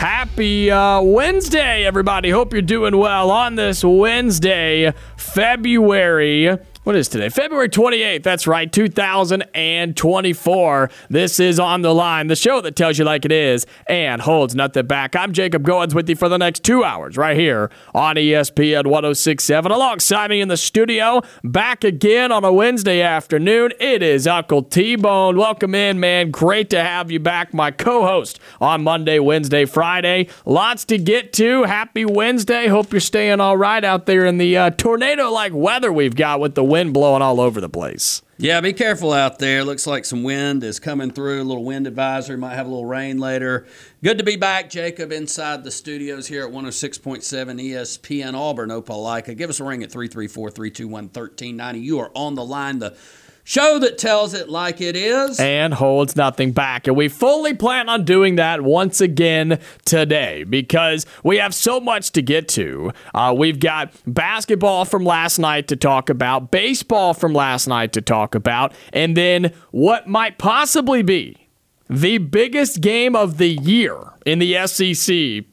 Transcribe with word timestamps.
Happy 0.00 0.70
uh, 0.70 1.02
Wednesday, 1.02 1.84
everybody. 1.84 2.30
Hope 2.30 2.54
you're 2.54 2.62
doing 2.62 2.96
well 2.96 3.30
on 3.30 3.56
this 3.56 3.84
Wednesday, 3.84 4.94
February. 5.18 6.56
What 6.90 6.96
is 6.96 7.06
today? 7.06 7.28
February 7.28 7.68
28th. 7.68 8.24
That's 8.24 8.48
right, 8.48 8.72
2024. 8.72 10.90
This 11.08 11.38
is 11.38 11.60
On 11.60 11.82
the 11.82 11.94
Line, 11.94 12.26
the 12.26 12.34
show 12.34 12.60
that 12.62 12.74
tells 12.74 12.98
you 12.98 13.04
like 13.04 13.24
it 13.24 13.30
is 13.30 13.64
and 13.88 14.20
holds 14.20 14.56
nothing 14.56 14.88
back. 14.88 15.14
I'm 15.14 15.32
Jacob 15.32 15.62
Goins 15.62 15.94
with 15.94 16.08
you 16.08 16.16
for 16.16 16.28
the 16.28 16.36
next 16.36 16.64
two 16.64 16.82
hours 16.82 17.16
right 17.16 17.36
here 17.36 17.70
on 17.94 18.16
ESPN 18.16 18.88
1067. 18.88 19.70
Alongside 19.70 20.30
me 20.30 20.40
in 20.40 20.48
the 20.48 20.56
studio, 20.56 21.22
back 21.44 21.84
again 21.84 22.32
on 22.32 22.44
a 22.44 22.52
Wednesday 22.52 23.02
afternoon. 23.02 23.70
It 23.78 24.02
is 24.02 24.26
Uncle 24.26 24.64
T 24.64 24.96
Bone. 24.96 25.36
Welcome 25.36 25.76
in, 25.76 26.00
man. 26.00 26.32
Great 26.32 26.70
to 26.70 26.82
have 26.82 27.12
you 27.12 27.20
back, 27.20 27.54
my 27.54 27.70
co 27.70 28.04
host 28.04 28.40
on 28.60 28.82
Monday, 28.82 29.20
Wednesday, 29.20 29.64
Friday. 29.64 30.26
Lots 30.44 30.84
to 30.86 30.98
get 30.98 31.32
to. 31.34 31.62
Happy 31.62 32.04
Wednesday. 32.04 32.66
Hope 32.66 32.92
you're 32.92 32.98
staying 32.98 33.38
all 33.38 33.56
right 33.56 33.84
out 33.84 34.06
there 34.06 34.26
in 34.26 34.38
the 34.38 34.56
uh, 34.56 34.70
tornado 34.70 35.30
like 35.30 35.52
weather 35.54 35.92
we've 35.92 36.16
got 36.16 36.40
with 36.40 36.56
the 36.56 36.64
wind 36.64 36.79
blowing 36.88 37.22
all 37.22 37.40
over 37.40 37.60
the 37.60 37.68
place. 37.68 38.22
Yeah, 38.38 38.62
be 38.62 38.72
careful 38.72 39.12
out 39.12 39.38
there. 39.38 39.62
Looks 39.64 39.86
like 39.86 40.06
some 40.06 40.22
wind 40.22 40.64
is 40.64 40.80
coming 40.80 41.10
through. 41.10 41.42
A 41.42 41.44
little 41.44 41.64
wind 41.64 41.86
advisory. 41.86 42.38
Might 42.38 42.54
have 42.54 42.66
a 42.66 42.70
little 42.70 42.86
rain 42.86 43.18
later. 43.18 43.66
Good 44.02 44.16
to 44.16 44.24
be 44.24 44.36
back, 44.36 44.70
Jacob, 44.70 45.12
inside 45.12 45.62
the 45.62 45.70
studios 45.70 46.26
here 46.26 46.46
at 46.46 46.50
106.7 46.50 47.20
ESPN 47.22 48.32
Auburn, 48.32 48.70
Opelika. 48.70 49.36
Give 49.36 49.50
us 49.50 49.60
a 49.60 49.64
ring 49.64 49.82
at 49.82 49.92
334 49.92 50.50
321 50.50 51.04
1390. 51.04 51.80
You 51.80 51.98
are 51.98 52.10
on 52.14 52.34
the 52.34 52.44
line. 52.44 52.78
The 52.78 52.96
show 53.44 53.78
that 53.78 53.98
tells 53.98 54.34
it 54.34 54.48
like 54.48 54.80
it 54.80 54.96
is. 54.96 55.38
and 55.40 55.74
holds 55.74 56.16
nothing 56.16 56.52
back. 56.52 56.86
And 56.86 56.96
we 56.96 57.08
fully 57.08 57.54
plan 57.54 57.88
on 57.88 58.04
doing 58.04 58.36
that 58.36 58.62
once 58.62 59.00
again 59.00 59.60
today 59.84 60.44
because 60.44 61.06
we 61.24 61.38
have 61.38 61.54
so 61.54 61.80
much 61.80 62.10
to 62.12 62.22
get 62.22 62.48
to. 62.48 62.92
Uh, 63.14 63.34
we've 63.36 63.60
got 63.60 63.92
basketball 64.06 64.84
from 64.84 65.04
last 65.04 65.38
night 65.38 65.68
to 65.68 65.76
talk 65.76 66.10
about, 66.10 66.50
baseball 66.50 67.14
from 67.14 67.32
last 67.32 67.66
night 67.66 67.92
to 67.94 68.00
talk 68.00 68.34
about, 68.34 68.72
and 68.92 69.16
then 69.16 69.52
what 69.70 70.06
might 70.06 70.38
possibly 70.38 71.02
be 71.02 71.36
the 71.88 72.18
biggest 72.18 72.80
game 72.80 73.16
of 73.16 73.38
the 73.38 73.48
year 73.48 73.98
in 74.24 74.38
the 74.38 74.66
SEC 74.66 75.44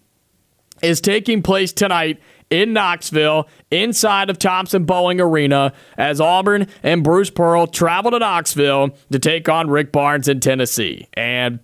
is 0.84 1.02
taking 1.02 1.42
place 1.42 1.74
tonight 1.74 2.20
in 2.50 2.74
Knoxville, 2.74 3.48
inside 3.72 4.30
of 4.30 4.40
Thompson 4.40 4.86
Boling 4.86 5.20
Arena, 5.20 5.74
as 5.98 6.22
Auburn 6.22 6.68
and 6.84 7.04
Bruce 7.04 7.30
Pearl 7.30 7.68
travel 7.68 8.12
to 8.12 8.20
Knoxville 8.20 8.92
to 9.12 9.20
take 9.20 9.50
on 9.50 9.70
Rick 9.70 9.92
Barnes 9.92 10.28
in 10.28 10.40
Tennessee. 10.40 11.08
And 11.14 11.60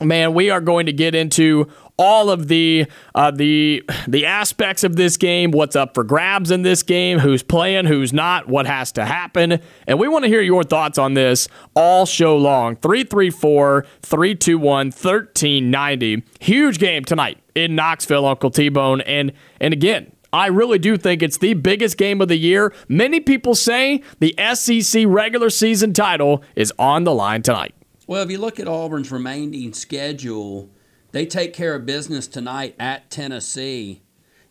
man, 0.00 0.34
we 0.34 0.50
are 0.50 0.60
going 0.60 0.86
to 0.86 0.92
get 0.92 1.14
into 1.14 1.70
all 2.00 2.30
of 2.30 2.48
the 2.48 2.86
uh, 3.14 3.30
the 3.30 3.82
the 4.08 4.24
aspects 4.24 4.84
of 4.84 4.96
this 4.96 5.18
game, 5.18 5.50
what's 5.50 5.76
up 5.76 5.94
for 5.94 6.02
grabs 6.02 6.50
in 6.50 6.62
this 6.62 6.82
game, 6.82 7.18
who's 7.18 7.42
playing, 7.42 7.84
who's 7.84 8.12
not, 8.12 8.48
what 8.48 8.66
has 8.66 8.90
to 8.92 9.04
happen. 9.04 9.60
And 9.86 9.98
we 9.98 10.08
want 10.08 10.24
to 10.24 10.28
hear 10.28 10.40
your 10.40 10.64
thoughts 10.64 10.96
on 10.96 11.12
this 11.14 11.46
all 11.74 12.06
show 12.06 12.36
long. 12.36 12.76
334 12.76 13.84
321 14.02 14.86
1390. 14.86 16.22
Huge 16.40 16.78
game 16.78 17.04
tonight 17.04 17.38
in 17.54 17.74
Knoxville, 17.74 18.26
Uncle 18.26 18.50
T 18.50 18.68
Bone. 18.68 19.00
And, 19.02 19.32
and 19.60 19.72
again, 19.72 20.12
I 20.32 20.46
really 20.46 20.78
do 20.78 20.96
think 20.96 21.22
it's 21.22 21.38
the 21.38 21.54
biggest 21.54 21.96
game 21.96 22.20
of 22.20 22.28
the 22.28 22.36
year. 22.36 22.72
Many 22.88 23.20
people 23.20 23.54
say 23.54 24.02
the 24.20 24.34
SEC 24.54 25.04
regular 25.06 25.50
season 25.50 25.92
title 25.92 26.42
is 26.54 26.72
on 26.78 27.04
the 27.04 27.14
line 27.14 27.42
tonight. 27.42 27.74
Well, 28.06 28.22
if 28.22 28.30
you 28.30 28.38
look 28.38 28.60
at 28.60 28.68
Auburn's 28.68 29.10
remaining 29.10 29.72
schedule, 29.72 30.70
they 31.12 31.26
take 31.26 31.52
care 31.52 31.74
of 31.74 31.86
business 31.86 32.26
tonight 32.26 32.74
at 32.78 33.10
Tennessee. 33.10 34.02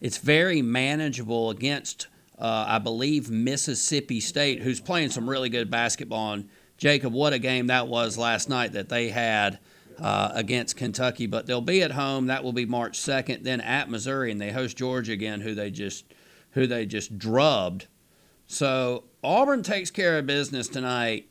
It's 0.01 0.17
very 0.17 0.61
manageable 0.61 1.49
against, 1.49 2.07
uh, 2.37 2.65
I 2.67 2.79
believe, 2.79 3.29
Mississippi 3.29 4.19
State, 4.19 4.61
who's 4.61 4.79
playing 4.79 5.09
some 5.09 5.29
really 5.29 5.49
good 5.49 5.69
basketball. 5.69 6.33
And 6.33 6.49
Jacob, 6.77 7.13
what 7.13 7.33
a 7.33 7.39
game 7.39 7.67
that 7.67 7.87
was 7.87 8.17
last 8.17 8.49
night 8.49 8.73
that 8.73 8.89
they 8.89 9.09
had 9.09 9.59
uh, 10.01 10.31
against 10.33 10.77
Kentucky. 10.77 11.27
But 11.27 11.45
they'll 11.45 11.61
be 11.61 11.81
at 11.81 11.91
home. 11.91 12.27
That 12.27 12.43
will 12.43 12.53
be 12.53 12.65
March 12.65 12.97
second. 12.97 13.43
Then 13.43 13.61
at 13.61 13.89
Missouri, 13.89 14.31
and 14.31 14.39
they 14.39 14.51
host 14.51 14.77
Georgia 14.77 15.13
again, 15.13 15.41
who 15.41 15.55
they 15.55 15.71
just 15.71 16.05
who 16.51 16.67
they 16.67 16.85
just 16.85 17.17
drubbed. 17.17 17.87
So 18.47 19.03
Auburn 19.23 19.61
takes 19.61 19.91
care 19.91 20.17
of 20.17 20.25
business 20.25 20.67
tonight. 20.67 21.29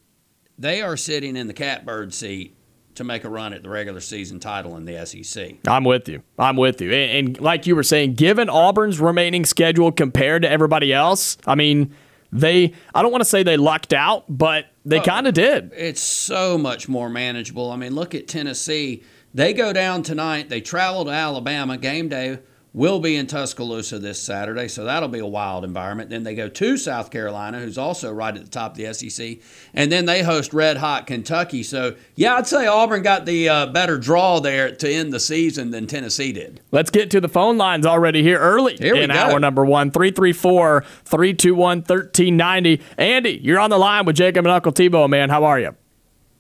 They 0.58 0.82
are 0.82 0.96
sitting 0.96 1.36
in 1.36 1.46
the 1.46 1.54
catbird 1.54 2.14
seat 2.14 2.56
to 2.94 3.04
make 3.04 3.24
a 3.24 3.28
run 3.28 3.52
at 3.52 3.62
the 3.62 3.68
regular 3.68 4.00
season 4.00 4.40
title 4.40 4.76
in 4.76 4.84
the 4.84 5.06
SEC. 5.06 5.56
I'm 5.66 5.84
with 5.84 6.08
you. 6.08 6.22
I'm 6.38 6.56
with 6.56 6.80
you. 6.80 6.92
And, 6.92 7.28
and 7.28 7.40
like 7.40 7.66
you 7.66 7.74
were 7.74 7.82
saying, 7.82 8.14
given 8.14 8.50
Auburn's 8.50 9.00
remaining 9.00 9.44
schedule 9.44 9.90
compared 9.90 10.42
to 10.42 10.50
everybody 10.50 10.92
else, 10.92 11.38
I 11.46 11.54
mean, 11.54 11.94
they, 12.32 12.74
I 12.94 13.02
don't 13.02 13.12
want 13.12 13.22
to 13.22 13.28
say 13.28 13.42
they 13.42 13.56
lucked 13.56 13.92
out, 13.92 14.24
but 14.28 14.66
they 14.88 15.00
oh, 15.00 15.04
kind 15.04 15.26
of 15.26 15.34
did. 15.34 15.72
It's 15.76 16.00
so 16.00 16.56
much 16.56 16.88
more 16.88 17.10
manageable. 17.10 17.70
I 17.70 17.76
mean, 17.76 17.94
look 17.94 18.14
at 18.14 18.26
Tennessee. 18.26 19.02
They 19.34 19.52
go 19.52 19.72
down 19.74 20.02
tonight. 20.02 20.48
They 20.48 20.62
travel 20.62 21.04
to 21.04 21.10
Alabama. 21.10 21.76
Game 21.76 22.08
day 22.08 22.38
will 22.74 23.00
be 23.00 23.16
in 23.16 23.26
Tuscaloosa 23.26 23.98
this 23.98 24.20
Saturday, 24.20 24.68
so 24.68 24.84
that'll 24.84 25.08
be 25.08 25.18
a 25.18 25.26
wild 25.26 25.64
environment. 25.64 26.10
Then 26.10 26.22
they 26.22 26.34
go 26.34 26.48
to 26.48 26.76
South 26.76 27.10
Carolina, 27.10 27.60
who's 27.60 27.78
also 27.78 28.12
right 28.12 28.36
at 28.36 28.44
the 28.44 28.50
top 28.50 28.72
of 28.72 28.76
the 28.76 28.92
SEC, 28.92 29.38
and 29.74 29.90
then 29.90 30.04
they 30.04 30.22
host 30.22 30.52
Red 30.52 30.76
Hot 30.76 31.06
Kentucky. 31.06 31.62
So, 31.62 31.96
yeah, 32.14 32.34
I'd 32.36 32.46
say 32.46 32.66
Auburn 32.66 33.02
got 33.02 33.26
the 33.26 33.48
uh, 33.48 33.66
better 33.66 33.98
draw 33.98 34.40
there 34.40 34.74
to 34.74 34.90
end 34.90 35.12
the 35.12 35.20
season 35.20 35.70
than 35.70 35.86
Tennessee 35.86 36.32
did. 36.32 36.60
Let's 36.70 36.90
get 36.90 37.10
to 37.12 37.20
the 37.20 37.28
phone 37.28 37.56
lines 37.56 37.86
already 37.86 38.22
here 38.22 38.38
early 38.38 38.76
Here 38.76 38.94
we 38.94 39.02
in 39.02 39.10
go. 39.10 39.16
hour 39.16 39.40
number 39.40 39.64
one, 39.64 39.90
334 39.90 40.82
321 41.04 41.78
1390. 41.78 42.82
Andy, 42.98 43.40
you're 43.42 43.58
on 43.60 43.70
the 43.70 43.78
line 43.78 44.04
with 44.04 44.16
Jacob 44.16 44.44
and 44.44 44.52
Uncle 44.52 44.72
T 44.72 44.88
Bone, 44.88 45.10
man. 45.10 45.30
How 45.30 45.44
are 45.44 45.58
you? 45.58 45.74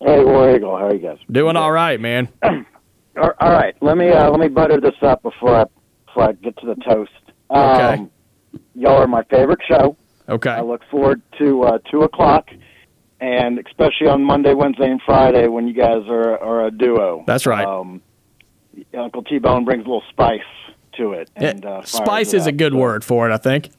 Hey, 0.00 0.22
War 0.22 0.54
Eagle, 0.54 0.76
how 0.76 0.86
are 0.86 0.94
you 0.94 1.00
guys? 1.00 1.18
Doing 1.30 1.56
all 1.56 1.72
right, 1.72 2.00
man. 2.00 2.28
All 2.42 2.52
all 3.40 3.50
right, 3.50 3.74
let 3.80 3.96
me 3.96 4.10
uh, 4.10 4.30
let 4.30 4.38
me 4.38 4.46
butter 4.48 4.80
this 4.80 4.94
up 5.02 5.22
before 5.22 5.56
I 5.56 5.64
before 6.18 6.28
I 6.30 6.32
get 6.32 6.56
to 6.58 6.66
the 6.66 6.74
toast. 6.76 7.10
Okay. 7.50 7.94
Um, 7.94 8.10
y'all 8.74 8.96
are 8.96 9.06
my 9.06 9.22
favorite 9.24 9.60
show. 9.68 9.96
Okay. 10.28 10.50
I 10.50 10.60
look 10.60 10.82
forward 10.90 11.22
to 11.38 11.62
uh, 11.62 11.78
two 11.90 12.02
o'clock, 12.02 12.48
and 13.20 13.58
especially 13.58 14.08
on 14.08 14.22
Monday, 14.22 14.54
Wednesday, 14.54 14.90
and 14.90 15.00
Friday 15.06 15.48
when 15.48 15.66
you 15.68 15.74
guys 15.74 16.02
are 16.08 16.38
are 16.38 16.66
a 16.66 16.70
duo. 16.70 17.24
That's 17.26 17.46
right. 17.46 17.64
Um, 17.66 18.02
Uncle 18.96 19.22
T 19.22 19.38
Bone 19.38 19.64
brings 19.64 19.84
a 19.84 19.88
little 19.88 20.02
spice 20.10 20.40
to 20.96 21.12
it. 21.12 21.30
Yeah, 21.40 21.48
And 21.50 21.64
uh, 21.64 21.70
fires 21.82 21.88
Spice 21.90 22.34
it 22.34 22.38
is 22.38 22.46
a 22.46 22.52
good 22.52 22.72
So, 22.72 22.78
word 22.78 23.04
for 23.04 23.28
it, 23.28 23.32
I 23.32 23.38
think. 23.38 23.70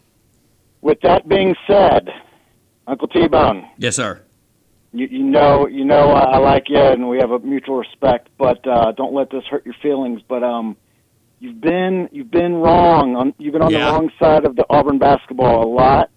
With 0.82 1.02
that 1.02 1.28
being 1.28 1.56
said, 1.68 2.10
Uncle 2.88 3.08
T 3.08 3.28
Bone, 3.28 3.68
Yes, 3.78 3.96
sir. 3.98 4.22
you, 4.94 5.08
you 5.08 5.24
know 5.24 5.68
you 5.68 5.86
know 5.86 6.10
I, 6.12 6.36
I 6.36 6.38
like 6.40 6.70
you 6.70 6.78
and 6.80 7.08
we 7.08 7.18
have 7.20 7.32
a 7.32 7.40
mutual 7.40 7.78
respect 7.78 8.30
but 8.40 8.66
uh 8.68 8.92
don't 8.94 9.14
let 9.14 9.30
this 9.30 9.44
hurt 9.46 9.64
your 9.66 9.76
feelings 9.84 10.22
but 10.28 10.42
um 10.44 10.76
you've 11.40 11.62
been 11.62 12.10
you've 12.12 12.32
been 12.32 12.56
wrong 12.56 13.16
on 13.16 13.34
you've 13.38 13.54
been 13.54 13.62
on 13.62 13.72
Yeah. 13.72 13.86
the 13.86 13.92
wrong 13.94 14.12
side 14.20 14.46
of 14.46 14.56
the 14.56 14.66
Auburn 14.70 14.98
basketball 15.00 15.64
a 15.64 15.70
lot 15.70 16.10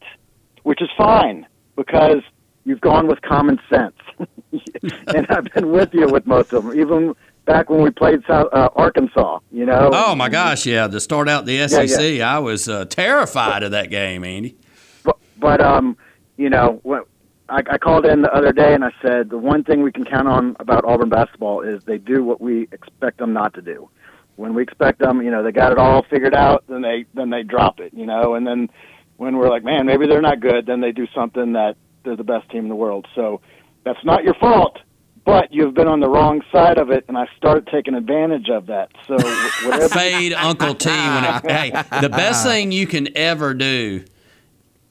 which 0.62 0.80
is 0.82 0.88
fine 0.96 1.46
because 1.76 2.22
you've 2.64 2.80
gone 2.80 3.06
with 3.06 3.20
common 3.22 3.58
sense 3.70 3.94
and 5.14 5.26
I've 5.30 5.44
been 5.54 5.70
with 5.70 5.90
you 5.94 6.06
with 6.08 6.26
most 6.26 6.52
of 6.52 6.64
them 6.64 6.78
even 6.78 7.14
back 7.44 7.70
when 7.70 7.82
we 7.82 7.90
played 7.90 8.20
South, 8.26 8.48
uh, 8.52 8.68
Arkansas 8.76 9.38
you 9.50 9.64
know 9.66 9.90
Oh, 9.92 10.14
my 10.14 10.28
gosh, 10.28 10.66
yeah. 10.66 10.86
To 10.88 11.00
start 11.00 11.28
out 11.28 11.44
the 11.46 11.54
yeah. 11.54 11.66
SEC, 11.66 12.20
I 12.20 12.38
was 12.38 12.68
uh, 12.68 12.84
terrified 12.84 13.62
of 13.62 13.72
that 13.72 13.90
game, 13.90 14.22
Andy. 14.24 14.56
but, 15.04 15.16
but 15.38 15.60
um, 15.60 15.96
you 16.36 16.48
know, 16.50 16.80
when, 16.84 17.02
I, 17.48 17.62
I 17.68 17.78
called 17.78 18.06
in 18.06 18.22
the 18.22 18.32
other 18.32 18.52
day 18.52 18.72
and 18.74 18.84
I 18.84 18.92
said 19.02 19.30
the 19.30 19.38
one 19.38 19.64
thing 19.64 19.82
we 19.82 19.90
can 19.92 20.04
count 20.04 20.28
on 20.28 20.56
about 20.60 20.84
Auburn 20.84 21.08
basketball 21.08 21.60
is 21.62 21.82
they 21.84 21.98
do 21.98 22.22
what 22.24 22.40
we 22.40 22.68
expect 22.72 23.18
them 23.18 23.32
not 23.32 23.54
to 23.54 23.62
do. 23.62 23.88
When 24.36 24.54
we 24.54 24.62
expect 24.62 24.98
them, 24.98 25.22
you 25.22 25.30
know, 25.30 25.42
they 25.42 25.52
got 25.52 25.72
it 25.72 25.78
all 25.78 26.04
figured 26.08 26.34
out, 26.34 26.64
then 26.68 26.82
they 26.82 27.04
then 27.14 27.30
they 27.30 27.42
drop 27.42 27.80
it, 27.80 27.92
you 27.94 28.06
know, 28.06 28.34
and 28.34 28.46
then 28.46 28.70
when 29.16 29.36
we're 29.36 29.48
like, 29.48 29.62
man, 29.62 29.86
maybe 29.86 30.06
they're 30.06 30.22
not 30.22 30.40
good, 30.40 30.66
then 30.66 30.80
they 30.80 30.92
do 30.92 31.06
something 31.14 31.52
that 31.52 31.76
they're 32.04 32.16
the 32.16 32.24
best 32.24 32.50
team 32.50 32.64
in 32.64 32.68
the 32.68 32.74
world. 32.74 33.06
So 33.14 33.40
that's 33.84 34.02
not 34.04 34.24
your 34.24 34.34
fault, 34.34 34.78
but 35.24 35.52
you've 35.52 35.74
been 35.74 35.86
on 35.86 36.00
the 36.00 36.08
wrong 36.08 36.42
side 36.50 36.78
of 36.78 36.90
it, 36.90 37.04
and 37.08 37.16
I 37.16 37.26
started 37.36 37.68
taking 37.68 37.94
advantage 37.94 38.48
of 38.48 38.66
that. 38.66 38.90
So 39.06 39.14
whatever. 39.14 39.88
Fade 39.94 40.32
Uncle 40.32 40.74
T. 40.74 40.88
When 40.88 41.24
it, 41.24 41.50
hey, 41.50 41.70
the 42.00 42.08
best 42.08 42.42
thing 42.46 42.72
you 42.72 42.86
can 42.86 43.16
ever 43.16 43.54
do 43.54 44.04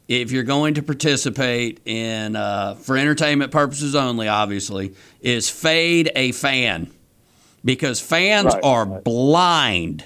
if 0.08 0.32
you're 0.32 0.44
going 0.44 0.74
to 0.74 0.84
participate 0.84 1.80
in 1.86 2.36
uh, 2.36 2.76
for 2.76 2.98
entertainment 2.98 3.52
purposes 3.52 3.96
only, 3.96 4.28
obviously, 4.28 4.94
is 5.22 5.50
fade 5.50 6.12
a 6.16 6.34
fan 6.34 6.92
because 7.64 8.00
fans 8.00 8.54
Right, 8.54 8.64
are 8.64 8.86
right. 8.86 9.04
blind. 9.04 10.06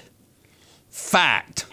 Fact. 0.90 1.66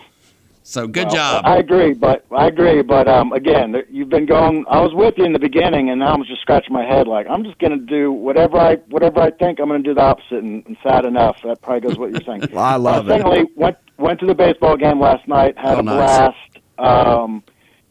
So 0.65 0.88
good 0.88 1.09
job. 1.12 1.44
I 1.45 1.57
agree, 1.57 1.94
but 1.94 2.25
I 2.31 2.47
agree, 2.47 2.81
but 2.81 3.07
um, 3.07 3.31
again, 3.31 3.75
you've 3.91 4.09
been 4.09 4.25
going. 4.25 4.65
I 4.68 4.80
was 4.81 4.91
with 4.94 5.13
you 5.18 5.25
in 5.25 5.31
the 5.33 5.39
beginning, 5.39 5.89
and 5.91 6.00
now 6.00 6.13
I'm 6.13 6.24
just 6.24 6.41
scratching 6.41 6.74
my 6.74 6.83
head. 6.83 7.07
Like 7.07 7.27
I'm 7.30 7.44
just 7.44 7.59
going 7.59 7.77
to 7.77 7.85
do 7.85 8.12
whatever 8.12 8.57
I 8.57 8.75
whatever 8.89 9.19
I 9.21 9.30
think. 9.31 9.59
I'm 9.59 9.68
going 9.68 9.83
to 9.83 9.88
do 9.89 9.94
the 9.94 10.01
opposite, 10.01 10.41
and, 10.44 10.65
and 10.65 10.75
sad 10.81 11.06
enough, 11.06 11.38
that 11.44 11.62
probably 11.62 11.88
goes 11.89 11.97
what 12.00 12.12
you're 12.12 12.21
saying. 12.25 12.44
I 12.57 12.77
love 12.77 13.07
uh, 13.07 13.13
it. 13.13 13.18
Secondly, 13.18 13.45
went 13.56 13.77
went 13.97 14.19
to 14.21 14.25
the 14.25 14.33
baseball 14.33 14.75
game 14.75 15.00
last 15.00 15.27
night. 15.27 15.57
Had 15.57 15.75
Oh, 15.75 15.79
a 15.79 15.83
nice. 15.83 15.95
blast. 15.95 16.59
Um, 16.79 17.44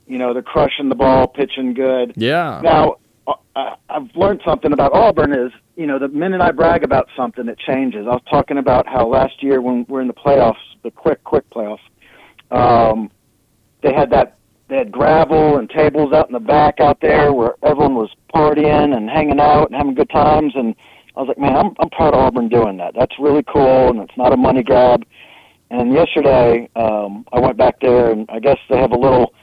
you 0.08 0.18
know, 0.18 0.32
they're 0.32 0.42
crushing 0.42 0.88
the 0.88 0.94
ball, 0.96 1.28
pitching 1.28 1.74
good. 1.74 2.14
Yeah. 2.16 2.60
Now, 2.64 2.96
I've 3.54 4.14
learned 4.14 4.40
something 4.44 4.72
about 4.72 4.92
Auburn 4.94 5.32
is, 5.32 5.52
you 5.76 5.86
know, 5.86 5.98
the 5.98 6.08
minute 6.08 6.40
I 6.40 6.50
brag 6.50 6.82
about 6.82 7.08
something, 7.16 7.48
it 7.48 7.58
changes. 7.58 8.06
I 8.06 8.14
was 8.14 8.22
talking 8.30 8.58
about 8.58 8.86
how 8.86 9.06
last 9.06 9.42
year 9.42 9.60
when 9.60 9.84
we're 9.88 10.00
in 10.00 10.08
the 10.08 10.14
playoffs, 10.14 10.56
the 10.82 10.90
quick, 10.90 11.22
quick 11.24 11.48
playoffs, 11.50 11.78
um, 12.50 13.10
they 13.82 13.92
had 13.92 14.10
that, 14.10 14.38
they 14.68 14.76
had 14.76 14.90
gravel 14.90 15.58
and 15.58 15.68
tables 15.68 16.12
out 16.12 16.28
in 16.28 16.32
the 16.32 16.40
back 16.40 16.80
out 16.80 17.00
there 17.00 17.32
where 17.32 17.54
everyone 17.62 17.94
was 17.94 18.10
partying 18.34 18.96
and 18.96 19.10
hanging 19.10 19.40
out 19.40 19.66
and 19.66 19.76
having 19.76 19.94
good 19.94 20.10
times. 20.10 20.54
And 20.56 20.74
I 21.16 21.20
was 21.20 21.28
like, 21.28 21.38
man, 21.38 21.54
I'm, 21.54 21.74
I'm 21.78 21.90
proud 21.90 22.14
of 22.14 22.20
Auburn 22.20 22.48
doing 22.48 22.78
that. 22.78 22.94
That's 22.98 23.14
really 23.18 23.42
cool, 23.42 23.90
and 23.90 24.00
it's 24.00 24.16
not 24.16 24.32
a 24.32 24.36
money 24.36 24.62
grab. 24.62 25.04
And 25.70 25.92
yesterday, 25.92 26.68
um, 26.76 27.26
I 27.32 27.40
went 27.40 27.56
back 27.56 27.80
there, 27.80 28.10
and 28.10 28.28
I 28.30 28.40
guess 28.40 28.58
they 28.68 28.78
have 28.78 28.92
a 28.92 28.98
little 28.98 29.34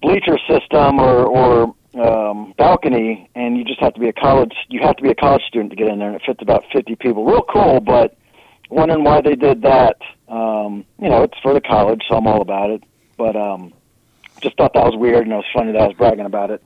bleacher 0.00 0.38
system 0.48 0.98
or 0.98 1.24
or 1.24 1.74
um, 1.94 2.54
balcony, 2.56 3.28
and 3.34 3.56
you 3.56 3.64
just 3.64 3.80
have 3.80 3.94
to 3.94 4.00
be 4.00 4.08
a 4.08 4.12
college. 4.12 4.54
You 4.68 4.80
have 4.82 4.96
to 4.96 5.02
be 5.02 5.10
a 5.10 5.14
college 5.14 5.42
student 5.48 5.70
to 5.70 5.76
get 5.76 5.88
in 5.88 5.98
there, 5.98 6.08
and 6.08 6.16
it 6.16 6.22
fits 6.24 6.40
about 6.40 6.64
50 6.72 6.96
people. 6.96 7.24
Real 7.24 7.42
cool, 7.42 7.80
but 7.80 8.16
wondering 8.70 9.04
why 9.04 9.20
they 9.20 9.34
did 9.34 9.62
that. 9.62 9.98
Um, 10.28 10.84
you 10.98 11.08
know, 11.10 11.22
it's 11.22 11.38
for 11.42 11.52
the 11.52 11.60
college, 11.60 12.02
so 12.08 12.16
I'm 12.16 12.26
all 12.26 12.40
about 12.40 12.70
it. 12.70 12.82
But 13.18 13.36
um, 13.36 13.72
just 14.40 14.56
thought 14.56 14.72
that 14.74 14.84
was 14.84 14.96
weird, 14.96 15.24
and 15.24 15.32
it 15.32 15.36
was 15.36 15.44
funny 15.54 15.72
that 15.72 15.80
I 15.82 15.86
was 15.88 15.96
bragging 15.96 16.24
about 16.24 16.50
it 16.50 16.62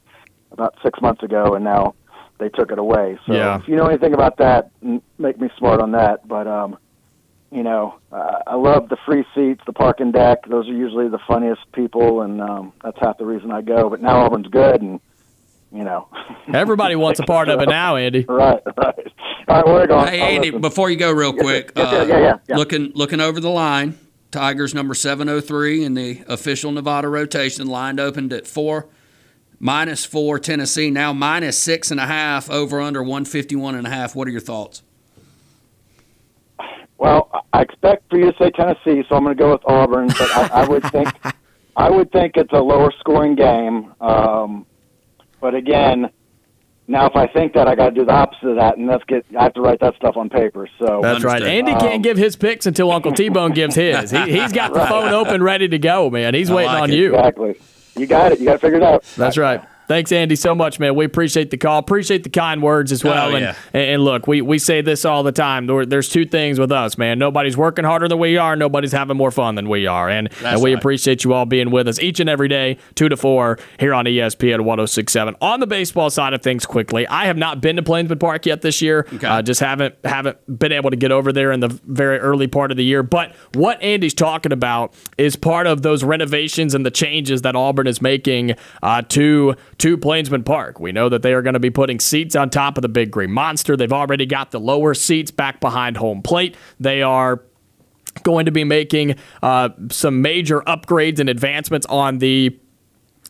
about 0.53 0.77
six 0.83 1.01
months 1.01 1.23
ago, 1.23 1.55
and 1.55 1.65
now 1.65 1.95
they 2.39 2.49
took 2.49 2.71
it 2.71 2.79
away. 2.79 3.19
So 3.27 3.35
Yeah. 3.35 3.57
if 3.59 3.69
you 3.69 3.77
know 3.77 3.87
anything 3.87 4.15
about 4.15 4.37
that, 4.39 4.71
make 5.19 5.41
me 5.41 5.51
smart 5.59 5.81
on 5.81 5.93
that. 5.93 6.27
But 6.29 6.47
um, 6.47 6.79
you 7.51 7.63
know, 7.65 7.97
uh, 8.13 8.39
I 8.47 8.55
love 8.55 8.89
the 8.89 8.97
free 9.05 9.25
seats, 9.35 9.63
the 9.67 9.73
parking 9.73 10.13
deck. 10.13 10.47
Those 10.49 10.69
are 10.69 10.73
usually 10.73 11.09
the 11.09 11.19
funniest 11.27 11.63
people, 11.73 12.21
and 12.23 12.41
um, 12.41 12.73
that's 12.85 12.99
half 13.01 13.19
the 13.19 13.27
reason 13.27 13.51
I 13.51 13.63
go. 13.63 13.91
But 13.91 14.01
now 14.01 14.25
Auburn's 14.25 14.49
good, 14.49 14.83
and 14.83 15.01
you 15.77 15.85
know, 15.85 16.09
Everybody 16.53 16.97
wants 16.97 17.21
a 17.21 17.25
part 17.25 17.49
of 17.49 17.61
it 17.61 17.69
now, 17.69 17.97
Andy. 17.97 18.25
right, 18.29 18.63
right. 18.77 18.95
All 19.49 19.57
right, 19.57 19.67
where 19.67 19.83
are 19.83 19.87
going? 19.87 20.09
Hey 20.09 20.21
Andy, 20.37 20.51
before 20.51 20.91
you 20.91 20.97
go, 20.97 21.13
real 21.13 21.33
quick, 21.33 21.73
yeah, 21.77 21.83
yeah, 21.83 21.99
uh, 21.99 22.05
yeah, 22.05 22.19
yeah, 22.19 22.39
yeah. 22.49 22.57
looking 22.57 22.93
looking 22.95 23.21
over 23.21 23.39
the 23.41 23.51
line, 23.51 23.99
Tigers 24.31 24.75
number 24.75 24.95
seven 24.95 25.29
oh 25.29 25.41
three 25.41 25.85
in 25.85 25.95
the 25.95 26.23
official 26.29 26.73
Nevada 26.73 27.09
rotation, 27.09 27.67
lined 27.67 28.01
opened 28.01 28.33
at 28.33 28.47
four, 28.47 28.89
minus 29.61 30.05
four 30.05 30.39
Tennessee, 30.39 30.91
now 30.91 31.13
minus 31.13 31.63
six 31.63 31.91
and 31.91 32.01
a 32.01 32.07
half, 32.07 32.51
over 32.51 32.81
under 32.81 33.03
one 33.03 33.25
fifty 33.25 33.55
one 33.55 33.75
and 33.75 33.87
a 33.87 33.91
half. 33.91 34.17
What 34.17 34.27
are 34.27 34.33
your 34.33 34.41
thoughts? 34.41 34.83
Well, 36.99 37.31
I 37.53 37.63
expect 37.63 38.09
for 38.11 38.19
you 38.19 38.33
to 38.33 38.39
say 38.39 38.51
Tennessee, 38.51 39.05
so 39.09 39.17
I'm 39.17 39.25
going 39.25 39.37
to 39.37 39.43
go 39.43 39.53
with 39.53 39.63
Auburn. 39.67 40.09
But 40.09 40.31
I, 40.35 40.63
I 40.63 40.69
would 40.69 40.83
think, 40.91 41.09
I 41.77 41.91
would 41.91 42.11
think 42.11 42.37
it's 42.37 42.53
a 42.53 42.61
lower 42.61 42.91
scoring 43.01 43.35
game. 43.35 43.93
Um, 44.01 44.67
but 45.47 45.55
again, 45.55 46.11
now 46.89 47.07
if 47.07 47.15
I 47.15 47.29
think 47.29 47.53
that, 47.53 47.69
I 47.69 47.77
got 47.77 47.91
to 47.91 47.95
do 47.95 48.05
the 48.05 48.11
opposite 48.11 48.49
of 48.49 48.57
that, 48.57 48.79
and 48.79 48.89
let's 48.89 49.05
get. 49.05 49.25
I 49.39 49.45
have 49.45 49.55
to 49.55 49.61
write 49.61 49.79
that 49.79 49.95
stuff 49.95 50.17
on 50.17 50.29
paper. 50.29 50.69
So 50.81 50.99
That's 51.01 51.23
right. 51.23 51.41
Understood. 51.41 51.47
Andy 51.47 51.71
um, 51.71 51.79
can't 51.79 52.03
give 52.03 52.17
his 52.17 52.35
picks 52.35 52.67
until 52.67 52.91
Uncle 52.91 53.13
T 53.13 53.29
Bone 53.29 53.53
gives 53.53 53.77
his. 53.77 54.11
He, 54.11 54.41
he's 54.41 54.51
got 54.51 54.75
the 54.75 54.85
phone 54.89 55.13
open, 55.13 55.45
ready 55.45 55.69
to 55.69 55.79
go, 55.79 56.11
man. 56.11 56.35
He's 56.35 56.51
waiting 56.51 56.73
like 56.73 56.83
on 56.83 56.91
it. 56.91 56.97
you. 56.97 57.15
exactly, 57.15 57.55
you 57.97 58.09
got 58.09 58.33
it. 58.33 58.41
You 58.41 58.47
got 58.47 58.55
to 58.55 58.59
figure 58.59 58.79
it 58.79 58.83
out. 58.83 59.05
That's 59.17 59.39
right. 59.39 59.63
Thanks, 59.89 60.11
Andy, 60.11 60.35
so 60.37 60.55
much, 60.55 60.81
man. 60.81 60.95
We 60.95 61.05
appreciate 61.05 61.51
the 61.51 61.57
call. 61.57 61.79
Appreciate 61.79 62.25
the 62.25 62.31
kind 62.31 62.63
words 62.63 62.91
as 62.91 63.05
well. 63.05 63.31
Oh, 63.31 63.35
and, 63.37 63.45
yeah. 63.45 63.81
and 63.81 64.03
look, 64.03 64.27
we, 64.27 64.41
we 64.43 64.59
say 64.59 64.81
this 64.81 65.05
all 65.05 65.23
the 65.23 65.33
time. 65.33 65.67
There, 65.67 65.87
there's 65.87 66.09
two 66.09 66.25
things 66.25 66.59
with 66.59 66.73
us, 66.73 66.99
man. 66.99 67.19
Nobody's 67.19 67.57
working 67.57 67.85
harder 67.85 68.09
than 68.09 68.19
we 68.19 68.37
are. 68.37 68.57
Nobody's 68.57 68.93
having 68.93 69.17
more 69.17 69.31
fun 69.31 69.55
than 69.55 69.69
we 69.69 69.87
are. 69.87 70.09
And, 70.09 70.29
and 70.45 70.61
we 70.61 70.73
right. 70.73 70.79
appreciate 70.79 71.23
you 71.23 71.33
all 71.35 71.47
being 71.47 71.71
with 71.71 71.87
us 71.87 72.01
each 72.01 72.19
and 72.19 72.29
every 72.29 72.49
day, 72.49 72.79
2 72.97 73.09
to 73.09 73.17
4, 73.17 73.59
here 73.79 73.95
on 73.95 74.07
ESPN 74.07 74.63
1067. 74.63 75.37
On 75.41 75.61
the 75.61 75.67
baseball 75.67 76.11
side 76.11 76.35
of 76.35 76.43
things, 76.43 76.67
quickly, 76.67 77.07
I 77.07 77.27
have 77.27 77.37
not 77.37 77.61
been 77.61 77.77
to 77.77 77.83
Plainsman 77.83 78.19
Park 78.19 78.47
yet 78.47 78.63
this 78.63 78.83
year. 78.83 79.07
Okay. 79.13 79.27
Uh, 79.27 79.43
just 79.43 79.61
haven't 79.61 79.95
haven't 80.05 80.59
been 80.59 80.73
able 80.73 80.91
to 80.91 80.97
get 80.97 81.13
over 81.13 81.33
there 81.33 81.53
in 81.53 81.61
the 81.61 81.69
very 81.87 82.19
early 82.19 82.49
part 82.49 82.71
of 82.71 82.77
the 82.77 82.85
year. 82.85 83.03
But 83.03 83.35
what 83.55 83.81
Andy's 83.83 84.15
talking 84.15 84.53
about 84.53 84.95
is 85.17 85.37
part 85.37 85.67
of 85.67 85.83
those 85.83 86.03
renovations 86.03 86.75
and 86.75 86.85
the 86.85 86.91
changes 86.91 87.43
that 87.43 87.55
Auburn 87.55 87.87
is 87.87 88.03
making 88.03 88.55
uh, 88.83 89.03
to 89.03 89.55
to 89.79 89.97
Plainsman 89.97 90.45
Park. 90.45 90.81
We 90.81 90.93
know 90.93 91.09
that 91.09 91.23
they 91.23 91.35
are 91.35 91.43
going 91.43 91.55
to 91.55 91.61
be 91.61 91.71
putting 91.71 92.01
seats 92.01 92.35
on 92.35 92.51
top 92.51 92.79
of 92.79 92.83
the 92.83 92.89
Big 92.89 93.11
Green 93.11 93.31
Monster. 93.31 93.77
They've 93.77 93.93
already 93.93 94.27
got 94.27 94.51
the 94.51 94.61
lower 94.61 94.95
seats 94.95 95.31
back 95.31 95.61
behind 95.61 95.97
home 95.97 96.23
plate. 96.23 96.57
They 96.81 97.03
are 97.03 97.43
going 98.23 98.47
to 98.47 98.53
be 98.53 98.65
making 98.65 99.17
uh, 99.43 99.71
some 99.91 100.23
major 100.23 100.61
upgrades 100.63 101.19
and 101.19 101.29
advancements 101.29 101.87
on 101.87 102.19
the 102.19 102.59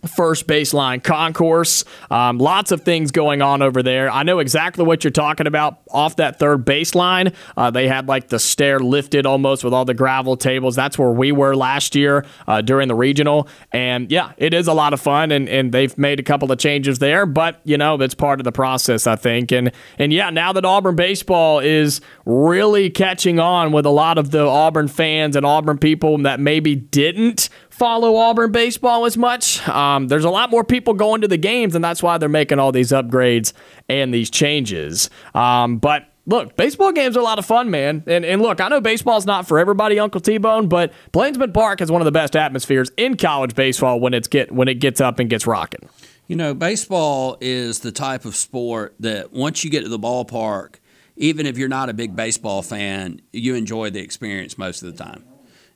first 0.07 0.47
baseline 0.47 1.03
concourse. 1.03 1.85
Um, 2.11 2.39
lots 2.39 2.73
of 2.73 2.83
things 2.83 3.11
going 3.11 3.43
on 3.43 3.63
over 3.63 3.83
there. 3.83 4.11
I 4.11 4.23
know 4.23 4.39
exactly 4.39 4.85
what 4.85 5.05
you're 5.05 5.11
talking 5.11 5.47
about. 5.47 5.79
Off 5.91 6.17
that 6.17 6.39
third 6.39 6.65
baseline, 6.65 7.35
uh, 7.57 7.71
they 7.71 7.88
had 7.88 8.09
like 8.09 8.29
the 8.29 8.38
stair 8.38 8.79
lifted 8.79 9.26
almost 9.26 9.65
with 9.65 9.73
all 9.73 9.85
the 9.85 9.95
gravel 9.95 10.37
tables. 10.37 10.76
That's 10.76 10.99
where 10.99 11.11
we 11.11 11.33
were 11.33 11.55
last 11.55 11.95
year 11.95 12.25
uh, 12.47 12.61
during 12.61 12.88
the 12.88 12.95
regional. 12.95 13.49
And 13.73 14.11
yeah, 14.11 14.33
it 14.37 14.53
is 14.55 14.69
a 14.69 14.73
lot 14.73 14.93
of 14.93 15.00
fun, 15.00 15.31
and, 15.33 15.49
and 15.49 15.73
they've 15.73 15.97
made 15.97 16.21
a 16.21 16.23
couple 16.23 16.50
of 16.50 16.59
changes 16.59 16.99
there. 16.99 17.26
But 17.26 17.61
you 17.65 17.79
know, 17.79 18.00
it's 18.00 18.15
part 18.15 18.41
of 18.41 18.45
the 18.45 18.53
process, 18.53 19.07
I 19.07 19.17
think. 19.17 19.53
And 19.53 19.73
and 19.99 20.12
yeah, 20.12 20.31
now 20.31 20.53
that 20.53 20.65
Auburn 20.65 20.97
baseball 20.97 21.61
is 21.61 22.00
really 22.25 22.91
catching 22.91 23.38
on 23.38 23.73
with 23.73 23.87
a 23.87 23.91
lot 23.91 24.19
of 24.19 24.31
the 24.31 24.47
Auburn 24.47 24.88
fans 24.88 25.37
and 25.37 25.47
Auburn 25.47 25.79
people 25.79 26.19
that 26.19 26.41
maybe 26.41 26.75
didn't 26.75 27.49
follow 27.76 28.16
Auburn 28.16 28.52
baseball 28.52 29.04
as 29.04 29.18
much. 29.18 29.66
Um, 29.68 30.09
there's 30.09 30.25
a 30.25 30.30
lot 30.30 30.50
more 30.50 30.64
people 30.64 30.95
going 30.95 31.21
to 31.21 31.28
the 31.28 31.37
games, 31.37 31.75
and 31.75 31.85
that's 31.85 32.02
why 32.02 32.16
they're 32.16 32.28
making 32.28 32.59
all 32.59 32.73
these 32.73 32.90
upgrades 32.90 33.52
and 33.88 34.14
these 34.14 34.30
changes. 34.30 35.11
Um, 35.35 35.76
but 35.76 36.09
look, 36.25 36.56
baseball 36.56 36.92
games 36.92 37.18
are 37.18 37.21
a 37.21 37.25
lot 37.25 37.38
of 37.38 37.45
fun, 37.45 37.71
man. 37.71 38.02
And, 38.06 38.25
and 38.25 38.40
look, 38.40 38.62
I 38.62 38.68
know 38.68 38.80
baseball's 38.80 39.26
not 39.26 39.47
for 39.47 39.59
everybody, 39.59 39.99
Uncle 39.99 40.23
T 40.23 40.38
Bone, 40.38 40.68
but 40.68 40.92
Plainsman 41.12 41.52
Park 41.52 41.80
has 41.80 41.90
one 41.90 42.00
of 42.00 42.06
the 42.06 42.12
best 42.12 42.35
atmospheres 42.35 42.90
in 42.97 43.16
college 43.18 43.54
baseball 43.54 44.00
when 44.00 44.14
it's 44.14 44.28
get 44.28 44.50
when 44.50 44.68
it 44.68 44.76
gets 44.76 45.00
up 45.00 45.18
and 45.18 45.28
gets 45.28 45.47
rocking. 45.47 45.88
You 46.28 46.37
know, 46.37 46.54
baseball 46.54 47.37
is 47.42 47.80
the 47.80 47.92
type 47.92 48.25
of 48.25 48.35
sport 48.35 48.95
that 49.00 49.33
once 49.33 49.62
you 49.64 49.71
get 49.71 49.83
to 49.83 49.88
the 49.88 49.99
ballpark, 49.99 50.76
even 51.16 51.45
if 51.45 51.59
you're 51.59 51.68
not 51.68 51.90
a 51.90 51.95
big 51.95 52.16
baseball 52.16 52.62
fan, 52.62 53.21
you 53.33 53.54
enjoy 53.54 53.90
the 53.90 54.00
experience 54.00 54.56
most 54.56 54.83
of 54.83 54.97
the 54.97 55.04
time. 55.04 55.25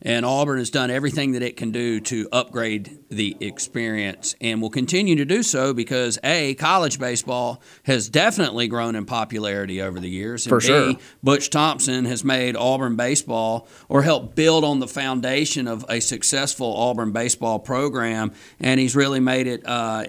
And 0.02 0.24
Auburn 0.24 0.58
has 0.58 0.70
done 0.70 0.90
everything 0.90 1.32
that 1.32 1.42
it 1.42 1.56
can 1.56 1.72
do 1.72 2.00
to 2.00 2.28
upgrade 2.32 2.98
the 3.10 3.36
experience 3.40 4.34
and 4.40 4.62
will 4.62 4.70
continue 4.70 5.16
to 5.16 5.24
do 5.26 5.42
so 5.42 5.74
because 5.74 6.18
A, 6.24 6.54
college 6.54 6.98
baseball 6.98 7.62
has 7.82 8.08
definitely 8.08 8.66
grown 8.66 8.96
in 8.96 9.04
popularity 9.04 9.82
over 9.82 10.00
the 10.00 10.08
years. 10.08 10.46
And 10.46 10.50
For 10.50 10.60
B. 10.94 10.98
Butch 11.22 11.50
Thompson 11.50 12.06
has 12.06 12.24
made 12.24 12.56
Auburn 12.56 12.96
baseball 12.96 13.68
or 13.88 14.02
helped 14.02 14.34
build 14.34 14.64
on 14.64 14.78
the 14.78 14.88
foundation 14.88 15.68
of 15.68 15.84
a 15.88 16.00
successful 16.00 16.74
Auburn 16.74 17.12
baseball 17.12 17.58
program, 17.58 18.32
and 18.58 18.80
he's 18.80 18.96
really 18.96 19.20
made 19.20 19.46
it 19.46 19.62
uh, 19.66 20.04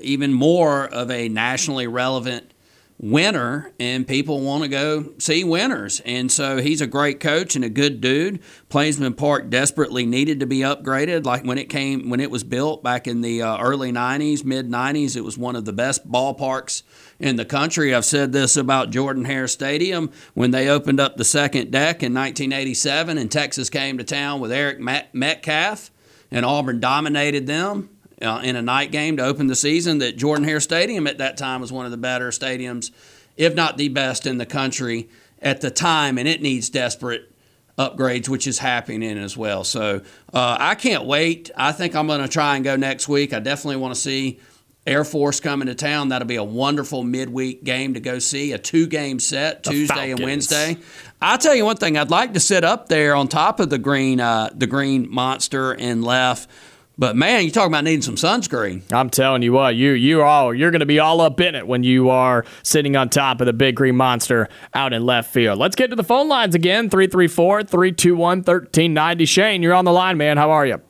even 0.00 0.32
more 0.32 0.86
of 0.86 1.10
a 1.10 1.28
nationally 1.28 1.86
relevant 1.86 2.52
winner, 2.98 3.72
and 3.78 4.06
people 4.06 4.40
want 4.40 4.62
to 4.62 4.68
go 4.68 5.12
see 5.18 5.44
winners. 5.44 6.00
And 6.00 6.32
so 6.32 6.58
he's 6.58 6.80
a 6.80 6.86
great 6.86 7.20
coach 7.20 7.54
and 7.54 7.64
a 7.64 7.68
good 7.68 8.00
dude. 8.00 8.40
Plainsman 8.68 9.14
Park 9.14 9.50
desperately 9.50 10.06
needed 10.06 10.40
to 10.40 10.46
be 10.46 10.60
upgraded. 10.60 11.26
Like 11.26 11.44
when 11.44 11.58
it 11.58 11.68
came, 11.68 12.08
when 12.08 12.20
it 12.20 12.30
was 12.30 12.44
built 12.44 12.82
back 12.82 13.06
in 13.06 13.20
the 13.20 13.42
uh, 13.42 13.58
early 13.58 13.92
'90s, 13.92 14.44
mid 14.44 14.68
'90s, 14.70 15.16
it 15.16 15.24
was 15.24 15.36
one 15.36 15.56
of 15.56 15.64
the 15.64 15.72
best 15.72 16.10
ballparks 16.10 16.82
in 17.18 17.36
the 17.36 17.44
country. 17.44 17.94
I've 17.94 18.04
said 18.04 18.32
this 18.32 18.56
about 18.56 18.90
Jordan 18.90 19.24
Hare 19.24 19.48
Stadium 19.48 20.10
when 20.34 20.50
they 20.50 20.68
opened 20.68 21.00
up 21.00 21.16
the 21.16 21.24
second 21.24 21.70
deck 21.70 22.02
in 22.02 22.14
1987, 22.14 23.18
and 23.18 23.30
Texas 23.30 23.68
came 23.68 23.98
to 23.98 24.04
town 24.04 24.40
with 24.40 24.52
Eric 24.52 24.80
Metcalf, 24.80 25.90
and 26.30 26.44
Auburn 26.44 26.80
dominated 26.80 27.46
them 27.46 27.90
uh, 28.22 28.40
in 28.42 28.56
a 28.56 28.62
night 28.62 28.92
game 28.92 29.16
to 29.18 29.24
open 29.24 29.46
the 29.46 29.56
season 29.56 29.98
that 29.98 30.16
Jordan 30.16 30.44
Hare 30.44 30.60
Stadium 30.60 31.06
at 31.06 31.18
that 31.18 31.36
time 31.36 31.60
was 31.60 31.72
one 31.72 31.84
of 31.84 31.90
the 31.90 31.98
better 31.98 32.30
stadiums, 32.30 32.90
if 33.36 33.54
not 33.54 33.76
the 33.76 33.88
best 33.88 34.26
in 34.26 34.38
the 34.38 34.46
country 34.46 35.08
at 35.42 35.60
the 35.60 35.70
time, 35.70 36.18
and 36.18 36.26
it 36.26 36.40
needs 36.40 36.70
desperate 36.70 37.30
upgrades, 37.78 38.28
which 38.28 38.46
is 38.46 38.58
happening 38.58 39.18
as 39.18 39.36
well. 39.36 39.62
So 39.64 40.00
uh, 40.32 40.56
I 40.58 40.74
can't 40.74 41.04
wait. 41.04 41.50
I 41.56 41.72
think 41.72 41.94
I'm 41.94 42.06
going 42.06 42.22
to 42.22 42.28
try 42.28 42.56
and 42.56 42.64
go 42.64 42.76
next 42.76 43.06
week. 43.08 43.34
I 43.34 43.38
definitely 43.38 43.76
want 43.76 43.94
to 43.94 44.00
see 44.00 44.40
Air 44.86 45.04
Force 45.04 45.40
coming 45.40 45.66
to 45.66 45.74
town. 45.74 46.08
That'll 46.08 46.28
be 46.28 46.36
a 46.36 46.44
wonderful 46.44 47.02
midweek 47.02 47.64
game 47.64 47.92
to 47.94 48.00
go 48.00 48.18
see. 48.18 48.52
A 48.52 48.58
two 48.58 48.86
game 48.86 49.18
set 49.20 49.62
The 49.62 49.70
Tuesday 49.70 49.94
Falcons. 49.94 50.20
and 50.20 50.24
Wednesday. 50.24 50.76
I'll 51.20 51.38
tell 51.38 51.54
you 51.54 51.66
one 51.66 51.76
thing. 51.76 51.98
I'd 51.98 52.10
like 52.10 52.32
to 52.34 52.40
sit 52.40 52.64
up 52.64 52.88
there 52.88 53.14
on 53.14 53.28
top 53.28 53.60
of 53.60 53.68
the 53.68 53.78
green, 53.78 54.20
uh, 54.20 54.48
the 54.54 54.66
green 54.66 55.10
monster 55.10 55.72
and 55.72 56.02
left. 56.02 56.48
But 56.98 57.14
man, 57.14 57.44
you 57.44 57.50
talking 57.50 57.70
about 57.70 57.84
needing 57.84 58.00
some 58.00 58.14
sunscreen. 58.14 58.80
I'm 58.90 59.10
telling 59.10 59.42
you 59.42 59.52
what, 59.52 59.76
you 59.76 59.92
you 59.92 60.22
all 60.22 60.54
you're 60.54 60.70
going 60.70 60.80
to 60.80 60.86
be 60.86 60.98
all 60.98 61.20
up 61.20 61.38
in 61.40 61.54
it 61.54 61.66
when 61.66 61.82
you 61.82 62.08
are 62.08 62.46
sitting 62.62 62.96
on 62.96 63.10
top 63.10 63.42
of 63.42 63.46
the 63.46 63.52
big 63.52 63.76
green 63.76 63.96
monster 63.96 64.48
out 64.72 64.94
in 64.94 65.04
left 65.04 65.30
field. 65.30 65.58
Let's 65.58 65.76
get 65.76 65.90
to 65.90 65.96
the 65.96 66.02
phone 66.04 66.26
lines 66.28 66.54
again. 66.54 66.88
334-321-1390. 66.88 69.28
Shane, 69.28 69.62
you're 69.62 69.74
on 69.74 69.84
the 69.84 69.92
line, 69.92 70.16
man. 70.16 70.38
How 70.38 70.50
are 70.50 70.64
you? 70.64 70.80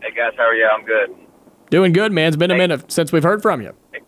Hey 0.00 0.10
guys, 0.10 0.32
how 0.36 0.42
are 0.44 0.54
you? 0.54 0.68
I'm 0.76 0.84
good. 0.84 1.10
Doing 1.70 1.92
good, 1.92 2.10
man. 2.12 2.26
It's 2.28 2.36
been 2.36 2.50
a 2.50 2.56
minute 2.56 2.90
since 2.90 3.12
we've 3.12 3.22
heard 3.22 3.42
from 3.42 3.62
you. 3.62 3.72
It 3.92 4.02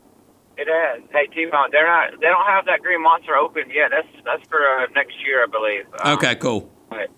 has. 0.67 1.01
Hey 1.13 1.29
T-Bone, 1.33 1.69
they're 1.71 1.87
not. 1.87 2.11
They 2.21 2.27
don't 2.27 2.45
have 2.47 2.65
that 2.67 2.83
green 2.83 3.01
monster 3.01 3.37
open 3.37 3.71
yet. 3.73 3.93
That's 3.93 4.09
that's 4.25 4.43
for 4.49 4.59
uh, 4.59 4.87
next 4.97 5.15
year, 5.25 5.45
I 5.45 5.47
believe. 5.47 5.85
Um, 6.03 6.15
Okay, 6.19 6.35
cool. 6.35 6.69
But, 6.91 7.09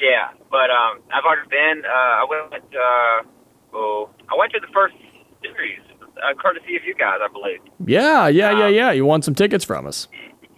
yeah, 0.00 0.30
but 0.50 0.70
um, 0.70 1.02
I've 1.12 1.24
already 1.24 1.48
been. 1.48 1.82
Uh, 1.84 2.22
I 2.22 2.24
went. 2.28 2.64
Uh, 2.72 3.76
oh, 3.76 4.10
I 4.30 4.36
went 4.38 4.52
to 4.52 4.60
the 4.60 4.72
first 4.72 4.94
series, 5.42 5.80
uh, 6.00 6.34
courtesy 6.40 6.76
of 6.76 6.84
you 6.84 6.94
guys, 6.94 7.18
I 7.22 7.28
believe. 7.32 7.60
Yeah, 7.84 8.28
yeah, 8.28 8.50
yeah, 8.50 8.68
yeah. 8.68 8.90
You 8.92 9.04
won 9.04 9.22
some 9.22 9.34
tickets 9.34 9.64
from 9.64 9.86
us. 9.86 10.08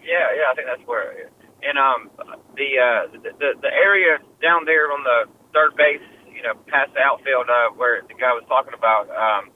Yeah, 0.03 0.27
yeah, 0.37 0.51
I 0.51 0.55
think 0.55 0.69
that's 0.69 0.87
where. 0.87 1.31
And 1.63 1.77
um, 1.77 2.11
the 2.57 2.69
uh, 2.81 3.13
the, 3.13 3.31
the 3.39 3.51
the 3.61 3.73
area 3.73 4.19
down 4.41 4.65
there 4.65 4.91
on 4.93 5.05
the 5.05 5.29
third 5.53 5.77
base, 5.77 6.01
you 6.35 6.43
know, 6.43 6.55
past 6.69 6.93
the 6.95 7.01
outfield, 7.01 7.49
uh, 7.51 7.69
where 7.77 8.03
the 8.09 8.15
guy 8.15 8.33
was 8.33 8.45
talking 8.49 8.73
about, 8.73 9.13
um, 9.13 9.53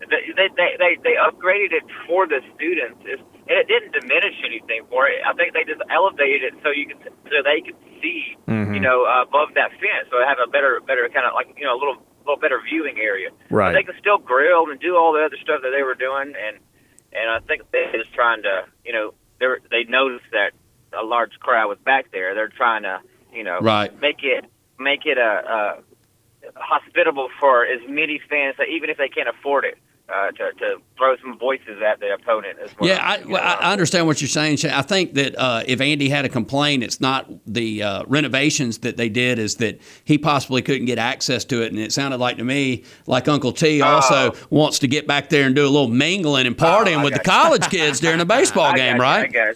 they 0.00 0.28
they 0.34 0.48
they 0.58 0.70
they, 0.76 0.92
they 1.02 1.14
upgraded 1.16 1.72
it 1.72 1.86
for 2.06 2.26
the 2.26 2.42
students, 2.54 2.98
it's, 3.06 3.22
and 3.48 3.56
it 3.56 3.68
didn't 3.70 3.94
diminish 3.94 4.34
anything 4.44 4.84
for 4.90 5.06
it. 5.06 5.22
I 5.24 5.32
think 5.34 5.54
they 5.54 5.62
just 5.64 5.80
elevated 5.88 6.52
it 6.52 6.54
so 6.62 6.70
you 6.74 6.90
could 6.90 7.00
so 7.30 7.36
they 7.46 7.62
could 7.62 7.78
see, 8.02 8.35
Mm-hmm. 8.46 8.74
you 8.74 8.80
know, 8.80 9.04
uh, 9.04 9.22
above 9.22 9.54
that 9.54 9.70
fence, 9.72 10.06
so 10.10 10.18
they 10.18 10.24
have 10.24 10.38
a 10.38 10.48
better 10.50 10.80
better 10.86 11.08
kind 11.12 11.26
of 11.26 11.34
like 11.34 11.48
you 11.58 11.64
know 11.64 11.74
a 11.74 11.80
little 11.80 11.96
little 12.24 12.38
better 12.40 12.60
viewing 12.62 12.98
area. 12.98 13.30
Right. 13.50 13.72
But 13.72 13.78
they 13.78 13.82
can 13.82 13.98
still 14.00 14.18
grill 14.18 14.70
and 14.70 14.78
do 14.80 14.96
all 14.96 15.12
the 15.12 15.24
other 15.24 15.36
stuff 15.42 15.62
that 15.62 15.72
they 15.76 15.82
were 15.82 15.94
doing, 15.94 16.34
and 16.38 16.58
and 17.12 17.30
I 17.30 17.40
think 17.40 17.62
they're 17.72 17.90
just 17.92 18.12
trying 18.14 18.42
to, 18.42 18.64
you 18.84 18.92
know, 18.92 19.14
they 19.40 19.46
they 19.70 19.84
noticed 19.90 20.26
that 20.32 20.52
a 20.92 21.04
large 21.04 21.32
crowd 21.40 21.68
was 21.68 21.78
back 21.84 22.12
there. 22.12 22.34
They're 22.34 22.48
trying 22.48 22.82
to, 22.84 23.00
you 23.32 23.42
know, 23.42 23.58
Right. 23.60 23.90
make 24.00 24.22
it 24.22 24.44
make 24.78 25.06
it 25.06 25.18
a, 25.18 25.82
a 26.46 26.52
hospitable 26.54 27.28
for 27.40 27.64
as 27.66 27.80
many 27.88 28.20
fans 28.30 28.56
that 28.58 28.68
even 28.68 28.90
if 28.90 28.96
they 28.98 29.08
can't 29.08 29.28
afford 29.28 29.64
it, 29.64 29.78
uh, 30.08 30.30
to 30.32 30.52
to 30.58 30.76
throw 30.96 31.16
some 31.16 31.38
voices 31.38 31.82
at 31.82 31.98
the 32.00 32.14
opponent 32.14 32.58
as 32.62 32.70
well. 32.78 32.88
Yeah, 32.88 32.98
I, 33.02 33.24
well, 33.26 33.42
I. 33.42 33.54
I 33.68 33.72
understand 33.72 34.06
what 34.06 34.20
you're 34.20 34.28
saying. 34.28 34.56
Shane. 34.58 34.70
I 34.70 34.82
think 34.82 35.14
that 35.14 35.36
uh, 35.38 35.62
if 35.66 35.80
Andy 35.80 36.08
had 36.08 36.24
a 36.24 36.28
complaint, 36.28 36.82
it's 36.84 37.00
not 37.00 37.28
the 37.46 37.82
uh, 37.82 38.04
renovations 38.06 38.78
that 38.78 38.96
they 38.96 39.08
did, 39.08 39.38
is 39.38 39.56
that 39.56 39.80
he 40.04 40.16
possibly 40.18 40.62
couldn't 40.62 40.86
get 40.86 40.98
access 40.98 41.44
to 41.46 41.62
it. 41.62 41.72
And 41.72 41.80
it 41.80 41.92
sounded 41.92 42.18
like 42.18 42.36
to 42.36 42.44
me 42.44 42.84
like 43.06 43.26
Uncle 43.28 43.52
T 43.52 43.82
also 43.82 44.32
wants 44.50 44.78
to 44.80 44.88
get 44.88 45.06
back 45.06 45.28
there 45.28 45.46
and 45.46 45.54
do 45.56 45.64
a 45.64 45.68
little 45.68 45.88
mingling 45.88 46.46
and 46.46 46.56
partying 46.56 47.00
Oh, 47.00 47.04
with 47.04 47.14
the 47.14 47.20
you. 47.24 47.30
college 47.30 47.68
kids 47.68 47.98
during 48.00 48.20
a 48.20 48.24
baseball 48.26 48.64
I 48.72 48.76
game, 48.76 48.96
got 48.98 49.02
you, 49.02 49.08
I 49.08 49.20
right? 49.22 49.32
got 49.32 49.48
you. 49.48 49.54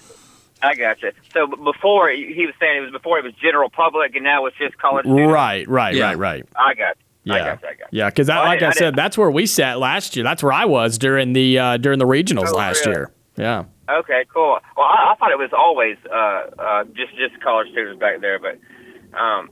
I 0.63 0.75
got 0.75 1.03
you. 1.03 1.13
So 1.33 1.47
before 1.47 2.11
he 2.11 2.45
was 2.45 2.55
saying 2.61 2.79
it 2.79 2.81
was 2.81 2.91
before 2.91 3.19
it 3.19 3.25
was 3.25 3.33
general 3.35 3.71
public, 3.71 4.15
and 4.15 4.25
now 4.25 4.45
it's 4.47 4.57
just 4.59 4.77
college 4.77 5.07
students. 5.07 5.33
Right, 5.33 5.67
right, 5.69 5.95
Yeah. 5.95 6.07
right, 6.09 6.19
right. 6.19 6.45
I 6.57 6.75
got 6.75 6.97
you. 6.99 7.03
I 7.29 7.37
Yeah, 7.37 7.39
got 7.39 7.63
you. 7.63 7.69
I 7.69 7.73
got 7.73 7.79
you. 7.93 7.99
yeah. 7.99 8.09
Because 8.11 8.31
Oh, 8.31 8.35
like 8.35 8.63
I 8.63 8.69
I 8.69 8.71
said, 8.73 8.95
that's 8.97 9.19
where 9.19 9.31
we 9.31 9.47
sat 9.47 9.79
last 9.79 10.17
year. 10.17 10.25
That's 10.25 10.43
where 10.43 10.53
I 10.53 10.65
was 10.65 10.97
during 10.99 11.33
the 11.33 11.59
uh, 11.59 11.77
during 11.77 11.99
the 11.99 12.07
regionals 12.07 12.49
Oh, 12.49 12.57
last 12.57 12.85
really? 12.87 12.99
year. 12.99 13.13
Yeah. 13.37 13.65
Okay, 13.91 14.25
cool. 14.33 14.59
Well, 14.77 14.87
I, 14.87 15.13
I 15.13 15.15
thought 15.19 15.31
it 15.33 15.39
was 15.39 15.51
always 15.53 15.97
uh, 16.11 16.15
uh, 16.63 16.85
just 16.95 17.17
just 17.17 17.41
college 17.43 17.69
students 17.73 17.99
back 18.01 18.21
there, 18.21 18.39
but 18.39 18.59
um, 19.19 19.51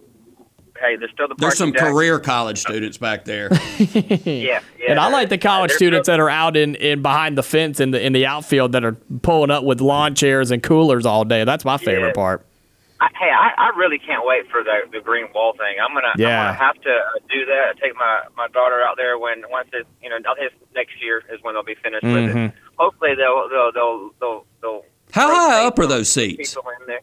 hey, 0.80 0.96
there's 0.96 1.10
still 1.12 1.26
the 1.28 1.34
There's 1.38 1.58
some 1.58 1.72
deck. 1.72 1.82
career 1.82 2.20
college 2.20 2.58
students 2.58 2.98
back 2.98 3.24
there. 3.24 3.48
Yeah, 3.78 4.60
yeah. 4.78 4.90
And 4.90 5.00
I 5.00 5.08
like 5.10 5.28
the 5.28 5.38
college 5.38 5.70
There's 5.70 5.78
students 5.78 6.06
still- 6.06 6.14
that 6.18 6.20
are 6.20 6.30
out 6.30 6.56
in, 6.56 6.74
in 6.76 7.02
behind 7.02 7.36
the 7.36 7.42
fence 7.42 7.80
in 7.80 7.90
the 7.90 8.04
in 8.04 8.12
the 8.12 8.26
outfield 8.26 8.72
that 8.72 8.84
are 8.84 8.92
pulling 9.22 9.50
up 9.50 9.64
with 9.64 9.80
lawn 9.80 10.14
chairs 10.14 10.50
and 10.50 10.62
coolers 10.62 11.04
all 11.04 11.24
day. 11.24 11.44
That's 11.44 11.64
my 11.64 11.76
favorite 11.76 12.08
Yeah. 12.08 12.12
part. 12.14 12.46
I, 13.00 13.08
hey, 13.18 13.30
I, 13.30 13.70
I 13.70 13.78
really 13.78 13.98
can't 13.98 14.26
wait 14.26 14.50
for 14.50 14.62
the 14.64 14.90
the 14.90 15.00
green 15.00 15.26
wall 15.34 15.52
thing. 15.52 15.76
I'm 15.82 15.94
gonna, 15.94 16.12
Yeah. 16.16 16.40
I'm 16.40 16.46
gonna 16.48 16.58
have 16.58 16.80
to 16.82 16.90
uh, 16.90 17.18
do 17.30 17.46
that. 17.46 17.78
Take 17.80 17.94
my 17.94 18.22
my 18.36 18.48
daughter 18.48 18.82
out 18.82 18.96
there 18.96 19.18
when 19.18 19.42
once 19.50 19.68
it, 19.72 19.86
you 20.02 20.08
know, 20.10 20.16
I 20.16 20.34
think 20.34 20.52
it's 20.52 20.74
next 20.74 21.00
year 21.00 21.22
is 21.32 21.38
when 21.42 21.54
they'll 21.54 21.62
be 21.62 21.76
finished 21.82 22.02
with 22.04 22.12
Mm-hmm. 22.14 22.38
it. 22.38 22.52
Hopefully 22.76 23.14
they'll 23.16 23.48
they'll 23.48 23.72
they'll 23.72 24.10
they'll. 24.20 24.46
they'll 24.60 24.84
How 25.12 25.28
high 25.32 25.64
up 25.66 25.78
are 25.78 25.86
those 25.86 26.08
seats? 26.10 26.54
People 26.54 26.70
in 26.80 26.86
there. 26.86 27.00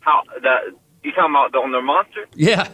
How 0.00 0.22
the 0.40 0.74
you 1.02 1.12
talking 1.12 1.30
about 1.32 1.52
the, 1.52 1.58
on 1.58 1.70
the 1.72 1.80
monster? 1.82 2.26
Yeah. 2.34 2.68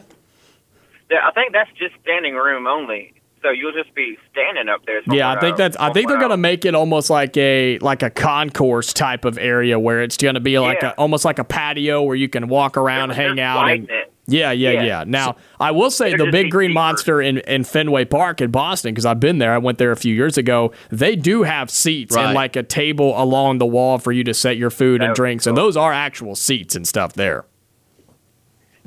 Yeah, 1.11 1.27
I 1.27 1.33
think 1.33 1.53
that's 1.53 1.71
just 1.77 1.95
standing 2.03 2.35
room 2.35 2.67
only. 2.67 3.15
So 3.43 3.51
you'll 3.51 3.73
just 3.73 3.93
be 3.95 4.17
standing 4.31 4.69
up 4.69 4.87
there. 4.87 5.03
Yeah, 5.11 5.31
I 5.33 5.41
think 5.41 5.57
that's. 5.57 5.77
I 5.77 5.93
think 5.93 6.09
they're 6.09 6.21
gonna 6.21 6.37
make 6.37 6.65
it 6.65 6.75
almost 6.75 7.11
like 7.11 7.37
a 7.37 7.79
like 7.81 8.03
a 8.03 8.11
concourse 8.11 8.93
type 8.93 9.25
of 9.25 9.37
area 9.39 9.79
where 9.79 10.03
it's 10.03 10.17
gonna 10.17 10.41
be 10.41 10.59
like 10.59 10.79
Yeah. 10.83 10.91
a 10.91 10.95
almost 10.95 11.25
like 11.25 11.39
a 11.39 11.45
patio 11.45 12.03
where 12.03 12.17
you 12.17 12.29
can 12.29 12.49
walk 12.49 12.77
around, 12.77 13.09
They're 13.09 13.29
hang 13.29 13.41
out, 13.41 13.69
and 13.69 13.91
it. 13.91 14.13
yeah, 14.29 14.53
yeah, 14.53 14.71
yeah, 14.71 14.83
Yeah. 14.85 15.05
Now 15.07 15.37
I 15.59 15.73
will 15.73 15.91
say 15.91 16.15
the 16.15 16.31
Big 16.31 16.51
Green 16.53 16.71
cheaper. 16.71 16.75
Monster 16.75 17.21
in, 17.21 17.39
in 17.39 17.65
Fenway 17.65 18.05
Park 18.05 18.41
in 18.41 18.51
Boston 18.53 18.93
because 18.95 19.07
I've 19.07 19.19
been 19.21 19.39
there. 19.39 19.53
I 19.53 19.59
went 19.59 19.79
there 19.79 19.91
a 19.91 19.97
few 19.97 20.15
years 20.15 20.39
ago. 20.39 20.71
They 20.91 21.17
do 21.17 21.43
have 21.43 21.69
seats 21.69 22.15
Right. 22.15 22.27
and 22.27 22.35
like 22.35 22.55
a 22.55 22.63
table 22.63 23.21
along 23.21 23.59
the 23.59 23.67
wall 23.67 23.99
for 23.99 24.13
you 24.13 24.23
to 24.25 24.35
set 24.35 24.57
your 24.57 24.71
food 24.71 25.01
That 25.01 25.07
and 25.07 25.15
drinks, 25.17 25.47
and 25.49 25.57
those 25.57 25.77
are 25.77 25.93
actual 25.93 26.37
seats 26.37 26.77
and 26.77 26.87
stuff 26.87 27.15
there. 27.15 27.45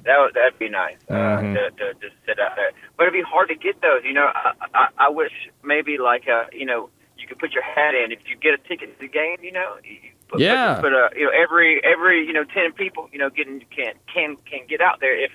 That 0.06 0.20
would 0.20 0.34
that'd 0.36 0.58
be 0.60 0.70
nice 0.70 0.98
uh, 1.10 1.14
Mm-hmm. 1.14 1.54
to, 1.56 1.72
to 1.72 1.94
just 2.00 2.16
sit 2.26 2.40
out 2.40 2.56
there. 2.56 2.72
But 2.98 3.04
it'd 3.04 3.14
be 3.14 3.22
hard 3.28 3.50
to 3.50 3.56
get 3.56 3.82
those. 3.82 4.02
You 4.04 4.14
know, 4.14 4.26
I, 4.34 4.54
I, 4.74 4.88
I 4.98 5.10
wish 5.10 5.32
maybe 5.64 5.98
like 5.98 6.28
uh 6.28 6.46
you 6.54 6.66
know 6.66 6.90
you 7.18 7.28
could 7.28 7.40
put 7.40 7.54
your 7.54 7.64
hat 7.64 7.96
in 7.96 8.12
if 8.12 8.20
you 8.30 8.36
get 8.38 8.54
a 8.54 8.58
ticket 8.68 8.94
to 8.94 9.00
the 9.00 9.08
game. 9.08 9.38
You 9.42 9.52
know, 9.52 9.76
you 9.84 9.98
put, 10.28 10.40
Yeah. 10.42 10.80
But 10.82 10.94
uh, 10.94 11.10
you 11.16 11.26
know 11.26 11.32
every 11.32 11.82
every 11.84 12.26
you 12.26 12.34
know 12.34 12.44
ten 12.44 12.72
people 12.74 13.10
you 13.12 13.20
know 13.20 13.30
getting 13.30 13.62
can 13.76 13.94
can 14.14 14.38
can 14.46 14.62
get 14.68 14.80
out 14.82 15.00
there 15.00 15.18
if 15.18 15.32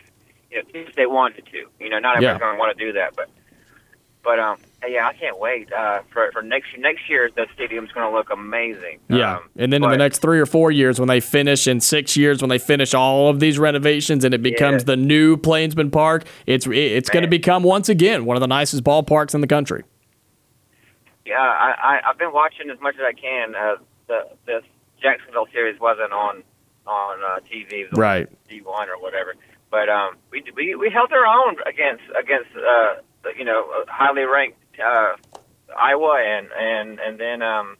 you 0.51 0.59
know 0.63 0.69
if 0.73 0.95
they 0.95 1.07
wanted 1.07 1.47
to. 1.47 1.67
You 1.81 1.89
know, 1.91 1.99
not 1.99 2.17
everybody's 2.17 2.41
Yeah. 2.41 2.47
gonna 2.47 2.59
want 2.59 2.77
to 2.79 2.85
do 2.85 2.93
that, 2.93 3.17
but 3.17 3.29
but 4.23 4.39
um 4.39 4.59
yeah, 4.89 5.07
I 5.07 5.13
can't 5.13 5.39
wait 5.39 5.73
uh 5.73 6.01
for 6.13 6.31
for 6.33 6.43
next 6.43 6.73
year. 6.73 6.81
Next 6.83 7.09
year 7.09 7.31
the 7.35 7.47
stadium's 7.55 7.93
gonna 7.93 8.11
look 8.15 8.31
amazing. 8.31 8.99
Yeah, 9.09 9.37
Um, 9.37 9.49
and 9.57 9.73
then 9.73 9.85
in 9.85 9.91
the 9.91 9.97
next 9.97 10.19
three 10.21 10.41
or 10.41 10.47
four 10.47 10.71
years, 10.71 10.99
when 10.99 11.09
they 11.09 11.21
finish, 11.21 11.67
in 11.69 11.81
six 11.81 12.17
years, 12.17 12.41
when 12.43 12.49
they 12.49 12.59
finish 12.59 12.95
all 12.95 13.29
of 13.29 13.41
these 13.41 13.59
renovations, 13.59 14.25
and 14.25 14.33
it 14.35 14.43
becomes 14.43 14.83
Yeah. 14.83 14.87
the 14.87 14.97
new 14.97 15.37
Plainsman 15.37 15.91
Park, 15.91 16.25
it's 16.47 16.67
it's 16.67 17.11
going 17.11 17.23
to 17.25 17.29
become 17.29 17.63
once 17.63 17.89
again 17.89 18.25
one 18.25 18.37
of 18.37 18.41
the 18.41 18.47
nicest 18.49 18.83
ballparks 18.85 19.35
in 19.35 19.41
the 19.43 19.47
country. 19.47 19.85
Yeah, 21.27 21.37
I, 21.39 21.75
I 21.83 22.01
I've 22.11 22.19
been 22.19 22.33
watching 22.33 22.71
as 22.71 22.81
much 22.81 22.95
as 22.97 23.03
I 23.07 23.13
can. 23.13 23.55
Uh, 23.55 23.77
the 24.09 24.21
the 24.47 24.61
Jacksonville 25.03 25.47
series 25.53 25.79
wasn't 25.81 26.13
on 26.13 26.43
on 26.87 27.19
uh, 27.23 27.39
TV, 27.53 27.85
Right. 27.93 28.27
D1 28.51 28.89
or 28.89 28.99
whatever. 29.01 29.35
But 29.71 29.89
um, 29.89 30.17
we 30.33 30.43
we 30.57 30.75
we 30.75 30.91
held 30.91 31.13
our 31.13 31.27
own 31.27 31.57
against 31.67 32.03
against 32.19 32.51
uh, 32.57 32.95
you 33.39 33.45
know 33.45 33.65
highly 33.87 34.23
ranked 34.23 34.57
uh, 34.81 35.13
Iowa 35.79 36.19
and 36.27 36.49
and 36.59 36.99
and 37.01 37.19
then 37.21 37.43
um, 37.43 37.77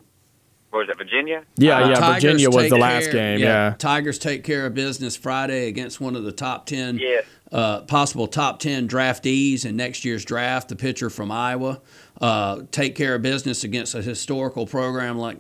what 0.71 0.81
was 0.81 0.89
it 0.89 0.97
Virginia? 0.99 1.45
Yeah, 1.57 1.79
Uh, 1.79 1.89
yeah. 1.89 1.95
Tigers 1.97 2.23
Virginia 2.23 2.51
was 2.51 2.71
the 2.71 2.79
last 2.79 3.05
care- 3.11 3.13
game. 3.37 3.41
Yeah. 3.41 3.75
Tigers 3.79 4.19
take 4.19 4.45
care 4.45 4.67
of 4.67 4.75
business 4.75 5.17
Friday 5.17 5.67
against 5.69 6.01
one 6.01 6.15
of 6.15 6.23
the 6.25 6.33
top 6.33 6.67
ten 6.67 6.99
Yeah. 6.99 7.21
Uh, 7.53 7.81
possible 7.83 8.27
top 8.29 8.61
10 8.61 8.89
draftees 8.89 9.65
in 9.65 9.77
next 9.77 10.05
year's 10.05 10.25
draft, 10.25 10.69
the 10.69 10.77
pitcher 10.77 11.11
from 11.11 11.31
Iowa. 11.33 11.81
Uh, 12.21 12.63
take 12.71 12.95
care 12.95 13.15
of 13.15 13.23
business 13.23 13.65
against 13.65 13.95
a 13.95 14.03
historical 14.03 14.67
program 14.67 15.17
like 15.19 15.39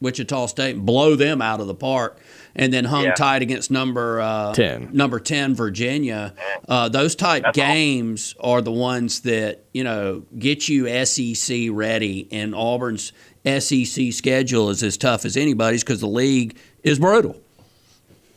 Wichita 0.00 0.46
State 0.46 0.76
and 0.76 0.86
blow 0.86 1.14
them 1.14 1.42
out 1.42 1.60
of 1.60 1.66
the 1.66 1.74
park, 1.74 2.18
and 2.56 2.72
then 2.72 2.84
hung 2.86 3.04
Yeah. 3.04 3.12
tight 3.14 3.42
against 3.42 3.70
number 3.70 4.18
uh, 4.20 4.54
10. 4.54 4.88
number 4.92 5.20
ten 5.20 5.54
Virginia. 5.54 6.32
Uh, 6.66 6.88
those 6.88 7.14
type 7.14 7.42
That's 7.42 7.56
games 7.56 8.34
are 8.40 8.62
the 8.62 8.72
ones 8.72 9.20
that 9.20 9.64
you 9.74 9.84
know 9.84 10.24
get 10.38 10.68
you 10.70 10.86
SEC 11.04 11.68
ready, 11.70 12.28
and 12.32 12.54
Auburn's 12.54 13.12
SEC 13.44 14.10
schedule 14.12 14.70
is 14.70 14.82
as 14.82 14.96
tough 14.96 15.24
as 15.26 15.36
anybody's 15.36 15.84
because 15.84 16.00
the 16.00 16.06
league 16.08 16.56
is 16.82 16.98
brutal. 16.98 17.36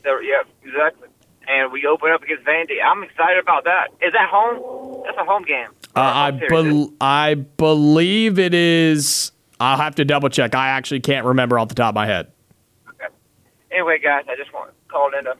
Yeah, 0.03 0.41
exactly. 0.63 1.04
And 1.47 1.71
we 1.71 1.85
open 1.85 2.11
up 2.11 2.23
against 2.23 2.43
Vandy. 2.45 2.77
I'm 2.83 3.03
excited 3.03 3.39
about 3.41 3.65
that. 3.65 3.89
Is 4.01 4.13
that 4.13 4.29
home? 4.29 5.03
That's 5.05 5.17
a 5.17 5.25
home 5.25 5.43
game. 5.43 5.67
Uh, 5.95 6.01
I 6.01 6.31
bel 6.31 6.89
I 6.99 7.35
believe 7.35 8.39
it 8.39 8.53
is. 8.53 9.31
I'll 9.59 9.77
have 9.77 9.95
to 9.95 10.05
double 10.05 10.29
check. 10.29 10.55
I 10.55 10.69
actually 10.69 10.99
can't 10.99 11.25
remember 11.25 11.57
off 11.57 11.69
the 11.69 11.75
top 11.75 11.89
of 11.89 11.95
my 11.95 12.05
head. 12.05 12.31
Okay. 12.89 13.13
Anyway, 13.71 13.99
guys, 13.99 14.25
I 14.27 14.35
just 14.35 14.53
want 14.53 14.69
to 14.71 14.75
call 14.91 15.11
in 15.17 15.23
to 15.25 15.35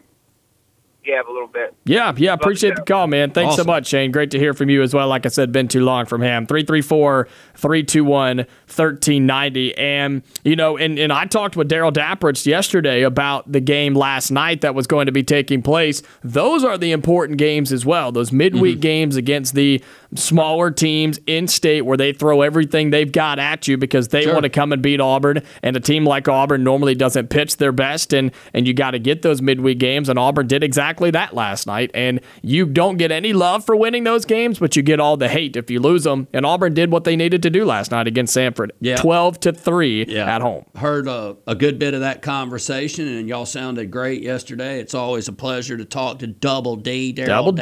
gab 1.06 1.30
a 1.30 1.32
little 1.32 1.48
bit. 1.48 1.76
Yeah, 1.86 2.14
yeah, 2.18 2.34
appreciate 2.34 2.76
the 2.76 2.82
call, 2.82 3.08
man. 3.08 3.32
Thanks 3.32 3.56
so 3.56 3.64
much, 3.64 3.88
Shane. 3.88 4.12
Great 4.12 4.32
to 4.32 4.40
hear 4.40 4.54
from 4.54 4.70
you 4.70 4.82
as 4.82 4.94
well. 4.94 5.08
Like 5.08 5.26
I 5.26 5.30
said, 5.30 5.52
been 5.52 5.68
too 5.68 5.84
long 5.84 6.06
from 6.06 6.22
him. 6.22 6.46
334 6.46 7.28
321 7.56 8.38
1390. 8.38 9.78
And, 9.78 10.24
you 10.44 10.56
know, 10.56 10.78
and, 10.78 10.98
and 11.00 11.14
I 11.14 11.26
talked 11.26 11.56
with 11.56 11.70
Daryl 11.70 11.94
Dapprich 11.94 12.46
yesterday 12.46 13.04
about 13.04 13.52
the 13.52 13.60
game 13.60 13.94
last 13.94 14.32
night 14.32 14.62
that 14.62 14.76
was 14.76 14.88
going 14.88 15.06
to 15.06 15.12
be 15.12 15.24
taking 15.24 15.62
place. 15.62 16.02
Those 16.24 16.64
are 16.64 16.78
the 16.78 16.92
important 16.92 17.38
games 17.38 17.72
as 17.72 17.86
well. 17.86 18.12
Those 18.12 18.32
midweek 18.32 18.76
mm-hmm. 18.76 18.82
games 18.82 19.16
against 19.16 19.54
the 19.54 19.84
smaller 20.16 20.72
teams 20.72 21.20
in 21.28 21.48
state 21.48 21.82
where 21.82 21.98
they 21.98 22.14
throw 22.14 22.42
everything 22.42 22.90
they've 22.90 23.12
got 23.12 23.40
at 23.40 23.68
you 23.68 23.78
because 23.78 24.10
they 24.10 24.24
Sure. 24.24 24.34
want 24.34 24.44
to 24.44 24.50
come 24.50 24.72
and 24.72 24.82
beat 24.82 25.00
Auburn. 25.00 25.42
And 25.62 25.76
a 25.76 25.80
team 25.80 26.06
like 26.06 26.28
Auburn 26.28 26.64
normally 26.64 26.96
doesn't 26.96 27.30
pitch 27.30 27.58
their 27.58 27.72
best, 27.72 28.14
and 28.14 28.32
and 28.54 28.68
you 28.68 28.74
got 28.74 28.92
to 28.92 29.00
get 29.00 29.22
those 29.22 29.42
midweek 29.42 29.78
games. 29.78 30.10
And 30.10 30.18
Auburn 30.18 30.48
did 30.48 30.64
exactly 30.64 30.95
that 31.12 31.34
last 31.34 31.68
night. 31.68 31.92
And 31.94 32.20
you 32.42 32.66
don't 32.66 32.98
get 32.98 33.12
any 33.12 33.34
love 33.34 33.66
for 33.66 33.76
winning 33.76 34.04
those 34.04 34.26
games, 34.26 34.60
but 34.60 34.76
you 34.76 34.82
get 34.84 35.00
all 35.00 35.18
the 35.18 35.28
hate 35.30 35.56
if 35.56 35.70
you 35.70 35.80
lose 35.80 36.04
them. 36.04 36.28
And 36.34 36.46
Auburn 36.46 36.74
did 36.74 36.92
what 36.92 37.04
they 37.04 37.16
needed 37.16 37.44
to 37.44 37.50
do 37.50 37.66
last 37.66 37.92
night 37.92 38.08
against 38.08 38.36
Samford, 38.36 38.70
Yeah. 38.80 38.96
twelve 38.98 39.40
to 39.42 39.52
three 39.52 40.04
at 40.16 40.42
home. 40.42 40.66
Heard 40.76 41.08
a, 41.08 41.36
a 41.48 41.56
good 41.56 41.80
bit 41.80 41.94
of 41.94 42.00
that 42.02 42.22
conversation, 42.22 43.08
and 43.08 43.28
y'all 43.28 43.46
sounded 43.46 43.92
great 43.92 44.22
yesterday. 44.22 44.80
It's 44.80 44.94
always 44.94 45.28
a 45.28 45.34
pleasure 45.34 45.78
to 45.78 45.86
talk 45.86 46.20
to 46.20 46.28
Double 46.28 46.76
D, 46.76 47.14
Daryl 47.14 47.28
Double 47.28 47.52
D. 47.52 47.62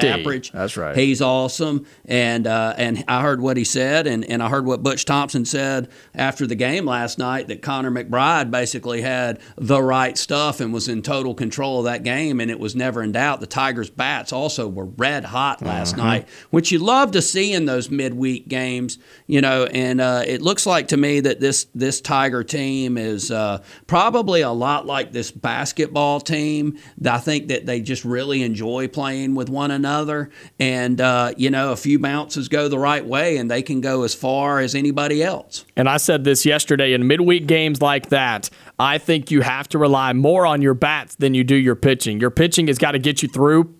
That's 0.51 0.77
right. 0.77 0.95
He's 0.95 1.21
awesome, 1.21 1.85
and 2.05 2.45
uh, 2.47 2.73
and 2.77 3.03
I 3.07 3.21
heard 3.21 3.41
what 3.41 3.57
he 3.57 3.63
said, 3.63 4.07
and, 4.07 4.23
and 4.25 4.41
I 4.43 4.49
heard 4.49 4.65
what 4.65 4.83
Butch 4.83 5.05
Thompson 5.05 5.45
said 5.45 5.89
after 6.13 6.45
the 6.45 6.55
game 6.55 6.85
last 6.85 7.17
night. 7.17 7.47
That 7.47 7.61
Connor 7.61 7.91
McBride 7.91 8.51
basically 8.51 9.01
had 9.01 9.39
the 9.57 9.81
right 9.81 10.17
stuff 10.17 10.59
and 10.59 10.73
was 10.73 10.87
in 10.87 11.01
total 11.01 11.33
control 11.33 11.79
of 11.79 11.85
that 11.85 12.03
game, 12.03 12.39
and 12.39 12.51
it 12.51 12.59
was 12.59 12.75
never 12.75 13.01
in 13.01 13.11
doubt. 13.11 13.22
The 13.23 13.47
Tigers' 13.47 13.89
bats 13.89 14.33
also 14.33 14.67
were 14.67 14.85
red 14.85 15.25
hot 15.25 15.61
last 15.61 15.97
night, 15.97 16.27
which 16.49 16.71
you 16.71 16.79
love 16.79 17.11
to 17.11 17.21
see 17.21 17.53
in 17.53 17.65
those 17.65 17.89
midweek 17.89 18.47
games, 18.47 18.97
you 19.27 19.41
know. 19.41 19.65
And 19.65 20.01
uh, 20.01 20.23
it 20.25 20.41
looks 20.41 20.65
like 20.65 20.89
to 20.89 20.97
me 20.97 21.21
that 21.21 21.39
this 21.39 21.67
this 21.73 22.01
Tiger 22.01 22.43
team 22.43 22.97
is 22.97 23.31
uh, 23.31 23.63
probably 23.87 24.41
a 24.41 24.51
lot 24.51 24.85
like 24.85 25.11
this 25.11 25.31
basketball 25.31 26.19
team. 26.19 26.77
I 27.05 27.17
think 27.17 27.47
that 27.47 27.65
they 27.65 27.81
just 27.81 28.05
really 28.05 28.43
enjoy 28.43 28.87
playing 28.87 29.35
with 29.35 29.49
one 29.49 29.71
another, 29.71 30.29
and 30.59 30.99
uh, 30.99 31.33
you 31.37 31.49
know, 31.49 31.71
a 31.71 31.77
few 31.77 31.99
bounces 31.99 32.49
go 32.49 32.67
the 32.67 32.79
right 32.79 33.05
way, 33.05 33.37
and 33.37 33.49
they 33.49 33.61
can 33.61 33.81
go 33.81 34.03
as 34.03 34.13
far 34.13 34.59
as 34.59 34.75
anybody 34.75 35.23
else. 35.23 35.65
And 35.75 35.89
I 35.89 35.97
said 35.97 36.23
this 36.23 36.45
yesterday 36.45 36.93
in 36.93 37.07
midweek 37.07 37.47
games 37.47 37.81
like 37.81 38.09
that, 38.09 38.49
I 38.83 38.97
think 38.97 39.31
you 39.31 39.41
have 39.41 39.67
to 39.69 39.77
rely 39.77 40.13
more 40.13 40.45
on 40.45 40.61
your 40.61 40.73
bats 40.73 41.15
than 41.15 41.33
you 41.33 41.43
do 41.43 41.55
your 41.55 41.75
pitching. 41.75 42.19
Your 42.19 42.31
pitching 42.31 42.67
has 42.67 42.77
got 42.77 42.91
to 42.91 42.99
get 42.99 43.23
you 43.23 43.29
through. 43.29 43.73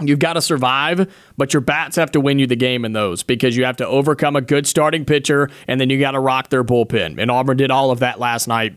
You've 0.00 0.20
got 0.20 0.34
to 0.34 0.42
survive, 0.42 1.12
but 1.36 1.52
your 1.52 1.60
bats 1.60 1.96
have 1.96 2.12
to 2.12 2.20
win 2.20 2.38
you 2.38 2.46
the 2.46 2.54
game 2.54 2.84
in 2.84 2.92
those 2.92 3.24
because 3.24 3.56
you 3.56 3.64
have 3.64 3.76
to 3.78 3.86
overcome 3.86 4.36
a 4.36 4.40
good 4.40 4.66
starting 4.66 5.04
pitcher 5.04 5.50
and 5.66 5.80
then 5.80 5.90
you 5.90 5.98
got 5.98 6.12
to 6.12 6.20
rock 6.20 6.50
their 6.50 6.62
bullpen. 6.62 7.20
And 7.20 7.30
Auburn 7.30 7.56
did 7.56 7.72
all 7.72 7.90
of 7.90 7.98
that 7.98 8.20
last 8.20 8.46
night 8.46 8.76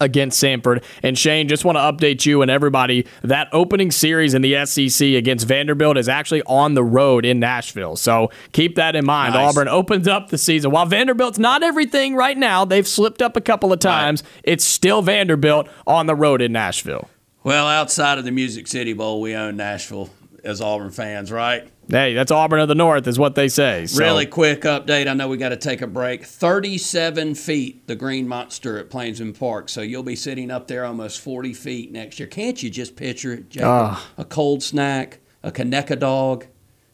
against 0.00 0.42
Samford. 0.42 0.82
And 1.02 1.18
Shane, 1.18 1.48
just 1.48 1.64
want 1.64 1.76
to 1.76 1.80
update 1.80 2.26
you 2.26 2.42
and 2.42 2.50
everybody 2.50 3.06
that 3.22 3.48
opening 3.52 3.90
series 3.90 4.34
in 4.34 4.42
the 4.42 4.64
SEC 4.66 5.06
against 5.08 5.46
Vanderbilt 5.46 5.96
is 5.96 6.08
actually 6.08 6.42
on 6.42 6.74
the 6.74 6.84
road 6.84 7.24
in 7.24 7.38
Nashville. 7.38 7.96
So 7.96 8.30
keep 8.52 8.76
that 8.76 8.96
in 8.96 9.04
mind. 9.04 9.34
Nice. 9.34 9.50
Auburn 9.50 9.68
opens 9.68 10.08
up 10.08 10.28
the 10.28 10.38
season. 10.38 10.70
While 10.70 10.86
Vanderbilt's 10.86 11.38
not 11.38 11.62
everything 11.62 12.14
right 12.14 12.36
now, 12.36 12.64
they've 12.64 12.86
slipped 12.86 13.22
up 13.22 13.36
a 13.36 13.40
couple 13.40 13.72
of 13.72 13.78
times. 13.78 14.22
It's 14.42 14.64
still 14.64 15.02
Vanderbilt 15.02 15.68
on 15.86 16.06
the 16.06 16.14
road 16.14 16.42
in 16.42 16.52
Nashville. 16.52 17.08
Well, 17.44 17.66
outside 17.66 18.18
of 18.18 18.24
the 18.24 18.30
Music 18.30 18.68
City 18.68 18.92
Bowl, 18.92 19.20
we 19.20 19.34
own 19.34 19.56
Nashville 19.56 20.10
as 20.44 20.60
Auburn 20.60 20.90
fans, 20.90 21.30
right? 21.30 21.68
Hey, 21.88 22.14
that's 22.14 22.30
Auburn 22.30 22.60
of 22.60 22.68
the 22.68 22.74
North, 22.74 23.06
is 23.06 23.18
what 23.18 23.34
they 23.34 23.48
say. 23.48 23.86
So, 23.86 24.02
Really 24.02 24.26
quick 24.26 24.62
update. 24.62 25.08
I 25.08 25.14
know 25.14 25.28
we 25.28 25.36
got 25.36 25.50
to 25.50 25.56
take 25.56 25.82
a 25.82 25.86
break. 25.86 26.24
37 26.24 27.34
feet, 27.34 27.86
the 27.86 27.96
Green 27.96 28.28
Monster 28.28 28.78
at 28.78 28.88
Plainsman 28.90 29.34
Park. 29.34 29.68
So 29.68 29.80
you'll 29.80 30.02
be 30.02 30.16
sitting 30.16 30.50
up 30.50 30.68
there 30.68 30.84
almost 30.84 31.20
40 31.20 31.52
feet 31.54 31.92
next 31.92 32.18
year. 32.18 32.28
Can't 32.28 32.62
you 32.62 32.70
just 32.70 32.96
picture 32.96 33.34
it, 33.34 33.50
Jacob? 33.50 33.68
Ah. 33.68 34.08
A 34.16 34.24
cold 34.24 34.62
snack, 34.62 35.20
a 35.42 35.50
Conecuh 35.50 35.98
dog, 35.98 36.46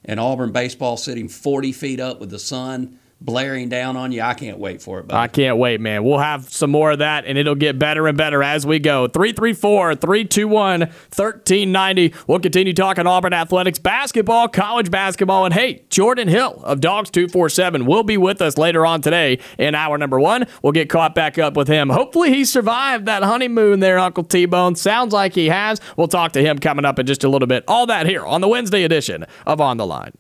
and 0.05 0.19
Auburn 0.19 0.53
baseball 0.53 0.97
sitting 0.97 1.29
40 1.29 1.73
feet 1.73 2.01
up 2.01 2.21
with 2.21 2.31
the 2.31 2.39
sun 2.39 2.98
blaring 3.21 3.69
down 3.69 3.97
on 3.97 4.13
you. 4.13 4.23
I 4.23 4.35
can't 4.35 4.59
wait 4.59 4.81
for 4.81 5.01
it, 5.01 5.09
buddy. 5.09 5.19
I 5.19 5.29
can't 5.29 5.57
wait, 5.57 5.81
man. 5.81 6.05
We'll 6.05 6.19
have 6.19 6.49
some 6.51 6.71
more 6.71 6.93
of 6.93 6.99
that, 7.01 7.25
and 7.25 7.37
it'll 7.37 7.55
get 7.55 7.79
better 7.79 8.07
and 8.07 8.17
better 8.17 8.43
as 8.43 8.67
we 8.67 8.79
go. 8.79 9.09
334 9.09 9.97
321 9.97 10.81
1390. 10.81 12.15
We'll 12.27 12.39
continue 12.39 12.73
talking 12.73 13.07
Auburn 13.07 13.33
athletics, 13.33 13.79
basketball, 13.79 14.49
college 14.49 14.91
basketball, 14.91 15.45
and 15.45 15.55
hey, 15.55 15.85
Jordan 15.91 16.29
Hill 16.29 16.63
of 16.65 16.81
Dawgs 16.81 17.11
247 17.11 17.87
will 17.87 18.03
be 18.03 18.17
with 18.17 18.41
us 18.41 18.57
later 18.57 18.87
on 18.87 19.01
today 19.01 19.39
in 19.59 19.75
hour 19.75 19.99
number 19.99 20.21
one. 20.21 20.47
We'll 20.63 20.73
get 20.73 20.89
caught 20.89 21.15
back 21.15 21.39
up 21.39 21.57
with 21.57 21.69
him. 21.69 21.91
Hopefully, 21.91 22.31
he 22.31 22.45
survived 22.45 23.07
that 23.07 23.23
honeymoon 23.23 23.81
there, 23.81 23.99
Uncle 23.99 24.25
T 24.25 24.47
Bone. 24.47 24.75
Sounds 24.77 25.13
like 25.13 25.35
he 25.35 25.47
has. 25.47 25.81
We'll 25.97 26.09
talk 26.09 26.33
to 26.33 26.43
him 26.43 26.59
coming 26.59 26.85
up 26.85 26.99
in 26.99 27.07
just 27.07 27.25
a 27.25 27.29
little 27.29 27.49
bit. 27.49 27.65
All 27.67 27.87
that 27.87 28.07
here 28.07 28.25
on 28.25 28.41
the 28.41 28.49
Wednesday 28.49 28.85
edition 28.85 29.25
of 29.47 29.61
On 29.61 29.77
the 29.77 29.87
Line. 29.87 30.13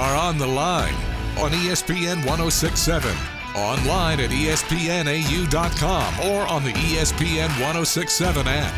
Are 0.00 0.16
on 0.16 0.38
the 0.38 0.46
line 0.46 0.94
on 1.36 1.50
ESPN 1.50 2.24
1067, 2.24 3.14
online 3.54 4.18
at 4.18 4.30
ESPNAU.com, 4.30 6.20
or 6.20 6.46
on 6.48 6.64
the 6.64 6.72
ESPN 6.72 7.48
1067 7.60 8.46
app. 8.48 8.74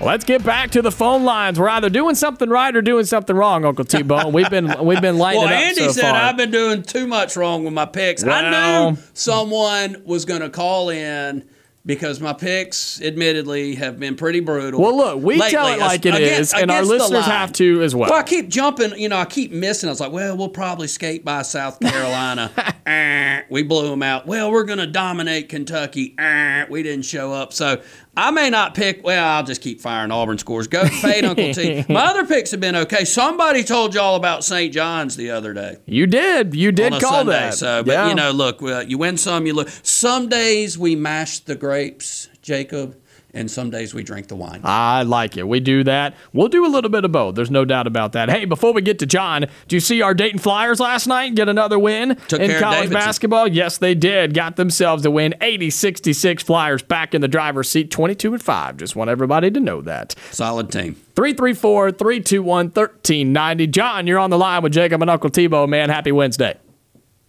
Let's 0.00 0.24
get 0.24 0.42
back 0.42 0.70
to 0.70 0.80
the 0.80 0.90
phone 0.92 1.24
lines. 1.24 1.60
We're 1.60 1.68
either 1.68 1.90
doing 1.90 2.14
something 2.14 2.48
right 2.48 2.74
or 2.74 2.80
doing 2.80 3.04
something 3.04 3.36
wrong, 3.36 3.66
Uncle 3.66 3.84
T 3.84 4.02
Bone. 4.02 4.32
We've 4.32 4.48
been 4.48 4.74
we've 4.82 5.02
been 5.02 5.18
lighting 5.18 5.42
Well, 5.42 5.50
it 5.50 5.54
up 5.54 5.60
Andy 5.60 5.84
so 5.84 5.92
said 5.92 6.10
far. 6.12 6.20
I've 6.22 6.36
been 6.38 6.50
doing 6.50 6.82
too 6.82 7.06
much 7.06 7.36
wrong 7.36 7.64
with 7.64 7.74
my 7.74 7.84
picks. 7.84 8.24
I 8.24 8.92
knew 8.92 8.96
someone 9.12 10.02
was 10.06 10.24
going 10.24 10.40
to 10.40 10.48
call 10.48 10.88
in 10.88 11.44
because 11.88 12.20
my 12.20 12.34
picks, 12.34 13.00
admittedly, 13.00 13.74
have 13.76 13.98
been 13.98 14.14
pretty 14.14 14.40
brutal. 14.40 14.78
Well, 14.78 14.94
look, 14.94 15.22
we 15.22 15.36
lately, 15.36 15.50
tell 15.50 15.66
it 15.68 15.78
like 15.80 16.04
it 16.04 16.14
against- 16.14 16.54
is, 16.54 16.60
and 16.60 16.70
our 16.70 16.82
listeners 16.84 17.24
have 17.24 17.50
to 17.54 17.80
as 17.82 17.94
well. 17.96 18.10
Well, 18.10 18.18
I 18.18 18.22
keep 18.22 18.48
jumping. 18.50 18.92
You 18.98 19.08
know, 19.08 19.16
I 19.16 19.24
keep 19.24 19.50
missing. 19.52 19.88
I 19.88 19.92
was 19.92 19.98
like, 19.98 20.12
well, 20.12 20.36
we'll 20.36 20.50
probably 20.50 20.86
skate 20.86 21.24
by 21.24 21.40
South 21.40 21.80
Carolina. 21.80 22.52
Eh, 22.84 23.40
we 23.48 23.62
blew 23.62 23.88
them 23.88 24.02
out. 24.02 24.26
Well, 24.26 24.50
we're 24.52 24.64
going 24.64 24.80
to 24.80 24.86
dominate 24.86 25.48
Kentucky. 25.48 26.14
Eh, 26.18 26.66
we 26.68 26.82
didn't 26.82 27.06
show 27.06 27.32
up. 27.32 27.54
So 27.54 27.80
I 28.26 28.30
may 28.30 28.50
not 28.50 28.74
pick. 28.74 29.04
Well, 29.04 29.24
I'll 29.24 29.44
just 29.44 29.60
keep 29.62 29.80
firing 29.80 30.10
Auburn 30.10 30.38
scores. 30.38 30.66
Go 30.66 30.84
fade 31.02 31.24
Uncle 31.24 31.54
T. 31.54 31.84
My 31.88 32.06
other 32.06 32.26
picks 32.26 32.50
have 32.50 32.60
been 32.60 32.74
okay. 32.76 33.04
Somebody 33.04 33.62
told 33.64 33.94
y'all 33.94 34.16
about 34.16 34.44
St. 34.44 34.72
John's 34.72 35.16
the 35.16 35.30
other 35.30 35.52
day 35.54 35.76
You 35.86 36.06
did. 36.06 36.54
You 36.54 36.72
did 36.72 36.92
call 36.94 37.24
Sunday. 37.24 37.32
that. 37.32 37.54
So, 37.54 37.82
but 37.84 37.92
Yeah. 37.92 38.08
you 38.08 38.14
know, 38.14 38.30
look, 38.32 38.60
you 38.88 38.98
win 38.98 39.16
some, 39.16 39.46
you 39.46 39.54
lose. 39.54 39.80
Some 39.82 40.28
days 40.28 40.76
we 40.76 40.96
mash 40.96 41.38
the 41.40 41.54
grapes, 41.54 42.28
Jacob, 42.42 42.96
and 43.38 43.50
some 43.50 43.70
days 43.70 43.94
we 43.94 44.02
drink 44.02 44.28
the 44.28 44.36
wine. 44.36 44.60
I 44.64 45.02
like 45.02 45.36
it. 45.36 45.46
We 45.48 45.60
do 45.60 45.84
that. 45.84 46.14
We'll 46.32 46.48
do 46.48 46.66
a 46.66 46.68
little 46.68 46.90
bit 46.90 47.04
of 47.04 47.12
both. 47.12 47.34
There's 47.36 47.50
no 47.50 47.64
doubt 47.64 47.86
about 47.86 48.12
that. 48.12 48.28
Hey, 48.28 48.44
before 48.44 48.72
we 48.72 48.82
get 48.82 48.98
to 48.98 49.06
John, 49.06 49.46
do 49.68 49.76
you 49.76 49.80
see 49.80 50.02
our 50.02 50.14
Dayton 50.14 50.38
Flyers 50.38 50.80
last 50.80 51.06
night 51.06 51.34
get 51.34 51.48
another 51.48 51.78
win 51.78 52.16
Took 52.28 52.40
in 52.40 52.50
college 52.60 52.76
Davidson. 52.76 52.94
basketball? 52.94 53.48
Yes, 53.48 53.78
they 53.78 53.94
did. 53.94 54.34
Got 54.34 54.56
themselves 54.56 55.04
a 55.06 55.10
win. 55.10 55.34
80-66 55.40 56.42
Flyers 56.42 56.82
back 56.82 57.14
in 57.14 57.20
the 57.20 57.28
driver's 57.28 57.68
seat, 57.68 57.90
22 57.90 58.32
and 58.34 58.42
5. 58.42 58.76
Just 58.76 58.96
want 58.96 59.10
everybody 59.10 59.50
to 59.50 59.60
know 59.60 59.80
that. 59.82 60.14
Solid 60.30 60.70
team. 60.72 60.96
334-321-1390. 61.14 63.70
John, 63.70 64.06
you're 64.06 64.18
on 64.18 64.30
the 64.30 64.38
line 64.38 64.62
with 64.62 64.72
Jacob 64.72 65.00
and 65.02 65.10
Uncle 65.10 65.30
T 65.30 65.46
Bone, 65.46 65.70
man. 65.70 65.90
Happy 65.90 66.12
Wednesday. 66.12 66.56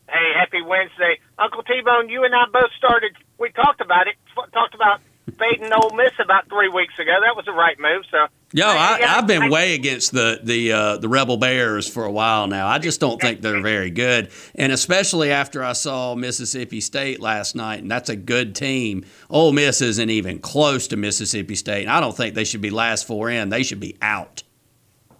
Hey, 0.07 0.31
happy 0.39 0.61
Wednesday, 0.61 1.19
Uncle 1.37 1.63
T 1.63 1.81
Bone. 1.85 2.09
You 2.09 2.23
and 2.23 2.33
I 2.33 2.45
both 2.51 2.71
started. 2.77 3.11
We 3.37 3.49
talked 3.51 3.81
about 3.81 4.07
it. 4.07 4.15
f- 4.37 4.51
Talked 4.51 4.73
about 4.75 5.01
fading 5.39 5.71
Ole 5.73 5.91
Miss 5.95 6.11
about 6.19 6.47
three 6.49 6.69
weeks 6.69 6.93
ago. 6.99 7.15
That 7.23 7.35
was 7.35 7.45
the 7.45 7.51
right 7.53 7.79
move. 7.79 8.03
So, 8.11 8.27
Yo, 8.51 8.67
I, 8.67 8.97
yeah, 8.99 9.15
I've 9.17 9.27
been 9.27 9.43
I- 9.43 9.49
way 9.49 9.73
against 9.75 10.11
the 10.11 10.39
the 10.43 10.71
uh, 10.71 10.97
the 10.97 11.07
Rebel 11.09 11.37
Bears 11.37 11.87
for 11.87 12.03
a 12.05 12.11
while 12.11 12.47
now. 12.47 12.67
I 12.67 12.77
just 12.79 12.99
don't 12.99 13.19
think 13.21 13.41
they're 13.41 13.61
very 13.61 13.89
good, 13.91 14.29
and 14.55 14.71
especially 14.71 15.31
after 15.31 15.63
I 15.63 15.73
saw 15.73 16.15
Mississippi 16.15 16.81
State 16.81 17.19
last 17.19 17.55
night, 17.55 17.81
and 17.81 17.89
that's 17.89 18.09
a 18.09 18.15
good 18.15 18.55
team. 18.55 19.05
Ole 19.29 19.53
Miss 19.53 19.81
isn't 19.81 20.09
even 20.09 20.39
close 20.39 20.87
to 20.89 20.97
Mississippi 20.97 21.55
State. 21.55 21.83
and 21.83 21.91
I 21.91 21.99
don't 21.99 22.15
think 22.15 22.35
they 22.35 22.43
should 22.43 22.61
be 22.61 22.69
last 22.71 23.07
four 23.07 23.29
in. 23.29 23.49
They 23.49 23.63
should 23.63 23.79
be 23.79 23.95
out. 24.01 24.43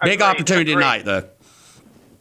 Big 0.04 0.22
opportunity 0.22 0.72
agreed. 0.72 0.84
tonight, 0.84 1.06
though. 1.06 1.30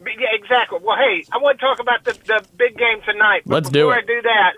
Yeah, 0.04 0.28
exactly. 0.34 0.78
Well, 0.82 0.96
hey, 0.96 1.24
I 1.32 1.38
want 1.38 1.58
to 1.58 1.64
talk 1.66 1.80
about 1.80 2.04
the 2.04 2.12
the 2.26 2.44
big 2.56 2.76
game 2.78 3.00
tonight. 3.04 3.42
But 3.44 3.54
Let's 3.64 3.70
do 3.70 3.80
before 3.86 3.98
it. 3.98 4.04
I 4.04 4.06
do 4.06 4.22
that, 4.22 4.52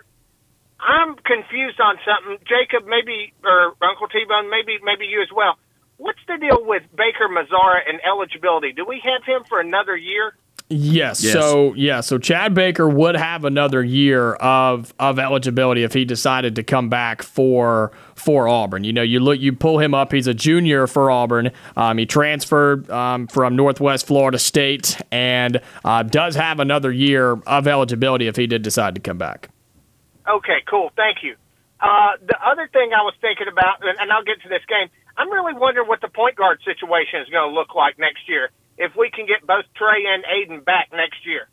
I'm 0.81 1.15
confused 1.17 1.81
on 1.81 1.97
something. 2.05 2.39
Jacob, 2.49 2.89
maybe 2.89 3.33
or 3.45 3.75
Uncle 3.83 4.09
T 4.09 4.25
Bone, 4.29 4.51
maybe 4.51 4.79
maybe 4.83 5.07
you 5.07 5.23
as 5.23 5.29
well. 5.35 5.59
What's 5.97 6.21
the 6.27 6.39
deal 6.39 6.65
with 6.65 6.83
Baker 6.97 7.29
Mazara 7.29 7.81
and 7.87 8.01
eligibility? 8.01 8.73
Do 8.73 8.87
we 8.87 9.03
have 9.05 9.23
him 9.25 9.45
for 9.49 9.61
another 9.61 9.97
year? 9.97 10.33
Yes. 10.73 11.23
Yes. 11.23 11.33
So 11.33 11.75
yeah. 11.75 12.01
So 12.01 12.17
Chad 12.17 12.55
Baker 12.55 12.89
would 12.89 13.17
have 13.17 13.45
another 13.45 13.83
year 13.83 14.35
of 14.35 14.95
of 15.01 15.19
eligibility 15.19 15.83
if 15.83 15.93
he 15.93 16.05
decided 16.05 16.55
to 16.57 16.63
come 16.63 16.89
back 16.89 17.23
for 17.23 17.91
for 18.15 18.47
Auburn. 18.47 18.85
You 18.85 18.93
know, 18.93 19.03
you 19.03 19.19
look, 19.19 19.41
you 19.41 19.53
pull 19.53 19.81
him 19.81 19.95
up. 19.95 20.13
He's 20.13 20.29
a 20.29 20.35
junior 20.35 20.87
for 20.87 21.11
Auburn. 21.11 21.51
Um, 21.77 21.99
he 21.99 22.07
transferred 22.07 22.89
um, 22.89 23.27
from 23.27 23.57
Northwest 23.57 24.07
Florida 24.07 24.39
State 24.39 24.97
and 25.11 25.61
uh, 25.85 26.05
does 26.05 26.37
have 26.37 26.61
another 26.61 26.93
year 26.93 27.33
of 27.47 27.67
eligibility 27.67 28.29
if 28.29 28.37
he 28.37 28.47
did 28.47 28.63
decide 28.63 28.95
to 28.95 29.01
come 29.01 29.19
back. 29.19 29.51
Okay, 30.39 30.63
cool. 30.69 30.91
Thank 30.97 31.23
you. 31.23 31.35
Uh, 31.81 32.21
the 32.23 32.37
other 32.39 32.69
thing 32.71 32.93
I 32.93 33.03
was 33.03 33.15
thinking 33.21 33.49
about, 33.49 33.83
and, 33.83 33.99
and 33.99 34.13
I'll 34.13 34.25
get 34.25 34.43
to 34.43 34.49
this 34.49 34.63
game, 34.69 34.89
I'm 35.17 35.31
really 35.33 35.55
wondering 35.55 35.89
what 35.89 36.01
the 36.01 36.09
point 36.09 36.37
guard 36.37 36.61
situation 36.65 37.21
is 37.25 37.29
going 37.29 37.51
to 37.51 37.55
look 37.55 37.75
like 37.75 37.99
next 37.99 38.29
year. 38.29 38.51
If 38.79 38.93
we 38.97 39.11
can 39.11 39.27
get 39.27 39.47
both 39.47 39.65
Tre 39.77 40.07
and 40.07 40.25
Aden 40.25 40.61
back 40.63 40.89
next 40.93 41.27
year. 41.27 41.49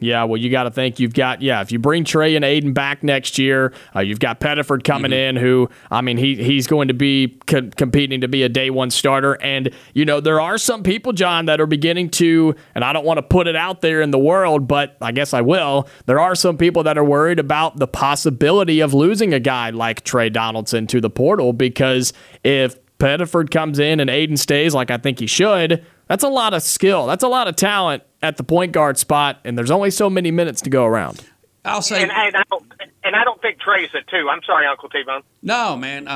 Yeah, 0.00 0.24
well, 0.24 0.38
you 0.38 0.50
got 0.50 0.62
to 0.64 0.70
think 0.70 0.98
you've 0.98 1.12
got 1.12 1.42
yeah. 1.42 1.60
If 1.60 1.70
you 1.70 1.78
bring 1.78 2.04
Tre 2.04 2.36
and 2.36 2.44
Aden 2.44 2.72
back 2.72 3.02
next 3.02 3.38
year, 3.38 3.72
uh, 3.94 4.00
you've 4.00 4.18
got 4.18 4.40
Pettiford 4.40 4.82
coming 4.82 5.12
in, 5.12 5.36
who 5.36 5.68
I 5.90 6.00
mean 6.00 6.16
he 6.16 6.36
he's 6.36 6.66
going 6.66 6.88
to 6.88 6.94
be 6.94 7.38
co- 7.46 7.68
competing 7.76 8.22
to 8.22 8.28
be 8.28 8.42
a 8.44 8.48
day 8.48 8.70
one 8.70 8.90
starter, 8.90 9.34
and 9.42 9.70
you 9.92 10.06
know 10.06 10.20
there 10.20 10.40
are 10.40 10.56
some 10.56 10.82
people, 10.82 11.12
John, 11.12 11.46
that 11.46 11.60
are 11.60 11.66
beginning 11.66 12.10
to, 12.10 12.54
and 12.74 12.82
I 12.82 12.94
don't 12.94 13.04
want 13.04 13.18
to 13.18 13.22
put 13.22 13.46
it 13.46 13.56
out 13.56 13.82
there 13.82 14.00
in 14.00 14.10
the 14.10 14.18
world, 14.18 14.66
but 14.66 14.96
I 15.02 15.12
guess 15.12 15.34
I 15.34 15.42
will. 15.42 15.86
There 16.06 16.18
are 16.18 16.34
some 16.34 16.56
people 16.56 16.82
that 16.84 16.96
are 16.96 17.04
worried 17.04 17.38
about 17.38 17.76
the 17.76 17.86
possibility 17.86 18.80
of 18.80 18.94
losing 18.94 19.34
a 19.34 19.40
guy 19.40 19.70
like 19.70 20.02
Tre 20.04 20.30
Donaldson 20.30 20.86
to 20.86 21.00
the 21.00 21.10
portal 21.10 21.52
because 21.52 22.14
if 22.42 22.78
Pettiford 22.98 23.50
comes 23.50 23.78
in 23.78 24.00
and 24.00 24.08
Aden 24.08 24.38
stays 24.38 24.74
like 24.74 24.90
I 24.90 24.96
think 24.96 25.18
he 25.18 25.26
should, 25.26 25.84
that's 26.08 26.24
a 26.24 26.28
lot 26.28 26.54
of 26.54 26.62
skill. 26.62 27.06
That's 27.06 27.24
a 27.24 27.28
lot 27.28 27.48
of 27.48 27.56
talent 27.56 28.02
at 28.26 28.36
the 28.36 28.44
point 28.44 28.72
guard 28.72 28.98
spot, 28.98 29.40
and 29.44 29.56
there's 29.56 29.70
only 29.70 29.90
so 29.90 30.10
many 30.10 30.30
minutes 30.30 30.60
to 30.62 30.70
go 30.70 30.84
around. 30.84 31.24
I'll 31.64 31.82
say 31.82 32.02
And, 32.02 32.10
and 32.10 32.36
I 32.36 32.42
don't 32.50 32.72
and 33.04 33.16
I 33.16 33.24
don't 33.24 33.40
think 33.40 33.60
Tre's 33.60 33.90
a 33.94 34.02
two. 34.10 34.28
I'm 34.28 34.42
sorry, 34.44 34.66
Uncle 34.66 34.88
T 34.88 35.02
Bone. 35.06 35.22
no, 35.42 35.76
man. 35.76 36.08
Uh, 36.08 36.10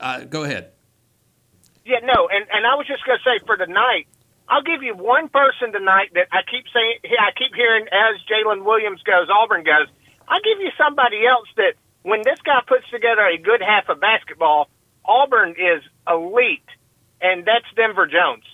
uh, 0.00 0.04
uh, 0.04 0.24
go 0.24 0.42
ahead. 0.44 0.70
Yeah, 1.84 1.98
no, 2.02 2.28
and 2.28 2.46
and 2.52 2.66
I 2.66 2.74
was 2.74 2.86
just 2.86 3.04
going 3.04 3.18
to 3.18 3.24
say 3.24 3.44
for 3.46 3.56
tonight, 3.56 4.06
I'll 4.48 4.62
give 4.62 4.82
you 4.82 4.94
one 4.94 5.28
person 5.28 5.72
tonight 5.72 6.10
that 6.14 6.28
I 6.30 6.42
keep 6.48 6.64
saying, 6.72 6.98
I 7.18 7.30
keep 7.36 7.54
hearing 7.54 7.86
as 7.90 8.20
Jaylin 8.26 8.64
Williams 8.64 9.02
goes, 9.02 9.28
Auburn 9.30 9.64
goes. 9.64 9.86
I'll 10.28 10.42
give 10.42 10.60
you 10.60 10.70
somebody 10.78 11.26
else 11.26 11.48
that 11.56 11.74
when 12.02 12.22
this 12.24 12.38
guy 12.44 12.60
puts 12.66 12.88
together 12.90 13.22
a 13.22 13.38
good 13.38 13.60
half 13.60 13.88
of 13.88 14.00
basketball, 14.00 14.68
Auburn 15.04 15.50
is 15.58 15.82
elite, 16.08 16.68
and 17.20 17.44
that's 17.44 17.66
Denver 17.74 18.06
Jones. 18.06 18.44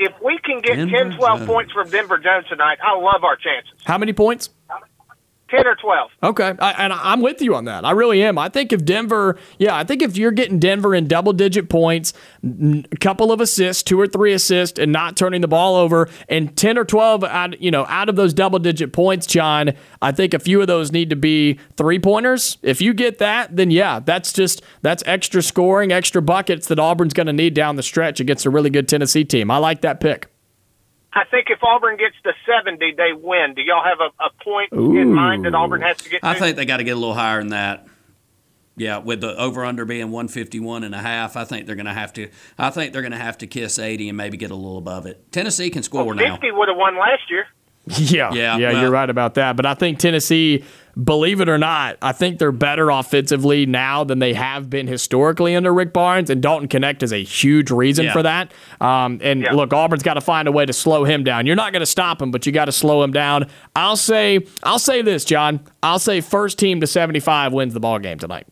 If 0.00 0.14
we 0.24 0.38
can 0.38 0.60
get 0.62 0.76
Denver 0.76 1.10
10, 1.10 1.18
12 1.18 1.38
Jones. 1.40 1.46
points 1.46 1.72
from 1.72 1.90
Denver 1.90 2.16
Jones 2.16 2.46
tonight, 2.48 2.78
I 2.82 2.96
love 2.98 3.22
our 3.22 3.36
chances. 3.36 3.74
How 3.84 3.98
many 3.98 4.14
points? 4.14 4.48
10 5.50 5.66
or 5.66 5.74
12. 5.74 6.10
Okay, 6.22 6.54
I, 6.58 6.72
and 6.72 6.92
I'm 6.92 7.20
with 7.20 7.42
you 7.42 7.54
on 7.54 7.64
that. 7.64 7.84
I 7.84 7.90
really 7.90 8.22
am. 8.22 8.38
I 8.38 8.48
think 8.48 8.72
if 8.72 8.84
Denver, 8.84 9.38
yeah, 9.58 9.76
I 9.76 9.84
think 9.84 10.02
if 10.02 10.16
you're 10.16 10.30
getting 10.30 10.58
Denver 10.58 10.94
in 10.94 11.08
double 11.08 11.32
digit 11.32 11.68
points, 11.68 12.12
a 12.44 12.96
couple 13.00 13.32
of 13.32 13.40
assists, 13.40 13.82
two 13.82 14.00
or 14.00 14.06
three 14.06 14.32
assists, 14.32 14.78
and 14.78 14.92
not 14.92 15.16
turning 15.16 15.40
the 15.40 15.48
ball 15.48 15.76
over, 15.76 16.08
and 16.28 16.56
ten 16.56 16.78
or 16.78 16.84
twelve 16.84 17.24
out, 17.24 17.60
you 17.60 17.70
know, 17.70 17.86
out 17.86 18.08
of 18.08 18.16
those 18.16 18.32
double 18.32 18.58
digit 18.58 18.92
points, 18.92 19.26
John, 19.26 19.72
I 20.00 20.12
think 20.12 20.34
a 20.34 20.38
few 20.38 20.60
of 20.60 20.66
those 20.66 20.92
need 20.92 21.10
to 21.10 21.16
be 21.16 21.58
three 21.76 21.98
pointers. 21.98 22.58
If 22.62 22.80
you 22.80 22.94
get 22.94 23.18
that, 23.18 23.56
then 23.56 23.70
yeah, 23.70 24.00
that's 24.00 24.32
just 24.32 24.62
that's 24.82 25.02
extra 25.06 25.42
scoring, 25.42 25.92
extra 25.92 26.22
buckets 26.22 26.68
that 26.68 26.78
Auburn's 26.78 27.14
going 27.14 27.26
to 27.26 27.32
need 27.32 27.54
down 27.54 27.76
the 27.76 27.82
stretch 27.82 28.20
against 28.20 28.46
a 28.46 28.50
really 28.50 28.70
good 28.70 28.88
Tennessee 28.88 29.24
team. 29.24 29.50
I 29.50 29.58
like 29.58 29.80
that 29.82 30.00
pick. 30.00 30.28
I 31.12 31.24
think 31.24 31.48
if 31.50 31.58
Auburn 31.62 31.96
gets 31.96 32.14
to 32.22 32.32
70, 32.46 32.94
they 32.96 33.12
win. 33.12 33.54
Do 33.54 33.62
y'all 33.62 33.82
have 33.82 33.98
a, 34.00 34.24
a 34.24 34.30
point 34.44 34.72
in 34.72 35.12
mind 35.12 35.44
that 35.44 35.54
Auburn 35.54 35.82
has 35.82 35.96
to 35.98 36.08
get 36.08 36.22
to? 36.22 36.26
I 36.26 36.34
think 36.34 36.56
they 36.56 36.64
got 36.64 36.76
to 36.76 36.84
get 36.84 36.92
a 36.92 37.00
little 37.00 37.14
higher 37.14 37.40
than 37.40 37.48
that. 37.48 37.86
Yeah, 38.76 38.98
with 38.98 39.20
the 39.20 39.36
over 39.36 39.64
under 39.64 39.84
being 39.84 40.10
151 40.10 40.84
and 40.84 40.94
a 40.94 40.98
half, 40.98 41.36
I 41.36 41.44
think 41.44 41.66
they're 41.66 41.76
going 41.76 41.86
to 41.86 41.92
have 41.92 42.12
to 42.14 42.28
I 42.56 42.70
think 42.70 42.92
they're 42.92 43.02
going 43.02 43.12
to 43.12 43.18
have 43.18 43.36
to 43.38 43.46
kiss 43.46 43.78
80 43.78 44.08
and 44.08 44.16
maybe 44.16 44.36
get 44.36 44.50
a 44.50 44.54
little 44.54 44.78
above 44.78 45.04
it. 45.06 45.30
Tennessee 45.32 45.68
can 45.68 45.82
score 45.82 46.14
now. 46.14 46.34
50 46.34 46.50
would 46.52 46.68
have 46.68 46.78
won 46.78 46.96
last 46.96 47.28
year. 47.28 47.46
Yeah, 47.98 48.32
Yeah, 48.32 48.56
yeah, 48.58 48.72
well- 48.72 48.82
you're 48.82 48.90
right 48.90 49.10
about 49.10 49.34
that. 49.34 49.56
But 49.56 49.66
I 49.66 49.74
think 49.74 49.98
Tennessee, 49.98 50.64
believe 51.02 51.40
it 51.40 51.48
or 51.48 51.58
not, 51.58 51.96
I 52.02 52.12
think 52.12 52.38
they're 52.38 52.52
better 52.52 52.90
offensively 52.90 53.66
now 53.66 54.04
than 54.04 54.18
they 54.18 54.34
have 54.34 54.68
been 54.70 54.86
historically 54.86 55.54
under 55.56 55.72
Rick 55.72 55.92
Barnes, 55.92 56.30
and 56.30 56.42
Dalton 56.42 56.68
Knecht 56.68 57.02
is 57.02 57.12
a 57.12 57.22
huge 57.22 57.70
reason 57.70 58.06
Yeah. 58.06 58.12
for 58.12 58.22
that. 58.22 58.52
Um, 58.80 59.18
and 59.22 59.42
Yeah. 59.42 59.52
look, 59.52 59.72
Auburn's 59.72 60.02
got 60.02 60.14
to 60.14 60.20
find 60.20 60.46
a 60.48 60.52
way 60.52 60.66
to 60.66 60.72
slow 60.72 61.04
him 61.04 61.24
down. 61.24 61.46
You're 61.46 61.56
not 61.56 61.72
going 61.72 61.80
to 61.80 61.86
stop 61.86 62.20
him, 62.22 62.30
but 62.30 62.46
you 62.46 62.52
got 62.52 62.66
to 62.66 62.72
slow 62.72 63.02
him 63.02 63.12
down. 63.12 63.46
I'll 63.76 63.96
say, 63.96 64.40
I'll 64.62 64.78
say 64.78 65.02
this, 65.02 65.24
John. 65.24 65.60
I'll 65.82 65.98
say 65.98 66.20
first 66.20 66.58
team 66.58 66.80
to 66.80 66.86
75 66.86 67.52
wins 67.52 67.74
the 67.74 67.80
ball 67.80 67.98
game 67.98 68.18
tonight. 68.18 68.46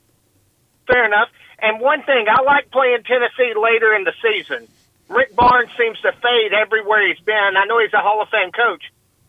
Fair 0.86 1.04
enough. 1.04 1.28
And 1.60 1.80
one 1.80 2.02
thing, 2.04 2.26
I 2.30 2.42
like 2.42 2.70
playing 2.70 3.02
Tennessee 3.04 3.52
later 3.60 3.92
in 3.94 4.04
the 4.04 4.12
season. 4.22 4.68
Rick 5.08 5.34
Barnes 5.34 5.70
seems 5.78 5.98
to 6.02 6.12
fade 6.12 6.52
everywhere 6.52 7.06
he's 7.08 7.18
been. 7.24 7.56
I 7.56 7.64
know 7.66 7.80
he's 7.80 7.92
a 7.94 7.98
Hall 7.98 8.22
of 8.22 8.28
Fame 8.28 8.52
coach, 8.52 8.82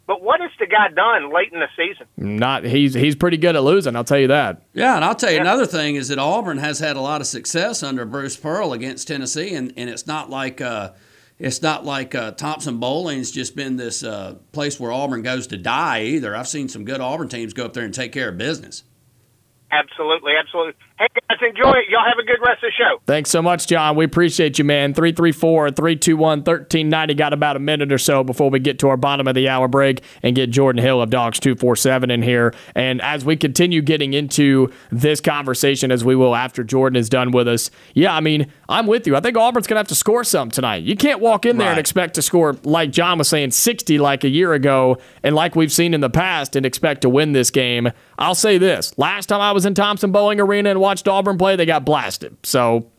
but 0.10 0.24
what 0.24 0.42
has 0.42 0.50
the 0.60 0.66
guy 0.66 0.88
done 0.88 1.32
late 1.32 1.54
in 1.54 1.60
the 1.60 1.68
season? 1.78 2.08
Not 2.18 2.64
he's 2.64 2.96
he's 2.96 3.16
pretty 3.16 3.38
good 3.38 3.56
at 3.56 3.64
losing. 3.64 3.96
I'll 3.96 4.04
tell 4.04 4.18
you 4.18 4.30
that. 4.30 4.64
Yeah, 4.74 4.96
and 4.96 5.06
I'll 5.06 5.14
tell 5.14 5.32
you 5.32 5.40
another 5.40 5.68
thing 5.68 5.98
is 5.98 6.08
that 6.08 6.18
Auburn 6.18 6.58
has 6.58 6.80
had 6.80 6.98
a 6.98 7.00
lot 7.00 7.22
of 7.22 7.28
success 7.28 7.84
under 7.84 8.06
Bruce 8.06 8.36
Pearl 8.36 8.74
against 8.74 9.08
Tennessee, 9.08 9.54
and, 9.54 9.72
and 9.78 9.88
it's 9.88 10.08
not 10.08 10.32
like 10.32 10.62
uh, 10.62 10.94
it's 11.38 11.62
not 11.62 11.86
like 11.86 12.16
uh, 12.16 12.32
Thompson 12.32 12.80
Boling's 12.80 13.30
just 13.30 13.56
been 13.56 13.76
this 13.78 14.04
uh, 14.04 14.38
place 14.52 14.80
where 14.80 14.92
Auburn 14.92 15.22
goes 15.22 15.46
to 15.46 15.58
die 15.58 16.02
either. 16.02 16.36
I've 16.36 16.48
seen 16.48 16.70
some 16.70 16.86
good 16.86 17.02
Auburn 17.02 17.30
teams 17.30 17.54
go 17.54 17.66
up 17.66 17.74
there 17.74 17.86
and 17.86 17.94
take 17.94 18.12
care 18.12 18.30
of 18.30 18.38
business. 18.40 18.82
Absolutely, 19.72 20.34
absolutely. 20.40 20.74
Hey 20.98 21.08
guys, 21.30 21.38
enjoy 21.48 21.72
it. 21.72 21.90
Y'all 21.90 22.04
have 22.04 22.18
a 22.20 22.26
good 22.26 22.40
rest 22.46 22.64
of 22.64 22.70
the 22.70 22.72
show. 22.78 23.02
Thanks 23.06 23.30
so 23.30 23.42
much, 23.42 23.68
John. 23.68 23.96
We 23.96 24.04
appreciate 24.04 24.58
you, 24.58 24.66
man. 24.66 24.94
334 24.94 25.72
321 25.72 26.40
1390. 26.40 27.14
Got 27.14 27.34
about 27.34 27.56
a 27.56 27.60
minute 27.60 27.92
or 27.92 27.98
so 27.98 28.24
before 28.24 28.50
we 28.50 28.60
get 28.60 28.80
to 28.80 28.90
our 28.90 28.98
bottom 28.98 29.28
of 29.28 29.36
the 29.36 29.48
hour 29.48 29.68
break 29.68 30.02
and 30.24 30.36
get 30.36 30.50
Jordan 30.50 30.82
Hill 30.82 31.02
of 31.02 31.10
Dawgs 31.12 31.40
247 31.40 32.10
in 32.12 32.24
here. 32.24 32.54
And 32.76 33.02
as 33.02 33.24
we 33.24 33.38
continue 33.38 33.82
getting 33.82 34.14
into 34.14 34.74
this 34.92 35.22
conversation, 35.22 35.92
as 35.92 36.04
we 36.04 36.16
will 36.16 36.36
after 36.36 36.64
Jordan 36.64 36.98
is 36.98 37.08
done 37.08 37.32
with 37.32 37.48
us, 37.48 37.70
yeah, 37.94 38.14
I 38.14 38.20
mean, 38.20 38.52
I'm 38.68 38.88
with 38.88 39.06
you. 39.08 39.16
I 39.16 39.20
think 39.22 39.38
Auburn's 39.38 39.68
going 39.68 39.76
to 39.76 39.82
have 39.82 39.88
to 39.90 39.96
score 39.96 40.24
some 40.24 40.50
tonight. 40.50 40.84
You 40.84 40.98
can't 40.98 41.22
walk 41.22 41.46
in 41.46 41.58
there 41.58 41.70
and 41.70 41.80
expect 41.80 42.16
to 42.16 42.22
score, 42.22 42.58
like 42.64 42.92
John 42.92 43.20
was 43.20 43.30
saying, 43.30 43.52
60 43.52 44.00
like 44.00 44.24
a 44.24 44.30
year 44.30 44.54
ago 44.54 44.98
and 45.24 45.36
like 45.36 45.56
we've 45.56 45.72
seen 45.72 45.94
in 45.94 46.02
the 46.02 46.10
past 46.10 46.56
and 46.56 46.66
expect 46.66 47.02
to 47.02 47.10
win 47.10 47.34
this 47.34 47.52
game. 47.52 47.90
I'll 48.20 48.36
say 48.36 48.58
this 48.58 48.96
last 48.98 49.28
time 49.28 49.42
I 49.42 49.54
was 49.54 49.66
in 49.66 49.74
Thompson 49.74 50.12
Boling 50.12 50.40
Arena 50.40 50.70
and 50.70 50.80
watched 50.80 51.08
Auburn 51.08 51.38
play, 51.38 51.56
they 51.56 51.66
got 51.66 51.86
blasted. 51.86 52.36
So 52.44 52.92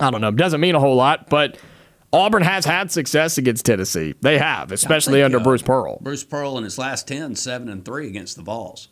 I 0.00 0.10
don't 0.10 0.20
know. 0.20 0.28
It 0.28 0.36
Doesn't 0.36 0.60
mean 0.60 0.74
a 0.74 0.80
whole 0.80 0.96
lot, 0.96 1.30
but 1.30 1.56
Auburn 2.12 2.42
has 2.42 2.64
had 2.64 2.90
success 2.90 3.38
against 3.38 3.64
Tennessee. 3.64 4.14
They 4.20 4.38
have, 4.38 4.72
especially 4.72 5.20
think, 5.20 5.26
under 5.26 5.38
uh, 5.38 5.44
Bruce 5.44 5.62
Pearl. 5.62 5.98
Bruce 6.00 6.24
Pearl 6.24 6.58
in 6.58 6.64
his 6.64 6.76
last 6.76 7.06
10, 7.06 7.36
7 7.36 7.68
and 7.68 7.84
3 7.84 8.08
against 8.08 8.36
the 8.36 8.42
Vols. 8.42 8.88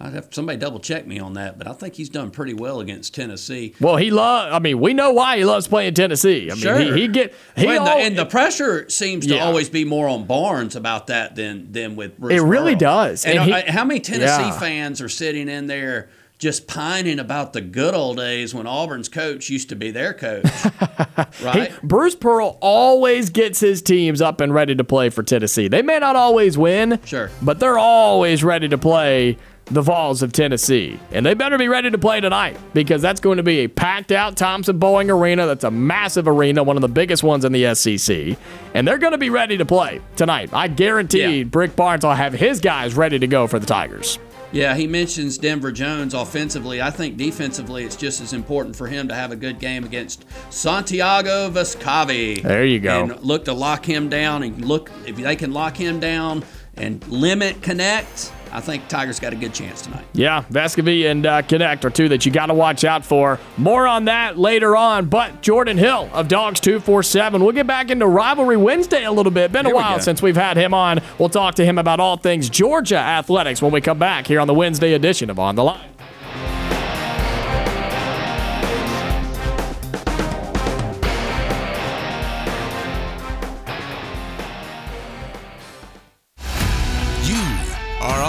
I'd 0.00 0.12
have 0.12 0.28
somebody 0.30 0.58
double 0.58 0.78
check 0.78 1.08
me 1.08 1.18
on 1.18 1.34
that, 1.34 1.58
but 1.58 1.66
I 1.66 1.72
think 1.72 1.94
he's 1.96 2.08
done 2.08 2.30
pretty 2.30 2.54
well 2.54 2.78
against 2.78 3.16
Tennessee. 3.16 3.74
Well, 3.80 3.96
he 3.96 4.12
love. 4.12 4.52
I 4.52 4.60
mean, 4.60 4.78
we 4.78 4.94
know 4.94 5.10
why 5.10 5.38
he 5.38 5.44
loves 5.44 5.66
playing 5.66 5.94
Tennessee. 5.94 6.48
I 6.50 6.54
mean, 6.54 6.62
Sure. 6.62 6.78
he, 6.78 6.92
he 7.00 7.08
get 7.08 7.34
he 7.56 7.66
Well, 7.66 7.80
and, 7.84 7.86
the, 7.86 8.06
and 8.06 8.18
the 8.18 8.26
pressure 8.26 8.88
seems 8.88 9.26
to 9.26 9.38
always 9.40 9.68
be 9.68 9.84
more 9.84 10.08
on 10.08 10.24
Barnes 10.26 10.76
about 10.76 11.08
that 11.08 11.34
than 11.34 11.72
than 11.72 11.96
with 11.96 12.16
Bruce. 12.16 12.34
It 12.40 12.44
really 12.44 12.74
Pearl. 12.74 12.78
does. 12.80 13.24
And, 13.24 13.38
And 13.40 13.46
he- 13.48 13.52
uh, 13.52 13.72
how 13.72 13.84
many 13.84 13.98
Tennessee 13.98 14.24
Yeah. 14.42 14.58
fans 14.60 15.00
are 15.00 15.08
sitting 15.08 15.48
in 15.48 15.66
there 15.66 16.08
just 16.38 16.68
pining 16.68 17.18
about 17.18 17.52
the 17.52 17.60
good 17.60 17.94
old 17.94 18.18
days 18.18 18.54
when 18.54 18.68
Auburn's 18.68 19.08
coach 19.08 19.50
used 19.50 19.68
to 19.70 19.74
be 19.74 19.90
their 19.90 20.14
coach, 20.14 20.44
right? 21.42 21.72
Bruce 21.82 22.14
Pearl 22.14 22.56
always 22.60 23.30
gets 23.30 23.58
his 23.58 23.82
teams 23.82 24.22
up 24.22 24.40
and 24.40 24.54
ready 24.54 24.76
to 24.76 24.84
play 24.84 25.10
for 25.10 25.24
Tennessee. 25.24 25.66
They 25.66 25.82
may 25.82 25.98
not 25.98 26.14
always 26.14 26.56
win, 26.56 27.00
Sure. 27.04 27.30
but 27.42 27.58
they're 27.58 27.76
always 27.78 28.44
ready 28.44 28.68
to 28.68 28.78
play 28.78 29.36
the 29.70 29.82
Vols 29.82 30.22
of 30.22 30.32
Tennessee. 30.32 30.98
And 31.12 31.24
they 31.24 31.34
better 31.34 31.58
be 31.58 31.68
ready 31.68 31.90
to 31.90 31.98
play 31.98 32.20
tonight 32.20 32.56
because 32.74 33.02
that's 33.02 33.20
going 33.20 33.36
to 33.36 33.42
be 33.42 33.60
a 33.60 33.68
packed 33.68 34.12
out 34.12 34.36
Thompson 34.36 34.78
Boling 34.78 35.10
Arena. 35.10 35.46
That's 35.46 35.64
a 35.64 35.70
massive 35.70 36.26
arena, 36.28 36.62
one 36.62 36.76
of 36.76 36.82
the 36.82 36.88
biggest 36.88 37.22
ones 37.22 37.44
in 37.44 37.52
the 37.52 37.74
SEC. 37.74 38.36
And 38.74 38.86
they're 38.86 38.98
going 38.98 39.12
to 39.12 39.18
be 39.18 39.30
ready 39.30 39.56
to 39.58 39.66
play 39.66 40.00
tonight. 40.16 40.50
I 40.52 40.68
guarantee 40.68 41.40
Yeah. 41.40 41.44
Rick 41.52 41.76
Barnes 41.76 42.04
will 42.04 42.12
have 42.14 42.32
his 42.32 42.60
guys 42.60 42.94
ready 42.94 43.18
to 43.18 43.26
go 43.26 43.46
for 43.46 43.58
the 43.58 43.66
Tigers. 43.66 44.18
Yeah, 44.50 44.74
he 44.74 44.86
mentions 44.86 45.36
Denver 45.36 45.70
Jones 45.70 46.14
offensively. 46.14 46.80
I 46.80 46.90
think 46.90 47.18
defensively, 47.18 47.84
it's 47.84 47.96
just 47.96 48.22
as 48.22 48.32
important 48.32 48.76
for 48.76 48.86
him 48.86 49.06
to 49.08 49.14
have 49.14 49.30
a 49.30 49.36
good 49.36 49.58
game 49.58 49.84
against 49.84 50.24
Santiago 50.48 51.50
Vescovi. 51.50 52.42
There 52.42 52.64
you 52.64 52.80
go. 52.80 53.02
And 53.02 53.20
look 53.22 53.44
to 53.44 53.52
lock 53.52 53.84
him 53.84 54.08
down 54.08 54.42
and 54.42 54.64
look 54.64 54.90
if 55.06 55.16
they 55.16 55.36
can 55.36 55.52
lock 55.52 55.76
him 55.76 56.00
down 56.00 56.44
and 56.76 57.06
limit 57.08 57.60
Knecht. 57.60 58.32
I 58.52 58.60
think 58.60 58.88
Tigers 58.88 59.20
got 59.20 59.32
a 59.32 59.36
good 59.36 59.54
chance 59.54 59.82
tonight. 59.82 60.04
Yeah, 60.12 60.42
Vescovi 60.50 61.10
and 61.10 61.26
uh, 61.26 61.42
Knecht 61.42 61.84
are 61.84 61.90
two 61.90 62.08
that 62.10 62.24
you 62.26 62.32
got 62.32 62.46
to 62.46 62.54
watch 62.54 62.84
out 62.84 63.04
for. 63.04 63.38
More 63.56 63.86
on 63.86 64.06
that 64.06 64.38
later 64.38 64.76
on. 64.76 65.06
But 65.06 65.42
Jordan 65.42 65.78
Hill 65.78 66.08
of 66.12 66.28
Dawgs 66.28 66.60
247. 66.60 67.42
We'll 67.42 67.52
get 67.52 67.66
back 67.66 67.90
into 67.90 68.06
Rivalry 68.06 68.56
Wednesday 68.56 69.04
a 69.04 69.12
little 69.12 69.32
bit. 69.32 69.52
Been 69.52 69.66
a 69.66 69.68
Here 69.68 69.76
we 69.76 69.82
while 69.82 69.96
go. 69.98 70.02
since 70.02 70.22
we've 70.22 70.36
had 70.36 70.56
him 70.56 70.72
on. 70.74 71.00
We'll 71.18 71.28
talk 71.28 71.54
to 71.56 71.64
him 71.64 71.78
about 71.78 72.00
all 72.00 72.16
things 72.16 72.48
Georgia 72.48 72.96
athletics 72.98 73.60
when 73.62 73.72
we 73.72 73.80
come 73.80 73.98
back 73.98 74.26
here 74.26 74.40
on 74.40 74.46
the 74.46 74.54
Wednesday 74.54 74.94
edition 74.94 75.30
of 75.30 75.38
On 75.38 75.54
the 75.54 75.64
Line. 75.64 75.88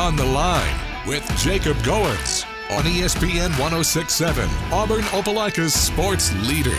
On 0.10 0.16
the 0.16 0.26
line 0.26 0.76
with 1.06 1.24
Jacob 1.38 1.78
Goins 1.84 2.44
on 2.72 2.84
ESPN 2.84 3.52
1067, 3.60 4.50
Auburn 4.72 5.04
Opelika's 5.12 5.76
sports 5.76 6.34
leader. 6.48 6.76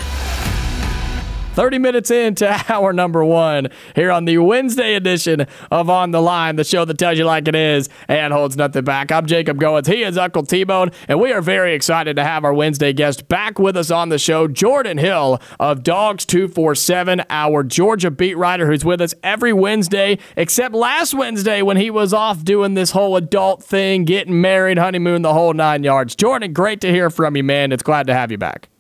30 1.60 1.78
minutes 1.78 2.10
into 2.10 2.48
hour 2.72 2.90
number 2.90 3.22
one 3.22 3.68
here 3.94 4.10
on 4.10 4.24
the 4.24 4.38
Wednesday 4.38 4.94
edition 4.94 5.46
of 5.70 5.90
On 5.90 6.10
the 6.10 6.22
Line, 6.22 6.56
the 6.56 6.64
show 6.64 6.86
that 6.86 6.96
tells 6.96 7.18
you 7.18 7.26
like 7.26 7.46
it 7.48 7.54
is 7.54 7.90
and 8.08 8.32
holds 8.32 8.56
nothing 8.56 8.82
back. 8.82 9.12
I'm 9.12 9.26
Jacob 9.26 9.60
Goins. 9.60 9.86
He 9.86 10.02
is 10.02 10.16
Uncle 10.16 10.42
T 10.42 10.64
Bone, 10.64 10.90
and 11.06 11.20
we 11.20 11.34
are 11.34 11.42
very 11.42 11.74
excited 11.74 12.16
to 12.16 12.24
have 12.24 12.46
our 12.46 12.54
Wednesday 12.54 12.94
guest 12.94 13.28
back 13.28 13.58
with 13.58 13.76
us 13.76 13.90
on 13.90 14.08
the 14.08 14.18
show, 14.18 14.48
Jordan 14.48 14.96
Hill 14.96 15.38
of 15.58 15.82
Dawgs 15.82 16.24
247, 16.24 17.24
our 17.28 17.62
Georgia 17.62 18.10
beat 18.10 18.38
writer 18.38 18.66
who's 18.66 18.82
with 18.82 19.02
us 19.02 19.12
every 19.22 19.52
Wednesday, 19.52 20.16
except 20.38 20.74
last 20.74 21.12
Wednesday 21.12 21.60
when 21.60 21.76
he 21.76 21.90
was 21.90 22.14
off 22.14 22.42
doing 22.42 22.72
this 22.72 22.92
whole 22.92 23.16
adult 23.16 23.62
thing, 23.62 24.06
getting 24.06 24.40
married, 24.40 24.78
honeymoon, 24.78 25.20
the 25.20 25.34
whole 25.34 25.52
nine 25.52 25.84
yards. 25.84 26.16
Jordan, 26.16 26.54
great 26.54 26.80
to 26.80 26.90
hear 26.90 27.10
from 27.10 27.36
you, 27.36 27.44
man. 27.44 27.70
It's 27.70 27.82
glad 27.82 28.06
to 28.06 28.14
have 28.14 28.30
you 28.30 28.38
back. 28.38 28.70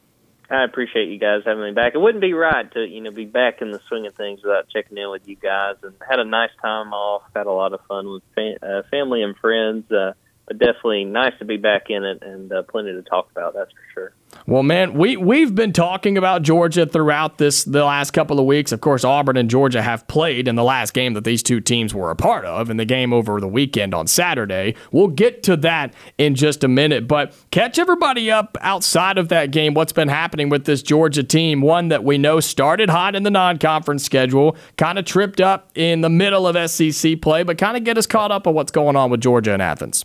I 0.50 0.64
appreciate 0.64 1.08
you 1.08 1.18
guys 1.18 1.42
having 1.46 1.62
me 1.62 1.72
back. 1.72 1.94
It 1.94 1.98
wouldn't 1.98 2.20
be 2.20 2.32
right 2.32 2.70
to 2.72 2.80
you 2.80 3.00
know 3.00 3.12
be 3.12 3.24
back 3.24 3.62
in 3.62 3.70
the 3.70 3.80
swing 3.88 4.06
of 4.06 4.14
things 4.14 4.40
without 4.42 4.68
checking 4.68 4.98
in 4.98 5.10
with 5.10 5.28
you 5.28 5.36
guys. 5.36 5.76
And 5.82 5.94
had 6.08 6.18
a 6.18 6.24
nice 6.24 6.50
time 6.60 6.92
off. 6.92 7.22
Had 7.34 7.46
a 7.46 7.52
lot 7.52 7.72
of 7.72 7.80
fun 7.86 8.10
with 8.10 8.22
fa- 8.34 8.58
uh, 8.60 8.82
family 8.90 9.22
and 9.22 9.36
friends. 9.36 9.90
Uh, 9.90 10.12
but 10.50 10.58
definitely 10.58 11.04
nice 11.04 11.32
to 11.38 11.44
be 11.44 11.56
back 11.56 11.90
in 11.90 12.02
it 12.02 12.24
and 12.24 12.52
uh, 12.52 12.62
plenty 12.62 12.92
to 12.92 13.02
talk 13.02 13.30
about. 13.30 13.54
That's 13.54 13.70
for 13.70 13.82
sure. 13.94 14.12
Well, 14.46 14.64
man, 14.64 14.94
we 14.94 15.16
we've 15.16 15.54
been 15.54 15.72
talking 15.72 16.18
about 16.18 16.42
Georgia 16.42 16.86
throughout 16.86 17.38
this 17.38 17.62
the 17.62 17.84
last 17.84 18.10
couple 18.10 18.40
of 18.40 18.46
weeks. 18.46 18.72
Of 18.72 18.80
course, 18.80 19.04
Auburn 19.04 19.36
and 19.36 19.48
Georgia 19.48 19.80
have 19.80 20.08
played 20.08 20.48
in 20.48 20.56
the 20.56 20.64
last 20.64 20.92
game 20.92 21.14
that 21.14 21.22
these 21.22 21.44
two 21.44 21.60
teams 21.60 21.94
were 21.94 22.10
a 22.10 22.16
part 22.16 22.44
of, 22.44 22.68
in 22.68 22.78
the 22.78 22.84
game 22.84 23.12
over 23.12 23.40
the 23.40 23.46
weekend 23.46 23.94
on 23.94 24.08
Saturday. 24.08 24.74
We'll 24.90 25.08
get 25.08 25.44
to 25.44 25.56
that 25.58 25.94
in 26.18 26.34
just 26.34 26.64
a 26.64 26.68
minute, 26.68 27.06
but 27.06 27.32
catch 27.52 27.78
everybody 27.78 28.28
up 28.28 28.58
outside 28.60 29.18
of 29.18 29.28
that 29.28 29.52
game. 29.52 29.74
What's 29.74 29.92
been 29.92 30.08
happening 30.08 30.48
with 30.48 30.64
this 30.64 30.82
Georgia 30.82 31.22
team? 31.22 31.60
One 31.60 31.88
that 31.88 32.02
we 32.02 32.18
know 32.18 32.40
started 32.40 32.90
hot 32.90 33.14
in 33.14 33.22
the 33.22 33.30
non-conference 33.30 34.04
schedule, 34.04 34.56
kind 34.76 34.98
of 34.98 35.04
tripped 35.04 35.40
up 35.40 35.70
in 35.76 36.00
the 36.00 36.10
middle 36.10 36.48
of 36.48 36.70
SEC 36.70 37.20
play, 37.20 37.44
but 37.44 37.56
kind 37.56 37.76
of 37.76 37.84
get 37.84 37.96
us 37.96 38.06
caught 38.06 38.32
up 38.32 38.48
on 38.48 38.54
what's 38.54 38.72
going 38.72 38.96
on 38.96 39.10
with 39.10 39.20
Georgia 39.20 39.52
and 39.52 39.62
Athens. 39.62 40.04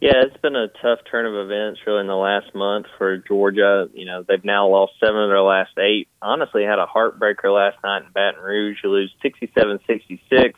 Yeah, 0.00 0.24
it's 0.26 0.36
been 0.42 0.56
a 0.56 0.68
tough 0.68 0.98
turn 1.10 1.24
of 1.24 1.34
events 1.34 1.80
really 1.86 2.00
in 2.00 2.06
the 2.06 2.14
last 2.14 2.54
month 2.54 2.86
for 2.98 3.16
Georgia. 3.16 3.88
You 3.94 4.04
know, 4.04 4.22
they've 4.28 4.44
now 4.44 4.68
lost 4.68 4.92
seven 5.00 5.16
of 5.22 5.30
their 5.30 5.40
last 5.40 5.72
eight. 5.78 6.08
Honestly, 6.20 6.64
had 6.64 6.78
a 6.78 6.86
heartbreaker 6.86 7.52
last 7.52 7.82
night 7.82 8.02
in 8.04 8.12
Baton 8.12 8.42
Rouge. 8.42 8.78
You 8.84 8.90
lose 8.90 9.14
67-66. 9.24 10.52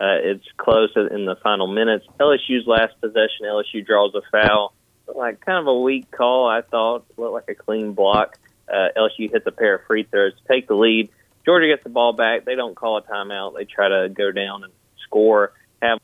Uh, 0.00 0.18
it's 0.22 0.44
close 0.56 0.90
in 0.94 1.24
the 1.24 1.36
final 1.42 1.66
minutes. 1.66 2.06
LSU's 2.20 2.66
last 2.66 2.94
possession, 3.00 3.46
LSU 3.46 3.84
draws 3.84 4.14
a 4.14 4.22
foul. 4.30 4.72
Like 5.12 5.44
kind 5.44 5.58
of 5.58 5.66
a 5.66 5.80
weak 5.80 6.10
call, 6.10 6.48
I 6.48 6.62
thought. 6.62 7.04
Looked 7.16 7.32
like 7.32 7.48
a 7.48 7.54
clean 7.54 7.94
block. 7.94 8.38
Uh, 8.72 8.88
LSU 8.96 9.30
hits 9.30 9.46
a 9.46 9.52
pair 9.52 9.74
of 9.76 9.86
free 9.86 10.04
throws 10.04 10.32
to 10.34 10.52
take 10.52 10.68
the 10.68 10.74
lead. 10.74 11.10
Georgia 11.44 11.66
gets 11.66 11.82
the 11.82 11.90
ball 11.90 12.12
back. 12.12 12.44
They 12.44 12.54
don't 12.54 12.74
call 12.74 12.98
a 12.98 13.02
timeout. 13.02 13.56
They 13.56 13.64
try 13.64 13.88
to 13.88 14.08
go 14.08 14.30
down 14.30 14.64
and 14.64 14.72
score. 15.04 15.52
Have 15.82 15.98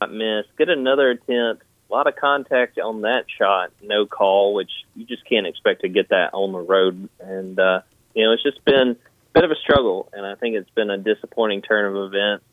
not 0.00 0.12
miss. 0.12 0.46
Get 0.56 0.68
another 0.68 1.10
attempt. 1.10 1.64
A 1.88 1.92
lot 1.92 2.06
of 2.06 2.16
contact 2.16 2.78
on 2.78 3.02
that 3.02 3.26
shot. 3.38 3.70
No 3.82 4.06
call, 4.06 4.54
which 4.54 4.70
you 4.94 5.04
just 5.04 5.24
can't 5.24 5.46
expect 5.46 5.82
to 5.82 5.88
get 5.88 6.08
that 6.08 6.30
on 6.32 6.52
the 6.52 6.58
road. 6.58 7.08
And 7.20 7.58
uh, 7.58 7.82
you 8.14 8.24
know, 8.24 8.32
it's 8.32 8.42
just 8.42 8.64
been 8.64 8.90
a 8.90 9.32
bit 9.32 9.44
of 9.44 9.50
a 9.50 9.56
struggle, 9.56 10.08
and 10.12 10.26
I 10.26 10.34
think 10.34 10.56
it's 10.56 10.70
been 10.70 10.90
a 10.90 10.98
disappointing 10.98 11.62
turn 11.62 11.96
of 11.96 12.12
events. 12.12 12.44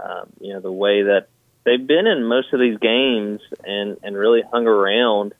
Um, 0.00 0.28
you 0.40 0.52
know, 0.52 0.60
the 0.60 0.70
way 0.70 1.02
that 1.04 1.28
they've 1.64 1.84
been 1.84 2.06
in 2.06 2.24
most 2.24 2.52
of 2.52 2.60
these 2.60 2.78
games 2.78 3.40
and 3.64 3.98
and 4.02 4.16
really 4.16 4.42
hung 4.50 4.66
around, 4.66 5.34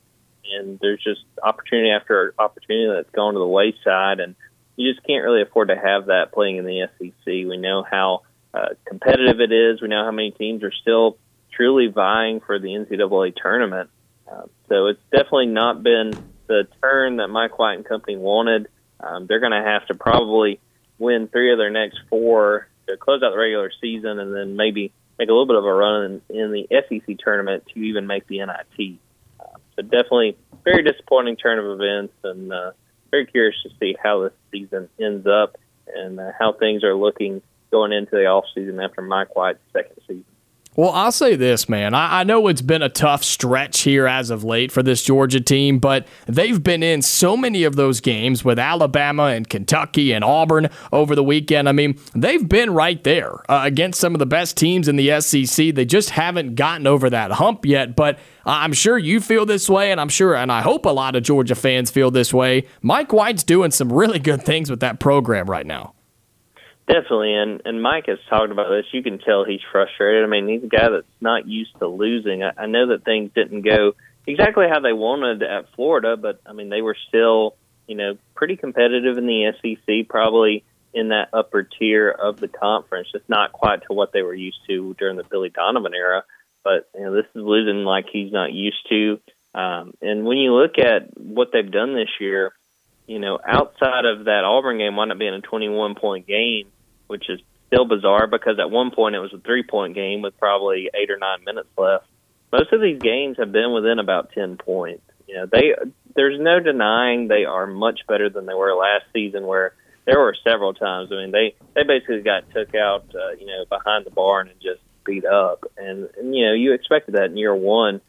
and 0.52 0.78
there's 0.80 1.02
just 1.02 1.22
opportunity 1.42 1.90
after 1.90 2.34
opportunity 2.38 2.92
that's 2.92 3.10
gone 3.10 3.34
to 3.34 3.38
the 3.38 3.46
wayside, 3.46 4.20
and 4.20 4.34
you 4.74 4.92
just 4.92 5.06
can't 5.06 5.24
really 5.24 5.42
afford 5.42 5.68
to 5.68 5.76
have 5.76 6.06
that 6.06 6.32
playing 6.32 6.56
in 6.56 6.64
the 6.66 6.88
SEC. 6.98 7.26
We 7.26 7.56
know 7.56 7.84
how 7.88 8.22
uh, 8.52 8.70
competitive 8.84 9.40
it 9.40 9.52
is. 9.52 9.80
We 9.80 9.88
know 9.88 10.04
how 10.04 10.10
many 10.10 10.32
teams 10.32 10.62
are 10.62 10.72
still 10.72 11.16
truly 11.56 11.88
vying 11.88 12.40
for 12.40 12.58
the 12.58 12.68
NCAA 12.68 13.34
tournament. 13.40 13.90
Uh, 14.30 14.42
so 14.68 14.86
it's 14.86 15.00
definitely 15.10 15.46
not 15.46 15.82
been 15.82 16.12
the 16.46 16.66
turn 16.80 17.16
that 17.16 17.28
Mike 17.28 17.58
White 17.58 17.74
and 17.74 17.84
company 17.84 18.16
wanted. 18.16 18.68
Um, 19.00 19.26
they're 19.26 19.40
going 19.40 19.52
to 19.52 19.62
have 19.62 19.86
to 19.86 19.94
probably 19.94 20.60
win 20.98 21.28
three 21.28 21.52
of 21.52 21.58
their 21.58 21.70
next 21.70 21.98
four 22.08 22.68
to 22.88 22.96
close 22.96 23.22
out 23.22 23.30
the 23.30 23.38
regular 23.38 23.70
season, 23.80 24.18
and 24.18 24.34
then 24.34 24.56
maybe 24.56 24.92
make 25.18 25.28
a 25.28 25.32
little 25.32 25.46
bit 25.46 25.56
of 25.56 25.64
a 25.64 25.72
run 25.72 26.22
in, 26.30 26.36
in 26.36 26.52
the 26.52 26.66
SEC 26.70 27.18
tournament 27.18 27.64
to 27.72 27.80
even 27.80 28.06
make 28.06 28.26
the 28.26 28.38
NIT. 28.38 28.98
Uh, 29.40 29.58
so 29.74 29.82
definitely 29.82 30.36
very 30.64 30.82
disappointing 30.82 31.36
turn 31.36 31.58
of 31.58 31.80
events, 31.80 32.14
and 32.24 32.52
uh, 32.52 32.72
very 33.10 33.26
curious 33.26 33.56
to 33.62 33.70
see 33.80 33.96
how 34.02 34.22
this 34.22 34.32
season 34.52 34.88
ends 35.00 35.26
up 35.26 35.56
and 35.94 36.18
uh, 36.18 36.32
how 36.38 36.52
things 36.52 36.84
are 36.84 36.94
looking 36.94 37.42
going 37.70 37.92
into 37.92 38.12
the 38.12 38.26
off 38.26 38.44
season 38.54 38.80
after 38.80 39.02
Mike 39.02 39.34
White's 39.34 39.58
second 39.72 39.96
season. 40.06 40.24
Well, 40.76 40.90
I'll 40.90 41.10
say 41.10 41.36
this, 41.36 41.70
man. 41.70 41.94
I, 41.94 42.20
I 42.20 42.24
know 42.24 42.48
it's 42.48 42.60
been 42.60 42.82
a 42.82 42.90
tough 42.90 43.24
stretch 43.24 43.80
here 43.80 44.06
as 44.06 44.28
of 44.28 44.44
late 44.44 44.70
for 44.70 44.82
this 44.82 45.02
Georgia 45.02 45.40
team, 45.40 45.78
but 45.78 46.06
they've 46.26 46.62
been 46.62 46.82
in 46.82 47.00
so 47.00 47.34
many 47.34 47.64
of 47.64 47.76
those 47.76 48.02
games 48.02 48.44
with 48.44 48.58
Alabama 48.58 49.24
and 49.24 49.48
Kentucky 49.48 50.12
and 50.12 50.22
Auburn 50.22 50.68
over 50.92 51.14
the 51.14 51.24
weekend. 51.24 51.66
I 51.66 51.72
mean, 51.72 51.98
they've 52.14 52.46
been 52.46 52.74
right 52.74 53.02
there 53.04 53.50
uh, 53.50 53.62
against 53.64 53.98
some 53.98 54.14
of 54.14 54.18
the 54.18 54.26
best 54.26 54.58
teams 54.58 54.86
in 54.86 54.96
the 54.96 55.18
SEC. 55.22 55.74
They 55.74 55.86
just 55.86 56.10
haven't 56.10 56.56
gotten 56.56 56.86
over 56.86 57.08
that 57.08 57.32
hump 57.32 57.64
yet, 57.64 57.96
but 57.96 58.18
I'm 58.44 58.74
sure 58.74 58.98
you 58.98 59.22
feel 59.22 59.46
this 59.46 59.70
way, 59.70 59.90
and 59.90 59.98
I'm 59.98 60.10
sure, 60.10 60.36
and 60.36 60.52
I 60.52 60.60
hope 60.60 60.84
a 60.84 60.90
lot 60.90 61.16
of 61.16 61.22
Georgia 61.22 61.54
fans 61.54 61.90
feel 61.90 62.10
this 62.10 62.34
way. 62.34 62.66
Mike 62.82 63.14
White's 63.14 63.44
doing 63.44 63.70
some 63.70 63.90
really 63.90 64.18
good 64.18 64.42
things 64.42 64.68
with 64.68 64.80
that 64.80 65.00
program 65.00 65.48
right 65.48 65.66
now. 65.66 65.95
Definitely, 66.86 67.34
and 67.34 67.62
and 67.64 67.82
Mike 67.82 68.06
has 68.06 68.18
talked 68.30 68.52
about 68.52 68.68
this. 68.68 68.86
You 68.92 69.02
can 69.02 69.18
tell 69.18 69.44
he's 69.44 69.60
frustrated. 69.72 70.22
I 70.22 70.28
mean, 70.28 70.46
he's 70.46 70.62
a 70.62 70.68
guy 70.68 70.88
that's 70.88 71.06
not 71.20 71.48
used 71.48 71.76
to 71.80 71.88
losing. 71.88 72.44
I, 72.44 72.52
I 72.56 72.66
know 72.66 72.88
that 72.88 73.04
things 73.04 73.32
didn't 73.34 73.62
go 73.62 73.94
exactly 74.24 74.66
how 74.70 74.78
they 74.78 74.92
wanted 74.92 75.42
at 75.42 75.72
Florida, 75.74 76.16
but 76.16 76.40
I 76.46 76.52
mean, 76.52 76.68
they 76.68 76.82
were 76.82 76.96
still, 77.08 77.56
you 77.88 77.96
know, 77.96 78.18
pretty 78.36 78.56
competitive 78.56 79.18
in 79.18 79.26
the 79.26 79.52
SEC, 79.60 80.08
probably 80.08 80.64
in 80.94 81.08
that 81.08 81.30
upper 81.32 81.64
tier 81.64 82.08
of 82.08 82.38
the 82.38 82.48
conference. 82.48 83.08
Just 83.10 83.28
not 83.28 83.52
quite 83.52 83.82
to 83.88 83.92
what 83.92 84.12
they 84.12 84.22
were 84.22 84.34
used 84.34 84.60
to 84.68 84.94
during 84.96 85.16
the 85.16 85.24
Billy 85.24 85.48
Donovan 85.50 85.92
era. 85.92 86.22
But 86.62 86.88
you 86.94 87.02
know, 87.02 87.14
this 87.14 87.26
is 87.34 87.42
losing 87.42 87.84
like 87.84 88.06
he's 88.12 88.32
not 88.32 88.52
used 88.52 88.88
to. 88.90 89.20
Um, 89.54 89.94
and 90.00 90.24
when 90.24 90.38
you 90.38 90.54
look 90.54 90.78
at 90.78 91.18
what 91.18 91.48
they've 91.52 91.70
done 91.70 91.94
this 91.94 92.10
year, 92.20 92.52
you 93.06 93.18
know, 93.18 93.38
outside 93.44 94.04
of 94.04 94.26
that 94.26 94.44
Auburn 94.44 94.78
game, 94.78 94.96
wound 94.96 95.12
up 95.12 95.18
being 95.18 95.34
a 95.34 95.40
21 95.40 95.94
point 95.96 96.26
game 96.26 96.68
which 97.06 97.28
is 97.28 97.40
still 97.66 97.84
bizarre 97.84 98.26
because 98.26 98.58
at 98.58 98.70
one 98.70 98.90
point 98.90 99.14
it 99.14 99.20
was 99.20 99.32
a 99.32 99.38
three 99.38 99.62
point 99.62 99.94
game 99.94 100.22
with 100.22 100.38
probably 100.38 100.90
eight 100.94 101.10
or 101.10 101.18
nine 101.18 101.44
minutes 101.44 101.68
left. 101.76 102.06
Most 102.52 102.72
of 102.72 102.80
these 102.80 103.00
games 103.00 103.36
have 103.38 103.52
been 103.52 103.72
within 103.72 103.98
about 103.98 104.32
ten 104.32 104.56
points. 104.56 105.02
You 105.26 105.36
know, 105.36 105.46
they 105.50 105.74
there's 106.14 106.40
no 106.40 106.60
denying 106.60 107.28
they 107.28 107.44
are 107.44 107.66
much 107.66 108.00
better 108.08 108.30
than 108.30 108.46
they 108.46 108.54
were 108.54 108.74
last 108.74 109.04
season 109.12 109.46
where 109.46 109.74
there 110.06 110.20
were 110.20 110.36
several 110.44 110.74
times. 110.74 111.10
I 111.12 111.16
mean 111.16 111.32
they 111.32 111.54
they 111.74 111.82
basically 111.82 112.22
got 112.22 112.50
took 112.50 112.74
out 112.74 113.06
uh, 113.14 113.32
you 113.38 113.46
know, 113.46 113.64
behind 113.68 114.06
the 114.06 114.10
barn 114.10 114.48
and 114.48 114.60
just 114.60 114.80
beat 115.04 115.24
up 115.24 115.64
and, 115.76 116.08
and 116.18 116.34
you 116.34 116.46
know, 116.46 116.52
you 116.52 116.72
expected 116.72 117.14
that 117.14 117.26
in 117.26 117.36
year 117.36 117.54
one. 117.54 118.00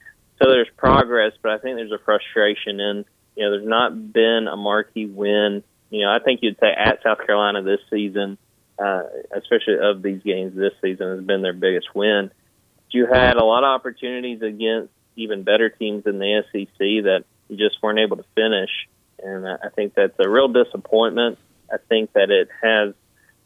so 0.42 0.50
there's 0.50 0.70
progress, 0.78 1.34
but 1.42 1.52
I 1.52 1.58
think 1.58 1.76
there's 1.76 1.92
a 1.92 2.04
frustration 2.04 2.80
in 2.80 3.06
you 3.36 3.44
know 3.44 3.52
there's 3.52 3.68
not 3.68 4.14
been 4.14 4.48
a 4.52 4.56
marquee 4.56 5.06
win. 5.06 5.64
You 5.90 6.02
know, 6.06 6.12
I 6.12 6.20
think 6.20 6.42
you'd 6.44 6.60
say 6.60 6.68
at 6.68 7.02
South 7.04 7.20
Carolina 7.26 7.62
this 7.64 7.80
season, 7.90 8.38
uh, 8.80 9.04
especially 9.36 9.78
of 9.82 10.02
these 10.02 10.22
games 10.24 10.56
this 10.56 10.74
season, 10.82 11.18
has 11.18 11.26
been 11.26 11.42
their 11.42 11.54
biggest 11.54 11.94
win. 11.96 12.32
You 12.92 13.08
had 13.12 13.36
a 13.36 13.44
lot 13.44 13.64
of 13.64 13.70
opportunities 13.70 14.42
against 14.42 14.92
even 15.16 15.44
better 15.44 15.70
teams 15.70 16.06
in 16.06 16.20
the 16.20 16.44
SEC 16.52 16.78
that 16.78 17.26
you 17.50 17.58
just 17.58 17.82
weren't 17.82 18.00
able 18.00 18.18
to 18.18 18.26
finish, 18.36 18.70
and 19.22 19.48
I 19.48 19.70
think 19.76 19.94
that's 19.96 20.14
a 20.20 20.30
real 20.30 20.48
disappointment. 20.48 21.38
I 21.72 21.78
think 21.90 22.14
that 22.14 22.30
it 22.30 22.50
has, 22.62 22.94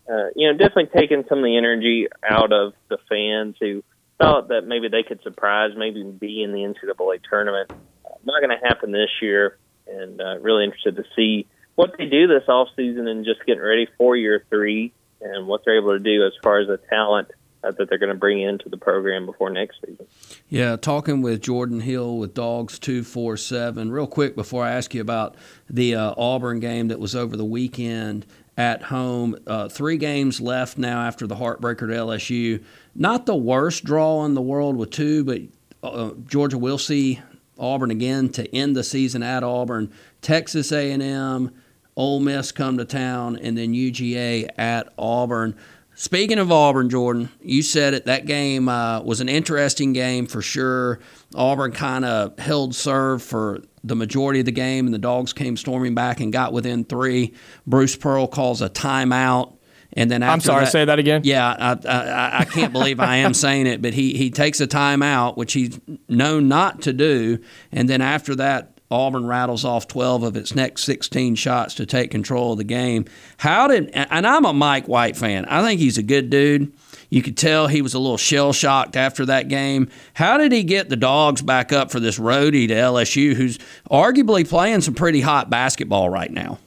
uh, 0.09 0.29
you 0.35 0.51
know, 0.51 0.57
definitely 0.57 0.99
taken 0.99 1.25
some 1.27 1.39
of 1.39 1.43
the 1.43 1.57
energy 1.57 2.07
out 2.27 2.51
of 2.53 2.73
the 2.89 2.97
fans 3.09 3.55
who 3.59 3.83
thought 4.19 4.49
that 4.49 4.67
maybe 4.67 4.89
they 4.89 5.03
could 5.03 5.21
surprise, 5.23 5.71
maybe 5.75 6.03
be 6.03 6.43
in 6.43 6.51
the 6.51 6.59
NCAA 6.59 7.21
tournament. 7.27 7.71
Uh, 7.71 8.09
not 8.23 8.41
going 8.41 8.55
to 8.55 8.67
happen 8.67 8.91
this 8.91 9.09
year, 9.21 9.57
and 9.87 10.21
uh, 10.21 10.37
really 10.39 10.65
interested 10.65 10.97
to 10.97 11.03
see 11.15 11.47
what 11.75 11.97
they 11.97 12.05
do 12.05 12.27
this 12.27 12.47
off 12.47 12.67
season 12.75 13.07
and 13.07 13.25
just 13.25 13.45
getting 13.45 13.63
ready 13.63 13.87
for 13.97 14.15
year 14.15 14.45
three 14.49 14.93
and 15.21 15.47
what 15.47 15.63
they're 15.65 15.77
able 15.77 15.97
to 15.97 15.99
do 15.99 16.25
as 16.25 16.33
far 16.41 16.59
as 16.59 16.67
the 16.67 16.77
talent 16.77 17.29
uh, 17.63 17.71
that 17.71 17.89
they're 17.89 17.97
going 17.97 18.11
to 18.11 18.17
bring 18.17 18.41
into 18.41 18.69
the 18.69 18.77
program 18.77 19.25
before 19.25 19.49
next 19.49 19.77
season. 19.85 20.07
Yeah, 20.49 20.75
talking 20.75 21.21
with 21.21 21.41
Jordan 21.41 21.79
Hill 21.79 22.17
with 22.17 22.33
Dawgs 22.33 22.79
two 22.79 23.03
four 23.03 23.37
seven. 23.37 23.91
Real 23.91 24.07
quick 24.07 24.35
before 24.35 24.63
I 24.63 24.71
ask 24.71 24.93
you 24.93 25.01
about 25.01 25.35
the 25.69 25.95
uh, 25.95 26.13
Auburn 26.17 26.59
game 26.59 26.87
that 26.87 26.99
was 26.99 27.15
over 27.15 27.37
the 27.37 27.45
weekend 27.45 28.25
at 28.57 28.83
home. 28.83 29.37
Uh, 29.47 29.69
three 29.69 29.97
games 29.97 30.41
left 30.41 30.77
now 30.77 31.01
after 31.01 31.27
the 31.27 31.35
heartbreaker 31.35 31.79
to 31.79 31.93
LSU. 31.93 32.63
Not 32.95 33.25
the 33.25 33.35
worst 33.35 33.83
draw 33.83 34.25
in 34.25 34.33
the 34.33 34.41
world 34.41 34.75
with 34.75 34.91
two, 34.91 35.23
but 35.23 35.41
uh, 35.83 36.11
Georgia 36.27 36.57
will 36.57 36.77
see 36.77 37.21
Auburn 37.57 37.91
again 37.91 38.29
to 38.29 38.55
end 38.55 38.75
the 38.75 38.83
season 38.83 39.23
at 39.23 39.43
Auburn. 39.43 39.91
Texas 40.21 40.71
A&M, 40.71 41.51
Ole 41.95 42.19
Miss 42.19 42.51
come 42.51 42.77
to 42.77 42.85
town, 42.85 43.35
and 43.37 43.57
then 43.57 43.73
UGA 43.73 44.49
at 44.57 44.93
Auburn. 44.97 45.55
Speaking 45.93 46.39
of 46.39 46.51
Auburn, 46.51 46.89
Jordan, 46.89 47.29
you 47.41 47.61
said 47.61 47.93
it. 47.93 48.05
That 48.05 48.25
game 48.25 48.69
uh, 48.69 49.01
was 49.01 49.21
an 49.21 49.29
interesting 49.29 49.93
game 49.93 50.25
for 50.25 50.41
sure. 50.41 50.99
Auburn 51.35 51.73
kind 51.73 52.05
of 52.05 52.39
held 52.39 52.73
serve 52.73 53.21
for 53.21 53.61
the 53.83 53.95
majority 53.95 54.39
of 54.39 54.45
the 54.45 54.51
game, 54.51 54.85
and 54.87 54.93
the 54.93 54.99
Dogs 54.99 55.33
came 55.33 55.57
storming 55.57 55.93
back 55.93 56.19
and 56.19 56.31
got 56.31 56.53
within 56.53 56.85
three. 56.85 57.33
Bruce 57.67 57.95
Pearl 57.95 58.27
calls 58.27 58.61
a 58.61 58.69
timeout. 58.69 59.57
And 59.93 60.09
then 60.09 60.23
I'm 60.23 60.39
sorry, 60.39 60.63
that, 60.63 60.71
say 60.71 60.85
that 60.85 60.99
again. 60.99 61.21
Yeah, 61.25 61.49
I, 61.59 61.87
I, 61.87 62.39
I 62.39 62.45
can't 62.45 62.71
believe 62.71 63.01
I 63.01 63.17
am 63.17 63.33
saying 63.33 63.67
it, 63.67 63.81
but 63.81 63.93
he, 63.93 64.13
he 64.13 64.29
takes 64.29 64.61
a 64.61 64.67
timeout, 64.67 65.35
which 65.35 65.51
he's 65.51 65.81
known 66.07 66.47
not 66.47 66.83
to 66.83 66.93
do. 66.93 67.39
And 67.73 67.89
then 67.89 67.99
after 67.99 68.33
that, 68.35 68.70
Auburn 68.91 69.25
rattles 69.25 69.65
off 69.65 69.87
12 69.87 70.23
of 70.23 70.35
its 70.35 70.53
next 70.53 70.83
16 70.83 71.35
shots 71.35 71.73
to 71.75 71.85
take 71.85 72.11
control 72.11 72.51
of 72.51 72.57
the 72.57 72.63
game. 72.63 73.05
How 73.37 73.67
did, 73.67 73.89
and 73.91 74.27
I'm 74.27 74.45
a 74.45 74.53
Mike 74.53 74.87
White 74.87 75.15
fan, 75.15 75.45
I 75.45 75.63
think 75.63 75.79
he's 75.79 75.97
a 75.97 76.03
good 76.03 76.29
dude. 76.29 76.71
You 77.09 77.21
could 77.21 77.35
tell 77.35 77.67
he 77.67 77.81
was 77.81 77.93
a 77.93 77.99
little 77.99 78.17
shell 78.17 78.53
shocked 78.53 78.95
after 78.95 79.25
that 79.25 79.49
game. 79.49 79.89
How 80.13 80.37
did 80.37 80.53
he 80.53 80.63
get 80.63 80.89
the 80.89 80.95
dogs 80.95 81.41
back 81.41 81.73
up 81.73 81.91
for 81.91 81.99
this 81.99 82.17
roadie 82.17 82.69
to 82.69 82.73
LSU, 82.73 83.33
who's 83.33 83.57
arguably 83.89 84.47
playing 84.47 84.81
some 84.81 84.93
pretty 84.93 85.19
hot 85.19 85.49
basketball 85.49 86.09
right 86.09 86.31
now? 86.31 86.59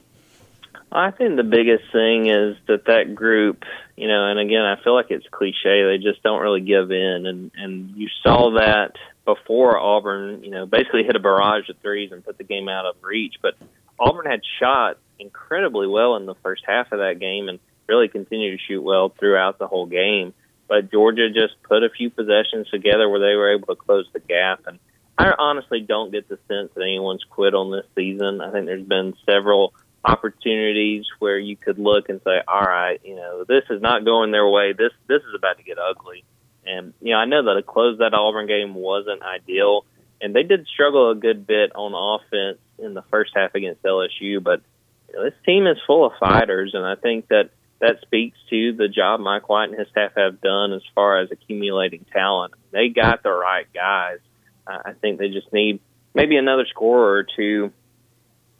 I 0.91 1.11
think 1.11 1.35
the 1.35 1.43
biggest 1.43 1.91
thing 1.91 2.27
is 2.27 2.55
that 2.67 2.85
that 2.85 3.15
group, 3.15 3.63
you 3.97 4.07
know, 4.07 4.27
and 4.27 4.39
again, 4.39 4.61
I 4.61 4.81
feel 4.81 4.93
like 4.93 5.09
it's 5.09 5.25
cliche. 5.29 5.83
They 5.83 5.97
just 5.97 6.23
don't 6.23 6.41
really 6.41 6.61
give 6.61 6.91
in, 6.91 7.25
and 7.25 7.51
and 7.57 7.97
you 7.97 8.07
saw 8.23 8.51
that 8.51 8.93
before 9.25 9.77
Auburn, 9.77 10.43
you 10.43 10.51
know, 10.51 10.65
basically 10.65 11.03
hit 11.03 11.15
a 11.15 11.19
barrage 11.19 11.67
of 11.69 11.77
threes 11.79 12.11
and 12.11 12.23
put 12.23 12.37
the 12.37 12.43
game 12.43 12.69
out 12.69 12.85
of 12.85 12.95
reach. 13.01 13.35
But 13.41 13.55
Auburn 13.99 14.29
had 14.29 14.41
shot 14.59 14.97
incredibly 15.19 15.87
well 15.87 16.15
in 16.15 16.25
the 16.25 16.35
first 16.43 16.63
half 16.65 16.91
of 16.91 16.99
that 16.99 17.19
game 17.19 17.49
and 17.49 17.59
really 17.87 18.07
continued 18.07 18.59
to 18.59 18.65
shoot 18.65 18.81
well 18.81 19.09
throughout 19.09 19.57
the 19.57 19.67
whole 19.67 19.85
game. 19.85 20.33
But 20.67 20.91
Georgia 20.91 21.29
just 21.29 21.61
put 21.63 21.83
a 21.83 21.89
few 21.89 22.09
possessions 22.09 22.69
together 22.69 23.09
where 23.09 23.19
they 23.19 23.35
were 23.35 23.53
able 23.53 23.67
to 23.67 23.75
close 23.75 24.07
the 24.13 24.19
gap. 24.19 24.61
And 24.65 24.79
I 25.17 25.33
honestly 25.37 25.81
don't 25.81 26.11
get 26.11 26.27
the 26.27 26.39
sense 26.47 26.71
that 26.75 26.81
anyone's 26.81 27.23
quit 27.29 27.53
on 27.53 27.71
this 27.71 27.85
season. 27.95 28.41
I 28.41 28.51
think 28.51 28.65
there's 28.65 28.85
been 28.85 29.13
several 29.25 29.73
opportunities 30.03 31.05
where 31.19 31.37
you 31.37 31.55
could 31.55 31.79
look 31.79 32.09
and 32.09 32.21
say, 32.23 32.41
all 32.47 32.61
right, 32.61 32.99
you 33.03 33.15
know, 33.15 33.43
this 33.43 33.63
is 33.69 33.81
not 33.81 34.05
going 34.05 34.31
their 34.31 34.47
way. 34.47 34.73
This 34.73 34.91
this 35.07 35.21
is 35.21 35.35
about 35.35 35.57
to 35.57 35.63
get 35.63 35.77
ugly. 35.79 36.23
And 36.65 36.93
you 37.01 37.11
know, 37.11 37.17
I 37.17 37.25
know 37.25 37.43
that 37.43 37.53
to 37.53 37.63
close 37.63 37.99
that 37.99 38.13
Auburn 38.13 38.47
game 38.47 38.73
wasn't 38.73 39.21
ideal, 39.21 39.85
and 40.21 40.35
they 40.35 40.43
did 40.43 40.67
struggle 40.67 41.11
a 41.11 41.15
good 41.15 41.45
bit 41.45 41.71
on 41.75 41.93
offense 41.93 42.59
in 42.79 42.93
the 42.93 43.03
first 43.03 43.31
half 43.35 43.55
against 43.55 43.83
LSU. 43.83 44.43
But 44.43 44.61
you 45.09 45.15
know, 45.15 45.23
this 45.23 45.33
team 45.45 45.67
is 45.67 45.77
full 45.85 46.05
of 46.05 46.13
fighters, 46.19 46.71
and 46.73 46.85
I 46.85 46.95
think 46.95 47.27
that 47.27 47.49
that 47.79 48.01
speaks 48.01 48.37
to 48.49 48.73
the 48.73 48.87
job 48.87 49.19
Mike 49.19 49.49
White 49.49 49.69
and 49.69 49.77
his 49.79 49.87
staff 49.89 50.11
have 50.15 50.41
done 50.41 50.73
as 50.73 50.81
far 50.93 51.19
as 51.19 51.29
accumulating 51.31 52.05
talent. 52.11 52.53
They 52.71 52.89
got 52.89 53.21
the 53.21 53.31
right 53.31 53.67
guys. 53.73 54.19
I 54.67 54.93
think 54.99 55.19
they 55.19 55.29
just 55.29 55.53
need 55.53 55.79
maybe 56.15 56.37
another 56.37 56.65
scorer 56.67 57.17
or 57.17 57.23
two 57.23 57.71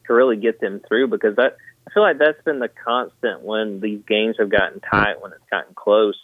to 0.05 0.13
really 0.13 0.37
get 0.37 0.59
them 0.59 0.81
through 0.87 1.07
because 1.07 1.35
that 1.37 1.57
I 1.87 1.93
feel 1.93 2.03
like 2.03 2.19
that's 2.19 2.43
been 2.43 2.59
the 2.59 2.69
constant 2.69 3.41
when 3.41 3.79
these 3.79 4.01
games 4.07 4.35
have 4.37 4.49
gotten 4.49 4.81
tight, 4.81 5.21
when 5.21 5.31
it's 5.31 5.49
gotten 5.49 5.73
close 5.73 6.15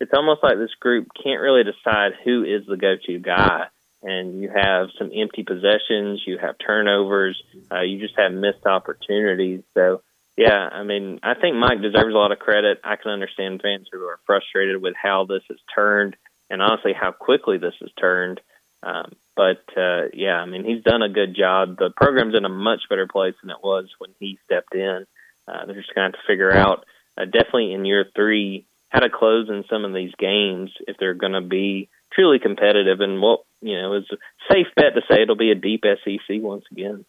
it's 0.00 0.12
almost 0.14 0.42
like 0.42 0.58
this 0.58 0.74
group 0.80 1.08
can't 1.22 1.40
really 1.40 1.64
decide 1.64 2.12
who 2.24 2.44
is 2.44 2.66
the 2.66 2.76
go-to 2.76 3.18
guy. 3.18 3.66
And 4.00 4.40
you 4.40 4.48
have 4.54 4.88
some 4.96 5.10
empty 5.12 5.42
possessions, 5.42 6.22
you 6.24 6.38
have 6.38 6.54
turnovers, 6.64 7.42
uh, 7.72 7.80
you 7.80 7.98
just 7.98 8.14
have 8.16 8.32
missed 8.32 8.64
opportunities. 8.64 9.62
So, 9.74 10.02
yeah, 10.36 10.68
I 10.70 10.84
mean, 10.84 11.18
I 11.24 11.34
think 11.34 11.56
Mike 11.56 11.82
deserves 11.82 12.14
a 12.14 12.18
lot 12.18 12.30
of 12.30 12.38
credit. 12.38 12.78
I 12.84 12.94
can 12.94 13.10
understand 13.10 13.60
fans 13.60 13.88
who 13.90 14.04
are 14.04 14.20
frustrated 14.24 14.80
with 14.80 14.94
how 14.94 15.24
this 15.24 15.42
has 15.48 15.58
turned, 15.74 16.14
and 16.48 16.62
honestly, 16.62 16.92
how 16.92 17.10
quickly 17.10 17.58
this 17.58 17.74
has 17.80 17.90
turned. 17.98 18.40
Um, 18.84 19.16
but 19.34 19.64
uh, 19.76 20.10
yeah, 20.14 20.36
I 20.36 20.46
mean, 20.46 20.64
he's 20.64 20.84
done 20.84 21.02
a 21.02 21.08
good 21.08 21.34
job. 21.34 21.76
The 21.76 21.90
program's 21.90 22.36
in 22.36 22.44
a 22.44 22.48
much 22.48 22.82
better 22.88 23.08
place 23.08 23.34
than 23.42 23.50
it 23.50 23.64
was 23.64 23.86
when 23.98 24.10
he 24.20 24.38
stepped 24.44 24.76
in. 24.76 25.06
Uh, 25.48 25.66
they're 25.66 25.74
just 25.74 25.92
going 25.92 26.12
to 26.12 26.16
have 26.16 26.24
to 26.24 26.32
figure 26.32 26.52
out, 26.52 26.84
uh, 27.20 27.24
definitely 27.24 27.72
in 27.72 27.84
year 27.84 28.04
three, 28.14 28.67
how 28.88 29.00
to 29.00 29.10
close 29.10 29.48
in 29.48 29.64
some 29.68 29.84
of 29.84 29.92
these 29.92 30.12
games 30.18 30.70
if 30.86 30.96
they're 30.98 31.14
going 31.14 31.32
to 31.32 31.40
be 31.40 31.88
truly 32.12 32.38
competitive. 32.38 33.00
And 33.00 33.20
what 33.20 33.40
you 33.60 33.80
know 33.80 33.94
is 33.94 34.04
a 34.12 34.16
safe 34.52 34.66
bet 34.76 34.94
to 34.94 35.02
say 35.10 35.22
it'll 35.22 35.36
be 35.36 35.50
a 35.50 35.54
deep 35.54 35.84
SEC 35.84 36.40
once 36.40 36.64
again. 36.70 37.04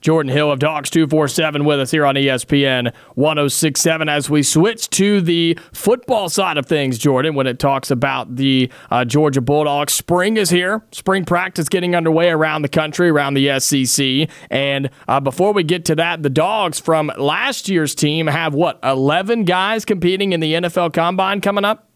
Jordan 0.00 0.32
Hill 0.32 0.50
of 0.50 0.58
Dawgs 0.58 0.88
247 0.90 1.64
with 1.64 1.78
us 1.78 1.90
here 1.90 2.06
on 2.06 2.14
ESPN 2.14 2.94
1067 3.14 4.08
as 4.08 4.30
we 4.30 4.42
switch 4.42 4.88
to 4.90 5.20
the 5.20 5.58
football 5.72 6.28
side 6.28 6.56
of 6.56 6.66
things, 6.66 6.98
Jordan, 6.98 7.34
when 7.34 7.46
it 7.46 7.58
talks 7.58 7.90
about 7.90 8.36
the 8.36 8.70
uh, 8.90 9.04
Georgia 9.04 9.42
Bulldogs. 9.42 9.92
Spring 9.92 10.38
is 10.38 10.48
here. 10.48 10.82
Spring 10.92 11.24
practice 11.24 11.68
getting 11.68 11.94
underway 11.94 12.30
around 12.30 12.62
the 12.62 12.68
country, 12.68 13.10
around 13.10 13.34
the 13.34 13.60
SEC. 13.60 14.30
And 14.50 14.88
uh, 15.06 15.20
before 15.20 15.52
we 15.52 15.64
get 15.64 15.84
to 15.86 15.94
that, 15.96 16.22
the 16.22 16.30
Dogs 16.30 16.80
from 16.80 17.12
last 17.18 17.68
year's 17.68 17.94
team 17.94 18.26
have 18.26 18.54
what, 18.54 18.78
11 18.82 19.44
guys 19.44 19.84
competing 19.84 20.32
in 20.32 20.40
the 20.40 20.54
NFL 20.54 20.94
Combine 20.94 21.42
coming 21.42 21.64
up? 21.64 21.88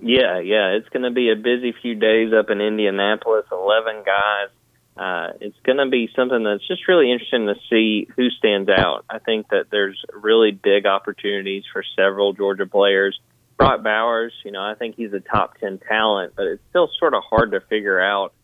Yeah, 0.00 0.40
yeah. 0.40 0.70
It's 0.70 0.88
going 0.88 1.02
to 1.02 1.10
be 1.10 1.30
a 1.30 1.36
busy 1.36 1.74
few 1.82 1.94
days 1.94 2.32
up 2.32 2.50
in 2.50 2.60
Indianapolis. 2.60 3.44
11 3.52 4.02
guys 4.04 4.48
uh, 4.96 5.30
it's 5.40 5.56
going 5.64 5.78
to 5.78 5.88
be 5.88 6.08
something 6.14 6.44
that's 6.44 6.66
just 6.66 6.86
really 6.86 7.10
interesting 7.10 7.46
to 7.46 7.54
see 7.68 8.06
who 8.16 8.30
stands 8.30 8.68
out. 8.68 9.04
I 9.10 9.18
think 9.18 9.48
that 9.48 9.66
there's 9.70 10.00
really 10.12 10.52
big 10.52 10.86
opportunities 10.86 11.64
for 11.72 11.82
several 11.96 12.32
Georgia 12.32 12.66
players. 12.66 13.18
Brock 13.56 13.82
Bowers, 13.82 14.32
you 14.44 14.52
know, 14.52 14.62
I 14.62 14.74
think 14.74 14.96
he's 14.96 15.12
a 15.12 15.20
top 15.20 15.58
10 15.58 15.80
talent, 15.88 16.34
but 16.36 16.46
it's 16.46 16.62
still 16.70 16.88
sort 16.98 17.14
of 17.14 17.22
hard 17.28 17.52
to 17.52 17.60
figure 17.60 18.00
out, 18.00 18.34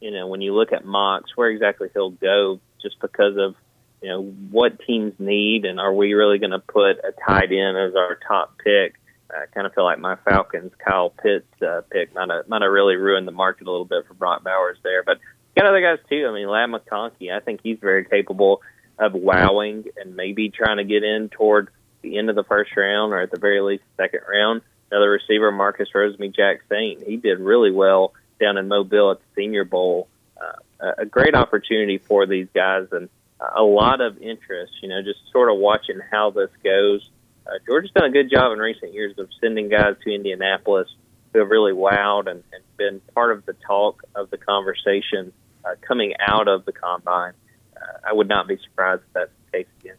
you 0.00 0.10
know, 0.10 0.26
when 0.26 0.42
you 0.42 0.54
look 0.54 0.72
at 0.72 0.84
mocks, 0.84 1.30
where 1.36 1.48
exactly 1.48 1.88
he'll 1.92 2.10
go 2.10 2.60
just 2.82 3.00
because 3.00 3.36
of, 3.38 3.54
you 4.02 4.08
know, 4.08 4.22
what 4.50 4.80
teams 4.86 5.14
need 5.18 5.64
and 5.64 5.80
are 5.80 5.92
we 5.92 6.12
really 6.12 6.38
going 6.38 6.50
to 6.50 6.58
put 6.58 6.98
a 6.98 7.12
tight 7.26 7.50
end 7.50 7.78
as 7.78 7.94
our 7.94 8.18
top 8.28 8.58
pick? 8.62 8.96
I 9.30 9.46
kind 9.54 9.66
of 9.66 9.74
feel 9.74 9.84
like 9.84 9.98
my 9.98 10.16
Falcons, 10.16 10.72
Kyle 10.86 11.10
Pitts 11.10 11.46
uh, 11.62 11.80
pick 11.90 12.14
might 12.14 12.30
have, 12.30 12.48
might 12.48 12.62
have 12.62 12.70
really 12.70 12.96
ruined 12.96 13.26
the 13.26 13.32
market 13.32 13.66
a 13.66 13.70
little 13.70 13.86
bit 13.86 14.06
for 14.06 14.14
Brock 14.14 14.44
Bowers 14.44 14.76
there. 14.82 15.02
But 15.02 15.18
got 15.54 15.66
other 15.66 15.80
guys 15.80 15.98
too. 16.08 16.26
I 16.28 16.32
mean, 16.32 16.48
Ladd 16.48 16.70
McConkey, 16.70 17.32
I 17.32 17.40
think 17.40 17.60
he's 17.62 17.78
very 17.80 18.04
capable 18.04 18.62
of 18.98 19.14
wowing 19.14 19.84
and 19.96 20.16
maybe 20.16 20.50
trying 20.50 20.76
to 20.76 20.84
get 20.84 21.02
in 21.02 21.28
toward 21.28 21.68
the 22.02 22.18
end 22.18 22.30
of 22.30 22.36
the 22.36 22.44
first 22.44 22.76
round 22.76 23.12
or 23.12 23.20
at 23.20 23.30
the 23.30 23.40
very 23.40 23.60
least 23.60 23.84
second 23.96 24.20
round. 24.28 24.62
Another 24.90 25.10
receiver, 25.10 25.50
Marcus 25.50 25.88
Rosemy-Jacksaint, 25.94 27.06
he 27.06 27.16
did 27.16 27.40
really 27.40 27.72
well 27.72 28.12
down 28.40 28.58
in 28.58 28.68
Mobile 28.68 29.12
at 29.12 29.18
the 29.18 29.42
Senior 29.42 29.64
Bowl. 29.64 30.08
Uh, 30.40 30.92
a 30.98 31.06
great 31.06 31.34
opportunity 31.34 31.98
for 31.98 32.26
these 32.26 32.48
guys 32.54 32.88
and 32.92 33.08
a 33.56 33.62
lot 33.62 34.00
of 34.00 34.18
interest. 34.18 34.72
You 34.82 34.90
know, 34.90 35.02
just 35.02 35.20
sort 35.32 35.50
of 35.50 35.58
watching 35.58 35.98
how 36.10 36.30
this 36.30 36.50
goes. 36.62 37.08
Uh, 37.46 37.58
Georgia's 37.66 37.92
done 37.92 38.04
a 38.04 38.10
good 38.10 38.30
job 38.30 38.52
in 38.52 38.58
recent 38.58 38.92
years 38.92 39.18
of 39.18 39.28
sending 39.40 39.68
guys 39.68 39.96
to 40.04 40.14
Indianapolis 40.14 40.88
who 41.32 41.40
have 41.40 41.48
really 41.48 41.72
wowed 41.72 42.28
and, 42.28 42.42
and 42.52 42.62
been 42.76 43.00
part 43.14 43.32
of 43.32 43.44
the 43.46 43.54
talk 43.66 44.02
of 44.14 44.30
the 44.30 44.38
conversation 44.38 45.32
uh, 45.64 45.74
coming 45.86 46.14
out 46.26 46.48
of 46.48 46.64
the 46.64 46.72
combine. 46.72 47.32
Uh, 47.76 48.08
I 48.08 48.12
would 48.12 48.28
not 48.28 48.48
be 48.48 48.58
surprised 48.62 49.02
if 49.02 49.12
that's 49.12 49.30
the 49.52 49.58
case 49.58 49.66
again. 49.80 49.96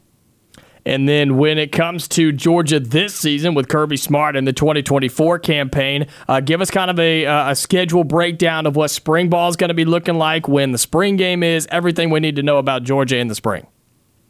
And 0.88 1.10
then 1.10 1.38
when 1.38 1.58
it 1.58 1.72
comes 1.72 2.08
to 2.10 2.32
Georgia 2.32 2.80
this 2.80 3.16
season 3.16 3.56
with 3.56 3.68
Kirby 3.68 3.98
Smart 3.98 4.36
and 4.36 4.48
the 4.48 4.54
2024 4.54 5.40
campaign, 5.40 6.06
uh, 6.28 6.42
give 6.42 6.62
us 6.62 6.70
kind 6.70 6.92
of 6.92 7.00
a, 7.00 7.26
uh, 7.26 7.52
a 7.52 7.56
schedule 7.56 8.04
breakdown 8.04 8.68
of 8.68 8.76
what 8.76 8.90
spring 8.90 9.30
ball 9.30 9.50
is 9.50 9.56
going 9.56 9.70
to 9.70 9.74
be 9.74 9.86
looking 9.86 10.16
like, 10.16 10.48
when 10.48 10.72
the 10.72 10.78
spring 10.78 11.16
game 11.16 11.42
is, 11.42 11.68
everything 11.72 12.12
we 12.12 12.20
need 12.20 12.36
to 12.36 12.44
know 12.44 12.60
about 12.60 12.84
Georgia 12.84 13.18
in 13.18 13.30
the 13.30 13.36
spring. 13.36 13.66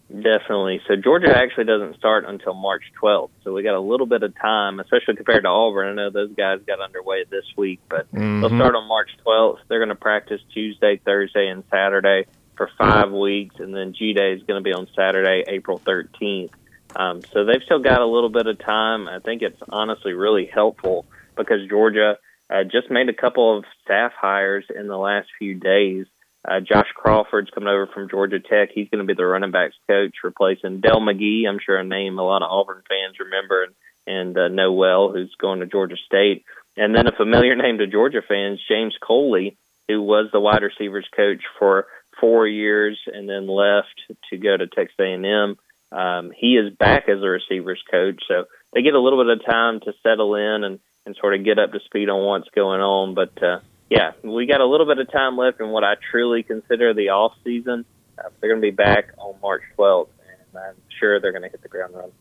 Definitely. 0.08 0.82
So 0.88 0.96
Georgia 0.96 1.36
actually 1.36 1.64
doesn't 1.66 1.98
start 1.98 2.26
until 2.26 2.54
March 2.54 2.84
12th. 3.02 3.32
So 3.44 3.54
we 3.54 3.64
got 3.64 3.74
a 3.74 3.80
little 3.80 4.06
bit 4.06 4.22
of 4.22 4.40
time, 4.40 4.80
especially 4.80 5.16
compared 5.16 5.44
to 5.44 5.50
Auburn. 5.50 5.88
I 5.88 5.94
know 5.94 6.10
those 6.12 6.32
guys 6.36 6.60
got 6.68 6.80
underway 6.80 7.26
this 7.30 7.46
week, 7.58 7.80
but 7.90 8.12
mm-hmm. 8.14 8.42
they'll 8.42 8.50
start 8.50 8.76
on 8.76 8.88
March 8.88 9.10
12th. 9.26 9.60
They're 9.68 9.80
going 9.80 9.90
to 9.90 9.96
practice 9.96 10.42
Tuesday, 10.54 11.02
Thursday, 11.04 11.48
and 11.48 11.64
Saturday 11.72 12.26
for 12.56 12.70
five 12.78 13.12
weeks, 13.12 13.56
and 13.60 13.76
then 13.76 13.94
G 13.94 14.14
Day 14.14 14.34
is 14.34 14.44
going 14.44 14.64
to 14.64 14.64
be 14.64 14.74
on 14.74 14.88
Saturday, 14.96 15.44
April 15.48 15.80
13th. 15.80 16.52
Um, 16.96 17.22
so 17.34 17.44
they've 17.44 17.64
still 17.66 17.82
got 17.82 18.02
a 18.02 18.06
little 18.06 18.30
bit 18.30 18.48
of 18.48 18.60
time. 18.60 19.08
I 19.08 19.20
think 19.20 19.42
it's 19.42 19.62
honestly 19.70 20.14
really 20.14 20.46
helpful 20.46 21.06
because 21.36 21.68
Georgia 21.68 22.18
uh, 22.50 22.64
just 22.64 22.90
made 22.90 23.10
a 23.10 23.14
couple 23.14 23.58
of 23.58 23.66
staff 23.84 24.14
hires 24.16 24.66
in 24.74 24.88
the 24.88 24.98
last 24.98 25.28
few 25.38 25.56
days. 25.56 26.06
Uh, 26.48 26.60
Josh 26.60 26.88
Crawford's 26.96 27.50
coming 27.50 27.70
over 27.70 27.88
from 27.88 28.10
Georgia 28.10 28.40
Tech. 28.40 28.70
He's 28.74 28.90
going 28.90 29.06
to 29.06 29.08
be 29.08 29.18
the 29.18 29.26
running 29.26 29.52
backs 29.52 29.76
coach, 29.88 30.14
replacing 30.24 30.82
Dell 30.82 31.00
McGee. 31.00 31.48
I'm 31.48 31.60
sure 31.64 31.78
a 31.78 31.84
name 31.84 32.20
a 32.20 32.24
lot 32.24 32.44
of 32.44 32.52
Auburn 32.52 32.84
fans 32.88 33.20
remember 33.20 33.64
and, 33.64 33.76
and 34.08 34.38
uh, 34.38 34.48
know 34.50 34.74
well, 34.74 35.12
who's 35.12 35.34
going 35.40 35.62
to 35.62 35.66
Georgia 35.66 35.96
State. 36.06 36.46
And 36.78 36.94
then 36.94 37.08
a 37.08 37.12
familiar 37.12 37.56
name 37.56 37.80
to 37.80 37.88
Georgia 37.88 38.22
fans, 38.28 38.60
James 38.70 38.96
Coley, 39.02 39.58
who 39.88 40.02
was 40.02 40.30
the 40.32 40.40
wide 40.40 40.62
receivers 40.62 41.08
coach 41.16 41.42
for 41.58 41.88
four 42.20 42.48
years 42.48 43.00
and 43.08 43.28
then 43.28 43.48
left 43.48 44.02
to 44.30 44.38
go 44.38 44.56
to 44.56 44.68
Texas 44.68 44.96
A&M. 45.00 45.58
Um, 45.92 46.32
he 46.36 46.58
is 46.58 46.76
back 46.76 47.10
as 47.10 47.22
a 47.22 47.28
receivers 47.28 47.82
coach, 47.90 48.22
so 48.28 48.46
they 48.74 48.82
get 48.82 48.96
a 48.96 49.00
little 49.00 49.24
bit 49.24 49.38
of 49.38 49.46
time 49.46 49.80
to 49.82 49.94
settle 50.04 50.36
in 50.36 50.64
and, 50.64 50.80
and 51.06 51.16
sort 51.16 51.36
of 51.36 51.46
get 51.46 51.60
up 51.60 51.72
to 51.72 51.80
speed 51.86 52.10
on 52.10 52.26
what's 52.26 52.50
going 52.54 52.82
on. 52.82 53.16
But 53.16 53.42
uh, 53.42 53.60
yeah, 53.90 54.12
we 54.24 54.46
got 54.46 54.62
a 54.62 54.66
little 54.66 54.86
bit 54.86 54.98
of 54.98 55.12
time 55.12 55.38
left 55.38 55.60
in 55.62 55.70
what 55.70 55.84
I 55.84 55.96
truly 56.12 56.44
consider 56.44 56.94
the 56.94 57.10
off 57.10 57.34
season. 57.44 57.86
Uh, 58.18 58.30
they're 58.40 58.50
going 58.50 58.62
to 58.62 58.66
be 58.66 58.76
back 58.76 59.10
on 59.18 59.36
March 59.42 59.62
12th, 59.78 60.08
and 60.28 60.60
I'm 60.60 60.76
sure 61.00 61.20
they're 61.20 61.32
going 61.32 61.44
to 61.44 61.50
hit 61.50 61.62
the 61.62 61.70
ground 61.70 61.94
running. 61.94 62.12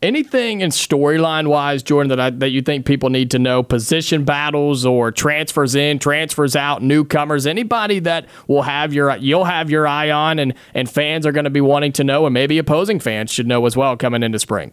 Anything 0.00 0.62
in 0.62 0.70
storyline 0.70 1.46
wise, 1.46 1.82
Jordan, 1.82 2.08
that 2.08 2.18
I, 2.18 2.30
that 2.30 2.50
you 2.50 2.60
think 2.60 2.86
people 2.86 3.08
need 3.08 3.30
to 3.32 3.38
know? 3.38 3.62
Position 3.62 4.24
battles 4.24 4.84
or 4.84 5.12
transfers 5.12 5.76
in, 5.76 6.00
transfers 6.00 6.56
out, 6.56 6.82
newcomers. 6.82 7.46
Anybody 7.46 8.00
that 8.00 8.26
will 8.48 8.62
have 8.62 8.92
your 8.92 9.16
you'll 9.18 9.44
have 9.44 9.70
your 9.70 9.86
eye 9.86 10.10
on, 10.10 10.40
and 10.40 10.54
and 10.74 10.90
fans 10.90 11.24
are 11.24 11.30
going 11.30 11.44
to 11.44 11.50
be 11.50 11.60
wanting 11.60 11.92
to 11.92 12.04
know, 12.04 12.26
and 12.26 12.34
maybe 12.34 12.58
opposing 12.58 12.98
fans 12.98 13.30
should 13.30 13.46
know 13.46 13.64
as 13.64 13.76
well 13.76 13.96
coming 13.96 14.24
into 14.24 14.40
spring. 14.40 14.72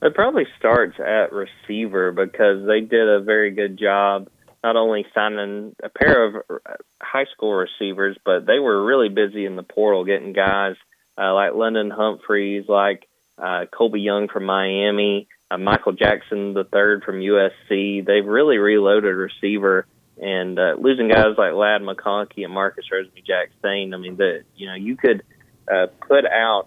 It 0.00 0.14
probably 0.14 0.46
starts 0.56 1.00
at 1.00 1.32
receiver 1.32 2.12
because 2.12 2.64
they 2.66 2.82
did 2.82 3.08
a 3.08 3.18
very 3.20 3.50
good 3.50 3.76
job 3.76 4.28
not 4.66 4.74
only 4.74 5.06
signing 5.14 5.76
a 5.80 5.88
pair 5.88 6.24
of 6.24 6.60
high 7.00 7.26
school 7.32 7.54
receivers, 7.54 8.16
but 8.24 8.46
they 8.46 8.58
were 8.58 8.84
really 8.84 9.08
busy 9.08 9.46
in 9.46 9.54
the 9.54 9.62
portal 9.62 10.04
getting 10.04 10.32
guys 10.32 10.74
uh, 11.16 11.32
like 11.34 11.54
London 11.54 11.88
Humphreys, 11.88 12.64
like 12.68 13.06
uh, 13.38 13.66
Colbie 13.72 14.02
Young 14.02 14.26
from 14.26 14.44
Miami, 14.44 15.28
uh, 15.52 15.56
Michael 15.56 15.92
Jackson 15.92 16.52
the 16.52 16.64
third 16.64 17.04
from 17.04 17.20
USC. 17.20 18.04
They've 18.04 18.26
really 18.26 18.58
reloaded 18.58 19.14
receiver 19.14 19.86
and 20.20 20.58
uh, 20.58 20.74
losing 20.80 21.08
guys 21.08 21.38
like 21.38 21.52
Ladd 21.52 21.82
McConkey 21.82 22.42
and 22.42 22.52
Marcus 22.52 22.86
Rosemy-Jacksaint. 22.92 23.94
I 23.94 23.98
mean, 23.98 24.16
the 24.16 24.42
you 24.56 24.66
know 24.66 24.74
you 24.74 24.96
could 24.96 25.22
uh, 25.72 25.86
put 26.08 26.24
out 26.24 26.66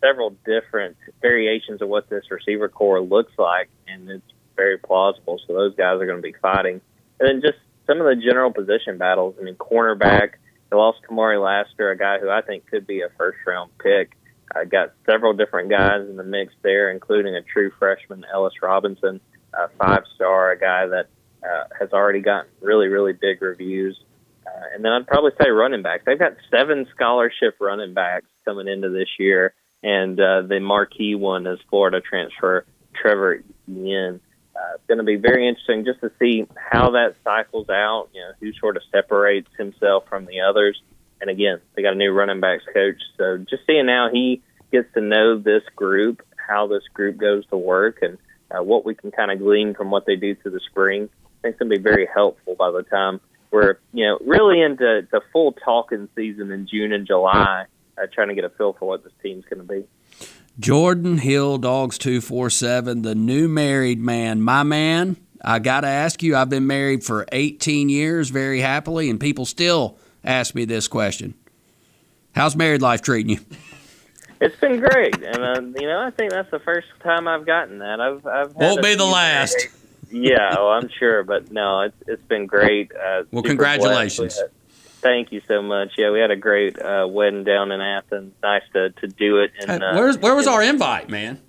several 0.00 0.34
different 0.46 0.96
variations 1.20 1.82
of 1.82 1.88
what 1.90 2.08
this 2.08 2.24
receiver 2.30 2.70
core 2.70 3.02
looks 3.02 3.32
like, 3.36 3.68
and 3.86 4.08
it's 4.08 4.32
very 4.56 4.78
plausible. 4.78 5.38
So 5.46 5.52
those 5.52 5.74
guys 5.74 6.00
are 6.00 6.06
going 6.06 6.22
to 6.22 6.22
be 6.22 6.34
fighting, 6.40 6.80
and 7.18 7.28
then 7.28 7.40
just 7.40 7.58
some 7.86 8.00
of 8.00 8.06
the 8.06 8.16
general 8.16 8.52
position 8.52 8.98
battles. 8.98 9.36
I 9.40 9.44
mean, 9.44 9.54
cornerback. 9.54 10.32
They 10.70 10.76
lost 10.76 10.98
Kamari 11.08 11.42
Lassiter, 11.42 11.90
a 11.90 11.96
guy 11.96 12.18
who 12.18 12.28
I 12.28 12.42
think 12.42 12.66
could 12.66 12.86
be 12.86 13.02
a 13.02 13.08
first 13.16 13.38
round 13.46 13.70
pick. 13.78 14.16
I 14.54 14.64
got 14.64 14.92
several 15.04 15.32
different 15.32 15.70
guys 15.70 16.08
in 16.08 16.16
the 16.16 16.24
mix 16.24 16.52
there, 16.62 16.90
including 16.90 17.34
a 17.34 17.42
true 17.42 17.70
freshman, 17.78 18.24
Ellis 18.32 18.54
Robinson, 18.62 19.20
a 19.52 19.68
five 19.78 20.04
star, 20.14 20.52
a 20.52 20.58
guy 20.58 20.86
that 20.86 21.08
uh, 21.42 21.64
has 21.78 21.92
already 21.92 22.20
gotten 22.20 22.50
really, 22.60 22.88
really 22.88 23.12
big 23.12 23.42
reviews. 23.42 23.98
Uh, 24.46 24.74
and 24.74 24.84
then 24.84 24.92
I'd 24.92 25.06
probably 25.06 25.32
say 25.40 25.50
running 25.50 25.82
backs. 25.82 26.04
They've 26.06 26.18
got 26.18 26.36
seven 26.50 26.86
scholarship 26.94 27.56
running 27.60 27.94
backs 27.94 28.26
coming 28.44 28.68
into 28.68 28.90
this 28.90 29.08
year, 29.18 29.54
and 29.82 30.18
uh, 30.18 30.42
the 30.42 30.60
marquee 30.60 31.14
one 31.14 31.46
is 31.46 31.58
Florida 31.68 32.00
transfer 32.00 32.64
Trevor 32.94 33.42
Etienne. 33.68 34.20
Uh, 34.56 34.74
it's 34.74 34.86
going 34.88 34.98
to 34.98 35.04
be 35.04 35.16
very 35.16 35.46
interesting 35.46 35.84
just 35.84 36.00
to 36.00 36.10
see 36.18 36.46
how 36.56 36.90
that 36.92 37.14
cycles 37.22 37.68
out. 37.68 38.08
You 38.14 38.22
know, 38.22 38.32
who 38.40 38.52
sort 38.54 38.76
of 38.76 38.82
separates 38.90 39.50
himself 39.58 40.04
from 40.08 40.24
the 40.26 40.40
others. 40.40 40.80
And 41.20 41.30
again, 41.30 41.60
they 41.74 41.82
got 41.82 41.92
a 41.92 41.96
new 41.96 42.12
running 42.12 42.40
backs 42.40 42.64
coach. 42.72 43.00
So 43.16 43.38
just 43.38 43.62
seeing 43.66 43.88
how 43.88 44.08
he 44.12 44.42
gets 44.72 44.92
to 44.94 45.00
know 45.00 45.38
this 45.38 45.62
group, 45.74 46.22
how 46.36 46.66
this 46.66 46.82
group 46.92 47.16
goes 47.16 47.46
to 47.46 47.56
work, 47.56 47.98
and 48.02 48.18
uh, 48.50 48.62
what 48.62 48.84
we 48.84 48.94
can 48.94 49.10
kind 49.10 49.30
of 49.30 49.38
glean 49.38 49.74
from 49.74 49.90
what 49.90 50.06
they 50.06 50.16
do 50.16 50.34
through 50.34 50.52
the 50.52 50.60
spring, 50.70 51.08
I 51.24 51.42
think 51.42 51.52
it's 51.52 51.58
going 51.58 51.70
to 51.70 51.76
be 51.76 51.82
very 51.82 52.08
helpful 52.12 52.54
by 52.54 52.70
the 52.70 52.82
time 52.82 53.20
we're, 53.50 53.78
you 53.92 54.06
know, 54.06 54.18
really 54.26 54.60
into 54.60 55.06
the 55.10 55.20
full 55.32 55.52
talking 55.52 56.08
season 56.14 56.50
in 56.50 56.66
June 56.66 56.92
and 56.92 57.06
July, 57.06 57.64
uh, 57.96 58.06
trying 58.12 58.28
to 58.28 58.34
get 58.34 58.44
a 58.44 58.50
feel 58.50 58.72
for 58.74 58.86
what 58.86 59.04
this 59.04 59.12
team's 59.22 59.44
going 59.44 59.66
to 59.66 59.72
be. 59.72 59.84
Jordan 60.58 61.18
Hill, 61.18 61.58
Dawgs 61.58 61.98
247, 61.98 63.02
the 63.02 63.14
new 63.14 63.46
married 63.46 64.00
man. 64.00 64.40
My 64.40 64.62
man, 64.62 65.16
I 65.44 65.58
got 65.58 65.82
to 65.82 65.86
ask 65.86 66.22
you, 66.22 66.34
I've 66.34 66.48
been 66.48 66.66
married 66.66 67.04
for 67.04 67.26
18 67.30 67.90
years 67.90 68.30
very 68.30 68.60
happily, 68.60 69.10
and 69.10 69.20
people 69.20 69.44
still 69.44 69.98
ask 70.24 70.54
me 70.54 70.64
this 70.64 70.88
question. 70.88 71.34
How's 72.34 72.56
married 72.56 72.80
life 72.80 73.02
treating 73.02 73.36
you? 73.36 73.40
It's 74.40 74.56
been 74.56 74.80
great, 74.80 75.14
and 75.22 75.38
uh, 75.38 75.80
you 75.80 75.86
know 75.86 75.98
I 75.98 76.10
think 76.10 76.30
that's 76.30 76.50
the 76.50 76.58
first 76.58 76.88
time 77.02 77.26
I've 77.26 77.46
gotten 77.46 77.78
that. 77.78 78.02
I've 78.02 78.26
I've 78.26 78.54
won't 78.54 78.82
be 78.82 78.94
the 78.94 79.06
last. 79.06 79.68
yeah, 80.10 80.54
oh, 80.58 80.68
I'm 80.68 80.90
sure, 80.98 81.22
but 81.22 81.50
no, 81.50 81.80
it's 81.80 81.96
it's 82.06 82.22
been 82.24 82.44
great. 82.44 82.92
Uh, 82.94 83.22
well, 83.30 83.42
congratulations. 83.42 84.38
Thank 85.00 85.30
you 85.30 85.40
so 85.46 85.62
much. 85.62 85.92
Yeah, 85.96 86.10
we 86.10 86.20
had 86.20 86.30
a 86.30 86.36
great 86.36 86.80
uh, 86.80 87.06
wedding 87.08 87.44
down 87.44 87.70
in 87.70 87.80
Athens. 87.80 88.32
Nice 88.42 88.62
to, 88.72 88.90
to 88.90 89.06
do 89.06 89.38
it. 89.38 89.52
And, 89.60 89.82
uh, 89.82 89.92
Where's, 89.94 90.18
where 90.18 90.34
was 90.34 90.46
our 90.46 90.62
invite, 90.62 91.08
man? 91.08 91.40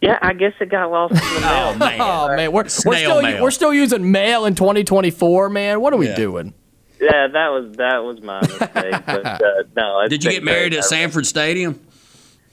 Yeah, 0.00 0.18
I 0.20 0.34
guess 0.34 0.52
it 0.60 0.70
got 0.70 0.90
lost 0.90 1.12
in 1.12 1.18
the 1.18 1.40
mail. 1.40 1.50
oh 1.50 1.74
man, 1.78 2.00
oh, 2.00 2.36
man. 2.36 2.52
We're, 2.52 2.62
we're 2.62 2.68
still 2.68 3.22
mail. 3.22 3.42
we're 3.42 3.50
still 3.50 3.72
using 3.72 4.10
mail 4.12 4.44
in 4.44 4.54
2024, 4.54 5.48
man. 5.48 5.80
What 5.80 5.92
are 5.92 5.96
we 5.96 6.08
yeah. 6.08 6.16
doing? 6.16 6.54
Yeah, 7.00 7.28
that 7.28 7.48
was 7.48 7.76
that 7.76 7.98
was 7.98 8.20
my 8.22 8.40
mistake. 8.40 8.70
but 9.06 9.26
uh, 9.26 9.62
no, 9.76 10.08
did 10.08 10.24
you 10.24 10.30
get 10.30 10.42
married 10.42 10.74
at 10.74 10.84
Sanford 10.84 11.26
Stadium? 11.26 11.80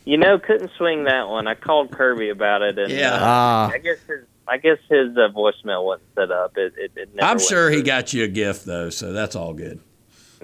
You 0.06 0.18
know, 0.18 0.38
couldn't 0.38 0.72
swing 0.78 1.06
that 1.06 1.30
one. 1.30 1.48
I 1.48 1.56
called 1.56 1.92
Kirby 1.92 2.30
about 2.30 2.62
it, 2.62 2.78
and 2.78 2.92
yeah, 2.92 3.14
uh, 3.14 3.72
I 3.74 3.78
guess 3.82 4.00
his 4.08 4.26
I 4.48 4.58
guess 4.58 4.78
his 4.90 5.16
uh, 5.16 5.30
voicemail 5.34 5.86
wasn't 5.86 6.10
set 6.16 6.32
up. 6.32 6.58
It, 6.58 6.74
it, 6.78 6.92
it 6.96 7.10
I'm 7.22 7.40
sure 7.40 7.70
through. 7.70 7.78
he 7.78 7.84
got 7.84 8.14
you 8.14 8.26
a 8.26 8.28
gift 8.28 8.66
though, 8.66 8.90
so 8.90 9.14
that's 9.14 9.36
all 9.36 9.54
good. 9.54 9.80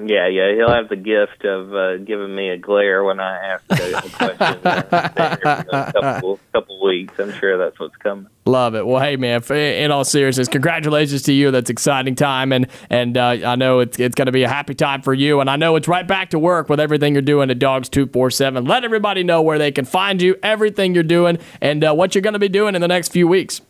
Yeah, 0.05 0.27
yeah, 0.27 0.53
he'll 0.53 0.69
have 0.69 0.87
the 0.87 0.95
gift 0.95 1.43
of 1.43 1.73
uh, 1.73 1.97
giving 1.97 2.33
me 2.33 2.49
a 2.49 2.57
glare 2.57 3.03
when 3.03 3.19
I 3.19 3.37
ask 3.37 3.63
a 3.69 4.09
question 4.09 4.59
a 4.63 5.91
couple 5.93 6.39
couple 6.53 6.83
weeks. 6.83 7.19
I'm 7.19 7.33
sure 7.33 7.57
that's 7.57 7.79
what's 7.79 7.95
coming. 7.97 8.27
Love 8.45 8.75
it. 8.75 8.85
Well, 8.85 9.01
hey 9.01 9.17
man, 9.17 9.41
in 9.51 9.91
all 9.91 10.05
seriousness, 10.05 10.47
congratulations 10.47 11.23
to 11.23 11.33
you. 11.33 11.51
That's 11.51 11.69
exciting 11.69 12.15
time, 12.15 12.53
and 12.53 12.67
and 12.89 13.17
uh, 13.17 13.37
I 13.45 13.55
know 13.55 13.79
it's 13.79 13.99
it's 13.99 14.15
going 14.15 14.27
to 14.27 14.31
be 14.31 14.43
a 14.43 14.49
happy 14.49 14.73
time 14.73 15.01
for 15.01 15.13
you. 15.13 15.41
And 15.41 15.49
I 15.49 15.55
know 15.55 15.75
it's 15.75 15.87
right 15.87 16.07
back 16.07 16.29
to 16.29 16.39
work 16.39 16.69
with 16.69 16.79
everything 16.79 17.13
you're 17.13 17.21
doing 17.21 17.49
at 17.51 17.59
Dawgs 17.59 17.89
Two 17.89 18.07
Four 18.07 18.31
Seven. 18.31 18.65
Let 18.65 18.83
everybody 18.83 19.23
know 19.23 19.41
where 19.41 19.57
they 19.57 19.71
can 19.71 19.85
find 19.85 20.21
you, 20.21 20.37
everything 20.41 20.93
you're 20.93 21.03
doing, 21.03 21.39
and 21.61 21.83
uh, 21.83 21.93
what 21.93 22.15
you're 22.15 22.21
going 22.21 22.33
to 22.33 22.39
be 22.39 22.49
doing 22.49 22.75
in 22.75 22.81
the 22.81 22.87
next 22.87 23.11
few 23.11 23.27
weeks. 23.27 23.61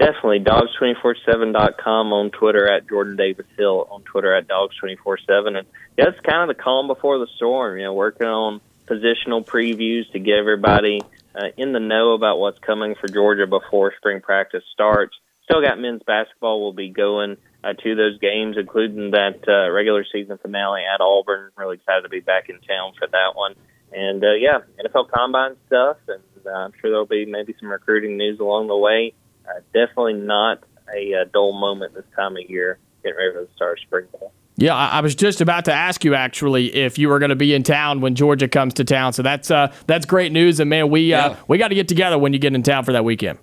Definitely. 0.00 0.40
Dawgs247.com 0.40 2.12
on 2.14 2.30
Twitter 2.30 2.66
at 2.72 2.88
Jordan 2.88 3.16
Davis 3.16 3.44
Hill 3.58 3.86
on 3.90 4.02
Twitter 4.02 4.34
at 4.34 4.48
Dawgs247. 4.48 5.58
And 5.58 5.66
it's 5.98 6.18
kind 6.20 6.50
of 6.50 6.56
the 6.56 6.60
calm 6.60 6.86
before 6.86 7.18
the 7.18 7.26
storm, 7.36 7.76
you 7.76 7.84
know, 7.84 7.92
working 7.92 8.26
on 8.26 8.62
positional 8.86 9.44
previews 9.44 10.10
to 10.12 10.18
get 10.18 10.38
everybody 10.38 11.02
uh, 11.34 11.48
in 11.58 11.74
the 11.74 11.80
know 11.80 12.14
about 12.14 12.38
what's 12.38 12.58
coming 12.60 12.94
for 12.98 13.08
Georgia 13.08 13.46
before 13.46 13.92
spring 13.98 14.22
practice 14.22 14.64
starts. 14.72 15.14
Still 15.44 15.60
got 15.60 15.78
men's 15.78 16.02
basketball. 16.06 16.62
We'll 16.62 16.72
be 16.72 16.88
going 16.88 17.36
uh, 17.62 17.74
to 17.74 17.94
those 17.94 18.18
games, 18.20 18.56
including 18.58 19.10
that 19.10 19.46
uh, 19.46 19.70
regular 19.70 20.06
season 20.10 20.38
finale 20.38 20.80
at 20.80 21.02
Auburn. 21.02 21.50
Really 21.58 21.76
excited 21.76 22.04
to 22.04 22.08
be 22.08 22.20
back 22.20 22.48
in 22.48 22.58
town 22.60 22.94
for 22.98 23.06
that 23.06 23.32
one. 23.34 23.54
And 23.92 24.24
uh, 24.24 24.32
yeah, 24.32 24.60
NFL 24.82 25.10
Combine 25.10 25.56
stuff, 25.66 25.98
and 26.08 26.22
uh, 26.46 26.50
I'm 26.50 26.72
sure 26.80 26.88
there'll 26.90 27.04
be 27.04 27.26
maybe 27.26 27.54
some 27.60 27.68
recruiting 27.68 28.16
news 28.16 28.40
along 28.40 28.68
the 28.68 28.76
way. 28.76 29.12
Uh, 29.50 29.60
definitely 29.72 30.14
not 30.14 30.62
a, 30.94 31.14
uh 31.14 31.24
dull 31.32 31.52
moment 31.52 31.94
this 31.94 32.04
time 32.14 32.36
of 32.36 32.48
year, 32.48 32.78
getting 33.02 33.18
ready 33.18 33.32
for 33.32 33.40
the 33.42 33.48
start 33.56 33.78
of 33.78 33.82
spring 33.82 34.06
ball. 34.12 34.32
Yeah, 34.56 34.74
I, 34.74 34.98
I 34.98 35.00
was 35.00 35.14
just 35.14 35.40
about 35.40 35.64
to 35.66 35.72
ask 35.72 36.04
you 36.04 36.14
actually 36.14 36.74
if 36.74 36.98
you 36.98 37.08
were 37.08 37.18
going 37.18 37.30
to 37.30 37.36
be 37.36 37.54
in 37.54 37.62
town 37.62 38.00
when 38.02 38.14
Georgia 38.14 38.46
comes 38.46 38.74
to 38.74 38.84
town. 38.84 39.14
So 39.14 39.22
that's 39.22 39.50
uh, 39.50 39.72
that's 39.86 40.04
great 40.04 40.32
news, 40.32 40.60
and 40.60 40.68
man, 40.68 40.90
we 40.90 41.14
uh, 41.14 41.34
we 41.48 41.56
got 41.58 41.68
to 41.68 41.74
get 41.74 41.88
together 41.88 42.18
when 42.18 42.32
you 42.32 42.38
get 42.38 42.54
in 42.54 42.62
town 42.62 42.84
for 42.84 42.92
that 42.92 43.04
weekend. 43.04 43.38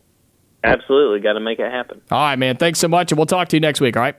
Absolutely, 0.63 1.19
got 1.19 1.33
to 1.33 1.39
make 1.39 1.59
it 1.59 1.71
happen. 1.71 2.01
All 2.11 2.19
right, 2.19 2.35
man. 2.37 2.57
Thanks 2.57 2.79
so 2.79 2.87
much, 2.87 3.11
and 3.11 3.17
we'll 3.17 3.25
talk 3.25 3.47
to 3.49 3.55
you 3.55 3.61
next 3.61 3.81
week. 3.81 3.97
All 3.97 4.03
right. 4.03 4.15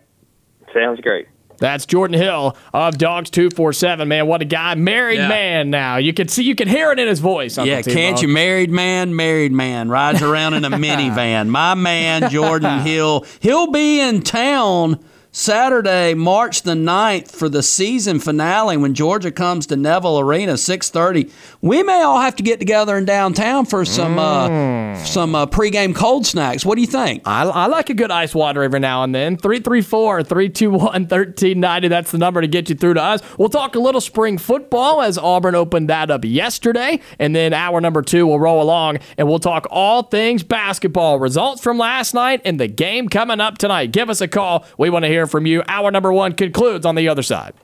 Sounds 0.74 1.00
great. 1.00 1.28
That's 1.58 1.86
Jordan 1.86 2.18
Hill 2.18 2.56
of 2.72 2.98
Dawgs 2.98 3.30
Two 3.30 3.50
Four 3.50 3.72
Seven. 3.72 4.08
Man, 4.08 4.26
what 4.26 4.40
a 4.42 4.44
guy! 4.44 4.74
Married 4.74 5.18
Yeah. 5.18 5.28
man 5.28 5.70
now. 5.70 5.96
You 5.96 6.12
can 6.12 6.28
see, 6.28 6.44
you 6.44 6.54
can 6.54 6.68
hear 6.68 6.92
it 6.92 6.98
in 6.98 7.08
his 7.08 7.20
voice. 7.20 7.58
Uncle 7.58 7.68
Yeah, 7.74 7.82
T-Bone. 7.82 7.94
can't 7.96 8.22
you? 8.22 8.28
Married 8.28 8.70
man, 8.70 9.14
married 9.16 9.52
man, 9.52 9.88
rides 9.88 10.22
around 10.22 10.54
in 10.54 10.64
a 10.64 10.70
minivan. 10.78 11.48
My 11.48 11.74
man, 11.74 12.30
Jordan 12.30 12.80
Hill. 12.86 13.26
He'll 13.40 13.70
be 13.70 14.00
in 14.00 14.22
town 14.22 14.98
Saturday, 15.30 16.14
March 16.14 16.62
the 16.62 16.72
9th 16.72 17.30
for 17.30 17.50
the 17.50 17.62
season 17.62 18.18
finale 18.18 18.78
when 18.78 18.94
Georgia 18.94 19.30
comes 19.30 19.66
to 19.66 19.76
Neville 19.76 20.18
Arena, 20.20 20.54
6.30. 20.54 21.30
We 21.60 21.82
may 21.82 22.02
all 22.02 22.20
have 22.20 22.34
to 22.36 22.42
get 22.42 22.58
together 22.58 22.96
in 22.96 23.04
downtown 23.04 23.66
for 23.66 23.84
some 23.84 24.18
uh, 24.18 24.96
some 25.04 25.34
uh, 25.34 25.46
pregame 25.46 25.94
cold 25.94 26.26
snacks. 26.26 26.64
What 26.64 26.76
do 26.76 26.80
you 26.80 26.86
think? 26.86 27.22
I, 27.26 27.42
I 27.44 27.66
like 27.66 27.90
a 27.90 27.94
good 27.94 28.10
ice 28.10 28.34
water 28.34 28.62
every 28.62 28.80
now 28.80 29.02
and 29.02 29.14
then. 29.14 29.36
334 29.36 30.22
321 30.22 30.80
1390. 30.80 31.88
That's 31.88 32.10
the 32.10 32.18
number 32.18 32.40
to 32.40 32.48
get 32.48 32.70
you 32.70 32.74
through 32.74 32.94
to 32.94 33.02
us. 33.02 33.20
We'll 33.36 33.50
talk 33.50 33.74
a 33.74 33.80
little 33.80 34.00
spring 34.00 34.38
football 34.38 35.02
as 35.02 35.18
Auburn 35.18 35.54
opened 35.54 35.90
that 35.90 36.10
up 36.10 36.24
yesterday. 36.24 37.00
And 37.18 37.36
then 37.36 37.52
hour 37.52 37.80
number 37.80 38.00
two 38.02 38.26
will 38.26 38.40
roll 38.40 38.62
along 38.62 38.98
and 39.18 39.28
we'll 39.28 39.40
talk 39.40 39.66
all 39.70 40.04
things 40.04 40.42
basketball. 40.42 41.18
Results 41.18 41.62
from 41.62 41.76
last 41.76 42.14
night 42.14 42.40
and 42.46 42.58
the 42.58 42.68
game 42.68 43.08
coming 43.08 43.40
up 43.40 43.58
tonight. 43.58 43.92
Give 43.92 44.08
us 44.08 44.20
a 44.22 44.28
call. 44.28 44.64
We 44.78 44.88
want 44.88 45.04
to 45.04 45.08
hear 45.08 45.17
from 45.26 45.46
you. 45.46 45.62
Hour 45.68 45.90
number 45.90 46.12
one 46.12 46.32
concludes 46.32 46.86
on 46.86 46.94
the 46.94 47.08
other 47.08 47.22
side. 47.22 47.54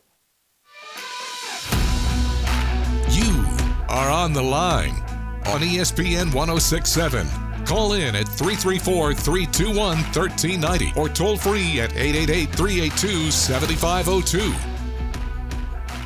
You 3.10 3.44
are 3.88 4.10
on 4.10 4.32
the 4.32 4.42
line 4.42 4.94
on 5.46 5.60
ESPN 5.60 6.34
1067. 6.34 7.26
Call 7.64 7.94
in 7.94 8.14
at 8.14 8.28
334 8.28 9.14
321 9.14 9.76
1390 9.76 10.92
or 10.96 11.08
toll 11.08 11.36
free 11.36 11.80
at 11.80 11.92
888 11.96 12.50
382 12.50 13.30
7502. 13.30 14.73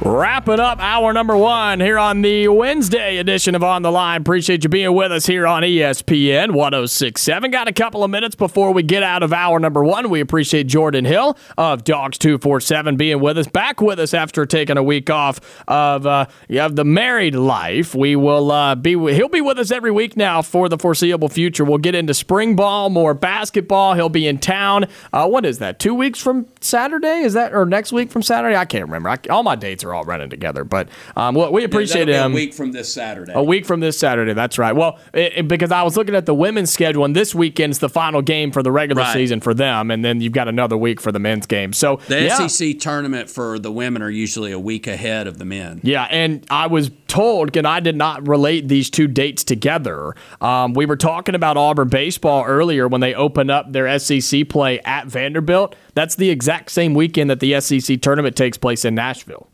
Wrapping 0.00 0.60
up 0.60 0.78
hour 0.80 1.12
number 1.12 1.36
one 1.36 1.80
here 1.80 1.98
on 1.98 2.22
the 2.22 2.46
Wednesday 2.46 3.16
edition 3.16 3.56
of 3.56 3.64
On 3.64 3.82
the 3.82 3.90
Line. 3.90 4.20
Appreciate 4.20 4.62
you 4.62 4.70
being 4.70 4.94
with 4.94 5.10
us 5.10 5.26
here 5.26 5.44
on 5.44 5.64
ESPN 5.64 6.52
1067. 6.52 7.50
Got 7.50 7.66
a 7.66 7.72
couple 7.72 8.04
of 8.04 8.10
minutes 8.10 8.36
before 8.36 8.72
we 8.72 8.84
get 8.84 9.02
out 9.02 9.24
of 9.24 9.32
hour 9.32 9.58
number 9.58 9.82
one. 9.84 10.08
We 10.08 10.20
appreciate 10.20 10.68
Jordan 10.68 11.04
Hill 11.04 11.36
of 11.58 11.82
Dawgs 11.82 12.16
247 12.18 12.96
being 12.96 13.18
with 13.18 13.38
us, 13.38 13.48
back 13.48 13.80
with 13.80 13.98
us 13.98 14.14
after 14.14 14.46
taking 14.46 14.76
a 14.76 14.84
week 14.84 15.10
off 15.10 15.40
of, 15.66 16.06
uh, 16.06 16.26
of 16.48 16.76
the 16.76 16.84
married 16.84 17.34
life. 17.34 17.92
We 17.92 18.14
will 18.14 18.52
uh, 18.52 18.76
be, 18.76 18.92
he'll 18.92 19.28
be 19.28 19.40
with 19.40 19.58
us 19.58 19.72
every 19.72 19.90
week 19.90 20.16
now 20.16 20.42
for 20.42 20.68
the 20.68 20.78
foreseeable 20.78 21.28
future. 21.28 21.64
We'll 21.64 21.78
get 21.78 21.96
into 21.96 22.14
spring 22.14 22.54
ball, 22.54 22.88
more 22.88 23.14
basketball. 23.14 23.94
He'll 23.94 24.08
be 24.08 24.28
in 24.28 24.38
town. 24.38 24.86
Uh, 25.12 25.26
what 25.26 25.44
is 25.44 25.58
that? 25.58 25.80
Two 25.80 25.94
weeks 25.94 26.20
from 26.20 26.46
Saturday? 26.60 27.22
Is 27.22 27.32
that, 27.32 27.52
or 27.52 27.66
next 27.66 27.90
week 27.90 28.12
from 28.12 28.22
Saturday? 28.22 28.54
I 28.54 28.64
can't 28.64 28.84
remember. 28.84 29.08
I, 29.08 29.18
all 29.28 29.42
my 29.42 29.56
dates 29.56 29.82
are 29.82 29.87
all 29.94 30.04
running 30.04 30.30
together, 30.30 30.64
but 30.64 30.88
um, 31.16 31.34
well, 31.34 31.52
we 31.52 31.64
appreciate 31.64 32.06
That'll 32.06 32.26
him. 32.26 32.32
a 32.32 32.34
week 32.34 32.54
from 32.54 32.72
this 32.72 32.92
Saturday. 32.92 33.32
A 33.34 33.42
week 33.42 33.66
from 33.66 33.80
this 33.80 33.98
Saturday, 33.98 34.32
that's 34.32 34.58
right. 34.58 34.74
Well, 34.74 34.98
it, 35.12 35.32
it- 35.36 35.48
because 35.48 35.72
I 35.72 35.82
was 35.82 35.96
looking 35.96 36.14
at 36.14 36.26
the 36.26 36.34
women's 36.34 36.70
schedule, 36.70 37.04
and 37.04 37.16
this 37.16 37.34
weekend's 37.34 37.78
the 37.78 37.88
final 37.88 38.22
game 38.22 38.50
for 38.52 38.62
the 38.62 38.70
regular 38.72 39.02
Right. 39.02 39.12
season 39.12 39.40
for 39.40 39.54
them, 39.54 39.90
and 39.90 40.04
then 40.04 40.20
you've 40.20 40.32
got 40.32 40.48
another 40.48 40.76
week 40.76 41.00
for 41.00 41.10
the 41.12 41.18
men's 41.18 41.46
game. 41.46 41.72
So 41.72 42.00
The 42.08 42.22
yeah. 42.24 42.46
SEC 42.46 42.78
tournament 42.78 43.30
for 43.30 43.58
the 43.58 43.72
women 43.72 44.02
are 44.02 44.10
usually 44.10 44.52
a 44.52 44.58
week 44.58 44.86
ahead 44.86 45.26
of 45.26 45.38
the 45.38 45.44
men. 45.44 45.80
Yeah, 45.82 46.06
and 46.10 46.44
I 46.50 46.66
was 46.66 46.90
told, 47.06 47.56
and 47.56 47.66
I 47.66 47.80
did 47.80 47.96
not 47.96 48.26
relate 48.28 48.68
these 48.68 48.90
two 48.90 49.06
dates 49.08 49.42
together. 49.44 50.14
Um, 50.40 50.74
we 50.74 50.84
were 50.86 50.96
talking 50.96 51.34
about 51.34 51.56
Auburn 51.56 51.88
baseball 51.88 52.44
earlier 52.44 52.86
when 52.88 53.00
they 53.00 53.14
opened 53.14 53.50
up 53.50 53.72
their 53.72 53.98
SEC 53.98 54.48
play 54.48 54.80
at 54.80 55.06
Vanderbilt. 55.06 55.74
That's 55.94 56.14
the 56.14 56.30
exact 56.30 56.70
same 56.70 56.94
weekend 56.94 57.30
that 57.30 57.40
the 57.40 57.58
SEC 57.60 58.00
tournament 58.02 58.36
takes 58.36 58.58
place 58.58 58.84
in 58.84 58.94
Nashville 58.94 59.47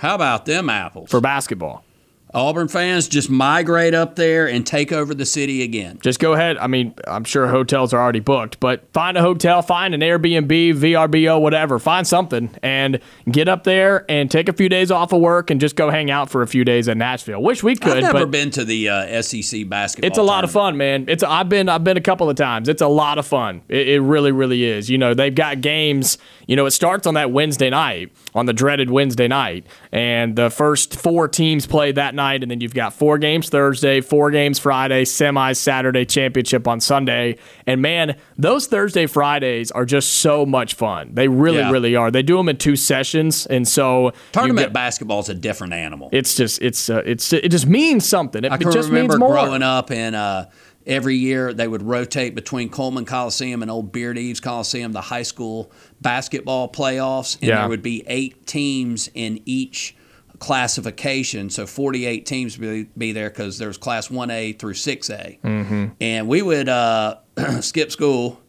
How 0.00 0.14
about 0.14 0.46
them 0.46 0.70
apples? 0.70 1.10
for 1.10 1.20
basketball. 1.20 1.84
Auburn 2.32 2.68
fans 2.68 3.08
just 3.08 3.28
migrate 3.28 3.92
up 3.92 4.14
there 4.14 4.46
and 4.46 4.64
take 4.64 4.92
over 4.92 5.14
the 5.14 5.26
city 5.26 5.62
again. 5.62 5.98
Just 6.00 6.20
go 6.20 6.32
ahead. 6.32 6.58
I 6.58 6.68
mean, 6.68 6.94
I'm 7.08 7.24
sure 7.24 7.48
hotels 7.48 7.92
are 7.92 8.00
already 8.00 8.20
booked, 8.20 8.60
but 8.60 8.84
find 8.92 9.16
a 9.16 9.20
hotel, 9.20 9.62
find 9.62 9.94
an 9.94 10.00
Airbnb, 10.00 10.46
VRBO, 10.46 11.40
whatever. 11.40 11.80
Find 11.80 12.06
something 12.06 12.50
and 12.62 13.00
get 13.28 13.48
up 13.48 13.64
there 13.64 14.04
and 14.08 14.30
take 14.30 14.48
a 14.48 14.52
few 14.52 14.68
days 14.68 14.92
off 14.92 15.12
of 15.12 15.20
work 15.20 15.50
and 15.50 15.60
just 15.60 15.74
go 15.74 15.90
hang 15.90 16.08
out 16.08 16.30
for 16.30 16.42
a 16.42 16.46
few 16.46 16.64
days 16.64 16.86
in 16.86 16.98
Nashville. 16.98 17.42
Wish 17.42 17.64
we 17.64 17.74
could, 17.74 18.04
I've 18.04 18.14
never 18.14 18.26
been 18.26 18.50
to 18.52 18.64
the 18.64 18.88
uh, 18.88 19.22
SEC 19.22 19.68
basketball. 19.68 20.06
it's 20.06 20.18
a 20.18 20.22
lot 20.22 20.44
of 20.44 20.52
fun, 20.52 20.76
man. 20.76 21.06
It's 21.08 21.24
I've 21.24 21.48
been 21.48 21.68
I've 21.68 21.82
been 21.82 21.96
a 21.96 22.02
couple 22.02 22.30
of 22.30 22.36
times. 22.36 22.68
It's 22.68 22.82
a 22.82 22.88
lot 22.88 23.18
of 23.18 23.26
fun. 23.26 23.62
It, 23.68 23.88
it 23.88 24.00
really 24.00 24.30
really 24.30 24.64
is. 24.64 24.88
You 24.88 24.98
know, 24.98 25.14
they've 25.14 25.34
got 25.34 25.62
games. 25.62 26.16
You 26.46 26.54
know, 26.54 26.66
it 26.66 26.72
starts 26.72 27.08
on 27.08 27.14
that 27.14 27.32
Wednesday 27.32 27.70
night, 27.70 28.12
on 28.36 28.46
the 28.46 28.52
dreaded 28.52 28.90
Wednesday 28.90 29.26
night, 29.26 29.66
and 29.92 30.36
the 30.36 30.50
first 30.50 30.96
four 30.96 31.26
teams 31.28 31.66
play 31.66 31.92
that 31.92 32.14
night, 32.14 32.42
and 32.42 32.50
then 32.50 32.60
you've 32.60 32.74
got 32.74 32.92
four 32.94 33.18
games 33.18 33.48
Thursday, 33.48 34.00
four 34.00 34.30
games 34.30 34.58
Friday, 34.58 35.04
semis 35.04 35.56
Saturday, 35.56 36.04
championship 36.04 36.68
on 36.68 36.80
Sunday. 36.80 37.36
And 37.66 37.82
man, 37.82 38.16
those 38.38 38.66
Thursday 38.66 39.06
Fridays 39.06 39.70
are 39.72 39.84
just 39.84 40.14
so 40.14 40.46
much 40.46 40.74
fun. 40.74 41.10
They 41.14 41.26
really 41.28 41.58
Yeah. 41.58 41.70
really 41.70 41.96
are. 41.96 42.10
They 42.10 42.22
do 42.22 42.36
them 42.36 42.48
in 42.48 42.56
two 42.56 42.76
sessions, 42.76 43.46
and 43.46 43.66
so 43.66 44.12
Tournament 44.32 44.66
get- 44.68 44.72
basketball 44.72 45.20
is 45.20 45.28
a 45.28 45.34
different 45.34 45.72
animal. 45.72 46.08
It's 46.12 46.34
just 46.36 46.62
it's 46.62 46.88
uh, 46.88 47.02
it's 47.04 47.32
it 47.32 47.48
just 47.50 47.66
means 47.66 48.08
something. 48.08 48.44
It, 48.44 48.52
I 48.52 48.58
can 48.58 48.70
just 48.70 48.88
remember 48.90 49.14
means 49.14 49.20
more. 49.20 49.32
growing 49.32 49.62
up 49.62 49.90
and 49.90 50.14
uh, 50.14 50.46
every 50.86 51.16
year 51.16 51.52
they 51.52 51.68
would 51.68 51.82
rotate 51.82 52.34
between 52.34 52.68
Coleman 52.68 53.04
Coliseum 53.04 53.62
and 53.62 53.70
Old 53.70 53.92
Beard 53.92 54.18
Eaves 54.18 54.40
Coliseum, 54.40 54.92
the 54.92 55.00
high 55.00 55.22
school 55.22 55.70
basketball 56.00 56.68
playoffs, 56.68 57.36
and 57.40 57.48
Yeah. 57.48 57.60
there 57.60 57.68
would 57.68 57.82
be 57.82 58.02
eight 58.06 58.46
teams 58.46 59.08
in 59.14 59.40
each 59.44 59.94
classification. 60.38 61.48
So 61.50 61.66
48 61.66 62.26
teams 62.26 62.58
would 62.58 62.66
be, 62.66 62.88
be 62.96 63.12
there 63.12 63.30
because 63.30 63.58
there 63.58 63.68
was 63.68 63.78
class 63.78 64.08
1A 64.08 64.58
through 64.58 64.74
6A. 64.74 65.38
Mm-hmm. 65.40 65.86
And 66.00 66.28
we 66.28 66.42
would 66.42 66.68
uh, 66.68 67.16
skip 67.60 67.92
school 67.92 68.40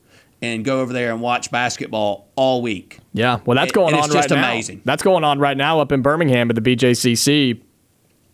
and 0.41 0.65
go 0.65 0.79
over 0.81 0.91
there 0.93 1.11
and 1.11 1.21
watch 1.21 1.51
basketball 1.51 2.27
all 2.35 2.61
week. 2.61 2.99
Yeah, 3.13 3.39
well, 3.45 3.55
that's 3.55 3.71
going 3.71 3.93
and 3.93 3.97
on 4.01 4.05
it's 4.05 4.15
right 4.15 4.21
just 4.23 4.33
now. 4.33 4.49
amazing. 4.51 4.81
That's 4.85 5.03
going 5.03 5.23
on 5.23 5.37
right 5.39 5.55
now 5.55 5.79
up 5.79 5.91
in 5.91 6.01
Birmingham 6.01 6.49
at 6.49 6.55
the 6.55 6.61
BJCC 6.75 7.61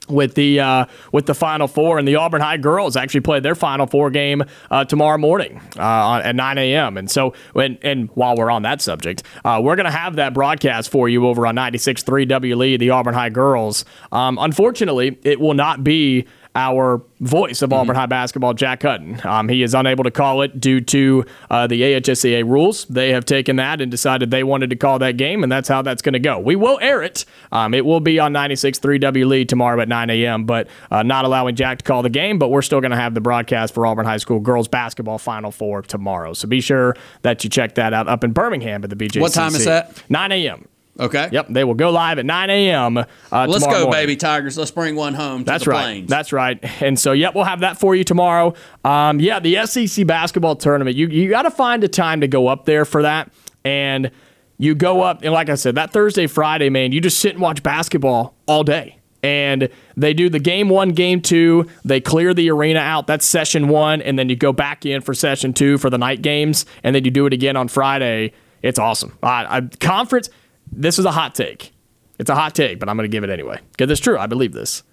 with 0.08 0.36
the 0.36 0.60
uh, 0.60 0.86
with 1.12 1.26
the 1.26 1.34
Final 1.34 1.68
Four, 1.68 2.00
and 2.00 2.08
the 2.08 2.16
Auburn 2.16 2.42
High 2.42 2.58
girls 2.58 2.96
actually 2.96 3.22
played 3.22 3.44
their 3.44 3.56
Final 3.56 3.88
Four 3.88 4.10
game 4.10 4.44
uh, 4.72 4.86
tomorrow 4.86 5.18
morning 5.18 5.62
uh, 5.78 6.22
at 6.24 6.36
9 6.36 6.58
a.m. 6.58 6.98
And 6.98 7.10
so, 7.10 7.34
and, 7.56 7.78
and 7.82 8.10
while 8.14 8.36
we're 8.36 8.52
on 8.52 8.64
that 8.64 8.82
subject, 8.82 9.24
uh, 9.44 9.60
we're 9.64 9.76
going 9.76 9.86
to 9.86 9.92
have 9.92 10.16
that 10.16 10.34
broadcast 10.34 10.90
for 10.90 11.10
you 11.10 11.28
over 11.28 11.46
on 11.46 11.56
96.3 11.56 12.28
WLE, 12.28 12.80
the 12.80 12.90
Auburn 12.90 13.14
High 13.14 13.30
girls. 13.30 13.86
Um, 14.12 14.38
unfortunately, 14.40 15.18
it 15.24 15.40
will 15.40 15.54
not 15.54 15.84
be 15.84 16.26
our 16.58 17.04
voice 17.20 17.62
of 17.62 17.72
Auburn 17.72 17.96
High 17.96 18.08
basketball, 18.08 18.56
Jack 18.56 18.82
Hutton. 18.82 19.22
Um, 19.24 19.48
he 19.48 19.62
is 19.62 19.76
unable 19.76 20.04
to 20.04 20.12
call 20.12 20.42
it 20.42 20.60
due 20.60 20.82
to 20.82 21.24
uh, 21.52 21.68
the 21.68 21.80
AHSCA 21.82 22.44
rules. 22.44 22.86
They 22.86 23.12
have 23.12 23.26
taken 23.26 23.58
that 23.58 23.80
and 23.80 23.92
decided 23.92 24.32
they 24.32 24.44
wanted 24.44 24.72
to 24.72 24.76
call 24.76 24.98
that 25.00 25.18
game, 25.18 25.44
and 25.44 25.52
that's 25.52 25.70
how 25.70 25.84
that's 25.84 26.02
going 26.02 26.14
to 26.14 26.20
go. 26.20 26.40
We 26.40 26.56
will 26.56 26.80
air 26.82 27.04
it. 27.04 27.26
Um, 27.52 27.76
it 27.76 27.86
will 27.86 28.00
be 28.00 28.18
on 28.18 28.34
96.3 28.34 29.00
WLE 29.00 29.48
tomorrow 29.48 29.80
at 29.80 29.88
9 29.88 30.10
a.m., 30.10 30.46
but 30.46 30.68
uh, 30.90 31.04
not 31.04 31.26
allowing 31.26 31.56
Jack 31.56 31.78
to 31.78 31.84
call 31.84 32.02
the 32.02 32.10
game, 32.10 32.40
but 32.40 32.50
we're 32.50 32.64
still 32.64 32.82
going 32.82 32.92
to 32.92 32.98
have 32.98 33.14
the 33.14 33.22
broadcast 33.22 33.76
for 33.76 33.86
Auburn 33.86 34.06
High 34.06 34.18
School 34.18 34.40
girls 34.40 34.68
basketball 34.68 35.20
Final 35.20 35.52
Four 35.52 35.84
tomorrow. 35.84 36.34
So 36.34 36.48
be 36.48 36.60
sure 36.60 36.96
that 37.22 37.44
you 37.44 37.52
check 37.52 37.76
that 37.76 37.94
out 37.94 38.08
up 38.08 38.24
in 38.24 38.32
Birmingham 38.32 38.84
at 38.84 38.90
the 38.90 38.96
BJCC. 38.96 39.22
What 39.22 39.34
time 39.34 39.54
is 39.54 39.66
that? 39.66 40.04
9 40.10 40.32
a.m. 40.32 40.68
Okay. 41.00 41.30
Yep, 41.32 41.48
they 41.50 41.64
will 41.64 41.74
go 41.76 41.90
live 41.92 42.18
at 42.20 42.26
9 42.26 42.50
a.m. 42.50 42.98
Uh, 42.98 43.06
Let's 43.32 43.66
go, 43.66 43.72
morning. 43.72 43.92
baby 43.92 44.16
Tigers. 44.16 44.58
Let's 44.58 44.72
bring 44.72 44.96
one 44.96 45.14
home 45.14 45.40
to 45.42 45.46
That's 45.46 45.66
the 45.66 45.72
right. 45.72 45.84
plains. 45.84 46.10
That's 46.10 46.34
right. 46.34 46.60
And 46.82 47.00
so, 47.00 47.12
yep, 47.12 47.36
we'll 47.36 47.44
have 47.44 47.60
that 47.60 47.80
for 47.80 47.96
you 47.96 48.04
tomorrow. 48.04 48.54
Um, 48.84 49.20
yeah, 49.20 49.40
the 49.40 49.66
SEC 49.66 50.08
basketball 50.08 50.56
tournament. 50.56 50.96
You 50.98 51.08
you 51.08 51.30
got 51.30 51.44
to 51.44 51.52
find 51.52 51.84
a 51.84 51.88
time 51.88 52.22
to 52.22 52.28
go 52.28 52.48
up 52.48 52.66
there 52.66 52.86
for 52.86 53.04
that, 53.04 53.32
and 53.64 54.12
you 54.58 54.74
go 54.76 55.02
up 55.02 55.22
and 55.24 55.34
like 55.34 55.50
I 55.50 55.56
said, 55.56 55.76
that 55.76 55.92
Thursday, 55.92 56.28
Friday, 56.28 56.70
man, 56.70 56.92
you 56.92 57.02
just 57.02 57.20
sit 57.20 57.34
and 57.34 57.42
watch 57.42 57.62
basketball 57.62 58.36
all 58.48 58.64
day. 58.64 58.98
And 59.24 59.70
they 59.96 60.14
do 60.14 60.30
the 60.30 60.40
game 60.40 60.70
one, 60.70 60.90
game 60.90 61.22
two. 61.22 61.66
They 61.84 62.00
clear 62.00 62.34
the 62.34 62.50
arena 62.52 62.80
out. 62.80 63.08
That's 63.08 63.26
session 63.26 63.68
one, 63.68 64.02
and 64.02 64.18
then 64.18 64.30
you 64.30 64.36
go 64.36 64.54
back 64.54 64.86
in 64.86 65.02
for 65.02 65.14
session 65.14 65.54
two 65.54 65.78
for 65.78 65.90
the 65.90 65.98
night 65.98 66.22
games, 66.22 66.66
and 66.84 66.96
then 66.96 67.04
you 67.04 67.12
do 67.12 67.26
it 67.26 67.34
again 67.34 67.56
on 67.56 67.68
Friday. 67.68 68.32
It's 68.62 68.80
awesome. 68.80 69.18
I, 69.22 69.58
I, 69.58 69.62
conference. 69.80 70.30
This 70.72 71.00
is 71.00 71.06
a 71.06 71.12
hot 71.12 71.36
take. 71.36 71.74
It's 72.20 72.30
a 72.30 72.36
hot 72.36 72.56
take, 72.56 72.80
but 72.80 72.90
I'm 72.90 72.98
going 72.98 73.10
to 73.10 73.16
give 73.16 73.24
it 73.24 73.30
anyway 73.30 73.60
because 73.72 73.92
it's 73.92 74.02
true. 74.02 74.18
I 74.18 74.28
believe 74.28 74.54
this. 74.54 74.84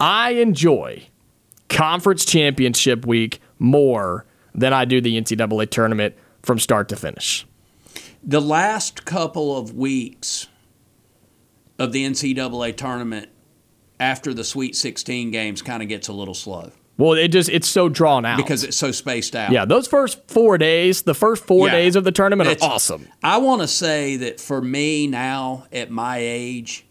I 0.00 0.30
enjoy 0.30 1.06
conference 1.68 2.24
championship 2.24 3.06
week 3.06 3.40
more 3.58 4.26
than 4.54 4.72
I 4.72 4.84
do 4.84 5.00
the 5.00 5.20
NCAA 5.20 5.70
tournament 5.70 6.14
from 6.42 6.58
start 6.58 6.88
to 6.90 6.96
finish. 6.96 7.46
The 8.22 8.40
last 8.40 9.04
couple 9.04 9.56
of 9.56 9.74
weeks 9.74 10.48
of 11.78 11.92
the 11.92 12.04
NCAA 12.04 12.76
tournament 12.76 13.28
after 14.00 14.34
the 14.34 14.44
Sweet 14.44 14.76
16 14.76 15.30
games 15.30 15.62
kind 15.62 15.82
of 15.82 15.88
gets 15.88 16.08
a 16.08 16.12
little 16.12 16.34
slow 16.34 16.72
Well, 16.98 17.12
it 17.12 17.28
just 17.28 17.50
it's 17.50 17.68
so 17.68 17.88
drawn 17.88 18.24
out 18.24 18.38
because 18.38 18.64
it's 18.64 18.76
so 18.76 18.90
spaced 18.90 19.36
out. 19.36 19.52
yeah, 19.52 19.64
those 19.66 19.86
first 19.86 20.18
four 20.28 20.56
days, 20.56 21.02
the 21.02 21.14
first 21.14 21.44
four 21.44 21.66
Yeah. 21.66 21.72
days 21.74 21.94
of 21.96 22.04
the 22.04 22.12
tournament 22.12 22.48
It's- 22.50 22.66
are 22.66 22.74
awesome. 22.74 23.08
I 23.22 23.36
want 23.38 23.60
to 23.62 23.68
say 23.68 24.16
that 24.16 24.40
for 24.40 24.62
me 24.62 25.06
now 25.06 25.66
at 25.72 25.90
my 25.90 26.18
age, 26.18 26.86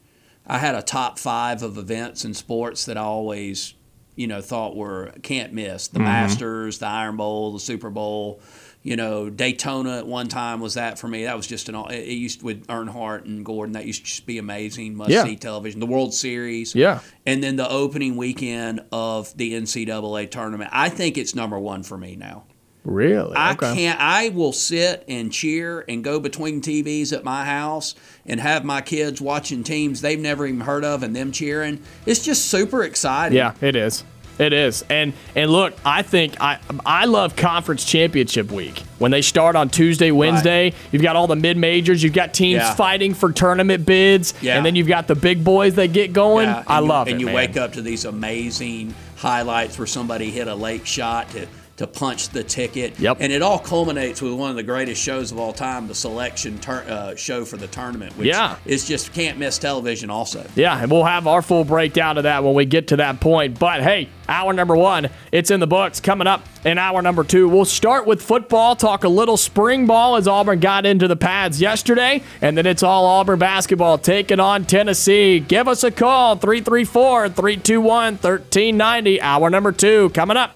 I 0.45 0.59
had 0.59 0.75
a 0.75 0.83
top 0.83 1.17
five 1.17 1.63
of 1.63 1.77
events 1.79 2.23
and 2.23 2.35
sports 2.37 2.85
that 2.85 2.97
I 2.97 3.01
always, 3.01 3.73
you 4.15 4.27
know, 4.27 4.41
thought 4.41 4.75
were 4.75 5.11
can't 5.23 5.53
miss. 5.53 5.87
Mm-hmm. 5.87 5.97
The 5.97 6.03
Masters, 6.03 6.77
the 6.77 6.85
Iron 6.87 7.17
Bowl, 7.17 7.51
the 7.53 7.59
Super 7.59 7.89
Bowl. 7.89 8.39
You 8.85 8.95
know, 8.95 9.31
Daytona 9.31 9.97
at 9.97 10.05
one 10.05 10.27
time 10.27 10.59
was 10.59 10.75
that 10.75 10.99
for 10.99 11.07
me. 11.07 11.23
That 11.23 11.35
was 11.35 11.47
just 11.47 11.69
an. 11.69 11.75
It 11.89 12.07
it 12.07 12.13
used 12.13 12.43
with 12.43 12.67
Earnhardt 12.67 13.25
and 13.25 13.43
Gordon. 13.43 13.73
That 13.73 13.85
used 13.87 14.01
to 14.03 14.05
just 14.11 14.27
be 14.27 14.37
amazing. 14.37 14.95
Must 14.95 15.09
Yeah. 15.09 15.23
see 15.23 15.35
television. 15.35 15.79
The 15.79 15.87
World 15.87 16.13
Series. 16.13 16.75
Yeah. 16.75 16.99
And 17.25 17.43
then 17.43 17.55
the 17.55 17.67
opening 17.67 18.15
weekend 18.15 18.81
of 18.91 19.35
the 19.37 19.55
NCAA 19.55 20.27
tournament. 20.27 20.69
I 20.71 20.89
think 20.89 21.17
it's 21.17 21.33
number 21.33 21.57
one 21.57 21.81
for 21.81 21.97
me 21.97 22.15
now. 22.15 22.43
Really? 22.83 23.35
I 23.35 23.53
Okay. 23.53 23.73
can't. 23.73 23.99
I 23.99 24.29
will 24.29 24.53
sit 24.53 25.03
and 25.07 25.31
cheer 25.33 25.83
and 25.89 26.03
go 26.03 26.19
between 26.19 26.61
TVs 26.61 27.11
at 27.11 27.23
my 27.23 27.43
house 27.43 27.95
and 28.27 28.39
have 28.39 28.63
my 28.63 28.81
kids 28.81 29.19
watching 29.19 29.63
teams 29.63 30.01
they've 30.01 30.19
never 30.19 30.45
even 30.45 30.59
heard 30.61 30.85
of 30.85 31.01
and 31.01 31.15
them 31.15 31.31
cheering. 31.31 31.79
It's 32.05 32.23
just 32.23 32.45
super 32.45 32.83
exciting. 32.83 33.35
Yeah, 33.35 33.53
it 33.61 33.75
is. 33.75 34.03
It 34.37 34.51
is. 34.53 34.83
And 34.89 35.13
and 35.35 35.49
look, 35.49 35.73
I 35.85 36.01
think 36.01 36.39
I 36.41 36.59
I 36.85 37.05
love 37.05 37.35
conference 37.35 37.85
championship 37.85 38.51
week. 38.51 38.79
When 38.99 39.11
they 39.11 39.21
start 39.21 39.55
on 39.55 39.69
Tuesday, 39.69 40.11
Wednesday, 40.11 40.73
you've 40.91 41.01
got 41.01 41.15
all 41.15 41.27
the 41.27 41.35
mid 41.35 41.57
majors, 41.57 42.03
you've 42.03 42.13
got 42.13 42.33
teams 42.33 42.55
Yeah. 42.61 42.73
fighting 42.75 43.13
for 43.13 43.31
tournament 43.31 43.85
bids, 43.85 44.33
Yeah. 44.41 44.57
and 44.57 44.65
then 44.65 44.75
you've 44.75 44.87
got 44.87 45.07
the 45.07 45.15
big 45.15 45.43
boys 45.43 45.75
that 45.75 45.93
get 45.93 46.11
going. 46.13 46.47
Yeah, 46.47 46.63
I 46.67 46.77
and 46.77 46.85
you- 46.85 46.89
love 46.89 47.07
it. 47.07 47.11
And 47.11 47.19
you 47.21 47.25
man. 47.27 47.35
wake 47.35 47.57
up 47.57 47.73
to 47.73 47.81
these 47.81 48.05
amazing 48.05 48.93
highlights 49.17 49.77
where 49.77 49.87
somebody 49.87 50.31
hit 50.31 50.47
a 50.47 50.55
late 50.55 50.85
shot 50.85 51.29
to 51.31 51.47
to 51.77 51.85
punch 51.85 52.29
the 52.29 52.41
ticket. 52.43 52.97
Yep. 52.99 53.17
And 53.19 53.33
it 53.33 53.41
all 53.41 53.59
culminates 53.59 54.21
with 54.21 54.31
one 54.33 54.49
of 54.49 54.55
the 54.55 54.63
greatest 54.63 55.01
shows 55.01 55.31
of 55.33 55.37
all 55.39 55.51
time, 55.51 55.87
the 55.87 55.95
selection 55.95 56.57
tur- 56.59 56.85
uh, 56.87 57.15
show 57.15 57.43
for 57.43 57.57
the 57.57 57.67
tournament, 57.67 58.17
which 58.17 58.29
Yeah. 58.29 58.55
is 58.65 58.87
just 58.87 59.11
can't 59.13 59.37
miss 59.37 59.57
television. 59.57 60.09
Also. 60.09 60.45
Yeah, 60.55 60.79
and 60.81 60.89
we'll 60.89 61.03
have 61.03 61.27
our 61.27 61.41
full 61.41 61.65
breakdown 61.65 62.17
of 62.17 62.23
that 62.23 62.43
when 62.45 62.53
we 62.53 62.63
get 62.65 62.87
to 62.89 62.95
that 62.97 63.19
point. 63.19 63.59
But 63.59 63.81
hey, 63.83 64.07
hour 64.29 64.53
number 64.53 64.75
one, 64.77 65.09
it's 65.33 65.51
in 65.51 65.59
the 65.59 65.67
books. 65.67 65.99
Coming 65.99 66.27
up 66.27 66.45
in 66.63 66.77
hour 66.77 67.01
number 67.01 67.25
two, 67.25 67.49
we'll 67.49 67.65
start 67.65 68.07
with 68.07 68.21
football, 68.21 68.77
talk 68.77 69.03
a 69.03 69.09
little 69.09 69.35
spring 69.35 69.85
ball 69.85 70.15
as 70.15 70.29
Auburn 70.29 70.61
got 70.61 70.85
into 70.85 71.09
the 71.09 71.17
pads 71.17 71.59
yesterday, 71.59 72.23
and 72.41 72.57
then 72.57 72.65
it's 72.65 72.83
all 72.83 73.05
Auburn 73.05 73.37
basketball 73.39 73.97
taking 73.97 74.39
on 74.39 74.63
Tennessee. 74.63 75.41
Give 75.41 75.67
us 75.67 75.83
a 75.83 75.91
call, 75.91 76.37
334 76.37 77.27
321 77.29 78.15
1390. 78.15 79.21
Hour 79.21 79.49
number 79.49 79.73
two 79.73 80.09
coming 80.11 80.37
up. 80.37 80.55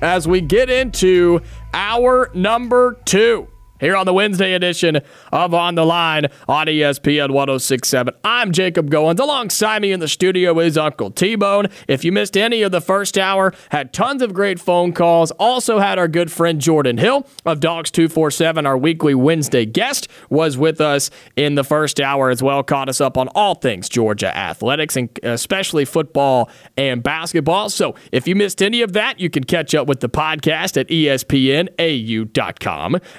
as 0.00 0.28
we 0.28 0.40
get 0.40 0.70
into 0.70 1.40
hour 1.72 2.30
number 2.34 2.98
two 3.04 3.48
here 3.80 3.96
on 3.96 4.06
the 4.06 4.12
Wednesday 4.12 4.54
edition 4.54 5.00
of 5.32 5.54
On 5.54 5.74
the 5.74 5.84
Line 5.84 6.26
on 6.48 6.66
ESPN 6.66 7.30
1067. 7.30 8.14
I'm 8.24 8.52
Jacob 8.52 8.90
Goins. 8.90 9.18
Alongside 9.20 9.82
me 9.82 9.92
in 9.92 10.00
the 10.00 10.08
studio 10.08 10.58
is 10.58 10.76
Uncle 10.76 11.10
T 11.10 11.34
Bone. 11.36 11.66
If 11.86 12.04
you 12.04 12.12
missed 12.12 12.36
any 12.36 12.62
of 12.62 12.72
the 12.72 12.80
first 12.80 13.16
hour, 13.16 13.54
had 13.70 13.92
tons 13.92 14.22
of 14.22 14.34
great 14.34 14.58
phone 14.60 14.92
calls. 14.92 15.30
Also 15.32 15.78
had 15.78 15.98
our 15.98 16.08
good 16.08 16.32
friend 16.32 16.60
Jordan 16.60 16.98
Hill 16.98 17.26
of 17.44 17.60
Dawgs 17.60 17.90
247, 17.90 18.66
our 18.66 18.76
weekly 18.76 19.14
Wednesday 19.14 19.64
guest, 19.64 20.08
was 20.30 20.58
with 20.58 20.80
us 20.80 21.10
in 21.36 21.54
the 21.54 21.64
first 21.64 22.00
hour 22.00 22.30
as 22.30 22.42
well. 22.42 22.62
Caught 22.62 22.88
us 22.88 23.00
up 23.00 23.16
on 23.16 23.28
all 23.28 23.54
things 23.54 23.88
Georgia 23.88 24.36
athletics 24.36 24.96
and 24.96 25.08
especially 25.22 25.84
football 25.84 26.50
and 26.76 27.02
basketball. 27.02 27.68
So 27.70 27.94
if 28.12 28.26
you 28.26 28.34
missed 28.34 28.62
any 28.62 28.82
of 28.82 28.92
that, 28.94 29.20
you 29.20 29.30
can 29.30 29.44
catch 29.44 29.74
up 29.74 29.86
with 29.86 30.00
the 30.00 30.08
podcast 30.08 30.76
at 30.78 30.88
espnau.com. 30.88 31.76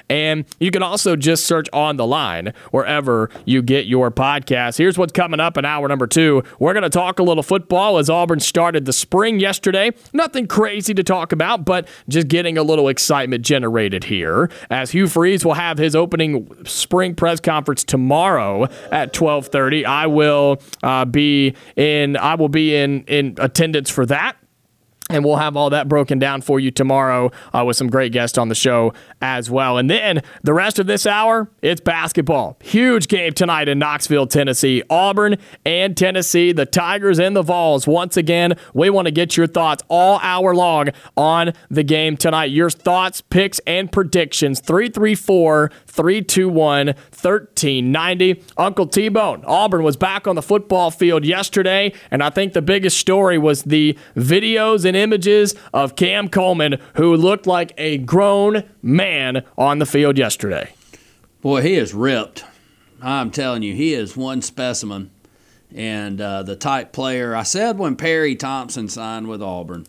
And 0.08 0.44
you 0.58 0.70
can 0.70 0.82
also 0.82 1.16
just 1.16 1.46
search 1.46 1.68
on 1.72 1.96
the 1.96 2.06
line 2.06 2.52
wherever 2.70 3.30
you 3.44 3.62
get 3.62 3.86
your 3.86 4.10
podcast. 4.10 4.78
Here's 4.78 4.98
what's 4.98 5.12
coming 5.12 5.40
up 5.40 5.56
in 5.56 5.64
hour 5.64 5.88
number 5.88 6.06
two. 6.06 6.42
We're 6.58 6.72
going 6.72 6.82
to 6.82 6.90
talk 6.90 7.18
a 7.18 7.22
little 7.22 7.42
football 7.42 7.98
as 7.98 8.10
Auburn 8.10 8.40
started 8.40 8.84
the 8.84 8.92
spring 8.92 9.40
yesterday. 9.40 9.92
Nothing 10.12 10.46
crazy 10.46 10.94
to 10.94 11.02
talk 11.02 11.32
about, 11.32 11.64
but 11.64 11.88
just 12.08 12.28
getting 12.28 12.58
a 12.58 12.62
little 12.62 12.88
excitement 12.88 13.44
generated 13.44 14.04
here. 14.04 14.50
As 14.70 14.90
Hugh 14.90 15.08
Freeze 15.08 15.44
will 15.44 15.54
have 15.54 15.78
his 15.78 15.94
opening 15.94 16.48
spring 16.64 17.14
press 17.14 17.40
conference 17.40 17.84
tomorrow 17.84 18.68
at 18.90 19.12
12:30. 19.12 19.84
I 19.84 20.06
will 20.06 20.60
uh, 20.82 21.04
be 21.04 21.54
in. 21.76 22.16
I 22.16 22.34
will 22.34 22.48
be 22.48 22.74
in 22.74 23.04
in 23.04 23.34
attendance 23.38 23.90
for 23.90 24.06
that. 24.06 24.36
And 25.10 25.24
we'll 25.24 25.36
have 25.36 25.56
all 25.56 25.70
that 25.70 25.88
broken 25.88 26.18
down 26.18 26.40
for 26.40 26.60
you 26.60 26.70
tomorrow 26.70 27.30
uh, 27.52 27.64
with 27.66 27.76
some 27.76 27.88
great 27.88 28.12
guests 28.12 28.38
on 28.38 28.48
the 28.48 28.54
show 28.54 28.94
as 29.20 29.50
well. 29.50 29.76
And 29.76 29.90
then 29.90 30.22
the 30.42 30.54
rest 30.54 30.78
of 30.78 30.86
this 30.86 31.06
hour, 31.06 31.50
it's 31.62 31.80
basketball. 31.80 32.56
Huge 32.62 33.08
game 33.08 33.32
tonight 33.32 33.68
in 33.68 33.78
Knoxville, 33.78 34.26
Tennessee. 34.26 34.82
Auburn 34.88 35.36
and 35.64 35.96
Tennessee, 35.96 36.52
the 36.52 36.66
Tigers 36.66 37.18
and 37.18 37.34
the 37.34 37.42
Vols. 37.42 37.86
Once 37.86 38.16
again, 38.16 38.54
we 38.72 38.88
want 38.88 39.06
to 39.06 39.12
get 39.12 39.36
your 39.36 39.46
thoughts 39.46 39.82
all 39.88 40.18
hour 40.22 40.54
long 40.54 40.88
on 41.16 41.52
the 41.70 41.82
game 41.82 42.16
tonight. 42.16 42.50
Your 42.50 42.70
thoughts, 42.70 43.20
picks, 43.20 43.58
and 43.66 43.90
predictions. 43.90 44.60
334 44.60 45.70
321 45.86 46.94
1390. 47.22 48.42
Uncle 48.56 48.86
T 48.86 49.08
Bone, 49.08 49.42
Auburn 49.46 49.82
was 49.82 49.96
back 49.96 50.26
on 50.26 50.36
the 50.36 50.42
football 50.42 50.90
field 50.90 51.24
yesterday, 51.24 51.92
and 52.10 52.22
I 52.22 52.30
think 52.30 52.52
the 52.52 52.62
biggest 52.62 52.98
story 52.98 53.38
was 53.38 53.62
the 53.62 53.98
videos 54.16 54.84
and 54.84 54.96
images 54.96 55.54
of 55.72 55.96
Cam 55.96 56.28
Coleman, 56.28 56.80
who 56.94 57.16
looked 57.16 57.46
like 57.46 57.72
a 57.78 57.98
grown 57.98 58.64
man 58.82 59.44
on 59.56 59.78
the 59.78 59.86
field 59.86 60.18
yesterday. 60.18 60.72
Boy, 61.40 61.62
he 61.62 61.74
is 61.74 61.94
ripped. 61.94 62.44
I'm 63.02 63.30
telling 63.30 63.62
you, 63.62 63.74
he 63.74 63.94
is 63.94 64.16
one 64.16 64.42
specimen. 64.42 65.10
And 65.74 66.20
uh, 66.20 66.42
the 66.42 66.56
type 66.56 66.92
player, 66.92 67.34
I 67.34 67.44
said 67.44 67.78
when 67.78 67.96
Perry 67.96 68.34
Thompson 68.34 68.88
signed 68.88 69.28
with 69.28 69.42
Auburn 69.42 69.86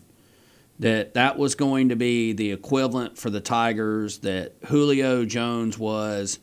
that 0.78 1.14
that 1.14 1.38
was 1.38 1.54
going 1.54 1.88
to 1.90 1.96
be 1.96 2.32
the 2.32 2.50
equivalent 2.52 3.16
for 3.16 3.30
the 3.30 3.40
Tigers 3.40 4.18
that 4.18 4.54
Julio 4.66 5.24
Jones 5.24 5.78
was 5.78 6.38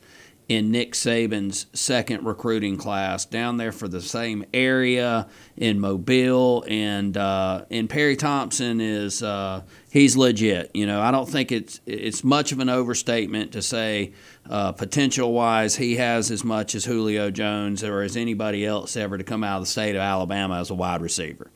in 0.50 0.72
Nick 0.72 0.94
Saban's 0.94 1.66
second 1.74 2.26
recruiting 2.26 2.76
class 2.76 3.24
down 3.24 3.56
there 3.56 3.70
for 3.70 3.86
the 3.86 4.02
same 4.02 4.44
area 4.52 5.28
in 5.56 5.78
Mobile, 5.78 6.64
and 6.66 7.16
uh, 7.16 7.66
and 7.70 7.88
Perry 7.88 8.16
Thompson 8.16 8.80
is 8.80 9.22
uh, 9.22 9.62
he's 9.92 10.16
legit. 10.16 10.72
You 10.74 10.88
know, 10.88 11.00
I 11.00 11.12
don't 11.12 11.28
think 11.28 11.52
it's 11.52 11.80
it's 11.86 12.24
much 12.24 12.50
of 12.50 12.58
an 12.58 12.68
overstatement 12.68 13.52
to 13.52 13.62
say 13.62 14.12
uh, 14.50 14.72
potential 14.72 15.32
wise 15.32 15.76
he 15.76 15.94
has 15.96 16.32
as 16.32 16.42
much 16.42 16.74
as 16.74 16.84
Julio 16.84 17.30
Jones 17.30 17.84
or 17.84 18.02
as 18.02 18.16
anybody 18.16 18.66
else 18.66 18.96
ever 18.96 19.16
to 19.18 19.22
come 19.22 19.44
out 19.44 19.58
of 19.58 19.62
the 19.62 19.70
state 19.70 19.94
of 19.94 20.02
Alabama 20.02 20.58
as 20.58 20.68
a 20.68 20.74
wide 20.74 21.00
receiver. 21.00 21.52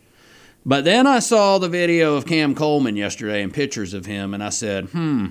But 0.65 0.85
then 0.85 1.09
I 1.09 1.19
saw 1.19 1.59
the 1.59 1.69
video 1.69 2.15
of 2.15 2.27
Cam 2.27 2.55
Coleman 2.55 2.95
yesterday 2.95 3.43
and 3.43 3.53
pictures 3.53 3.93
of 3.93 4.07
him, 4.07 4.35
and 4.35 4.43
I 4.43 4.51
said, 4.51 4.91
hmm. 4.91 5.31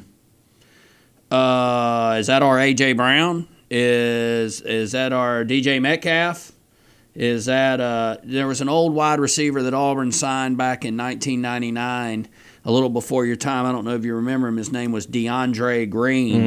Uh, 1.31 2.17
is 2.19 2.27
that 2.27 2.43
our 2.43 2.57
AJ 2.57 2.95
Brown? 2.95 3.47
Is 3.69 4.61
is 4.61 4.91
that 4.91 5.13
our 5.13 5.43
DK 5.43 5.81
Metcalf? 5.81 6.51
Is 7.15 7.45
that 7.45 7.79
uh, 7.79 8.17
there 8.23 8.47
was 8.47 8.61
an 8.61 8.69
old 8.69 8.93
wide 8.93 9.19
receiver 9.19 9.61
that 9.63 9.73
Auburn 9.73 10.11
signed 10.11 10.57
back 10.57 10.83
in 10.83 10.97
1999, 10.97 12.27
a 12.65 12.71
little 12.71 12.89
before 12.89 13.23
your 13.27 13.35
time. 13.35 13.67
I 13.67 13.71
don't 13.71 13.85
know 13.85 13.93
if 13.93 14.03
you 14.03 14.15
remember 14.15 14.47
him. 14.47 14.57
His 14.57 14.71
name 14.71 14.91
was 14.91 15.05
DeAndre 15.05 15.87
Green, 15.91 16.41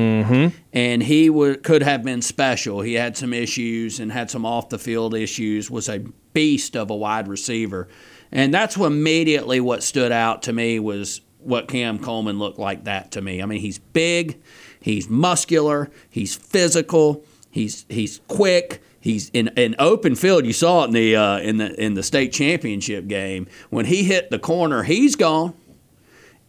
and 0.72 1.02
he 1.04 1.30
would, 1.30 1.62
could 1.62 1.82
have 1.84 2.02
been 2.02 2.20
special. 2.20 2.80
He 2.80 2.94
had 2.94 3.16
some 3.16 3.32
issues 3.32 4.00
and 4.00 4.10
had 4.10 4.28
some 4.28 4.44
off 4.44 4.68
the 4.68 4.78
field 4.78 5.14
issues. 5.14 5.70
Was 5.70 5.88
a 5.88 6.00
beast 6.32 6.76
of 6.76 6.90
a 6.90 6.96
wide 6.96 7.28
receiver, 7.28 7.86
and 8.32 8.52
that's 8.52 8.76
what 8.76 8.86
immediately 8.86 9.60
what 9.60 9.84
stood 9.84 10.10
out 10.10 10.42
to 10.44 10.52
me 10.52 10.80
was 10.80 11.20
what 11.38 11.68
Cam 11.68 12.00
Coleman 12.00 12.40
looked 12.40 12.58
like. 12.58 12.84
That 12.84 13.12
to 13.12 13.22
me, 13.22 13.40
I 13.40 13.46
mean, 13.46 13.60
he's 13.60 13.78
big, 13.78 14.42
he's 14.86 15.10
muscular, 15.10 15.90
he's 16.08 16.36
physical, 16.36 17.24
he's 17.50 17.84
he's 17.88 18.20
quick. 18.28 18.82
He's 19.00 19.30
in 19.30 19.48
an 19.56 19.76
open 19.78 20.16
field. 20.16 20.46
You 20.46 20.52
saw 20.52 20.82
it 20.82 20.86
in 20.86 20.92
the 20.92 21.16
uh, 21.16 21.38
in 21.38 21.58
the 21.58 21.80
in 21.80 21.94
the 21.94 22.02
state 22.02 22.32
championship 22.32 23.06
game 23.06 23.46
when 23.70 23.84
he 23.84 24.02
hit 24.02 24.30
the 24.30 24.38
corner. 24.38 24.82
He's 24.82 25.14
gone, 25.14 25.54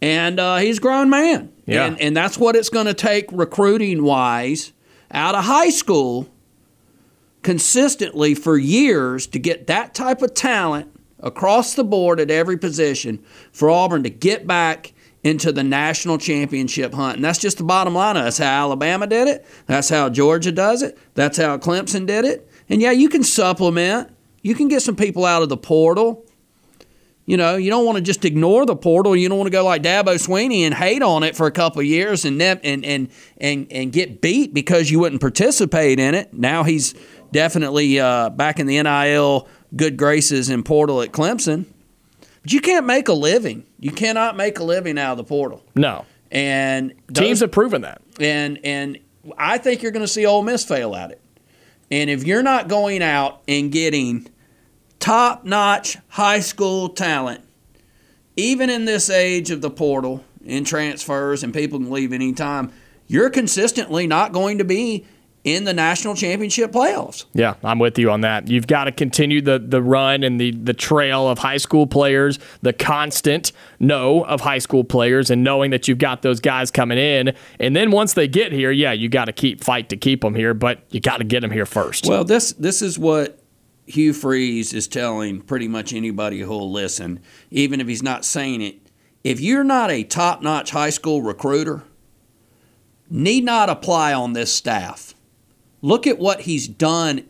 and 0.00 0.40
uh, 0.40 0.56
he's 0.56 0.78
a 0.78 0.80
grown 0.80 1.08
man. 1.08 1.52
Yeah. 1.66 1.84
And, 1.84 2.00
and 2.00 2.16
that's 2.16 2.36
what 2.36 2.56
it's 2.56 2.68
going 2.68 2.86
to 2.86 2.94
take 2.94 3.26
recruiting 3.30 4.02
wise 4.02 4.72
out 5.12 5.36
of 5.36 5.44
high 5.44 5.70
school 5.70 6.28
consistently 7.42 8.34
for 8.34 8.56
years 8.56 9.26
to 9.28 9.38
get 9.38 9.68
that 9.68 9.94
type 9.94 10.22
of 10.22 10.34
talent 10.34 10.92
across 11.20 11.74
the 11.74 11.84
board 11.84 12.18
at 12.18 12.30
every 12.30 12.56
position 12.56 13.24
for 13.52 13.70
Auburn 13.70 14.02
to 14.02 14.10
get 14.10 14.46
back 14.46 14.92
into 15.24 15.52
the 15.52 15.64
national 15.64 16.18
championship 16.18 16.94
hunt. 16.94 17.16
And 17.16 17.24
that's 17.24 17.38
just 17.38 17.58
the 17.58 17.64
bottom 17.64 17.94
line. 17.94 18.14
That's 18.14 18.38
how 18.38 18.64
Alabama 18.64 19.06
did 19.06 19.28
it. 19.28 19.46
That's 19.66 19.88
how 19.88 20.08
Georgia 20.08 20.52
does 20.52 20.82
it. 20.82 20.96
That's 21.14 21.38
how 21.38 21.58
Clemson 21.58 22.06
did 22.06 22.24
it. 22.24 22.48
And 22.68 22.80
yeah, 22.80 22.92
you 22.92 23.08
can 23.08 23.24
supplement. 23.24 24.10
You 24.42 24.54
can 24.54 24.68
get 24.68 24.82
some 24.82 24.96
people 24.96 25.24
out 25.24 25.42
of 25.42 25.48
the 25.48 25.56
portal. 25.56 26.24
You 27.26 27.36
know, 27.36 27.56
you 27.56 27.68
don't 27.68 27.84
want 27.84 27.96
to 27.96 28.02
just 28.02 28.24
ignore 28.24 28.64
the 28.64 28.76
portal. 28.76 29.14
You 29.14 29.28
don't 29.28 29.36
want 29.36 29.48
to 29.48 29.52
go 29.52 29.64
like 29.64 29.82
Dabo 29.82 30.14
Swinney 30.14 30.60
and 30.60 30.72
hate 30.72 31.02
on 31.02 31.22
it 31.22 31.36
for 31.36 31.46
a 31.46 31.50
couple 31.50 31.82
years 31.82 32.24
and 32.24 32.38
ne- 32.38 32.60
and 32.64 32.84
and 32.86 33.10
and 33.36 33.66
and 33.70 33.92
get 33.92 34.22
beat 34.22 34.54
because 34.54 34.90
you 34.90 34.98
wouldn't 34.98 35.20
participate 35.20 36.00
in 36.00 36.14
it. 36.14 36.32
Now 36.32 36.62
he's 36.62 36.94
definitely 37.30 38.00
uh, 38.00 38.30
back 38.30 38.58
in 38.58 38.66
the 38.66 38.82
NIL 38.82 39.46
good 39.76 39.98
graces 39.98 40.48
in 40.48 40.62
portal 40.62 41.02
at 41.02 41.12
Clemson. 41.12 41.66
But 42.42 42.52
you 42.52 42.60
can't 42.60 42.86
make 42.86 43.08
a 43.08 43.12
living. 43.12 43.64
You 43.78 43.90
cannot 43.92 44.36
make 44.36 44.58
a 44.58 44.64
living 44.64 44.98
out 44.98 45.12
of 45.12 45.18
the 45.18 45.24
portal. 45.24 45.62
No. 45.74 46.04
And 46.30 46.94
Teams 47.14 47.40
have 47.40 47.52
proven 47.52 47.82
that. 47.82 48.02
and 48.20 48.58
and 48.64 48.98
I 49.36 49.58
think 49.58 49.82
you're 49.82 49.92
going 49.92 50.04
to 50.04 50.08
see 50.12 50.24
Ole 50.26 50.42
Miss 50.42 50.64
fail 50.64 50.94
at 50.94 51.10
it. 51.10 51.20
And 51.90 52.10
if 52.10 52.24
you're 52.24 52.42
not 52.42 52.68
going 52.68 53.02
out 53.02 53.42
and 53.48 53.72
getting 53.72 54.28
top-notch 55.00 55.98
high 56.08 56.40
school 56.40 56.90
talent, 56.90 57.42
even 58.36 58.70
in 58.70 58.84
this 58.84 59.10
age 59.10 59.50
of 59.50 59.60
the 59.60 59.70
portal 59.70 60.24
and 60.46 60.66
transfers 60.66 61.42
and 61.42 61.52
people 61.52 61.78
can 61.78 61.90
leave 61.90 62.12
anytime, 62.12 62.72
you're 63.06 63.30
consistently 63.30 64.06
not 64.06 64.32
going 64.32 64.58
to 64.58 64.64
be 64.64 65.06
in 65.48 65.64
the 65.64 65.72
national 65.72 66.14
championship 66.14 66.72
playoffs. 66.72 67.24
Yeah, 67.32 67.54
I'm 67.64 67.78
with 67.78 67.98
you 67.98 68.10
on 68.10 68.20
that. 68.22 68.48
You've 68.48 68.66
got 68.66 68.84
to 68.84 68.92
continue 68.92 69.40
the 69.40 69.58
the 69.58 69.82
run 69.82 70.22
and 70.22 70.40
the 70.40 70.52
the 70.52 70.74
trail 70.74 71.28
of 71.28 71.38
high 71.38 71.56
school 71.56 71.86
players, 71.86 72.38
the 72.62 72.72
constant 72.72 73.52
know 73.78 74.24
of 74.24 74.40
high 74.40 74.58
school 74.58 74.84
players, 74.84 75.30
and 75.30 75.42
knowing 75.42 75.70
that 75.70 75.88
you've 75.88 75.98
got 75.98 76.22
those 76.22 76.40
guys 76.40 76.70
coming 76.70 76.98
in. 76.98 77.34
And 77.58 77.74
then 77.74 77.90
once 77.90 78.14
they 78.14 78.28
get 78.28 78.52
here, 78.52 78.70
yeah, 78.70 78.92
you 78.92 79.08
got 79.08 79.26
to 79.26 79.32
keep 79.32 79.64
fight 79.64 79.88
to 79.88 79.96
keep 79.96 80.20
them 80.20 80.34
here, 80.34 80.54
but 80.54 80.82
you 80.90 81.00
got 81.00 81.18
to 81.18 81.24
get 81.24 81.40
them 81.40 81.50
here 81.50 81.66
first. 81.66 82.06
Well, 82.06 82.24
this 82.24 82.52
this 82.52 82.82
is 82.82 82.98
what 82.98 83.38
Hugh 83.86 84.12
Freeze 84.12 84.74
is 84.74 84.86
telling 84.86 85.40
pretty 85.40 85.66
much 85.66 85.92
anybody 85.92 86.40
who'll 86.40 86.70
listen, 86.70 87.20
even 87.50 87.80
if 87.80 87.88
he's 87.88 88.02
not 88.02 88.24
saying 88.24 88.60
it. 88.62 88.80
If 89.24 89.40
you're 89.40 89.64
not 89.64 89.90
a 89.90 90.04
top-notch 90.04 90.70
high 90.70 90.90
school 90.90 91.22
recruiter, 91.22 91.82
need 93.10 93.44
not 93.44 93.68
apply 93.68 94.14
on 94.14 94.32
this 94.32 94.52
staff. 94.52 95.14
Look 95.80 96.06
at 96.06 96.18
what 96.18 96.42
he's 96.42 96.66
done 96.68 97.24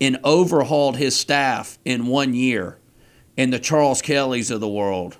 and 0.00 0.18
overhauled 0.24 0.96
his 0.96 1.16
staff 1.16 1.78
in 1.84 2.06
one 2.06 2.34
year 2.34 2.78
in 3.36 3.50
the 3.50 3.58
Charles 3.58 4.02
Kellys 4.02 4.50
of 4.50 4.60
the 4.60 4.68
world, 4.68 5.16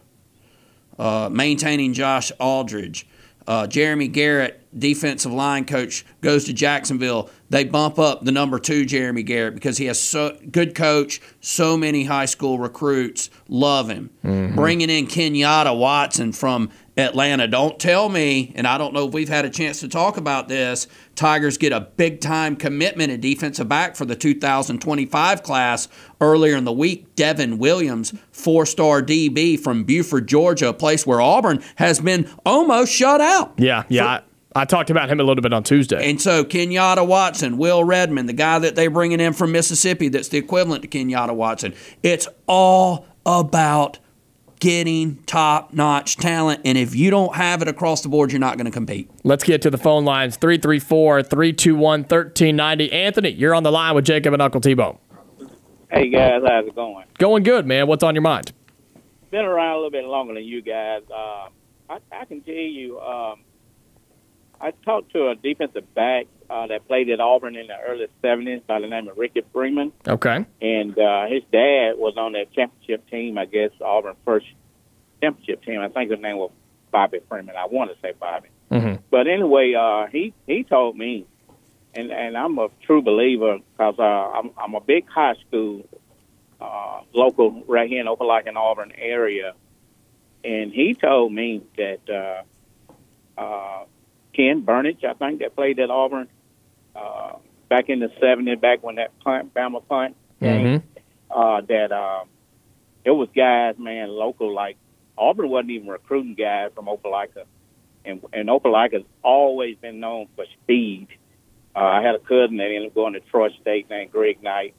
uh, 0.99 1.29
maintaining 1.33 1.93
Josh 1.93 2.31
Aldridge. 2.39 3.07
Uh, 3.47 3.67
Jeremy 3.67 4.09
Garrett, 4.09 4.67
defensive 4.79 5.31
line 5.31 5.67
coach, 5.67 6.07
goes 6.23 6.47
to 6.47 6.55
Jacksonville. 6.55 7.29
They 7.51 7.65
bump 7.65 7.99
up 7.99 8.25
the 8.25 8.33
number 8.33 8.59
two 8.59 8.87
Jeremy 8.87 9.23
Garrett 9.23 9.55
because 9.55 9.77
he 9.77 9.85
has 9.85 10.01
so 10.01 10.39
good 10.51 10.75
coach. 10.75 11.21
So 11.43 11.77
many 11.77 12.05
high 12.05 12.25
school 12.25 12.59
recruits 12.59 13.29
love 13.47 13.91
him. 13.91 14.09
Bringing 14.55 14.89
in 14.89 15.07
Kenyatta 15.07 15.79
Watson 15.79 16.33
from 16.33 16.71
Atlanta. 16.97 17.49
Don't 17.49 17.79
tell 17.79 18.09
me, 18.09 18.53
and 18.55 18.67
I 18.67 18.79
don't 18.79 18.95
know 18.95 19.09
if 19.09 19.15
we've 19.15 19.29
had 19.29 19.45
a 19.45 19.51
chance 19.51 19.81
to 19.81 19.89
talk 19.89 20.17
about 20.17 20.49
this. 20.49 20.87
Tigers 21.17 21.59
get 21.59 21.73
a 21.73 21.81
big 21.81 22.21
time 22.21 22.57
commitment 22.57 23.11
at 23.11 23.21
defensive 23.21 23.69
back 23.69 23.97
for 23.97 24.05
the 24.05 24.17
2025 24.17 25.43
class 25.43 25.89
earlier 26.21 26.57
in 26.57 26.65
the 26.65 26.73
week. 26.73 27.15
Devin 27.17 27.59
Williams, 27.59 28.15
four 28.31 28.65
star 28.67 29.03
DB 29.03 29.59
from 29.59 29.85
Buford, 29.85 30.29
Georgia, 30.29 30.69
a 30.69 30.73
place 30.73 31.07
where 31.07 31.21
Auburn 31.21 31.63
has 31.77 32.01
been 32.01 32.31
almost 32.47 32.93
shut 32.93 33.21
out. 33.21 33.55
yeah, 33.59 33.85
yeah. 33.89 34.07
I, 34.07 34.23
I 34.57 34.65
talked 34.65 34.91
about 34.91 35.11
him 35.11 35.19
a 35.19 35.25
little 35.25 35.43
bit 35.43 35.53
on 35.53 35.65
Tuesday. 35.65 36.09
And 36.09 36.23
so 36.23 36.45
Kenyatta 36.45 37.05
Watson, 37.05 37.59
Will 37.59 37.83
Redmond, 37.83 38.29
the 38.29 38.35
guy 38.35 38.61
that 38.61 38.77
they're 38.77 38.91
bringing 38.91 39.19
in 39.19 39.33
from 39.33 39.51
Mississippi 39.51 40.09
that's 40.09 40.29
the 40.29 40.39
equivalent 40.39 40.83
to 40.83 40.89
Kenyatta 40.89 41.35
Watson. 41.35 41.75
It's 42.05 42.29
all 42.47 43.07
about 43.27 43.99
getting 44.65 45.17
top 45.25 45.75
notch 45.75 46.17
talent. 46.17 46.59
And 46.65 46.79
if 46.79 46.95
you 46.95 47.11
don't 47.11 47.35
have 47.37 47.61
it 47.61 47.69
across 47.69 48.01
the 48.01 48.09
board, 48.09 48.33
you're 48.33 48.39
not 48.39 48.57
going 48.57 48.65
to 48.65 48.71
compete. 48.71 49.11
Let's 49.23 49.45
get 49.45 49.61
to 49.61 49.71
the 49.71 49.77
phone 49.77 50.07
lines 50.07 50.39
334 50.39 51.23
321 51.23 52.01
1390. 52.01 52.91
Anthony, 52.91 53.29
you're 53.29 53.55
on 53.55 53.63
the 53.63 53.71
line 53.71 53.95
with 53.95 54.07
Jacob 54.07 54.33
and 54.33 54.41
Uncle 54.41 54.63
T 54.63 54.73
Bone. 54.73 54.97
Hey 55.91 56.09
guys, 56.09 56.41
how's 56.47 56.67
it 56.67 56.75
going? 56.75 57.05
Going 57.19 57.43
good, 57.43 57.67
man. 57.67 57.87
What's 57.87 58.03
on 58.03 58.15
your 58.15 58.23
mind? 58.23 58.53
Been 59.31 59.45
around 59.45 59.73
a 59.73 59.77
little 59.77 59.91
bit 59.91 60.07
longer 60.07 60.33
than 60.33 60.45
you 60.45 60.63
guys. 60.63 61.03
Uh, 61.15 61.49
I, 61.91 61.99
I 62.11 62.25
can 62.25 62.41
tell 62.41 62.55
you, 62.55 62.99
um, 63.01 63.41
I 64.63 64.71
talked 64.83 65.13
to 65.13 65.29
a 65.29 65.35
defensive 65.35 65.93
back 65.95 66.25
uh, 66.55 66.67
that 66.69 66.87
played 66.87 67.11
at 67.11 67.19
Auburn 67.21 67.57
in 67.57 67.67
the 67.67 67.75
early 67.87 68.07
'70s 68.23 68.65
by 68.67 68.79
the 68.81 68.87
name 68.87 69.09
of 69.09 69.19
Ricky 69.19 69.43
Freeman, 69.53 69.93
Okay. 70.07 70.45
and 70.63 70.97
uh, 70.99 71.27
his 71.27 71.43
dad 71.51 71.95
was 71.97 72.15
on 72.17 72.33
that 72.33 72.53
championship 72.53 73.09
team. 73.11 73.37
I 73.39 73.47
guess 73.47 73.71
Auburn 73.81 74.15
first 74.25 74.47
championship 75.21 75.65
team. 75.65 75.81
I 75.81 75.89
think 75.89 76.11
his 76.13 76.21
name 76.21 76.37
was 76.37 76.53
Bobby 76.93 77.19
Freeman. 77.29 77.57
I 77.57 77.67
want 77.67 77.91
to 77.91 77.97
say 78.01 78.13
Bobby. 78.19 78.49
Mhm. 78.71 79.01
But 79.11 79.27
anyway, 79.27 79.75
uh, 79.75 80.07
he 80.07 80.33
he 80.47 80.63
told 80.63 80.97
me, 80.97 81.27
and 81.95 82.13
and 82.13 82.37
I'm 82.37 82.57
a 82.59 82.69
true 82.87 83.03
believer 83.03 83.59
because 83.73 83.97
uh, 83.99 84.03
I'm 84.39 84.51
I'm 84.57 84.75
a 84.75 84.81
big 84.81 85.09
high 85.09 85.35
school 85.49 85.83
uh, 86.61 87.01
local 87.13 87.65
right 87.67 87.89
here 87.89 88.01
in 88.01 88.07
Opelika 88.07 88.47
and 88.49 88.57
Auburn 88.57 88.93
area, 88.97 89.55
and 90.45 90.73
he 90.73 90.95
told 90.95 91.33
me 91.33 91.63
that 91.77 92.01
uh, 92.09 93.41
uh, 93.41 93.85
Ken 94.35 94.63
Bernich, 94.63 95.05
I 95.05 95.15
think, 95.15 95.41
that 95.41 95.55
played 95.57 95.79
at 95.81 95.91
Auburn 95.91 96.29
uh, 96.97 97.33
back 97.69 97.89
in 97.89 98.01
the 98.01 98.09
'70s, 98.21 98.61
back 98.61 98.83
when 98.83 98.97
that 98.97 99.19
punt, 99.21 99.53
Bama 99.55 99.87
punt, 99.89 100.17
Mhm. 100.65 100.83
uh, 101.31 101.61
that 101.63 101.93
uh, 101.93 102.25
it 103.05 103.11
was 103.11 103.29
guys, 103.35 103.77
man, 103.79 104.09
local 104.09 104.53
like 104.55 104.77
Auburn 105.17 105.49
wasn't 105.49 105.71
even 105.71 105.89
recruiting 105.89 106.35
guys 106.35 106.71
from 106.75 106.87
Opelika, 106.87 107.45
and 108.05 108.23
and 108.33 108.49
Opelika's 108.49 109.05
always 109.23 109.77
been 109.77 110.01
known 110.01 110.27
for 110.37 110.45
speed. 110.63 111.09
Uh, 111.77 111.81
I 111.81 112.03
had 112.03 112.15
a 112.15 112.21
cousin 112.21 112.57
that 112.59 112.67
ended 112.67 112.87
up 112.87 112.95
going 112.95 113.15
to 113.15 113.21
Troy 113.21 113.51
State 113.61 113.91
named 113.91 114.13
Greg 114.13 114.43
Knight, 114.43 114.75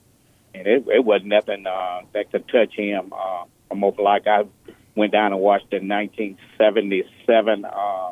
and 0.54 0.66
it, 0.66 0.86
it 0.88 1.04
wasn't 1.04 1.28
nothing 1.28 1.66
uh, 1.68 2.02
that 2.14 2.32
could 2.32 2.48
touch 2.48 2.74
him 2.74 3.12
uh, 3.12 3.44
from 3.68 3.82
Opelika. 3.82 4.28
I 4.28 4.72
went 4.96 5.12
down 5.12 5.34
and 5.34 5.42
watched 5.42 5.72
the 5.72 5.78
1977. 5.80 7.66
Uh, 7.66 8.12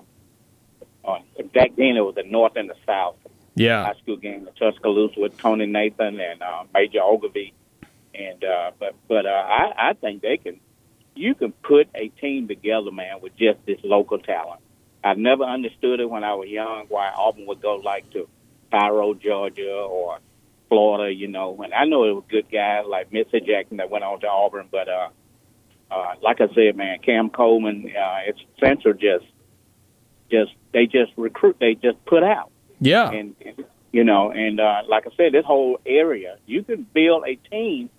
uh, 1.06 1.20
back 1.54 1.76
then, 1.78 1.96
it 1.98 2.02
was 2.02 2.16
the 2.16 2.24
North 2.24 2.56
and 2.58 2.70
the 2.70 2.76
South 2.86 3.16
Yeah. 3.56 3.86
high 3.86 4.00
school 4.02 4.18
game 4.18 4.48
in 4.48 4.54
Tuscaloosa 4.56 5.20
with 5.20 5.38
Tony 5.38 5.66
Nathan 5.66 6.20
and 6.20 6.42
uh, 6.42 6.64
Major 6.74 7.02
Ogilvie. 7.02 7.54
And 8.16 8.44
uh, 8.44 8.72
but 8.80 8.96
but 9.08 9.26
uh, 9.26 9.30
I 9.30 9.90
I 9.90 9.94
think 9.94 10.22
they 10.22 10.38
can. 10.38 10.60
You 11.16 11.36
can 11.36 11.52
put 11.52 11.90
a 11.94 12.08
team 12.10 12.48
together, 12.48 12.92
man, 12.92 13.22
with 13.22 13.36
just 13.38 13.60
this 13.68 13.78
local 13.84 14.18
talent. 14.18 14.62
I 15.04 15.14
never 15.14 15.44
understood 15.44 16.00
it 16.00 16.10
when 16.10 16.24
I 16.24 16.34
was 16.34 16.50
young 16.50 16.86
why 16.90 17.12
Auburn 17.16 17.46
would 17.48 17.62
go 17.62 17.76
like 17.76 18.10
to 18.12 18.28
Cairo, 18.72 19.14
Georgia, 19.14 19.72
or 19.72 20.20
Florida, 20.70 21.14
you 21.14 21.28
know. 21.28 21.62
And 21.62 21.74
I 21.74 21.86
know 21.86 22.06
it 22.06 22.14
was 22.14 22.24
good 22.30 22.50
guys 22.52 22.86
like 22.88 23.12
Mr. 23.12 23.46
Jackson 23.46 23.78
that 23.78 23.92
went 23.92 24.04
on 24.04 24.22
to 24.22 24.28
Auburn, 24.28 24.70
but 24.72 24.88
uh, 24.90 25.10
uh, 25.92 26.16
like 26.22 26.42
I 26.42 26.48
said, 26.56 26.76
man, 26.76 26.98
Cam 27.00 27.30
Coleman, 27.30 27.92
uh, 27.96 28.20
it's 28.26 28.40
Central 28.60 28.94
just 28.94 29.26
just 30.32 30.52
they 30.72 30.86
just 30.86 31.12
recruit. 31.16 31.58
They 31.60 31.76
just 31.76 32.04
put 32.06 32.24
out. 32.24 32.52
Yeah. 32.84 33.12
And, 33.12 33.36
and 33.46 33.66
you 33.92 34.04
know, 34.04 34.32
and 34.32 34.60
uh, 34.60 34.82
like 34.88 35.06
I 35.08 35.12
said, 35.16 35.34
this 35.34 35.46
whole 35.46 35.80
area, 35.86 36.38
you 36.46 36.64
can 36.64 36.86
build 36.94 37.24
a 37.28 37.36
team, 37.50 37.90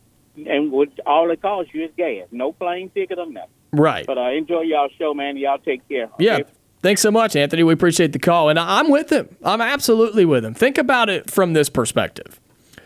and 0.47 0.72
with 0.72 0.91
all 1.07 1.30
it 1.30 1.41
costs 1.41 1.72
you 1.72 1.85
is 1.85 1.91
gas, 1.97 2.26
no 2.32 2.53
plane 2.53 2.91
ticket 2.91 3.18
or 3.18 3.26
nothing. 3.26 3.51
Right. 3.72 4.07
But 4.07 4.18
uh, 4.18 4.30
enjoy 4.30 4.62
y'all 4.62 4.89
show, 4.99 5.14
man. 5.14 5.37
Y'all 5.37 5.59
take 5.59 5.89
care. 5.89 6.09
Yeah. 6.18 6.41
Thanks 6.82 7.01
so 7.01 7.11
much, 7.11 7.35
Anthony. 7.35 7.62
We 7.62 7.72
appreciate 7.72 8.12
the 8.12 8.18
call. 8.18 8.51
And 8.51 8.59
I'm 8.59 8.91
with 8.91 9.11
him. 9.11 9.37
I'm 9.43 9.61
absolutely 9.61 10.24
with 10.24 10.45
him. 10.45 10.53
Think 10.53 10.76
about 10.76 11.09
it 11.09 11.30
from 11.30 11.55
this 11.55 11.70
perspective. 11.70 12.39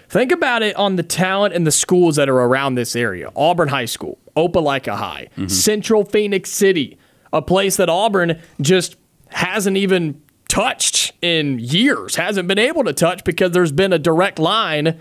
Think 0.09 0.31
about 0.31 0.63
it 0.63 0.77
on 0.77 0.97
the 0.97 1.03
talent 1.03 1.55
and 1.55 1.67
the 1.67 1.73
schools 1.73 2.17
that 2.17 2.29
are 2.29 2.39
around 2.39 2.77
this 2.77 2.95
area 2.97 3.31
Auburn 3.37 3.69
High 3.69 3.85
School, 3.87 4.19
Opelika 4.37 4.97
High, 4.97 5.29
Central 5.49 6.05
Phoenix 6.05 6.51
City, 6.51 6.97
a 7.33 7.43
place 7.43 7.77
that 7.77 7.89
Auburn 7.91 8.41
just 8.61 8.97
hasn't 9.31 9.77
even 9.77 10.23
touched 10.49 10.98
in 11.21 11.59
years, 11.59 12.17
hasn't 12.17 12.49
been 12.49 12.59
able 12.59 12.85
to 12.85 12.93
touch 12.93 13.25
because 13.25 13.53
there's 13.53 13.73
been 13.73 13.93
a 13.93 13.99
direct 13.99 14.39
line 14.39 15.01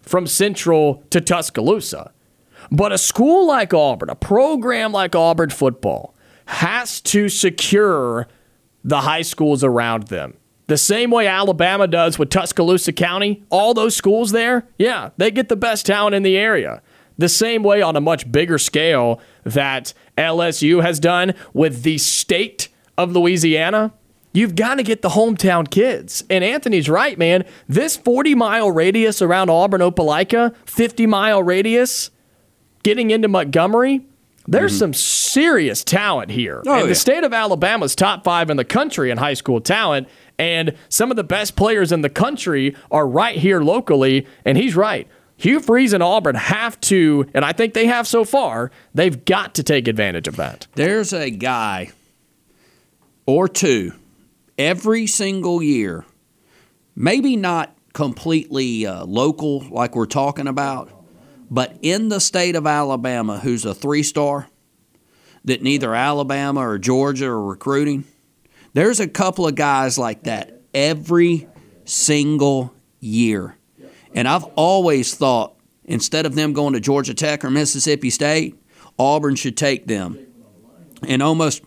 from 0.00 0.26
Central 0.26 1.02
to 1.10 1.20
Tuscaloosa. 1.20 2.12
But 2.70 2.92
a 2.92 2.98
school 2.98 3.46
like 3.46 3.74
Auburn, 3.74 4.10
a 4.10 4.14
program 4.14 4.92
like 4.92 5.14
Auburn 5.14 5.50
football, 5.50 6.14
has 6.46 7.00
to 7.02 7.28
secure 7.28 8.28
the 8.84 9.00
high 9.00 9.22
schools 9.22 9.64
around 9.64 10.04
them. 10.04 10.36
The 10.68 10.78
same 10.78 11.10
way 11.10 11.26
Alabama 11.26 11.86
does 11.86 12.18
with 12.18 12.30
Tuscaloosa 12.30 12.92
County, 12.92 13.44
all 13.50 13.72
those 13.74 13.94
schools 13.94 14.32
there, 14.32 14.66
yeah, 14.78 15.10
they 15.16 15.30
get 15.30 15.48
the 15.48 15.56
best 15.56 15.86
talent 15.86 16.14
in 16.14 16.22
the 16.22 16.36
area. 16.36 16.82
The 17.18 17.28
same 17.28 17.62
way 17.62 17.82
on 17.82 17.96
a 17.96 18.00
much 18.00 18.30
bigger 18.30 18.58
scale 18.58 19.20
that 19.44 19.94
LSU 20.18 20.82
has 20.82 21.00
done 21.00 21.34
with 21.52 21.82
the 21.82 21.98
state 21.98 22.68
of 22.98 23.12
Louisiana. 23.12 23.92
You've 24.36 24.54
got 24.54 24.74
to 24.74 24.82
get 24.82 25.00
the 25.00 25.08
hometown 25.08 25.70
kids. 25.70 26.22
And 26.28 26.44
Anthony's 26.44 26.90
right, 26.90 27.16
man. 27.16 27.46
This 27.68 27.96
40 27.96 28.34
mile 28.34 28.70
radius 28.70 29.22
around 29.22 29.48
Auburn, 29.48 29.80
Opelika, 29.80 30.54
50 30.66 31.06
mile 31.06 31.42
radius, 31.42 32.10
getting 32.82 33.10
into 33.10 33.28
Montgomery, 33.28 34.04
there's 34.46 34.72
mm-hmm. 34.72 34.78
some 34.78 34.94
serious 34.94 35.82
talent 35.82 36.30
here. 36.30 36.62
Oh, 36.66 36.72
and 36.72 36.82
yeah. 36.82 36.88
the 36.88 36.94
state 36.94 37.24
of 37.24 37.32
Alabama's 37.32 37.94
top 37.94 38.24
five 38.24 38.50
in 38.50 38.58
the 38.58 38.64
country 38.64 39.10
in 39.10 39.16
high 39.16 39.32
school 39.32 39.58
talent, 39.58 40.06
and 40.38 40.76
some 40.90 41.10
of 41.10 41.16
the 41.16 41.24
best 41.24 41.56
players 41.56 41.90
in 41.90 42.02
the 42.02 42.10
country 42.10 42.76
are 42.90 43.08
right 43.08 43.38
here 43.38 43.62
locally. 43.62 44.26
And 44.44 44.58
he's 44.58 44.76
right. 44.76 45.08
Hugh 45.38 45.60
Freeze 45.60 45.94
and 45.94 46.02
Auburn 46.02 46.34
have 46.34 46.78
to, 46.82 47.26
and 47.32 47.42
I 47.42 47.52
think 47.52 47.72
they 47.72 47.86
have 47.86 48.06
so 48.06 48.22
far, 48.22 48.70
they've 48.94 49.24
got 49.24 49.54
to 49.54 49.62
take 49.62 49.88
advantage 49.88 50.28
of 50.28 50.36
that. 50.36 50.66
There's 50.74 51.14
a 51.14 51.30
guy 51.30 51.92
or 53.24 53.48
two 53.48 53.92
every 54.58 55.06
single 55.06 55.62
year, 55.62 56.04
maybe 56.94 57.36
not 57.36 57.76
completely 57.92 58.86
uh, 58.86 59.04
local 59.04 59.60
like 59.70 59.96
we're 59.96 60.06
talking 60.06 60.46
about, 60.46 60.90
but 61.50 61.78
in 61.82 62.08
the 62.08 62.20
state 62.20 62.56
of 62.56 62.66
Alabama 62.66 63.38
who's 63.38 63.64
a 63.64 63.74
three 63.74 64.02
star 64.02 64.48
that 65.44 65.62
neither 65.62 65.94
Alabama 65.94 66.68
or 66.68 66.78
Georgia 66.78 67.26
are 67.26 67.42
recruiting. 67.42 68.04
There's 68.74 69.00
a 69.00 69.08
couple 69.08 69.46
of 69.46 69.54
guys 69.54 69.96
like 69.96 70.24
that 70.24 70.60
every 70.74 71.48
single 71.84 72.74
year. 73.00 73.56
And 74.12 74.28
I've 74.28 74.44
always 74.56 75.14
thought 75.14 75.56
instead 75.84 76.26
of 76.26 76.34
them 76.34 76.52
going 76.52 76.74
to 76.74 76.80
Georgia 76.80 77.14
Tech 77.14 77.44
or 77.44 77.50
Mississippi 77.50 78.10
State, 78.10 78.60
Auburn 78.98 79.36
should 79.36 79.56
take 79.56 79.86
them 79.86 80.18
and 81.06 81.22
almost 81.22 81.62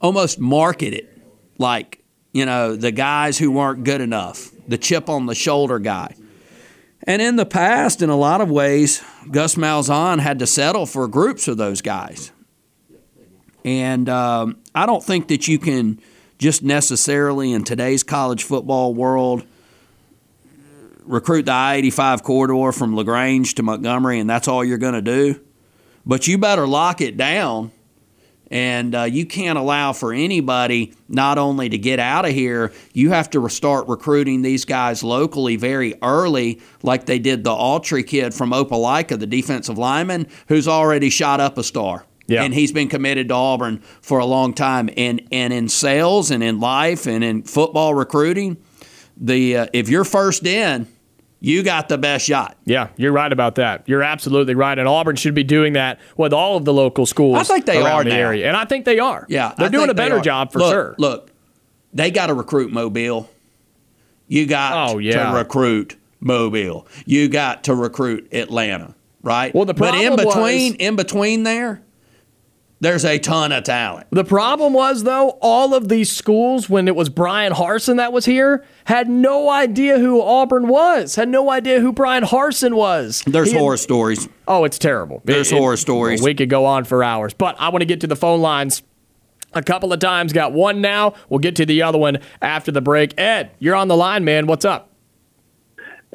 almost 0.00 0.38
market 0.38 0.94
it 0.94 1.20
like 1.58 2.04
you 2.32 2.46
know 2.46 2.76
the 2.76 2.92
guys 2.92 3.38
who 3.38 3.50
weren't 3.50 3.84
good 3.84 4.00
enough, 4.00 4.50
the 4.66 4.78
chip 4.78 5.08
on 5.08 5.26
the 5.26 5.34
shoulder 5.34 5.78
guy. 5.78 6.14
And 7.04 7.22
in 7.22 7.36
the 7.36 7.46
past, 7.46 8.02
in 8.02 8.10
a 8.10 8.16
lot 8.16 8.40
of 8.40 8.50
ways, 8.50 9.02
Gus 9.30 9.54
Malzahn 9.54 10.18
had 10.18 10.40
to 10.40 10.46
settle 10.46 10.84
for 10.84 11.06
groups 11.08 11.48
of 11.48 11.56
those 11.56 11.80
guys. 11.80 12.32
And 13.64 14.08
um, 14.08 14.58
I 14.74 14.84
don't 14.84 15.02
think 15.02 15.28
that 15.28 15.48
you 15.48 15.58
can 15.58 16.00
just 16.38 16.62
necessarily 16.62 17.52
in 17.52 17.64
today's 17.64 18.02
college 18.02 18.44
football 18.44 18.94
world 18.94 19.44
recruit 21.08 21.46
the 21.46 21.52
I 21.52 21.76
85 21.76 22.22
corridor 22.22 22.72
from 22.72 22.94
LaGrange 22.94 23.54
to 23.54 23.62
Montgomery, 23.62 24.20
and 24.20 24.28
that's 24.28 24.46
all 24.46 24.64
you're 24.64 24.78
going 24.78 24.94
to 24.94 25.02
do. 25.02 25.40
But 26.04 26.26
you 26.26 26.38
better 26.38 26.66
lock 26.66 27.00
it 27.00 27.16
down 27.16 27.72
and 28.50 28.94
uh, 28.94 29.02
you 29.02 29.26
can't 29.26 29.58
allow 29.58 29.92
for 29.92 30.12
anybody 30.12 30.94
not 31.08 31.38
only 31.38 31.68
to 31.68 31.78
get 31.78 31.98
out 31.98 32.24
of 32.24 32.32
here, 32.32 32.72
you 32.92 33.10
have 33.10 33.30
to 33.30 33.48
start 33.48 33.88
recruiting 33.88 34.42
these 34.42 34.64
guys 34.64 35.02
locally 35.02 35.56
very 35.56 35.94
early, 36.02 36.60
like 36.82 37.06
they 37.06 37.18
did 37.18 37.44
the 37.44 37.50
Autry 37.50 38.06
kid 38.06 38.32
from 38.32 38.50
Opelika, 38.50 39.18
the 39.18 39.26
defensive 39.26 39.78
lineman, 39.78 40.26
who's 40.48 40.68
already 40.68 41.10
shot 41.10 41.40
up 41.40 41.58
a 41.58 41.62
star. 41.62 42.04
Yeah. 42.26 42.42
And 42.42 42.52
he's 42.52 42.72
been 42.72 42.88
committed 42.88 43.28
to 43.28 43.34
Auburn 43.34 43.78
for 44.02 44.18
a 44.18 44.26
long 44.26 44.52
time. 44.52 44.90
And, 44.98 45.26
and 45.32 45.50
in 45.50 45.68
sales 45.68 46.30
and 46.30 46.42
in 46.42 46.60
life 46.60 47.06
and 47.06 47.24
in 47.24 47.42
football 47.42 47.94
recruiting, 47.94 48.58
the 49.16 49.56
uh, 49.56 49.66
if 49.72 49.88
you're 49.88 50.04
first 50.04 50.46
in, 50.46 50.86
you 51.40 51.62
got 51.62 51.88
the 51.88 51.98
best 51.98 52.24
shot. 52.26 52.56
Yeah, 52.64 52.88
you're 52.96 53.12
right 53.12 53.32
about 53.32 53.54
that. 53.56 53.84
You're 53.86 54.02
absolutely 54.02 54.54
right. 54.54 54.78
And 54.78 54.88
Auburn 54.88 55.16
should 55.16 55.34
be 55.34 55.44
doing 55.44 55.74
that 55.74 55.98
with 56.16 56.32
all 56.32 56.56
of 56.56 56.64
the 56.64 56.72
local 56.72 57.06
schools 57.06 57.38
I 57.38 57.44
think 57.44 57.66
they 57.66 57.76
around 57.78 57.86
are 57.92 58.04
the 58.04 58.10
now. 58.10 58.16
area. 58.16 58.48
And 58.48 58.56
I 58.56 58.64
think 58.64 58.84
they 58.84 58.98
are. 58.98 59.24
Yeah, 59.28 59.52
They're 59.56 59.66
I 59.68 59.70
doing 59.70 59.88
a 59.90 59.94
better 59.94 60.20
job 60.20 60.50
for 60.52 60.58
Look, 60.58 60.72
sure. 60.72 60.94
Look, 60.98 61.30
they 61.92 62.10
got 62.10 62.26
to 62.26 62.34
recruit 62.34 62.72
Mobile. 62.72 63.30
You 64.26 64.46
got 64.46 64.90
Oh, 64.90 64.98
yeah. 64.98 65.30
to 65.30 65.36
recruit 65.38 65.96
Mobile. 66.20 66.86
You 67.06 67.28
got 67.28 67.64
to 67.64 67.74
recruit 67.74 68.28
Atlanta, 68.32 68.94
right? 69.22 69.54
Well, 69.54 69.64
the 69.64 69.74
problem 69.74 70.16
but 70.16 70.20
in 70.20 70.26
between, 70.26 70.72
was- 70.72 70.76
in 70.80 70.96
between 70.96 71.42
there, 71.44 71.82
there's 72.80 73.04
a 73.04 73.18
ton 73.18 73.50
of 73.52 73.64
talent. 73.64 74.06
The 74.10 74.24
problem 74.24 74.72
was, 74.72 75.02
though, 75.04 75.30
all 75.42 75.74
of 75.74 75.88
these 75.88 76.10
schools, 76.10 76.68
when 76.70 76.86
it 76.88 76.94
was 76.94 77.08
Bryan 77.08 77.52
Harsin 77.52 77.96
that 77.96 78.12
was 78.12 78.24
here, 78.24 78.64
had 78.84 79.08
no 79.08 79.50
idea 79.50 79.98
who 79.98 80.22
Auburn 80.22 80.68
was, 80.68 81.16
had 81.16 81.28
no 81.28 81.50
idea 81.50 81.80
who 81.80 81.92
Bryan 81.92 82.24
Harsin 82.24 82.74
was. 82.74 83.22
There's 83.26 83.48
He 83.48 83.54
had- 83.54 83.60
horror 83.60 83.76
stories. 83.76 84.28
Oh, 84.46 84.64
it's 84.64 84.78
terrible. 84.78 85.20
There's 85.24 85.50
horror 85.50 85.76
stories. 85.76 86.22
We 86.22 86.34
could 86.34 86.48
go 86.50 86.64
on 86.66 86.84
for 86.84 87.02
hours, 87.02 87.34
but 87.34 87.56
I 87.58 87.68
want 87.70 87.82
to 87.82 87.86
get 87.86 88.00
to 88.02 88.06
the 88.06 88.16
phone 88.16 88.40
lines 88.40 88.82
a 89.54 89.62
couple 89.62 89.92
of 89.92 89.98
times. 89.98 90.32
Got 90.32 90.52
one 90.52 90.80
now. 90.80 91.14
We'll 91.28 91.40
get 91.40 91.56
to 91.56 91.66
the 91.66 91.82
other 91.82 91.98
one 91.98 92.18
after 92.40 92.70
the 92.70 92.80
break. 92.80 93.18
Ed, 93.18 93.50
you're 93.58 93.74
on 93.74 93.88
the 93.88 93.96
line, 93.96 94.24
man. 94.24 94.46
What's 94.46 94.64
up? 94.64 94.90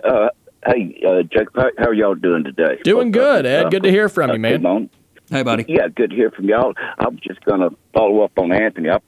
Uh, 0.04 0.30
hey, 0.66 1.02
uh, 1.08 1.24
Jack, 1.24 1.48
how, 1.56 1.70
how 1.78 1.86
are 1.88 1.94
y'all 1.94 2.16
doing 2.16 2.44
today? 2.44 2.80
Doing 2.84 3.12
good, 3.12 3.46
Ed. 3.46 3.66
Uh, 3.66 3.70
Good 3.70 3.84
to 3.84 3.92
hear 3.92 4.10
from 4.10 4.30
you, 4.32 4.36
uh, 4.36 4.40
man. 4.40 4.90
Good 5.30 5.46
morning. 5.46 5.66
Hey, 5.66 5.74
buddy. 5.74 5.74
Yeah, 5.74 5.88
good 5.94 6.10
to 6.12 6.16
hear 6.16 6.32
from 6.32 6.46
y'all. 6.46 6.74
I'm 7.00 7.18
just 7.26 7.44
going 7.46 7.62
to 7.62 7.76
follow 7.94 8.22
up 8.22 8.38
on 8.38 8.52
Anthony. 8.52 8.90
I, 8.90 9.00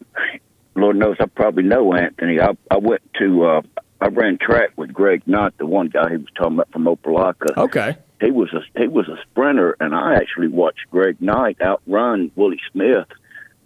Lord 0.75 0.95
knows 0.97 1.17
I 1.19 1.25
probably 1.25 1.63
know 1.63 1.93
Anthony. 1.93 2.39
I, 2.39 2.55
I 2.69 2.77
went 2.77 3.01
to, 3.19 3.45
uh, 3.45 3.61
I 4.01 4.07
ran 4.07 4.37
track 4.39 4.71
with 4.75 4.93
Greg 4.93 5.23
Knott, 5.25 5.53
the 5.57 5.65
one 5.65 5.87
guy 5.87 6.09
he 6.11 6.17
was 6.17 6.27
talking 6.35 6.53
about 6.55 6.71
from 6.71 6.83
Opelika. 6.85 7.55
Okay. 7.57 7.97
He 8.21 8.31
was 8.31 8.49
a 8.53 8.61
he 8.79 8.87
was 8.87 9.09
a 9.09 9.17
sprinter, 9.29 9.75
and 9.81 9.93
I 9.93 10.15
actually 10.15 10.47
watched 10.47 10.89
Greg 10.89 11.21
Knight 11.21 11.57
outrun 11.61 12.31
Willie 12.37 12.61
Smith, 12.71 13.07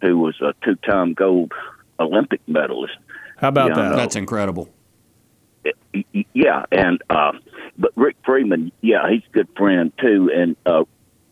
who 0.02 0.18
was 0.18 0.39
a 0.41 0.54
two-time 0.66 1.14
gold 1.14 1.52
Olympic 2.00 2.41
medalist. 2.47 2.95
How 3.38 3.50
about 3.50 3.70
Yeah, 3.70 3.76
that? 3.76 3.89
no. 3.91 3.95
That's 3.95 4.16
incredible. 4.16 4.70
Y- 5.93 6.04
y- 6.16 6.26
yeah, 6.34 6.66
and 6.72 7.00
uh, 7.12 7.34
but 7.78 7.91
Rick 7.95 8.16
Freeman, 8.26 8.72
yeah, 8.82 9.08
he's 9.10 9.22
a 9.30 9.34
good 9.34 9.47
friend 9.56 9.93
too. 10.02 10.32
And 10.36 10.56
uh, 10.66 10.84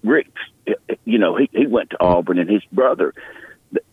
Rick, 0.03 0.28
you 1.05 1.18
know, 1.18 1.36
he 1.36 1.49
he 1.53 1.68
went 1.68 1.91
to 1.91 1.97
Auburn, 1.99 2.39
and 2.39 2.49
his 2.49 2.63
brother, 2.72 3.13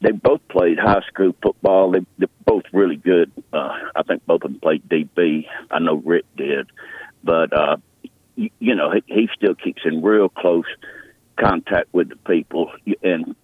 they 0.01 0.13
both 0.13 0.47
played 0.49 0.79
high 0.79 1.03
school 1.09 1.35
football. 1.43 1.93
They 1.93 2.01
they're 2.19 2.29
both 2.45 2.65
really 2.73 2.97
good. 2.97 3.31
Uh, 3.53 3.73
I 3.95 4.03
think 4.03 4.25
both 4.27 4.43
of 4.43 4.53
them 4.53 4.61
played 4.61 4.89
DB. 4.89 5.47
I 5.71 5.79
know 5.79 5.97
Rick 5.97 6.25
did, 6.37 6.69
but 7.23 7.53
uh, 7.53 7.77
y- 8.37 8.51
you 8.59 8.75
know, 8.75 8.93
he, 8.93 9.03
he 9.07 9.29
still 9.37 9.55
keeps 9.55 9.83
in 9.85 10.03
real 10.03 10.29
close 10.29 10.67
contact 11.37 11.93
with 11.93 12.11
the 12.11 12.17
people, 12.17 12.71
and 13.03 13.35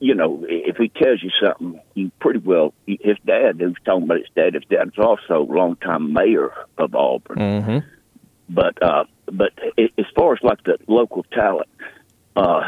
you 0.00 0.14
know, 0.14 0.44
if 0.48 0.76
he 0.76 0.88
tells 0.88 1.22
you 1.22 1.30
something, 1.42 1.80
you 1.94 2.10
pretty 2.20 2.40
well. 2.40 2.74
His 2.86 3.16
dad, 3.24 3.60
who's 3.60 3.76
talking 3.84 4.04
about 4.04 4.18
his 4.18 4.28
dad, 4.34 4.54
his 4.54 4.64
dad's 4.64 4.98
also 4.98 5.42
a 5.42 5.52
longtime 5.52 6.12
mayor 6.12 6.52
of 6.76 6.94
Auburn. 6.94 7.38
Mm-hmm. 7.38 7.78
But 8.48 8.82
uh, 8.82 9.04
but 9.26 9.52
as 9.78 10.06
far 10.16 10.32
as 10.32 10.38
like 10.42 10.62
the 10.64 10.78
local 10.86 11.24
talent, 11.24 11.68
uh, 12.38 12.60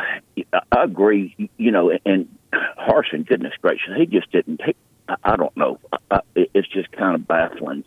I 0.72 0.82
agree. 0.84 1.48
You 1.56 1.70
know, 1.70 1.90
and 2.04 2.28
Harsin, 2.52 3.26
goodness 3.26 3.54
gracious, 3.62 3.92
he 3.96 4.06
just 4.06 4.30
didn't. 4.32 4.60
He, 4.64 4.74
I- 5.24 5.36
don't 5.36 5.56
know. 5.56 5.78
I, 6.10 6.20
it's 6.36 6.68
just 6.68 6.90
kind 6.92 7.14
of 7.14 7.26
baffling. 7.26 7.84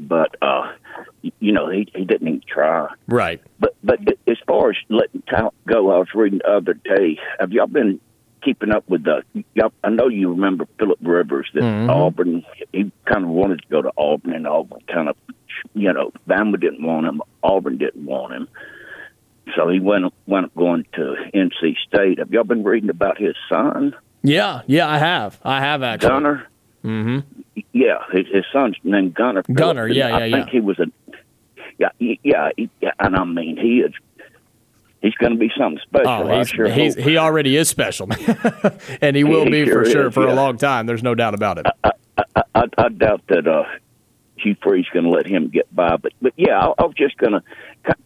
But 0.00 0.34
uh, 0.42 0.72
you 1.38 1.52
know, 1.52 1.68
he 1.70 1.86
he 1.94 2.04
didn't 2.04 2.26
even 2.28 2.42
try. 2.46 2.88
Right. 3.06 3.40
But 3.60 3.76
but 3.84 4.00
as 4.26 4.38
far 4.46 4.70
as 4.70 4.76
letting 4.88 5.22
talent 5.22 5.54
go, 5.66 5.90
I 5.92 5.98
was 5.98 6.08
reading 6.14 6.38
the 6.44 6.50
other 6.50 6.74
day. 6.74 7.18
Have 7.38 7.52
y'all 7.52 7.66
been 7.66 8.00
keeping 8.42 8.72
up 8.72 8.88
with 8.88 9.04
the. 9.04 9.22
Y'all, 9.54 9.72
I 9.84 9.90
know 9.90 10.08
you 10.08 10.30
remember 10.30 10.66
Philip 10.78 10.98
Rivers 11.02 11.48
that 11.54 11.62
Mhm. 11.62 11.88
Auburn. 11.88 12.44
He 12.72 12.90
kind 13.04 13.24
of 13.24 13.30
wanted 13.30 13.62
to 13.62 13.68
go 13.68 13.82
to 13.82 13.92
Auburn, 13.96 14.32
and 14.32 14.46
Auburn 14.46 14.80
kind 14.88 15.08
of, 15.08 15.16
you 15.74 15.92
know, 15.92 16.10
Bama 16.28 16.58
didn't 16.60 16.82
want 16.84 17.06
him. 17.06 17.22
Auburn 17.44 17.78
didn't 17.78 18.04
want 18.04 18.32
him. 18.32 18.48
So 19.56 19.68
he 19.68 19.80
went 19.80 20.12
went 20.26 20.46
up 20.46 20.54
going 20.54 20.86
to 20.94 21.16
NC 21.34 21.76
State. 21.86 22.18
Have 22.18 22.30
y'all 22.30 22.44
been 22.44 22.62
reading 22.62 22.90
about 22.90 23.18
his 23.18 23.34
son, 23.48 23.94
Yeah, 24.22 24.62
yeah, 24.66 24.88
I 24.88 24.98
have. 24.98 25.40
I 25.42 25.60
have 25.60 25.82
actually. 25.82 26.08
Gunner? 26.08 26.46
Mm-hmm. 26.84 27.60
Yeah, 27.72 27.98
his, 28.12 28.26
his 28.32 28.44
son's 28.52 28.76
named 28.82 29.14
Gunner. 29.14 29.42
Gunner, 29.52 29.88
Phillips, 29.88 29.96
yeah, 29.96 30.08
yeah, 30.08 30.16
I 30.16 30.24
yeah. 30.26 30.36
think 30.36 30.48
he 30.50 30.60
was 30.60 30.78
a. 30.78 30.86
Yeah, 31.78 31.88
yeah, 31.98 32.50
yeah, 32.56 32.90
and 32.98 33.16
I 33.16 33.24
mean 33.24 33.56
he 33.56 33.80
is. 33.80 33.92
He's 35.00 35.14
going 35.14 35.32
to 35.32 35.38
be 35.38 35.50
something 35.58 35.80
special. 35.82 36.08
Oh, 36.08 36.38
he's, 36.38 36.48
sure 36.48 36.68
he's, 36.68 36.94
he 36.94 37.16
already 37.16 37.56
is 37.56 37.68
special, 37.68 38.08
and 39.00 39.16
he 39.16 39.24
will 39.24 39.44
He 39.44 39.50
be 39.50 39.64
for 39.64 39.84
sure 39.84 39.90
sure 39.90 40.08
is, 40.08 40.14
for 40.14 40.28
a 40.28 40.34
long 40.34 40.58
time. 40.58 40.86
There's 40.86 41.02
no 41.02 41.16
doubt 41.16 41.34
about 41.34 41.58
it. 41.58 41.66
I, 41.82 41.90
I, 42.54 42.64
I 42.78 42.88
doubt 42.88 43.22
that 43.26 43.48
uh, 43.48 43.64
Hugh 44.36 44.56
Freeze's 44.62 44.90
going 44.92 45.04
to 45.04 45.10
let 45.10 45.26
him 45.26 45.48
get 45.48 45.74
by. 45.74 45.96
But 45.96 46.12
but 46.20 46.32
yeah, 46.36 46.58
I, 46.58 46.72
I 46.78 46.84
was 46.84 46.94
just 46.96 47.16
going 47.16 47.32
to 47.32 47.42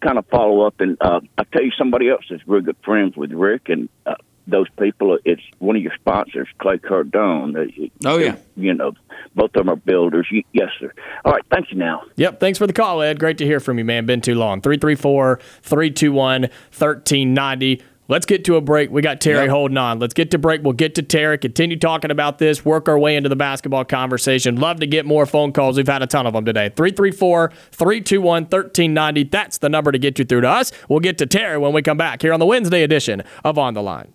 kind 0.01 0.17
of 0.17 0.25
follow 0.27 0.61
up, 0.61 0.79
and 0.79 0.97
uh, 1.01 1.21
I 1.37 1.43
tell 1.43 1.63
you, 1.63 1.71
somebody 1.77 2.09
else 2.09 2.25
that's 2.29 2.41
real 2.47 2.61
good 2.61 2.77
friends 2.83 3.15
with 3.15 3.31
Rick 3.31 3.69
and 3.69 3.89
uh, 4.05 4.15
those 4.47 4.67
people. 4.79 5.17
It's 5.25 5.41
one 5.59 5.75
of 5.75 5.81
your 5.81 5.93
sponsors, 5.95 6.47
Clay 6.59 6.77
Cardone. 6.77 7.91
Oh, 8.05 8.17
yeah. 8.17 8.37
you 8.55 8.73
know, 8.73 8.93
both 9.35 9.51
of 9.55 9.65
them 9.65 9.69
are 9.69 9.75
builders. 9.75 10.27
Yes, 10.53 10.69
sir. 10.79 10.93
All 11.25 11.33
right, 11.33 11.43
thank 11.51 11.71
you. 11.71 11.77
Now. 11.77 12.03
Yep. 12.15 12.39
Thanks 12.39 12.57
for 12.57 12.65
the 12.65 12.73
call, 12.73 13.01
Ed. 13.01 13.19
Great 13.19 13.37
to 13.39 13.45
hear 13.45 13.59
from 13.59 13.77
you, 13.77 13.85
man. 13.85 14.05
Been 14.05 14.21
too 14.21 14.35
long. 14.35 14.61
334 14.61 15.39
321 15.61 16.41
1390. 16.41 17.83
Let's 18.09 18.25
get 18.25 18.45
to 18.45 18.55
a 18.55 18.61
break. 18.61 18.89
We 18.89 19.01
got 19.01 19.19
Terry 19.19 19.41
Yep. 19.45 19.49
holding 19.49 19.77
on. 19.77 19.99
Let's 19.99 20.13
get 20.13 20.31
to 20.31 20.37
break. 20.37 20.63
We'll 20.63 20.71
get 20.73 20.95
to 20.95 21.01
Terry, 21.01 21.37
continue 21.37 21.77
talking 21.77 22.09
about 22.09 22.37
this, 22.37 22.63
work 22.63 22.87
our 22.87 22.97
way 22.97 23.15
into 23.17 23.27
the 23.27 23.35
basketball 23.35 23.83
conversation. 23.83 24.55
Love 24.55 24.79
to 24.79 24.87
get 24.87 25.05
more 25.05 25.25
phone 25.25 25.51
calls. 25.51 25.75
We've 25.77 25.87
had 25.87 26.01
a 26.01 26.07
ton 26.07 26.25
of 26.25 26.33
them 26.33 26.45
today. 26.45 26.71
334 26.75 27.51
321 27.71 28.45
1390. 28.45 29.23
That's 29.25 29.57
the 29.57 29.67
number 29.69 29.91
to 29.91 29.99
get 29.99 30.17
you 30.19 30.25
through 30.25 30.41
to 30.41 30.49
us. 30.49 30.71
We'll 30.87 31.01
get 31.01 31.17
to 31.17 31.25
Terry 31.25 31.57
when 31.57 31.73
we 31.73 31.81
come 31.81 31.97
back 31.97 32.21
here 32.21 32.31
on 32.33 32.39
the 32.39 32.45
Wednesday 32.45 32.83
edition 32.83 33.23
of 33.43 33.57
On 33.57 33.73
the 33.73 33.83
Line. 33.83 34.13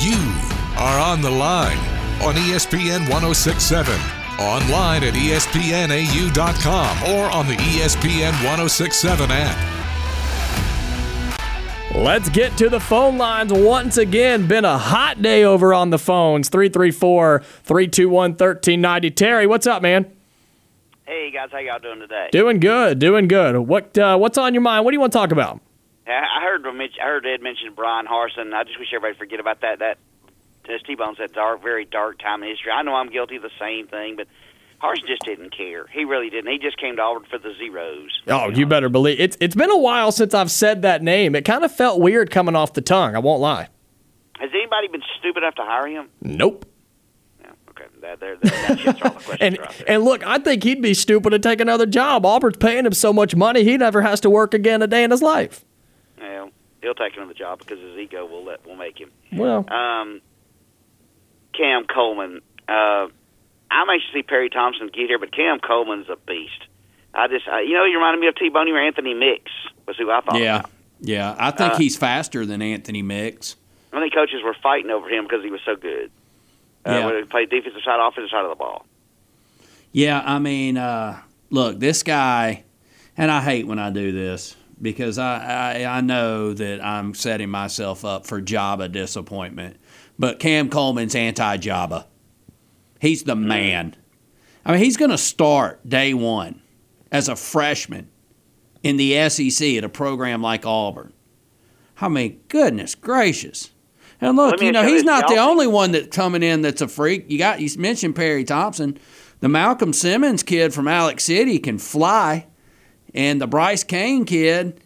You 0.00 0.16
are 0.76 0.98
on 1.00 1.20
the 1.22 1.30
line 1.30 1.78
on 2.22 2.34
ESPN 2.34 3.08
1067, 3.10 3.94
online 4.38 5.04
at 5.04 5.14
ESPNAU.com, 5.14 7.02
or 7.14 7.30
on 7.30 7.46
the 7.46 7.54
ESPN 7.56 8.32
1067 8.44 9.30
app. 9.30 9.83
Let's 11.94 12.28
get 12.28 12.58
to 12.58 12.68
the 12.68 12.80
phone 12.80 13.18
lines 13.18 13.52
once 13.52 13.98
again. 13.98 14.48
Been 14.48 14.64
a 14.64 14.76
hot 14.76 15.22
day 15.22 15.44
over 15.44 15.72
on 15.72 15.90
the 15.90 15.98
phones. 15.98 16.48
334 16.48 17.38
321 17.38 18.30
1390. 18.32 19.10
Terry, 19.12 19.46
what's 19.46 19.68
up, 19.68 19.80
man? 19.80 20.10
Hey 21.06 21.30
guys, 21.30 21.50
how 21.52 21.58
y'all 21.58 21.78
doing 21.78 22.00
today? 22.00 22.30
Doing 22.32 22.58
good, 22.58 22.98
doing 22.98 23.28
good. 23.28 23.56
What 23.60 23.96
uh, 23.96 24.16
What's 24.18 24.36
on 24.36 24.54
your 24.54 24.60
mind? 24.62 24.84
What 24.84 24.90
do 24.90 24.96
you 24.96 25.00
want 25.00 25.12
to 25.12 25.18
talk 25.18 25.30
about? 25.30 25.60
I 26.06 26.42
heard 26.42 26.66
I 26.66 27.04
heard 27.04 27.26
Ed 27.26 27.40
mention 27.40 27.72
Bryan 27.74 28.06
Harsin. 28.06 28.52
I 28.52 28.64
just 28.64 28.78
wish 28.78 28.88
everybody 28.92 29.16
forget 29.16 29.38
about 29.38 29.60
that. 29.60 29.78
That 29.78 29.98
as 30.68 30.82
T 30.82 30.96
Bone 30.96 31.14
said, 31.16 31.32
dark, 31.32 31.62
very 31.62 31.84
dark 31.84 32.18
time 32.18 32.42
in 32.42 32.48
history. 32.48 32.72
I 32.72 32.82
know 32.82 32.94
I'm 32.94 33.10
guilty 33.10 33.36
of 33.36 33.42
the 33.42 33.50
same 33.60 33.86
thing, 33.86 34.16
but 34.16 34.26
Harsin 34.84 35.06
just 35.06 35.22
didn't 35.24 35.56
care. 35.56 35.86
He 35.92 36.04
really 36.04 36.28
didn't. 36.30 36.50
He 36.52 36.58
just 36.58 36.76
came 36.78 36.96
to 36.96 37.02
Auburn 37.02 37.24
for 37.30 37.38
the 37.38 37.54
zeros. 37.58 38.10
Oh, 38.28 38.50
you 38.50 38.66
better 38.66 38.88
believe 38.88 39.18
it's. 39.18 39.36
It's 39.40 39.54
been 39.54 39.70
a 39.70 39.78
while 39.78 40.12
since 40.12 40.34
I've 40.34 40.50
said 40.50 40.82
that 40.82 41.02
name. 41.02 41.34
It 41.34 41.44
kind 41.44 41.64
of 41.64 41.72
felt 41.74 42.00
weird 42.00 42.30
coming 42.30 42.54
off 42.54 42.74
the 42.74 42.80
tongue. 42.82 43.16
I 43.16 43.18
won't 43.20 43.40
lie. 43.40 43.68
Has 44.38 44.50
anybody 44.52 44.88
been 44.88 45.02
stupid 45.18 45.42
enough 45.42 45.54
to 45.54 45.62
hire 45.62 45.86
him? 45.86 46.08
Nope. 46.20 46.66
Yeah, 47.40 47.50
okay, 47.70 47.84
that, 48.02 48.20
that, 48.20 48.40
that's 48.42 48.82
just 48.82 49.02
all 49.02 49.10
the 49.12 49.20
questions 49.20 49.38
And 49.40 49.58
are 49.58 49.62
out 49.64 49.74
there. 49.78 49.90
and 49.90 50.02
look, 50.04 50.26
I 50.26 50.38
think 50.38 50.64
he'd 50.64 50.82
be 50.82 50.92
stupid 50.92 51.30
to 51.30 51.38
take 51.38 51.60
another 51.60 51.86
job. 51.86 52.26
Auburn's 52.26 52.56
paying 52.58 52.84
him 52.84 52.92
so 52.92 53.12
much 53.12 53.34
money, 53.34 53.64
he 53.64 53.76
never 53.78 54.02
has 54.02 54.20
to 54.20 54.28
work 54.30 54.52
again 54.52 54.82
a 54.82 54.86
day 54.86 55.02
in 55.04 55.10
his 55.12 55.22
life. 55.22 55.64
Well, 56.20 56.50
he'll 56.82 56.94
take 56.94 57.16
another 57.16 57.32
job 57.34 57.60
because 57.60 57.78
his 57.78 57.96
ego 57.96 58.26
will 58.26 58.44
let 58.44 58.66
will 58.66 58.76
make 58.76 58.98
him. 59.00 59.10
Well, 59.32 59.64
Um, 59.72 60.20
Cam 61.56 61.84
Coleman. 61.86 62.40
Uh, 62.68 63.06
I'm 63.74 63.90
anxious 63.90 64.10
to 64.12 64.18
see 64.18 64.22
Perry 64.22 64.48
Thompson 64.50 64.86
get 64.88 65.08
here, 65.08 65.18
but 65.18 65.32
Cam 65.32 65.58
Coleman's 65.60 66.08
a 66.08 66.16
beast. 66.16 66.66
I 67.12 67.28
just, 67.28 67.46
uh, 67.46 67.58
you 67.58 67.74
know, 67.74 67.84
he 67.86 67.94
reminded 67.94 68.20
me 68.20 68.26
of 68.28 68.34
T 68.36 68.48
Boney 68.48 68.72
or 68.72 68.78
Anthony 68.80 69.14
Mix 69.14 69.50
was 69.86 69.96
who 69.96 70.10
I 70.10 70.20
thought. 70.20 70.38
Yeah, 70.40 70.60
about. 70.60 70.70
yeah. 71.00 71.34
I 71.38 71.50
think 71.50 71.74
Uh, 71.74 71.76
he's 71.78 71.96
faster 71.96 72.44
than 72.46 72.62
Anthony 72.62 73.02
Mix. 73.02 73.56
I 73.92 74.00
think 74.00 74.12
coaches 74.14 74.40
were 74.44 74.54
fighting 74.62 74.90
over 74.90 75.08
him 75.08 75.24
because 75.24 75.44
he 75.44 75.50
was 75.50 75.60
so 75.64 75.76
good. 75.76 76.10
Uh, 76.86 76.90
Yeah. 76.90 77.06
Whether 77.06 77.18
he 77.20 77.24
played 77.24 77.50
defensive 77.50 77.82
side, 77.84 78.00
offensive 78.00 78.30
side 78.30 78.44
of 78.44 78.50
the 78.50 78.56
ball. 78.56 78.84
Yeah, 79.92 80.22
I 80.24 80.40
mean, 80.40 80.76
uh, 80.76 81.20
look, 81.50 81.78
this 81.78 82.02
guy, 82.02 82.64
and 83.16 83.30
I 83.30 83.40
hate 83.42 83.66
when 83.68 83.78
I 83.78 83.90
do 83.90 84.10
this 84.10 84.56
because 84.82 85.18
I, 85.18 85.84
I 85.84 85.98
I 85.98 86.00
know 86.00 86.52
that 86.52 86.84
I'm 86.84 87.14
setting 87.14 87.48
myself 87.50 88.04
up 88.04 88.26
for 88.26 88.42
Jabba 88.42 88.90
disappointment. 88.90 89.76
But 90.18 90.40
Cam 90.40 90.68
Coleman's 90.68 91.14
anti-Jabba. 91.14 92.06
He's 93.00 93.24
the 93.24 93.36
man. 93.36 93.96
I 94.64 94.72
mean, 94.72 94.80
he's 94.80 94.96
going 94.96 95.10
to 95.10 95.18
start 95.18 95.88
day 95.88 96.14
one 96.14 96.62
as 97.12 97.28
a 97.28 97.36
freshman 97.36 98.08
in 98.82 98.96
the 98.96 99.28
SEC 99.28 99.76
at 99.76 99.84
a 99.84 99.88
program 99.88 100.42
like 100.42 100.64
Auburn. 100.64 101.12
I 102.00 102.08
mean, 102.08 102.40
goodness 102.48 102.94
gracious. 102.94 103.70
And 104.20 104.36
look, 104.36 104.60
you 104.60 104.72
know, 104.72 104.82
you 104.82 104.94
he's 104.94 105.04
not 105.04 105.28
the 105.28 105.36
only 105.36 105.66
one 105.66 105.92
that's 105.92 106.14
coming 106.14 106.42
in 106.42 106.62
that's 106.62 106.80
a 106.80 106.88
freak. 106.88 107.30
You 107.30 107.38
got 107.38 107.60
you 107.60 107.68
mentioned 107.78 108.16
Perry 108.16 108.44
Thompson. 108.44 108.98
The 109.40 109.48
Malcolm 109.48 109.92
Simmons 109.92 110.42
kid 110.42 110.72
from 110.72 110.88
Alex 110.88 111.24
City 111.24 111.58
can 111.58 111.78
fly. 111.78 112.46
And 113.12 113.40
the 113.40 113.46
Bryce 113.46 113.84
Kane 113.84 114.24
kid, 114.24 114.80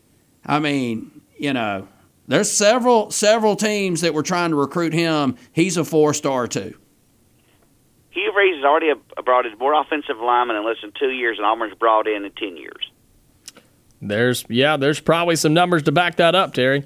I 0.44 0.58
mean, 0.58 1.22
you 1.38 1.52
know, 1.52 1.88
there's 2.26 2.50
several 2.50 3.10
several 3.10 3.56
teams 3.56 4.02
that 4.02 4.12
were 4.12 4.22
trying 4.22 4.50
to 4.50 4.56
recruit 4.56 4.92
him. 4.92 5.36
He's 5.52 5.76
a 5.76 5.84
four 5.84 6.12
star 6.14 6.46
too. 6.46 6.74
Hugh 8.18 8.32
Freeze 8.32 8.56
has 8.56 8.64
already 8.64 8.92
brought 9.24 9.46
in 9.46 9.56
more 9.58 9.74
offensive 9.80 10.18
linemen 10.18 10.56
in 10.56 10.64
less 10.64 10.76
than 10.80 10.92
two 10.98 11.10
years, 11.10 11.38
and 11.38 11.46
Auburn's 11.46 11.74
brought 11.74 12.08
in 12.08 12.24
in 12.24 12.32
ten 12.32 12.56
years. 12.56 12.90
there's 14.02 14.44
yeah, 14.48 14.76
there's 14.76 15.00
probably 15.00 15.36
some 15.36 15.54
numbers 15.54 15.84
to 15.84 15.92
back 15.92 16.16
that 16.16 16.34
up, 16.34 16.54
Terry. 16.54 16.84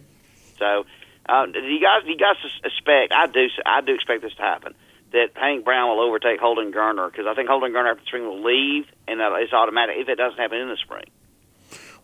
So, 0.59 0.85
uh, 1.28 1.47
do 1.47 1.61
you 1.61 1.80
guys, 1.80 2.05
do 2.05 2.11
you 2.11 2.18
guys 2.18 2.37
expect? 2.64 3.12
I 3.12 3.26
do. 3.26 3.47
I 3.64 3.80
do 3.80 3.95
expect 3.95 4.22
this 4.22 4.35
to 4.35 4.43
happen. 4.43 4.74
That 5.12 5.30
Hank 5.35 5.64
Brown 5.64 5.91
will 5.91 6.01
overtake 6.01 6.41
Holden 6.41 6.72
Geriner 6.72 7.11
because 7.11 7.26
I 7.26 7.35
think 7.35 7.49
Holden 7.49 7.72
Geriner 7.72 7.91
after 7.91 8.03
the 8.03 8.07
spring 8.07 8.24
will 8.24 8.43
leave, 8.43 8.87
and 9.07 9.20
uh, 9.20 9.35
it's 9.35 9.53
automatic 9.53 9.97
if 9.99 10.09
it 10.09 10.16
doesn't 10.16 10.39
happen 10.39 10.59
in 10.59 10.68
the 10.68 10.76
spring. 10.76 11.05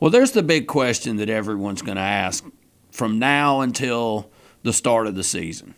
Well, 0.00 0.10
there's 0.10 0.32
the 0.32 0.42
big 0.42 0.66
question 0.66 1.16
that 1.16 1.28
everyone's 1.30 1.82
going 1.82 1.96
to 1.96 2.02
ask 2.02 2.44
from 2.90 3.18
now 3.18 3.62
until 3.62 4.30
the 4.62 4.72
start 4.72 5.06
of 5.06 5.14
the 5.14 5.24
season. 5.24 5.74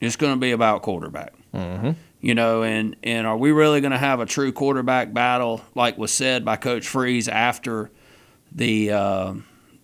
It's 0.00 0.16
going 0.16 0.34
to 0.34 0.38
be 0.40 0.50
about 0.50 0.82
quarterback. 0.82 1.32
Mm-hmm. 1.54 1.92
You 2.20 2.34
know, 2.34 2.64
and, 2.64 2.96
and 3.04 3.26
are 3.28 3.36
we 3.36 3.52
really 3.52 3.80
going 3.80 3.92
to 3.92 3.98
have 3.98 4.18
a 4.18 4.26
true 4.26 4.50
quarterback 4.50 5.14
battle, 5.14 5.60
like 5.76 5.98
was 5.98 6.10
said 6.10 6.44
by 6.44 6.56
Coach 6.56 6.88
Freeze 6.88 7.28
after 7.28 7.92
the 8.50 8.90
uh, 8.90 9.34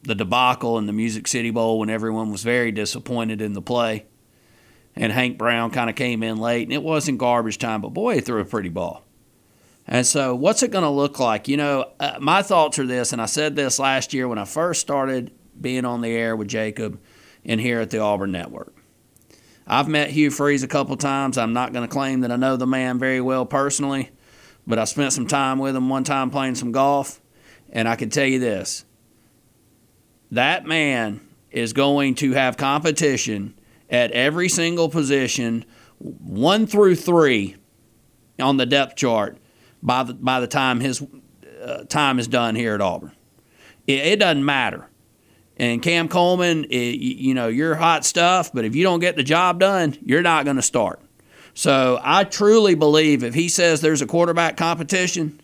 the 0.02 0.14
debacle 0.14 0.78
in 0.78 0.86
the 0.86 0.92
Music 0.92 1.26
City 1.28 1.50
Bowl 1.50 1.78
when 1.78 1.90
everyone 1.90 2.32
was 2.32 2.42
very 2.42 2.72
disappointed 2.72 3.40
in 3.40 3.52
the 3.52 3.62
play, 3.62 4.06
and 4.96 5.12
Hank 5.12 5.38
Brown 5.38 5.70
kind 5.70 5.88
of 5.88 5.96
came 5.96 6.22
in 6.22 6.38
late, 6.38 6.64
and 6.64 6.72
it 6.72 6.82
wasn't 6.82 7.18
garbage 7.18 7.58
time, 7.58 7.80
but 7.80 7.90
boy, 7.90 8.16
he 8.16 8.20
threw 8.20 8.40
a 8.40 8.44
pretty 8.44 8.68
ball. 8.68 9.04
And 9.86 10.06
so, 10.06 10.34
what's 10.34 10.62
it 10.62 10.70
going 10.70 10.84
to 10.84 10.90
look 10.90 11.18
like? 11.18 11.46
You 11.46 11.56
know, 11.58 11.92
uh, 12.00 12.16
my 12.20 12.42
thoughts 12.42 12.78
are 12.78 12.86
this, 12.86 13.12
and 13.12 13.20
I 13.20 13.26
said 13.26 13.54
this 13.54 13.78
last 13.78 14.14
year 14.14 14.26
when 14.26 14.38
I 14.38 14.44
first 14.44 14.80
started 14.80 15.30
being 15.60 15.84
on 15.84 16.00
the 16.00 16.10
air 16.10 16.34
with 16.34 16.48
Jacob 16.48 17.00
and 17.44 17.60
here 17.60 17.80
at 17.80 17.90
the 17.90 17.98
Auburn 17.98 18.32
Network. 18.32 18.73
I've 19.66 19.88
met 19.88 20.10
Hugh 20.10 20.30
Freeze 20.30 20.62
a 20.62 20.68
couple 20.68 20.96
times. 20.96 21.38
I'm 21.38 21.52
not 21.52 21.72
going 21.72 21.86
to 21.86 21.92
claim 21.92 22.20
that 22.20 22.30
I 22.30 22.36
know 22.36 22.56
the 22.56 22.66
man 22.66 22.98
very 22.98 23.20
well 23.20 23.46
personally, 23.46 24.10
but 24.66 24.78
I 24.78 24.84
spent 24.84 25.12
some 25.12 25.26
time 25.26 25.58
with 25.58 25.74
him 25.74 25.88
one 25.88 26.04
time 26.04 26.30
playing 26.30 26.56
some 26.56 26.72
golf, 26.72 27.20
and 27.70 27.88
I 27.88 27.96
can 27.96 28.10
tell 28.10 28.26
you 28.26 28.38
this 28.38 28.84
that 30.30 30.66
man 30.66 31.20
is 31.50 31.72
going 31.72 32.16
to 32.16 32.32
have 32.32 32.56
competition 32.56 33.54
at 33.88 34.10
every 34.10 34.48
single 34.48 34.88
position, 34.88 35.64
one 35.98 36.66
through 36.66 36.96
three, 36.96 37.56
on 38.40 38.56
the 38.56 38.66
depth 38.66 38.96
chart 38.96 39.38
by 39.82 40.02
the 40.02 40.14
by 40.14 40.40
the 40.40 40.46
time 40.46 40.80
his 40.80 41.04
uh, 41.62 41.84
time 41.84 42.18
is 42.18 42.26
done 42.26 42.54
here 42.54 42.74
at 42.74 42.80
Auburn. 42.80 43.12
It, 43.86 44.06
it 44.06 44.18
doesn't 44.18 44.44
matter. 44.44 44.88
And 45.56 45.80
Cam 45.82 46.08
Coleman, 46.08 46.64
it, 46.64 46.76
you 46.98 47.32
know, 47.34 47.46
you're 47.48 47.76
hot 47.76 48.04
stuff, 48.04 48.52
but 48.52 48.64
if 48.64 48.74
you 48.74 48.82
don't 48.82 48.98
get 49.00 49.14
the 49.16 49.22
job 49.22 49.60
done, 49.60 49.96
you're 50.04 50.22
not 50.22 50.44
going 50.44 50.56
to 50.56 50.62
start. 50.62 51.00
So 51.54 52.00
I 52.02 52.24
truly 52.24 52.74
believe 52.74 53.22
if 53.22 53.34
he 53.34 53.48
says 53.48 53.80
there's 53.80 54.02
a 54.02 54.06
quarterback 54.06 54.56
competition, 54.56 55.40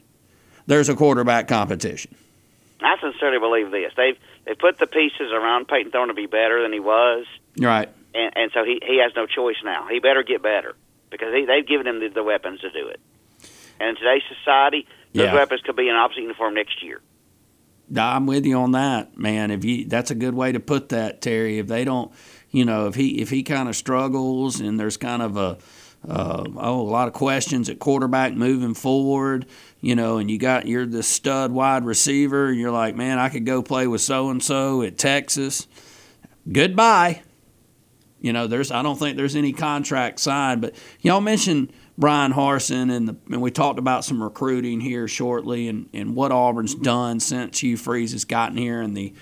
there's 0.67 0.89
a 0.89 0.97
quarterback 0.97 1.47
competition. 1.47 2.15
I 2.83 2.97
sincerely 3.01 3.39
believe 3.39 3.71
this. 3.71 3.93
They've 3.97 4.19
they 4.47 4.55
put 4.55 4.79
the 4.79 4.87
pieces 4.87 5.31
around 5.33 5.69
Payton 5.69 5.93
Thorne 5.93 6.09
to 6.09 6.15
be 6.15 6.27
better 6.27 6.63
than 6.63 6.73
he 6.73 6.81
was, 6.81 7.27
Right. 7.59 7.89
and 8.15 8.33
and 8.37 8.51
so 8.53 8.65
he 8.65 8.81
he 8.85 8.99
has 9.03 9.13
no 9.15 9.27
choice 9.27 9.57
now. 9.63 9.87
He 9.89 10.01
better 10.01 10.23
get 10.25 10.43
better 10.43 10.75
because 11.11 11.33
he, 11.35 11.45
they've 11.45 11.67
given 11.67 11.87
him 11.87 12.01
the, 12.01 12.09
the 12.09 12.23
weapons 12.25 12.61
to 12.63 12.71
do 12.71 12.89
it. 12.89 12.99
And 13.79 13.91
in 13.91 13.97
today's 13.97 14.23
society, 14.37 14.87
those 15.15 15.27
Yeah. 15.27 15.35
weapons 15.35 15.61
could 15.61 15.77
be 15.77 15.89
in 15.89 15.95
opposite 15.95 16.23
uniform 16.23 16.55
next 16.55 16.83
year. 16.83 17.01
I'm 17.97 18.27
with 18.27 18.47
you 18.47 18.57
on 18.57 18.73
that, 18.73 19.19
man. 19.19 19.51
If 19.51 19.65
you 19.65 19.87
that's 19.87 20.11
a 20.11 20.15
good 20.15 20.35
way 20.35 20.53
to 20.53 20.61
put 20.61 20.91
that, 20.91 21.21
Terry. 21.21 21.59
If 21.59 21.67
they 21.67 21.85
don't, 21.85 22.13
you 22.51 22.65
know, 22.65 22.87
if 22.87 22.95
he 22.95 23.21
if 23.21 23.31
he 23.31 23.43
kind 23.43 23.69
of 23.69 23.77
struggles 23.77 24.61
and 24.61 24.79
there's 24.79 24.97
kind 24.97 25.23
of 25.23 25.37
a 25.37 25.59
uh, 26.09 26.45
oh 26.57 26.81
a 26.81 26.91
lot 26.91 27.09
of 27.09 27.15
questions 27.15 27.69
at 27.69 27.79
quarterback 27.79 28.33
moving 28.33 28.75
forward, 28.75 29.47
you 29.81 29.95
know, 29.95 30.19
and 30.19 30.31
you 30.31 30.39
got 30.39 30.67
you're 30.67 30.87
the 30.87 31.03
stud 31.03 31.53
wide 31.53 31.85
receiver, 31.85 32.49
and 32.49 32.59
you're 32.59 32.71
like, 32.71 32.95
man, 32.95 33.19
I 33.19 33.29
could 33.29 33.45
go 33.45 33.63
play 33.63 33.87
with 33.87 34.01
so 34.01 34.31
and 34.31 34.43
so 34.43 34.83
at 34.83 34.97
Texas. 34.97 35.67
Goodbye. 36.51 37.23
You 38.21 38.33
know, 38.33 38.47
there's 38.47 38.71
I 38.71 38.83
don't 38.83 38.99
think 38.99 39.17
there's 39.17 39.37
any 39.37 39.53
contract 39.53 40.21
signed, 40.21 40.61
but 40.61 40.75
y'all 41.01 41.21
mentioned 41.21 41.73
Bryan 42.01 42.33
Harsin 42.33 42.91
and 42.91 43.09
the 43.09 43.17
and 43.31 43.43
we 43.43 43.51
talked 43.51 43.79
about 43.79 44.07
some 44.07 44.23
recruiting 44.23 44.81
here 44.81 45.07
shortly 45.07 45.69
and, 45.69 45.89
and 45.93 46.17
what 46.17 46.33
Auburn's 46.33 46.75
done 46.75 47.21
since 47.21 47.61
Hugh 47.61 47.77
Freeze 47.77 48.13
has 48.13 48.25
gotten 48.25 48.57
here 48.57 48.81
and 48.81 48.97
the 48.97 49.13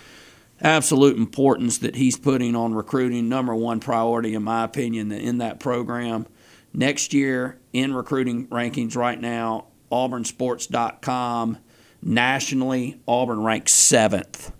absolute 0.60 1.16
importance 1.16 1.78
that 1.78 1.96
he's 1.96 2.16
putting 2.16 2.54
on 2.54 2.74
recruiting, 2.74 3.28
number 3.28 3.54
one 3.54 3.80
priority 3.80 4.34
in 4.34 4.44
my 4.44 4.64
opinion 4.64 5.10
in 5.10 5.38
that 5.38 5.58
program. 5.58 6.26
Next 6.72 7.12
year 7.12 7.58
in 7.72 7.94
recruiting 7.94 8.46
rankings 8.46 8.96
right 8.96 9.20
now, 9.20 9.66
auburnsports.com 9.90 11.58
nationally, 12.00 13.00
Auburn 13.08 13.42
ranks 13.42 13.72
seventh. 13.72 14.52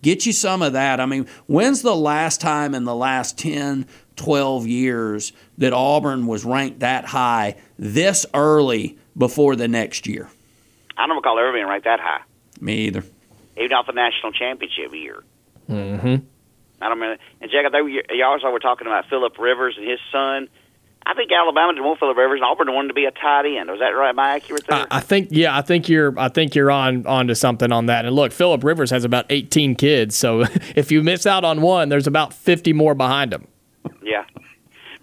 Get 0.00 0.24
you 0.24 0.32
some 0.32 0.62
of 0.62 0.74
that. 0.74 1.00
I 1.00 1.06
mean, 1.06 1.26
when's 1.46 1.82
the 1.82 1.96
last 1.96 2.40
time 2.40 2.74
in 2.74 2.84
the 2.84 2.94
last 2.94 3.36
10, 3.36 3.86
12 4.18 4.66
years 4.66 5.32
that 5.58 5.72
Auburn 5.72 6.26
was 6.26 6.44
ranked 6.44 6.80
that 6.80 7.04
high 7.06 7.56
this 7.78 8.26
early 8.34 8.98
before 9.16 9.56
the 9.56 9.68
next 9.68 10.06
year? 10.06 10.28
I 10.96 11.06
don't 11.06 11.16
recall 11.16 11.38
ever 11.38 11.52
being 11.52 11.66
ranked 11.66 11.84
that 11.84 12.00
high, 12.00 12.20
Me 12.60 12.74
either. 12.86 13.04
even 13.56 13.72
off 13.72 13.86
the 13.86 13.92
national 13.92 14.32
championship 14.32 14.92
year. 14.92 15.22
Mm-hmm. 15.70 16.16
I 16.80 16.88
don't 16.88 16.98
remember. 16.98 17.22
And 17.40 17.50
Jack, 17.50 17.66
I 17.66 17.70
think 17.70 17.90
you 17.90 18.02
you 18.10 18.24
also 18.24 18.50
were 18.50 18.58
talking 18.60 18.86
about 18.86 19.06
Philip 19.08 19.38
Rivers 19.38 19.76
and 19.78 19.88
his 19.88 19.98
son. 20.12 20.48
I 21.06 21.14
think 21.14 21.30
Alabama 21.32 21.72
didn't 21.72 21.86
want 21.86 22.00
Philip 22.00 22.16
Rivers, 22.16 22.40
and 22.40 22.44
Auburn 22.44 22.72
wanted 22.74 22.88
to 22.88 22.94
be 22.94 23.06
a 23.06 23.10
tight 23.10 23.46
end. 23.46 23.70
Was 23.70 23.80
that 23.80 23.90
right? 23.90 24.10
Am 24.10 24.18
I 24.18 24.36
accurate 24.36 24.66
there? 24.66 24.80
I, 24.90 24.98
I 24.98 25.00
think 25.00 25.28
yeah, 25.30 25.56
I 25.56 25.62
think 25.62 25.88
you're 25.88 26.18
I 26.18 26.28
think 26.28 26.54
you're 26.54 26.70
on 26.70 27.06
onto 27.06 27.34
something 27.34 27.72
on 27.72 27.86
that. 27.86 28.04
And 28.04 28.14
look, 28.14 28.32
Philip 28.32 28.62
Rivers 28.62 28.90
has 28.90 29.04
about 29.04 29.26
18 29.30 29.74
kids, 29.76 30.16
so 30.16 30.42
if 30.76 30.92
you 30.92 31.02
miss 31.02 31.26
out 31.26 31.44
on 31.44 31.62
one, 31.62 31.88
there's 31.88 32.06
about 32.06 32.32
50 32.34 32.72
more 32.72 32.94
behind 32.94 33.32
him. 33.32 33.46
Yeah. 34.02 34.24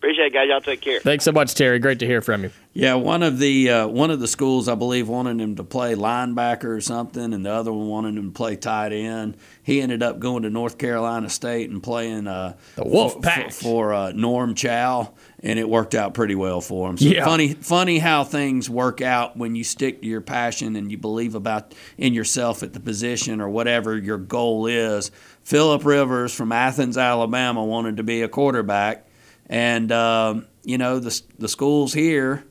Appreciate 0.05 0.27
it, 0.27 0.33
guys. 0.33 0.47
Y'all 0.49 0.61
take 0.61 0.81
care. 0.81 0.99
Thanks 0.99 1.25
so 1.25 1.31
much, 1.31 1.55
Terry. 1.55 1.79
Great 1.79 1.97
to 1.97 2.05
hear 2.05 2.21
from 2.21 2.43
you. 2.43 2.51
Yeah, 2.73 2.93
one 2.93 3.23
of 3.23 3.39
the 3.39 3.71
uh, 3.71 3.87
one 3.87 4.11
of 4.11 4.19
the 4.19 4.27
schools 4.27 4.67
I 4.69 4.75
believe 4.75 5.07
wanted 5.07 5.41
him 5.41 5.55
to 5.55 5.63
play 5.63 5.95
linebacker 5.95 6.65
or 6.65 6.79
something, 6.81 7.33
and 7.33 7.43
the 7.43 7.51
other 7.51 7.73
one 7.73 7.87
wanted 7.87 8.15
him 8.15 8.25
to 8.31 8.31
play 8.31 8.55
tight 8.55 8.91
end. 8.93 9.35
He 9.63 9.81
ended 9.81 10.03
up 10.03 10.19
going 10.19 10.43
to 10.43 10.51
North 10.51 10.77
Carolina 10.77 11.27
State 11.27 11.71
and 11.71 11.81
playing 11.81 12.27
uh, 12.27 12.55
The 12.75 12.85
Wolf 12.85 13.13
for, 13.13 13.21
Pack. 13.21 13.45
for, 13.51 13.61
for, 13.63 13.93
uh, 13.95 14.11
Norm 14.11 14.53
Chow, 14.53 15.11
and 15.39 15.57
it 15.57 15.67
worked 15.67 15.95
out 15.95 16.13
pretty 16.13 16.35
well 16.35 16.61
for 16.61 16.87
him. 16.87 16.99
So 16.99 17.05
Yeah. 17.05 17.25
funny, 17.25 17.53
funny 17.55 17.97
how 17.97 18.23
things 18.23 18.69
work 18.69 19.01
out 19.01 19.35
when 19.35 19.55
you 19.55 19.63
stick 19.63 20.01
to 20.03 20.07
your 20.07 20.21
passion 20.21 20.75
and 20.75 20.91
you 20.91 20.99
believe 20.99 21.33
about 21.33 21.73
in 21.97 22.13
yourself 22.13 22.61
at 22.61 22.73
the 22.73 22.79
position 22.79 23.41
or 23.41 23.49
whatever 23.49 23.97
your 23.97 24.19
goal 24.19 24.67
is. 24.67 25.09
Philip 25.43 25.83
Rivers 25.83 26.31
from 26.33 26.51
Athens, 26.51 26.95
Alabama, 26.95 27.63
wanted 27.63 27.97
to 27.97 28.03
be 28.03 28.21
a 28.21 28.27
quarterback, 28.27 29.04
and 29.47 29.91
um, 29.91 30.47
you 30.63 30.77
know 30.77 30.99
the 30.99 31.21
the 31.37 31.47
schools 31.47 31.93
here 31.93 32.45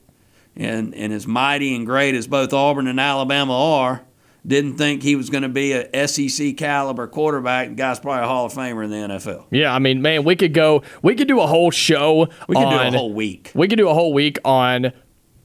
and, 0.57 0.95
and 0.95 1.12
as 1.12 1.26
mighty 1.26 1.74
and 1.74 1.86
great 1.86 2.14
as 2.14 2.26
both 2.26 2.53
Auburn 2.53 2.86
and 2.86 3.01
Alabama 3.01 3.53
are, 3.53 4.03
didn't 4.47 4.76
think 4.76 5.03
he 5.03 5.16
was 5.16 5.30
going 5.30 5.42
to 5.42 5.49
be 5.49 5.72
a 5.72 6.07
SEC 6.07 6.57
caliber 6.57 7.07
quarterback. 7.07 7.68
The 7.70 7.74
guy's 7.74 7.99
probably 7.99 8.24
a 8.24 8.26
Hall 8.26 8.45
of 8.45 8.53
Famer 8.53 8.84
in 8.84 8.90
the 8.90 9.14
NFL. 9.14 9.47
Yeah, 9.51 9.74
I 9.74 9.78
mean, 9.78 10.03
man, 10.03 10.24
we 10.24 10.36
could 10.36 10.53
go. 10.53 10.82
We 11.03 11.14
could 11.14 11.28
do 11.28 11.40
a 11.40 11.47
whole 11.47 11.70
show. 11.70 12.28
We 12.49 12.57
could 12.57 12.70
do 12.70 12.76
a 12.76 12.90
whole 12.90 13.14
week. 13.14 13.53
We 13.55 13.68
could 13.68 13.78
do 13.78 13.88
a 13.88 13.95
whole 13.95 14.12
week 14.12 14.38
on 14.45 14.92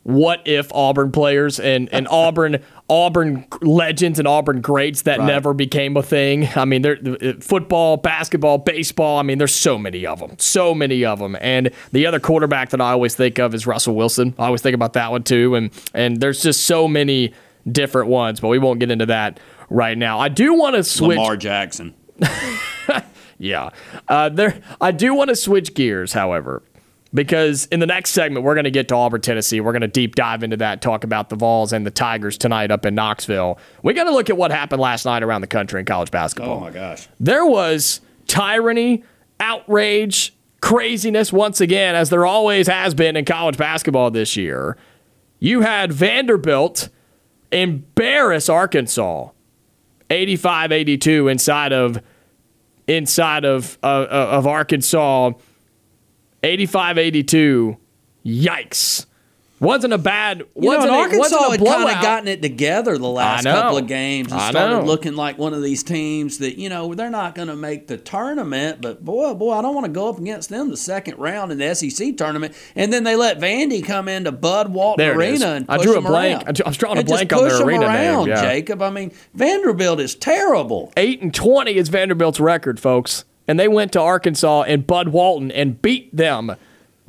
what 0.09 0.41
if 0.47 0.71
Auburn 0.73 1.11
players 1.11 1.59
and, 1.59 1.87
and 1.93 2.07
Auburn 2.11 2.57
Auburn 2.89 3.45
legends 3.61 4.17
and 4.17 4.27
Auburn 4.27 4.61
greats 4.61 5.03
that 5.03 5.19
Right. 5.19 5.27
never 5.27 5.53
became 5.53 5.95
a 5.95 6.01
thing. 6.01 6.49
I 6.55 6.65
mean, 6.65 6.81
there 6.81 6.97
football, 7.39 7.97
basketball, 7.97 8.57
baseball. 8.57 9.19
I 9.19 9.21
mean, 9.21 9.37
there's 9.37 9.53
so 9.53 9.77
many 9.77 10.07
of 10.07 10.19
them, 10.19 10.31
so 10.39 10.73
many 10.73 11.05
of 11.05 11.19
them. 11.19 11.37
And 11.39 11.69
the 11.91 12.07
other 12.07 12.19
quarterback 12.19 12.71
that 12.71 12.81
I 12.81 12.91
always 12.91 13.13
think 13.15 13.37
of 13.37 13.53
is 13.53 13.67
Russell 13.67 13.93
Wilson. 13.95 14.33
I 14.39 14.47
always 14.47 14.61
think 14.63 14.73
about 14.73 14.93
that 14.93 15.11
one 15.11 15.21
too. 15.23 15.53
And 15.55 15.69
and 15.93 16.19
there's 16.19 16.41
just 16.41 16.65
so 16.65 16.87
many 16.87 17.31
different 17.71 18.09
ones, 18.09 18.39
but 18.39 18.47
we 18.47 18.57
won't 18.57 18.79
get 18.79 18.89
into 18.89 19.05
that 19.05 19.39
right 19.69 19.97
now. 19.97 20.17
I 20.19 20.29
do 20.29 20.55
want 20.55 20.75
to 20.75 20.83
switch. 20.83 21.17
Lamar 21.19 21.37
Jackson. 21.37 21.93
Yeah. 23.41 23.69
Uh, 24.09 24.27
there, 24.27 24.59
I 24.81 24.91
do 24.91 25.13
want 25.13 25.29
to 25.29 25.35
switch 25.35 25.73
gears, 25.73 26.11
however, 26.11 26.61
because 27.13 27.65
in 27.67 27.79
the 27.79 27.85
next 27.87 28.11
segment, 28.11 28.45
we're 28.45 28.53
going 28.53 28.65
to 28.65 28.71
get 28.71 28.87
to 28.89 28.95
Auburn, 28.95 29.21
Tennessee. 29.21 29.61
We're 29.61 29.71
going 29.71 29.81
to 29.81 29.87
deep 29.87 30.15
dive 30.15 30.43
into 30.43 30.57
that, 30.57 30.81
talk 30.81 31.03
about 31.03 31.29
the 31.29 31.35
Vols 31.35 31.73
and 31.73 31.85
the 31.85 31.91
Tigers 31.91 32.37
tonight 32.37 32.71
up 32.71 32.85
in 32.85 32.95
Knoxville. 32.95 33.57
We 33.83 33.93
got 33.93 34.03
to 34.05 34.11
look 34.11 34.29
at 34.29 34.37
what 34.37 34.51
happened 34.51 34.81
last 34.81 35.05
night 35.05 35.23
around 35.23 35.41
the 35.41 35.47
country 35.47 35.79
in 35.79 35.85
college 35.85 36.11
basketball. 36.11 36.57
Oh 36.57 36.59
my 36.59 36.71
gosh. 36.71 37.07
There 37.19 37.45
was 37.45 38.01
tyranny, 38.27 39.03
outrage, 39.39 40.35
craziness 40.61 41.33
once 41.33 41.61
again, 41.61 41.95
as 41.95 42.09
there 42.09 42.25
always 42.25 42.67
has 42.67 42.93
been 42.93 43.15
in 43.15 43.25
college 43.25 43.57
basketball 43.57 44.11
this 44.11 44.35
year. 44.35 44.77
You 45.39 45.61
had 45.61 45.91
Vanderbilt 45.91 46.89
embarrass 47.51 48.49
Arkansas 48.49 49.29
85 50.09 50.71
82 50.71 51.27
inside 51.27 51.73
of 51.73 52.01
inside 52.87 53.45
of 53.45 53.77
uh, 53.83 54.07
of 54.09 54.47
Arkansas 54.47 55.31
85-82 56.43 57.77
yikes 58.25 59.05
wasn't 59.59 59.93
a 59.93 59.97
bad 59.97 60.39
You 60.55 60.61
know, 60.61 60.77
wasn't 60.77 60.91
and 60.93 60.95
a, 60.95 60.99
Arkansas 60.99 61.19
wasn't 61.19 61.61
a 61.61 61.69
had 61.69 61.77
kind 61.79 61.97
of 61.97 62.01
gotten 62.01 62.27
it 62.27 62.41
together 62.41 62.97
the 62.97 63.07
last 63.07 63.43
couple 63.43 63.77
of 63.77 63.87
games 63.87 64.31
and 64.31 64.39
I 64.39 64.51
started 64.51 64.77
know. 64.77 64.83
looking 64.85 65.15
like 65.15 65.37
one 65.37 65.53
of 65.53 65.61
these 65.61 65.83
teams 65.83 66.37
that, 66.39 66.57
you 66.57 66.69
know, 66.69 66.93
they're 66.93 67.09
not 67.09 67.35
going 67.35 67.49
to 67.49 67.55
make 67.55 67.87
the 67.87 67.97
tournament, 67.97 68.81
but 68.81 69.03
boy, 69.03 69.27
oh 69.27 69.35
boy, 69.35 69.53
I 69.53 69.61
don't 69.61 69.75
want 69.75 69.85
to 69.85 69.91
go 69.91 70.09
up 70.09 70.17
against 70.17 70.49
them 70.49 70.69
the 70.69 70.77
second 70.77 71.17
round 71.17 71.51
in 71.51 71.57
the 71.57 71.75
SEC 71.75 72.15
tournament. 72.17 72.55
And 72.75 72.93
then 72.93 73.03
they 73.03 73.15
let 73.15 73.39
Vandy 73.39 73.83
come 73.83 74.07
into 74.07 74.31
Bud 74.31 74.69
Walton 74.69 75.05
There 75.05 75.17
Arena 75.17 75.47
and 75.47 75.65
I 75.67 75.77
push 75.77 75.85
drew 75.85 75.97
a 75.97 76.01
blank. 76.01 76.43
around. 76.43 76.61
I 76.65 76.69
was 76.69 76.77
drawing 76.77 76.97
a 76.99 77.03
blank 77.03 77.33
on 77.33 77.47
their 77.47 77.61
arena 77.61 77.87
name, 77.91 78.27
yeah. 78.27 78.41
Jacob. 78.41 78.81
I 78.81 78.89
mean, 78.89 79.11
Vanderbilt 79.33 79.99
is 79.99 80.15
terrible. 80.15 80.93
8 80.95 81.21
and 81.21 81.33
20 81.33 81.75
is 81.75 81.89
Vanderbilt's 81.89 82.39
record, 82.39 82.79
folks. 82.79 83.25
And 83.49 83.59
they 83.59 83.67
went 83.67 83.93
to 83.93 83.99
Arkansas 83.99 84.61
and 84.67 84.85
Bud 84.85 85.07
Walton 85.07 85.51
and 85.51 85.81
beat 85.81 86.15
them. 86.15 86.55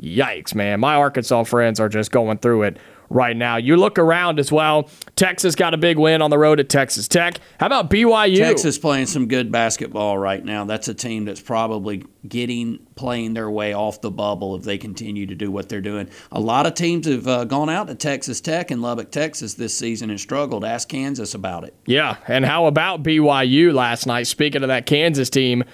Yikes, 0.01 0.55
man. 0.55 0.81
My 0.81 0.95
Arkansas 0.95 1.45
friends 1.45 1.79
are 1.79 1.91
just 1.91 2.11
going 2.11 2.39
through 2.39 2.63
it 2.63 2.79
right 3.11 3.37
now. 3.37 3.57
You 3.57 3.77
look 3.77 3.99
around 3.99 4.39
as 4.41 4.51
well. 4.51 4.89
Texas 5.17 5.55
got 5.55 5.75
a 5.75 5.77
big 5.77 5.99
win 5.99 6.23
on 6.23 6.31
the 6.31 6.39
road 6.39 6.59
at 6.59 6.71
Texas 6.71 7.09
Tech. 7.09 7.41
How 7.59 7.67
about 7.67 7.91
BYU? 7.91 8.39
Texas 8.39 8.79
playing 8.79 9.05
some 9.05 9.29
good 9.29 9.53
basketball 9.53 10.17
right 10.17 10.43
now. 10.43 10.65
That's 10.65 10.89
a 10.89 10.95
team 10.95 11.27
that's 11.27 11.43
probably 11.43 12.07
getting 12.27 12.79
playing 12.95 13.35
their 13.35 13.51
way 13.51 13.75
off 13.75 14.01
the 14.01 14.11
bubble 14.11 14.57
if 14.57 14.63
they 14.63 14.79
continue 14.79 15.27
to 15.27 15.35
do 15.35 15.51
what 15.51 15.69
they're 15.69 15.83
doing. 15.83 16.09
A 16.33 16.41
lot 16.41 16.65
of 16.65 16.73
teams 16.73 17.07
have 17.07 17.29
uh, 17.29 17.45
gone 17.45 17.69
out 17.69 17.89
to 17.89 17.95
Texas 17.95 18.41
Tech 18.41 18.71
and 18.71 18.81
Lubbock, 18.81 19.11
Texas 19.11 19.53
this 19.53 19.77
season 19.77 20.09
and 20.09 20.19
struggled. 20.19 20.65
Ask 20.65 20.89
Kansas 20.89 21.35
about 21.35 21.65
it. 21.65 21.75
Yeah, 21.85 22.17
and 22.27 22.47
how 22.47 22.65
about 22.65 23.03
BYU 23.03 23.75
last 23.75 24.07
night? 24.07 24.27
Speaking 24.27 24.63
of 24.63 24.69
that 24.69 24.87
Kansas 24.87 25.29
team, 25.29 25.65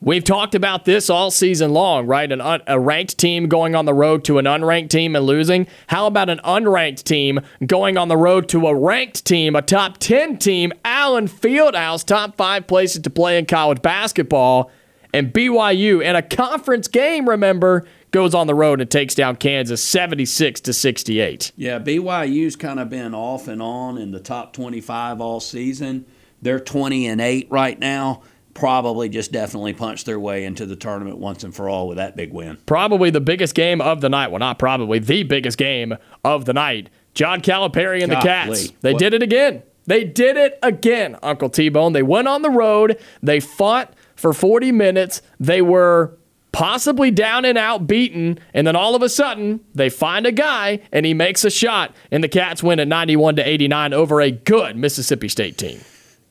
we've 0.00 0.24
talked 0.24 0.54
about 0.54 0.84
this 0.84 1.10
all 1.10 1.30
season 1.30 1.72
long, 1.72 2.06
right? 2.06 2.30
An 2.30 2.40
un- 2.40 2.62
a 2.66 2.78
ranked 2.78 3.18
team 3.18 3.48
going 3.48 3.74
on 3.74 3.84
the 3.84 3.94
road 3.94 4.24
to 4.24 4.38
an 4.38 4.44
unranked 4.44 4.90
team 4.90 5.16
and 5.16 5.26
losing. 5.26 5.66
How 5.88 6.06
about 6.06 6.28
an 6.28 6.40
unranked 6.44 7.04
team 7.04 7.40
going 7.66 7.96
on 7.96 8.08
the 8.08 8.16
road 8.16 8.48
to 8.50 8.66
a 8.66 8.74
ranked 8.74 9.24
team, 9.24 9.56
a 9.56 9.62
top 9.62 9.98
10 9.98 10.38
team, 10.38 10.72
Allen 10.84 11.28
Fieldhouse, 11.28 12.04
top 12.04 12.36
five 12.36 12.66
places 12.66 13.02
to 13.02 13.10
play 13.10 13.38
in 13.38 13.46
college 13.46 13.82
basketball, 13.82 14.70
and 15.12 15.32
BYU 15.32 16.04
in 16.04 16.16
a 16.16 16.22
conference 16.22 16.86
game, 16.86 17.28
remember, 17.28 17.86
goes 18.10 18.34
on 18.34 18.46
the 18.46 18.54
road 18.54 18.80
and 18.80 18.90
takes 18.90 19.14
down 19.14 19.36
Kansas 19.36 19.82
76 19.82 20.60
to 20.62 20.72
68. 20.72 21.52
Yeah, 21.56 21.78
BYU's 21.78 22.56
kind 22.56 22.78
of 22.80 22.88
been 22.88 23.14
off 23.14 23.48
and 23.48 23.62
on 23.62 23.98
in 23.98 24.12
the 24.12 24.20
top 24.20 24.52
25 24.52 25.20
all 25.20 25.40
season. 25.40 26.06
They're 26.40 26.60
20 26.60 27.06
and 27.06 27.20
8 27.20 27.48
right 27.50 27.78
now. 27.78 28.22
Probably 28.58 29.08
just 29.08 29.30
definitely 29.30 29.72
punched 29.72 30.04
their 30.04 30.18
way 30.18 30.44
into 30.44 30.66
the 30.66 30.74
tournament 30.74 31.18
once 31.18 31.44
and 31.44 31.54
for 31.54 31.68
all 31.68 31.86
with 31.86 31.96
that 31.98 32.16
big 32.16 32.32
win. 32.32 32.58
probably 32.66 33.10
the 33.10 33.20
biggest 33.20 33.54
game 33.54 33.80
of 33.80 34.00
the 34.00 34.08
night. 34.08 34.32
Well, 34.32 34.40
not 34.40 34.58
probably 34.58 34.98
the 34.98 35.22
biggest 35.22 35.56
game 35.58 35.96
of 36.24 36.44
the 36.44 36.52
night. 36.52 36.90
John 37.14 37.40
Calipari 37.40 38.02
and 38.02 38.10
the. 38.10 38.16
Cats. 38.16 38.70
They 38.80 38.92
What- 38.94 38.98
did 38.98 39.14
it 39.14 39.22
again. 39.22 39.62
They 39.86 40.04
did 40.04 40.36
it 40.36 40.58
again, 40.62 41.16
Uncle 41.22 41.48
T 41.48 41.68
Bone. 41.68 41.92
They 41.92 42.02
went 42.02 42.26
on 42.28 42.42
the 42.42 42.50
road. 42.50 42.98
They 43.22 43.40
fought 43.40 43.94
for 44.16 44.32
40 44.34 44.70
minutes. 44.72 45.22
They 45.40 45.62
were 45.62 46.12
possibly 46.52 47.10
down 47.10 47.44
and 47.44 47.56
out, 47.56 47.86
beaten, 47.86 48.38
and 48.52 48.66
then 48.66 48.74
all 48.74 48.94
of 48.94 49.02
a 49.02 49.08
sudden 49.08 49.60
they 49.74 49.88
find 49.88 50.26
a 50.26 50.32
guy 50.32 50.80
and 50.92 51.06
he 51.06 51.14
makes 51.14 51.44
a 51.44 51.50
shot, 51.50 51.94
and 52.10 52.22
the 52.24 52.28
Cats 52.28 52.62
win 52.62 52.80
at 52.80 52.88
91 52.88 53.36
to 53.36 53.48
89 53.48 53.94
over 53.94 54.20
a 54.20 54.30
good 54.30 54.76
Mississippi 54.76 55.28
State 55.28 55.56
team. 55.56 55.80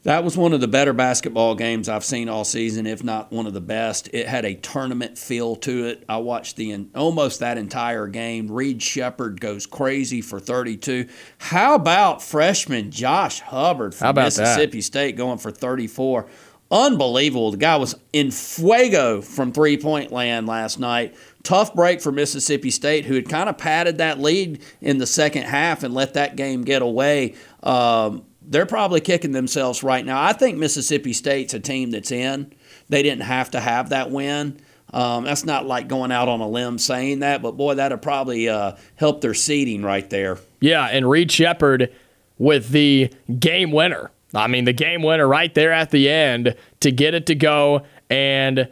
That 0.08 0.24
was 0.24 0.38
one 0.38 0.54
of 0.54 0.62
the 0.62 0.70
better 0.70 0.94
basketball 0.94 1.54
games 1.56 1.90
I've 1.90 2.06
seen 2.06 2.30
all 2.30 2.46
season, 2.46 2.88
if 2.88 3.04
not 3.04 3.30
one 3.30 3.46
of 3.46 3.54
the 3.54 3.60
best. 3.60 4.10
It 4.14 4.26
had 4.26 4.46
a 4.46 4.56
tournament 4.56 5.18
feel 5.18 5.58
to 5.58 5.88
it. 5.88 6.06
I 6.08 6.16
watched 6.16 6.56
the 6.56 6.88
almost 6.96 7.42
that 7.42 7.58
entire 7.58 8.08
game. 8.08 8.50
Reed 8.50 8.82
Sheppard 8.82 9.42
goes 9.42 9.66
crazy 9.66 10.22
for 10.22 10.40
32. 10.40 11.10
How 11.40 11.76
about 11.76 12.24
freshman 12.24 12.90
Josh 12.90 13.42
Hubbard 13.42 13.94
from 13.94 14.16
Mississippi 14.16 14.78
that? 14.78 14.84
State 14.84 15.18
going 15.18 15.40
for 15.40 15.52
34? 15.52 16.26
Unbelievable. 16.72 17.52
The 17.52 17.58
guy 17.58 17.76
was 17.76 17.94
in 18.14 18.32
fuego 18.32 19.20
from 19.20 19.52
three 19.52 19.76
point 19.76 20.14
land 20.14 20.48
last 20.48 20.80
night. 20.80 21.18
Tough 21.44 21.76
break 21.76 22.00
for 22.00 22.14
Mississippi 22.14 22.72
State, 22.72 23.04
who 23.04 23.16
had 23.16 23.28
kind 23.28 23.50
of 23.50 23.58
padded 23.58 23.98
that 23.98 24.22
lead 24.22 24.62
in 24.80 25.00
the 25.00 25.06
second 25.06 25.44
half 25.44 25.84
and 25.84 25.94
let 25.94 26.14
that 26.14 26.38
game 26.38 26.64
get 26.64 26.82
away. 26.82 27.36
Um, 27.62 28.24
they're 28.50 28.66
probably 28.66 29.02
kicking 29.02 29.32
themselves 29.32 29.84
right 29.84 30.06
now. 30.06 30.22
I 30.22 30.34
think 30.34 30.58
Mississippi 30.58 31.14
State's 31.14 31.54
a 31.54 31.60
team 31.60 31.92
that's 31.92 32.12
in. 32.12 32.54
They 32.90 33.04
didn't 33.04 33.24
have 33.24 33.52
to 33.52 33.60
have 33.60 33.90
that 33.90 34.10
win. 34.10 34.60
Um, 34.94 35.26
that's 35.26 35.44
not 35.44 35.66
like 35.66 35.90
going 35.90 36.12
out 36.12 36.30
on 36.30 36.40
a 36.40 36.48
limb 36.48 36.78
saying 36.78 37.20
that, 37.20 37.42
but 37.42 37.58
boy, 37.58 37.76
that'd 37.76 38.02
probably 38.02 38.48
uh, 38.48 38.78
help 38.96 39.20
their 39.20 39.34
seeding 39.34 39.84
right 39.84 40.10
there. 40.10 40.38
Yeah, 40.62 40.86
and 40.86 41.10
Reed 41.10 41.32
Sheppard 41.32 41.94
with 42.38 42.70
the 42.70 43.12
game 43.40 43.72
winner. 43.72 44.12
I 44.34 44.48
mean, 44.48 44.66
the 44.66 44.74
game 44.74 45.04
winner 45.04 45.28
right 45.28 45.54
there 45.54 45.74
at 45.74 45.90
the 45.90 46.10
end 46.10 46.56
to 46.80 46.92
get 46.92 47.14
it 47.14 47.26
to 47.28 47.36
go. 47.36 47.84
And 48.10 48.70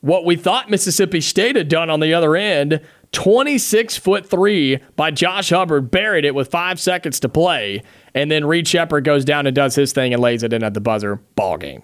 what 0.00 0.24
we 0.24 0.36
thought 0.36 0.70
Mississippi 0.70 1.20
State 1.20 1.56
had 1.56 1.68
done 1.68 1.88
on 1.90 2.00
the 2.00 2.12
other 2.12 2.36
end 2.36 2.80
26 3.12 3.96
foot 3.96 4.28
three 4.28 4.78
by 4.96 5.10
Josh 5.10 5.50
Hubbard, 5.50 5.90
buried 5.90 6.24
it 6.24 6.34
with 6.34 6.50
five 6.50 6.78
seconds 6.78 7.20
to 7.20 7.28
play. 7.28 7.82
And 8.18 8.32
then 8.32 8.44
Reed 8.44 8.66
Sheppard 8.66 9.04
goes 9.04 9.24
down 9.24 9.46
and 9.46 9.54
does 9.54 9.76
his 9.76 9.92
thing 9.92 10.12
and 10.12 10.20
lays 10.20 10.42
it 10.42 10.52
in 10.52 10.64
at 10.64 10.74
the 10.74 10.80
buzzer. 10.80 11.20
Ball 11.36 11.56
game. 11.56 11.82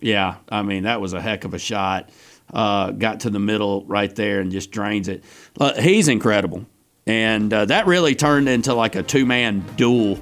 Yeah, 0.00 0.38
I 0.48 0.62
mean, 0.62 0.82
that 0.82 1.00
was 1.00 1.12
a 1.12 1.20
heck 1.20 1.44
of 1.44 1.54
a 1.54 1.60
shot. 1.60 2.10
Uh, 2.52 2.90
got 2.90 3.20
to 3.20 3.30
the 3.30 3.38
middle 3.38 3.84
right 3.84 4.12
there 4.16 4.40
and 4.40 4.50
just 4.50 4.72
drains 4.72 5.06
it. 5.06 5.22
Uh, 5.58 5.80
he's 5.80 6.08
incredible. 6.08 6.66
And 7.06 7.52
uh, 7.52 7.66
that 7.66 7.86
really 7.86 8.16
turned 8.16 8.48
into 8.48 8.74
like 8.74 8.96
a 8.96 9.04
two 9.04 9.26
man 9.26 9.60
duel. 9.76 10.18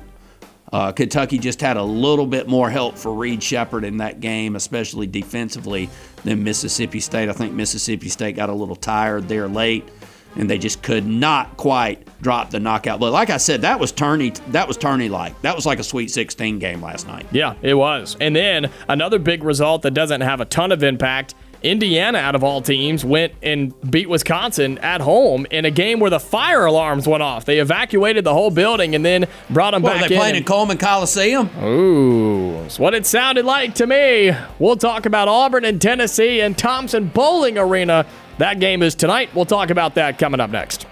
Uh, 0.71 0.93
Kentucky 0.93 1.39
just 1.39 1.63
had 1.63 1.79
a 1.79 1.83
little 1.83 2.27
bit 2.27 2.47
more 2.47 2.69
help 2.69 2.99
for 2.99 3.15
Reed 3.15 3.43
Sheppard 3.43 3.85
in 3.85 3.97
that 3.99 4.21
game, 4.21 4.55
especially 4.55 5.07
defensively, 5.07 5.89
than 6.25 6.45
Mississippi 6.45 7.01
State. 7.01 7.31
I 7.31 7.33
think 7.33 7.55
Mississippi 7.55 8.11
State 8.11 8.37
got 8.37 8.51
a 8.51 8.55
little 8.55 8.77
tired 8.77 9.29
there 9.29 9.49
late 9.49 9.89
and 10.37 10.49
they 10.49 10.59
just 10.59 10.83
could 10.83 11.07
not 11.07 11.57
quite 11.57 12.07
drop 12.23 12.51
the 12.51 12.61
knockout 12.61 13.01
blow. 13.01 13.11
Like 13.11 13.31
I 13.31 13.37
said, 13.37 13.63
that 13.63 13.79
was 13.79 13.93
tourney. 13.93 14.31
That 14.49 14.69
was 14.69 14.77
tourney 14.77 15.09
like. 15.09 15.41
That 15.43 15.57
was 15.57 15.67
like 15.67 15.79
a 15.79 15.85
Sweet 15.85 16.11
16 16.11 16.59
game 16.59 16.83
last 16.83 17.07
night. 17.07 17.27
Yeah, 17.33 17.55
it 17.63 17.75
was. 17.75 18.17
And 18.21 18.35
then 18.35 18.71
another 18.89 19.19
big 19.19 19.43
result 19.45 19.83
that 19.83 19.93
doesn't 19.93 20.21
have 20.21 20.41
a 20.41 20.45
ton 20.45 20.73
of 20.73 20.83
impact. 20.83 21.35
Indiana, 21.63 22.19
out 22.19 22.35
of 22.35 22.43
all 22.43 22.61
teams, 22.61 23.05
went 23.05 23.35
and 23.41 23.73
beat 23.89 24.09
Wisconsin 24.09 24.79
at 24.79 25.01
home 25.01 25.47
in 25.51 25.65
a 25.65 25.71
game 25.71 26.01
where 26.01 26.11
the 26.11 26.19
fire 26.19 26.65
alarms 26.65 27.07
went 27.07 27.23
off. 27.23 27.45
They 27.45 27.61
evacuated 27.61 28.25
the 28.25 28.33
whole 28.33 28.51
building 28.51 28.97
and 28.97 29.05
then 29.05 29.27
brought 29.49 29.71
them 29.71 29.83
well, 29.83 29.95
back 29.95 30.09
they 30.09 30.15
in. 30.17 30.21
They 30.21 30.25
played 30.25 30.37
in 30.37 30.45
Coleman 30.45 30.79
Coliseum. 30.79 31.51
Ooh, 31.63 32.63
that's 32.63 32.81
what 32.81 32.95
it 32.95 33.07
sounded 33.07 33.45
like 33.45 33.77
to 33.77 33.87
me. 33.87 34.33
We'll 34.59 34.77
talk 34.77 35.07
about 35.07 35.29
Auburn 35.29 35.65
and 35.65 35.81
Tennessee 35.81 36.41
and 36.41 36.59
Thompson 36.59 37.07
Boling 37.07 37.57
Arena 37.59 38.07
that 38.39 38.61
game 38.61 38.83
is 38.83 38.95
tonight. 38.95 39.35
We'll 39.35 39.45
talk 39.45 39.71
about 39.71 39.95
that 39.97 40.19
coming 40.19 40.41
up 40.41 40.51
next. 40.51 40.87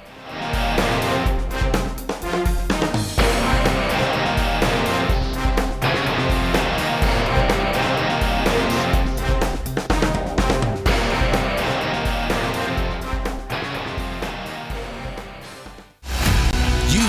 You 16.90 17.08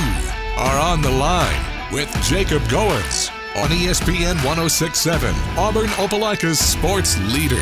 are 0.57 0.79
on 0.79 1.01
the 1.01 1.11
line 1.11 1.91
with 1.91 2.09
Jacob 2.23 2.61
Goins 2.63 3.29
on 3.57 3.69
ESPN 3.69 4.35
1067, 4.45 5.35
Auburn 5.57 5.87
Opelika's 5.87 6.59
sports 6.59 7.17
leader. 7.33 7.61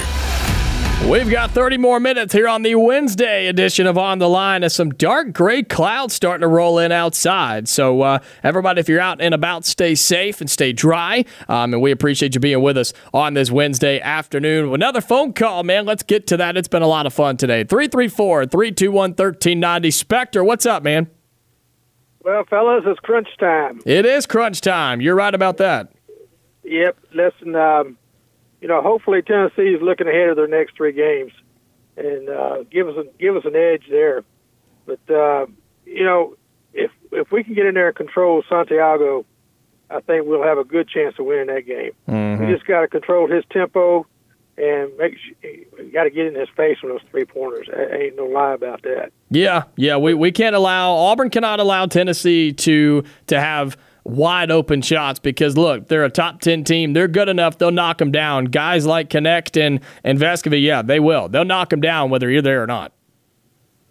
We've 1.07 1.29
got 1.29 1.49
30 1.51 1.77
more 1.79 1.99
minutes 1.99 2.33
here 2.33 2.47
on 2.47 2.61
the 2.61 2.75
Wednesday 2.75 3.47
edition 3.47 3.87
of 3.87 3.97
On 3.97 4.19
the 4.19 4.29
Line 4.29 4.63
as 4.63 4.75
some 4.75 4.91
dark 4.91 5.33
gray 5.33 5.63
clouds 5.63 6.13
starting 6.13 6.41
to 6.41 6.47
roll 6.47 6.77
in 6.77 6.91
outside. 6.91 7.67
So, 7.67 8.01
uh, 8.01 8.19
everybody, 8.43 8.79
if 8.79 8.87
you're 8.87 8.99
out 8.99 9.19
and 9.19 9.33
about, 9.33 9.65
stay 9.65 9.95
safe 9.95 10.39
and 10.39 10.47
stay 10.49 10.71
dry. 10.71 11.25
Um, 11.47 11.73
and 11.73 11.81
we 11.81 11.89
appreciate 11.89 12.35
you 12.35 12.41
being 12.41 12.61
with 12.61 12.77
us 12.77 12.93
on 13.11 13.33
this 13.33 13.49
Wednesday 13.49 13.99
afternoon. 13.99 14.71
Another 14.71 15.01
phone 15.01 15.33
call, 15.33 15.63
man. 15.63 15.85
Let's 15.85 16.03
get 16.03 16.27
to 16.27 16.37
that. 16.37 16.57
It's 16.57 16.67
been 16.67 16.83
a 16.83 16.87
lot 16.87 17.07
of 17.07 17.13
fun 17.13 17.37
today. 17.37 17.63
334 17.63 18.45
321 18.45 19.11
1390. 19.11 19.91
Spectre, 19.91 20.43
what's 20.43 20.67
up, 20.67 20.83
man? 20.83 21.09
Well, 22.23 22.43
fellas, 22.49 22.83
it's 22.85 22.99
crunch 22.99 23.29
time. 23.39 23.79
It 23.85 24.05
is 24.05 24.27
crunch 24.27 24.61
time. 24.61 25.01
You're 25.01 25.15
right 25.15 25.33
about 25.33 25.57
that. 25.57 25.91
Yep. 26.65 26.97
Listen, 27.13 27.55
um, 27.55 27.97
you 28.61 28.67
know, 28.67 28.81
hopefully 28.81 29.21
Tennessee 29.21 29.73
is 29.73 29.81
looking 29.81 30.07
ahead 30.07 30.29
of 30.29 30.35
their 30.35 30.47
next 30.47 30.75
three 30.75 30.91
games 30.91 31.31
and 31.97 32.29
uh, 32.29 32.63
give 32.69 32.87
us 32.87 32.95
a, 32.97 33.03
give 33.17 33.35
us 33.35 33.43
an 33.45 33.55
edge 33.55 33.83
there. 33.89 34.23
But 34.85 34.99
uh, 35.09 35.45
you 35.85 36.03
know, 36.03 36.35
if 36.73 36.91
if 37.11 37.31
we 37.31 37.43
can 37.43 37.53
get 37.53 37.65
in 37.65 37.75
there 37.75 37.87
and 37.87 37.95
control 37.95 38.43
Santiago, 38.49 39.25
I 39.89 40.01
think 40.01 40.25
we'll 40.25 40.43
have 40.43 40.57
a 40.57 40.63
good 40.63 40.87
chance 40.87 41.15
of 41.19 41.25
winning 41.25 41.47
that 41.47 41.65
game. 41.65 41.91
Mm-hmm. 42.07 42.45
We 42.45 42.53
just 42.53 42.65
got 42.65 42.81
to 42.81 42.87
control 42.87 43.27
his 43.27 43.43
tempo 43.51 44.05
and 44.57 44.95
make 44.97 45.15
sure, 45.17 45.85
got 45.93 46.03
to 46.03 46.09
get 46.09 46.27
in 46.27 46.35
his 46.35 46.49
face 46.55 46.77
on 46.83 46.89
those 46.89 47.01
three 47.09 47.25
pointers. 47.25 47.67
Ain't 47.91 48.17
no 48.17 48.25
lie 48.25 48.53
about 48.53 48.81
that. 48.83 49.11
Yeah, 49.29 49.63
yeah, 49.75 49.97
we, 49.97 50.13
we 50.13 50.31
can't 50.31 50.55
allow 50.55 50.91
Auburn 50.91 51.29
cannot 51.29 51.59
allow 51.59 51.85
Tennessee 51.85 52.51
to 52.53 53.03
to 53.27 53.39
have 53.39 53.77
wide 54.09 54.51
open 54.51 54.81
shots 54.81 55.19
because 55.19 55.57
look, 55.57 55.87
they're 55.87 56.03
a 56.03 56.09
top 56.09 56.41
10 56.41 56.63
team. 56.63 56.93
They're 56.93 57.07
good 57.07 57.29
enough. 57.29 57.57
They'll 57.57 57.71
knock 57.71 57.99
them 57.99 58.11
down. 58.11 58.45
Guys 58.45 58.85
like 58.85 59.09
Knecht 59.09 59.59
and, 59.59 59.79
and 60.03 60.19
Vescovi, 60.19 60.61
yeah, 60.61 60.81
they 60.81 60.99
will. 60.99 61.29
They'll 61.29 61.45
knock 61.45 61.69
them 61.69 61.81
down 61.81 62.09
whether 62.09 62.29
you're 62.29 62.41
there 62.41 62.63
or 62.63 62.67
not. 62.67 62.93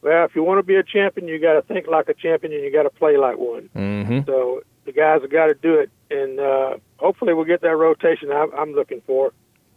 Well, 0.02 0.24
if 0.24 0.34
you 0.34 0.42
want 0.42 0.58
to 0.58 0.62
be 0.62 0.76
a 0.76 0.82
champion, 0.82 1.28
you 1.28 1.40
got 1.40 1.54
to 1.54 1.62
think 1.62 1.86
like 1.86 2.08
a 2.08 2.14
champion 2.14 2.52
and 2.52 2.62
you 2.62 2.72
got 2.72 2.84
to 2.84 2.90
play 2.90 3.16
like 3.16 3.36
one. 3.36 3.68
Mm-hmm. 3.74 4.20
So 4.26 4.62
the 4.84 4.92
guys 4.92 5.22
have 5.22 5.30
got 5.30 5.46
to 5.46 5.54
do 5.54 5.74
it. 5.74 5.90
And 6.10 6.40
uh, 6.40 6.76
hopefully 6.96 7.34
we'll 7.34 7.44
get 7.44 7.60
that 7.62 7.76
rotation 7.76 8.30
I'm, 8.32 8.52
I'm 8.56 8.72
looking 8.72 9.02
for. 9.06 9.32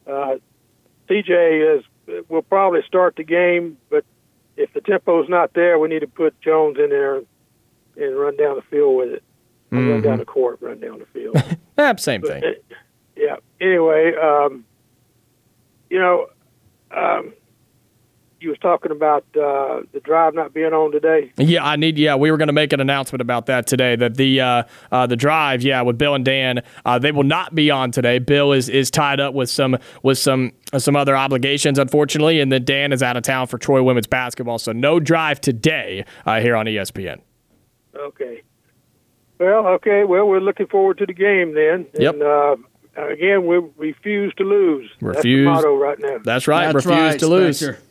Uh, 0.08 0.36
TJ 1.10 1.78
is 1.78 1.86
will 2.30 2.42
probably 2.42 2.82
start 2.88 3.16
the 3.16 3.24
game, 3.24 3.78
but 3.90 4.04
if 4.58 4.74
the 4.74 4.82
tempo's 4.82 5.30
not 5.30 5.54
there, 5.54 5.80
we 5.80 5.88
need 5.88 6.00
to 6.00 6.08
put 6.08 6.40
Jones 6.42 6.78
in 6.78 6.90
there 6.90 7.22
and 7.96 8.20
run 8.20 8.36
down 8.36 8.56
the 8.56 8.62
field 8.64 8.98
with 8.98 9.10
it 9.10 9.24
mm-hmm. 9.72 9.90
run 9.90 10.02
down 10.02 10.18
the 10.20 10.26
court, 10.26 10.60
run 10.62 10.80
down 10.80 11.00
the 11.00 11.06
field. 11.06 11.36
yeah, 11.78 11.96
same 11.96 12.22
thing. 12.22 12.42
But, 12.42 12.64
yeah. 13.16 13.38
Anyway, 13.60 14.14
um, 14.16 14.66
you 15.90 16.00
know, 16.00 16.28
um, 16.92 17.34
you 18.42 18.50
was 18.50 18.58
talking 18.60 18.92
about 18.92 19.24
uh, 19.36 19.82
the 19.92 20.02
drive 20.04 20.34
not 20.34 20.54
being 20.54 20.74
on 20.74 20.92
today. 20.92 21.32
Yeah, 21.38 21.64
I 21.64 21.76
need. 21.76 21.98
Yeah, 21.98 22.16
we 22.16 22.32
were 22.32 22.38
going 22.38 22.48
to 22.48 22.54
make 22.54 22.74
an 22.74 22.80
announcement 22.80 23.22
about 23.22 23.46
that 23.46 23.68
today. 23.68 23.96
That 23.96 24.18
the 24.18 24.42
uh, 24.42 24.64
uh, 24.92 25.06
the 25.06 25.16
drive, 25.16 25.62
yeah, 25.62 25.82
with 25.82 25.98
Bill 25.98 26.16
and 26.16 26.26
Dan, 26.26 26.62
uh, 26.86 26.98
they 26.98 27.12
will 27.12 27.24
not 27.24 27.54
be 27.54 27.70
on 27.70 27.92
today. 27.92 28.20
Bill 28.20 28.52
is 28.52 28.68
is 28.68 28.90
tied 28.90 29.20
up 29.20 29.34
with 29.34 29.50
some 29.50 29.78
with 30.02 30.18
some 30.18 30.52
uh, 30.74 30.80
some 30.80 30.96
other 30.96 31.16
obligations, 31.16 31.78
unfortunately, 31.78 32.40
and 32.40 32.52
then 32.52 32.66
Dan 32.66 32.92
is 32.92 33.04
out 33.04 33.16
of 33.16 33.24
town 33.24 33.48
for 33.48 33.58
Troy 33.58 33.84
women's 33.84 34.08
basketball. 34.08 34.58
So 34.58 34.72
no 34.72 35.00
drive 35.00 35.40
today 35.40 36.06
uh, 36.26 36.40
here 36.40 36.56
on 36.56 36.66
ESPN. 36.66 37.22
Okay. 37.96 38.42
Well, 39.42 39.66
okay. 39.70 40.04
Well, 40.04 40.28
we're 40.28 40.40
looking 40.40 40.68
forward 40.68 41.00
to 41.00 41.08
the 41.08 41.14
game 41.14 41.56
then. 41.56 41.88
Yep. 41.96 42.14
And, 42.14 42.22
uh, 42.22 42.56
again, 42.96 43.48
we 43.48 43.58
refuse 43.76 44.32
to 44.36 44.44
lose. 44.44 44.88
Refuse. 45.02 45.48
That's 45.48 45.64
the 45.64 45.68
motto 45.68 45.76
right 45.76 45.98
now. 46.00 46.20
That's 46.24 46.48
right. 46.48 46.72
That's 46.72 46.86
refuse 46.86 47.00
right, 47.00 47.20
to 47.20 47.28
lose. 47.28 47.58
Spencer. 47.58 47.82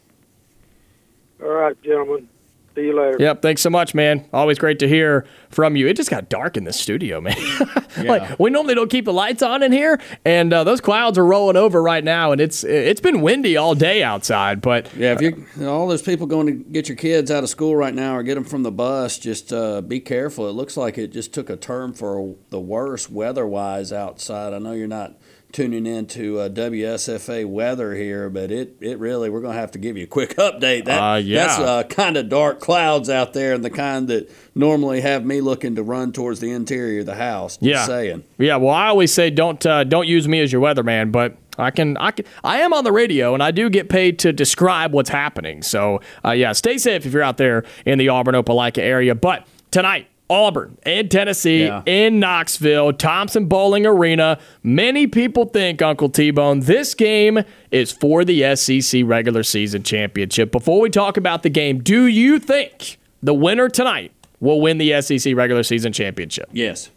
All 1.42 1.48
right, 1.48 1.82
gentlemen. 1.82 2.28
See 2.76 2.82
you 2.82 2.96
later. 2.96 3.16
Yep. 3.18 3.42
Thanks 3.42 3.62
so 3.62 3.70
much, 3.70 3.94
man. 3.94 4.28
Always 4.32 4.58
great 4.58 4.78
to 4.78 4.88
hear 4.88 5.26
from 5.48 5.74
you. 5.74 5.88
It 5.88 5.96
just 5.96 6.08
got 6.08 6.28
dark 6.28 6.56
in 6.56 6.64
the 6.64 6.72
studio, 6.72 7.20
man. 7.20 7.36
like 8.04 8.38
we 8.38 8.48
normally 8.50 8.76
don't 8.76 8.90
keep 8.90 9.06
the 9.06 9.12
lights 9.12 9.42
on 9.42 9.62
in 9.64 9.72
here, 9.72 10.00
and 10.24 10.52
uh, 10.52 10.62
those 10.62 10.80
clouds 10.80 11.18
are 11.18 11.26
rolling 11.26 11.56
over 11.56 11.82
right 11.82 12.04
now, 12.04 12.30
and 12.30 12.40
it's 12.40 12.62
it's 12.62 13.00
been 13.00 13.22
windy 13.22 13.56
all 13.56 13.74
day 13.74 14.04
outside. 14.04 14.60
But 14.60 14.94
Yeah, 14.94 15.16
if 15.18 15.20
you 15.20 15.46
all 15.66 15.88
those 15.88 16.02
people 16.02 16.28
going 16.28 16.46
to 16.46 16.52
get 16.52 16.88
your 16.88 16.96
kids 16.96 17.30
out 17.30 17.42
of 17.42 17.50
school 17.50 17.74
right 17.74 17.94
now 17.94 18.16
or 18.16 18.22
get 18.22 18.36
them 18.36 18.44
from 18.44 18.62
the 18.62 18.72
bus, 18.72 19.18
just 19.18 19.52
uh, 19.52 19.80
be 19.80 19.98
careful. 19.98 20.48
It 20.48 20.52
looks 20.52 20.76
like 20.76 20.96
it 20.96 21.08
just 21.08 21.34
took 21.34 21.50
a 21.50 21.56
turn 21.56 21.92
for 21.92 22.36
the 22.50 22.60
worse 22.60 23.10
weather-wise 23.10 23.92
outside. 23.92 24.52
I 24.52 24.58
know 24.58 24.72
you're 24.72 24.86
not 24.86 25.16
tuning 25.52 25.86
into 25.86 26.38
uh, 26.38 26.48
WSFA 26.48 27.46
weather 27.46 27.94
here, 27.94 28.30
but 28.30 28.50
it, 28.50 28.76
it 28.80 28.98
really 28.98 29.30
we're 29.30 29.40
going 29.40 29.54
to 29.54 29.60
have 29.60 29.72
to 29.72 29.78
give 29.78 29.96
you 29.96 30.04
a 30.04 30.06
quick 30.08 30.36
update. 30.36 30.84
That, 30.86 30.98
Uh, 30.98 31.16
yeah. 31.16 31.46
That's 31.46 31.58
uh, 31.58 31.82
kind 31.84 32.16
of 32.16 32.28
dark 32.28 32.60
clouds 32.60 33.10
out 33.10 33.32
there, 33.32 33.54
and 33.54 33.64
the 33.64 33.70
kind 33.70 34.08
that 34.08 34.30
normally 34.54 35.00
have 35.00 35.24
me 35.24 35.40
looking 35.40 35.74
to 35.76 35.82
run 35.82 36.12
towards 36.12 36.40
the 36.40 36.50
interior 36.50 37.00
of 37.00 37.06
the 37.06 37.14
house. 37.14 37.58
Yeah, 37.60 37.86
saying. 37.86 38.24
yeah. 38.38 38.56
Well, 38.56 38.74
I 38.74 38.88
always 38.88 39.12
say 39.12 39.30
don't 39.30 39.64
uh, 39.64 39.84
don't 39.84 40.06
use 40.06 40.28
me 40.28 40.40
as 40.40 40.52
your 40.52 40.62
weatherman, 40.62 41.12
but 41.12 41.36
I 41.58 41.70
can 41.70 41.96
I 41.96 42.10
can 42.10 42.24
I 42.42 42.60
am 42.60 42.72
on 42.72 42.84
the 42.84 42.92
radio 42.92 43.34
and 43.34 43.42
I 43.42 43.50
do 43.50 43.68
get 43.70 43.88
paid 43.88 44.18
to 44.20 44.32
describe 44.32 44.92
what's 44.92 45.10
happening. 45.10 45.62
So 45.62 46.00
uh, 46.24 46.32
yeah, 46.32 46.52
stay 46.52 46.78
safe 46.78 47.06
if 47.06 47.12
you're 47.12 47.22
out 47.22 47.36
there 47.36 47.64
in 47.84 47.98
the 47.98 48.08
Auburn 48.08 48.34
Opelika 48.34 48.78
area. 48.78 49.14
But 49.14 49.46
tonight. 49.70 50.06
Auburn 50.30 50.78
and 50.84 51.10
Tennessee 51.10 51.64
Yeah. 51.64 51.82
in 51.86 52.20
Knoxville, 52.20 52.92
Thompson 52.94 53.46
Boling 53.46 53.84
Arena. 53.84 54.38
Many 54.62 55.06
people 55.08 55.44
think, 55.46 55.82
Uncle 55.82 56.08
T 56.08 56.30
Bone, 56.30 56.60
this 56.60 56.94
game 56.94 57.40
is 57.72 57.90
for 57.92 58.24
the 58.24 58.54
SEC 58.54 59.02
regular 59.04 59.42
season 59.42 59.82
championship. 59.82 60.52
Before 60.52 60.80
we 60.80 60.88
talk 60.88 61.16
about 61.16 61.42
the 61.42 61.50
game, 61.50 61.80
do 61.80 62.06
you 62.06 62.38
think 62.38 62.98
the 63.22 63.34
winner 63.34 63.68
tonight 63.68 64.12
will 64.38 64.60
win 64.60 64.78
the 64.78 65.02
SEC 65.02 65.34
regular 65.34 65.62
season 65.64 65.92
championship? 65.92 66.48
Yes. 66.52 66.90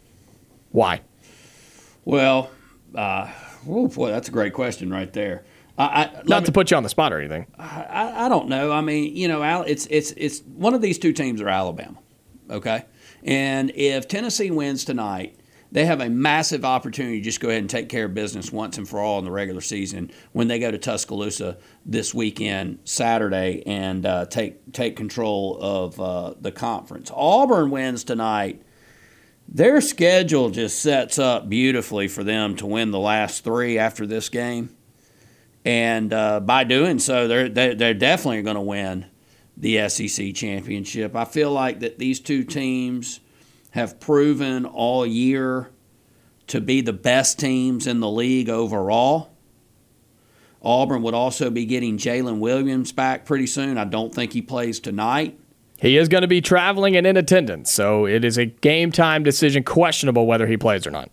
Why? 0.70 1.00
Well, 2.04 2.50
uh, 2.94 3.30
oh 3.68 3.88
boy, 3.88 4.10
that's 4.10 4.28
a 4.28 4.32
great 4.32 4.52
question 4.52 4.90
right 4.90 5.12
there. 5.12 5.42
I, 5.76 5.84
I, 5.84 6.22
Not 6.26 6.42
me- 6.42 6.46
to 6.46 6.52
put 6.52 6.70
you 6.70 6.76
on 6.76 6.82
the 6.84 6.88
spot 6.88 7.12
or 7.12 7.18
anything. 7.18 7.46
I, 7.58 8.26
I 8.26 8.28
don't 8.28 8.48
know. 8.48 8.70
I 8.70 8.80
mean, 8.80 9.16
you 9.16 9.26
know, 9.26 9.42
Al, 9.42 9.62
it's 9.62 9.86
it's 9.86 10.12
it's 10.16 10.40
one 10.54 10.72
of 10.74 10.80
these 10.82 10.98
two 10.98 11.12
teams 11.12 11.40
are 11.40 11.48
Alabama, 11.48 11.98
okay? 12.50 12.84
And 13.24 13.72
if 13.74 14.06
Tennessee 14.06 14.50
wins 14.50 14.84
tonight, 14.84 15.38
they 15.72 15.86
have 15.86 16.00
a 16.00 16.08
massive 16.08 16.64
opportunity 16.64 17.18
to 17.18 17.24
just 17.24 17.40
go 17.40 17.48
ahead 17.48 17.60
and 17.60 17.70
take 17.70 17.88
care 17.88 18.04
of 18.04 18.14
business 18.14 18.52
once 18.52 18.78
and 18.78 18.88
for 18.88 19.00
all 19.00 19.18
in 19.18 19.24
the 19.24 19.30
regular 19.30 19.60
season 19.60 20.10
when 20.32 20.46
they 20.46 20.58
go 20.58 20.70
to 20.70 20.78
Tuscaloosa 20.78 21.56
this 21.84 22.14
weekend, 22.14 22.78
Saturday, 22.84 23.62
and 23.66 24.06
uh, 24.06 24.26
take 24.26 24.72
take 24.72 24.94
control 24.96 25.58
of 25.60 26.00
uh, 26.00 26.34
the 26.40 26.52
conference. 26.52 27.10
Auburn 27.12 27.70
wins 27.70 28.04
tonight. 28.04 28.62
Their 29.48 29.80
schedule 29.80 30.50
just 30.50 30.80
sets 30.80 31.18
up 31.18 31.48
beautifully 31.48 32.08
for 32.08 32.22
them 32.22 32.56
to 32.56 32.66
win 32.66 32.92
the 32.92 33.00
last 33.00 33.42
three 33.42 33.78
after 33.78 34.06
this 34.06 34.28
game 34.28 34.74
and 35.64 36.12
uh, 36.12 36.40
by 36.40 36.64
doing 36.64 36.98
so, 36.98 37.26
they're 37.26 37.48
they're, 37.48 37.74
they're 37.74 37.94
definitely 37.94 38.42
going 38.42 38.56
to 38.56 38.60
win 38.62 39.06
the 39.56 39.88
SEC 39.88 40.34
championship. 40.34 41.14
I 41.14 41.24
feel 41.24 41.50
like 41.50 41.80
that 41.80 41.98
these 41.98 42.20
two 42.20 42.44
teams 42.44 43.20
have 43.70 44.00
proven 44.00 44.64
all 44.66 45.06
year 45.06 45.70
to 46.48 46.60
be 46.60 46.80
the 46.80 46.92
best 46.92 47.38
teams 47.38 47.86
in 47.86 48.00
the 48.00 48.10
league 48.10 48.48
overall. 48.48 49.30
Auburn 50.62 51.02
would 51.02 51.14
also 51.14 51.50
be 51.50 51.66
getting 51.66 51.98
Jaylin 51.98 52.38
Williams 52.38 52.92
back 52.92 53.26
pretty 53.26 53.46
soon. 53.46 53.76
I 53.76 53.84
don't 53.84 54.14
think 54.14 54.32
he 54.32 54.42
plays 54.42 54.80
tonight. 54.80 55.38
He 55.76 55.98
is 55.98 56.08
going 56.08 56.22
to 56.22 56.28
be 56.28 56.40
traveling 56.40 56.96
and 56.96 57.06
in 57.06 57.16
attendance, 57.16 57.70
so 57.70 58.06
it 58.06 58.24
is 58.24 58.38
a 58.38 58.46
game 58.46 58.90
time 58.90 59.22
decision, 59.22 59.64
questionable 59.64 60.26
whether 60.26 60.46
he 60.46 60.56
plays 60.56 60.86
or 60.86 60.90
not. 60.90 61.10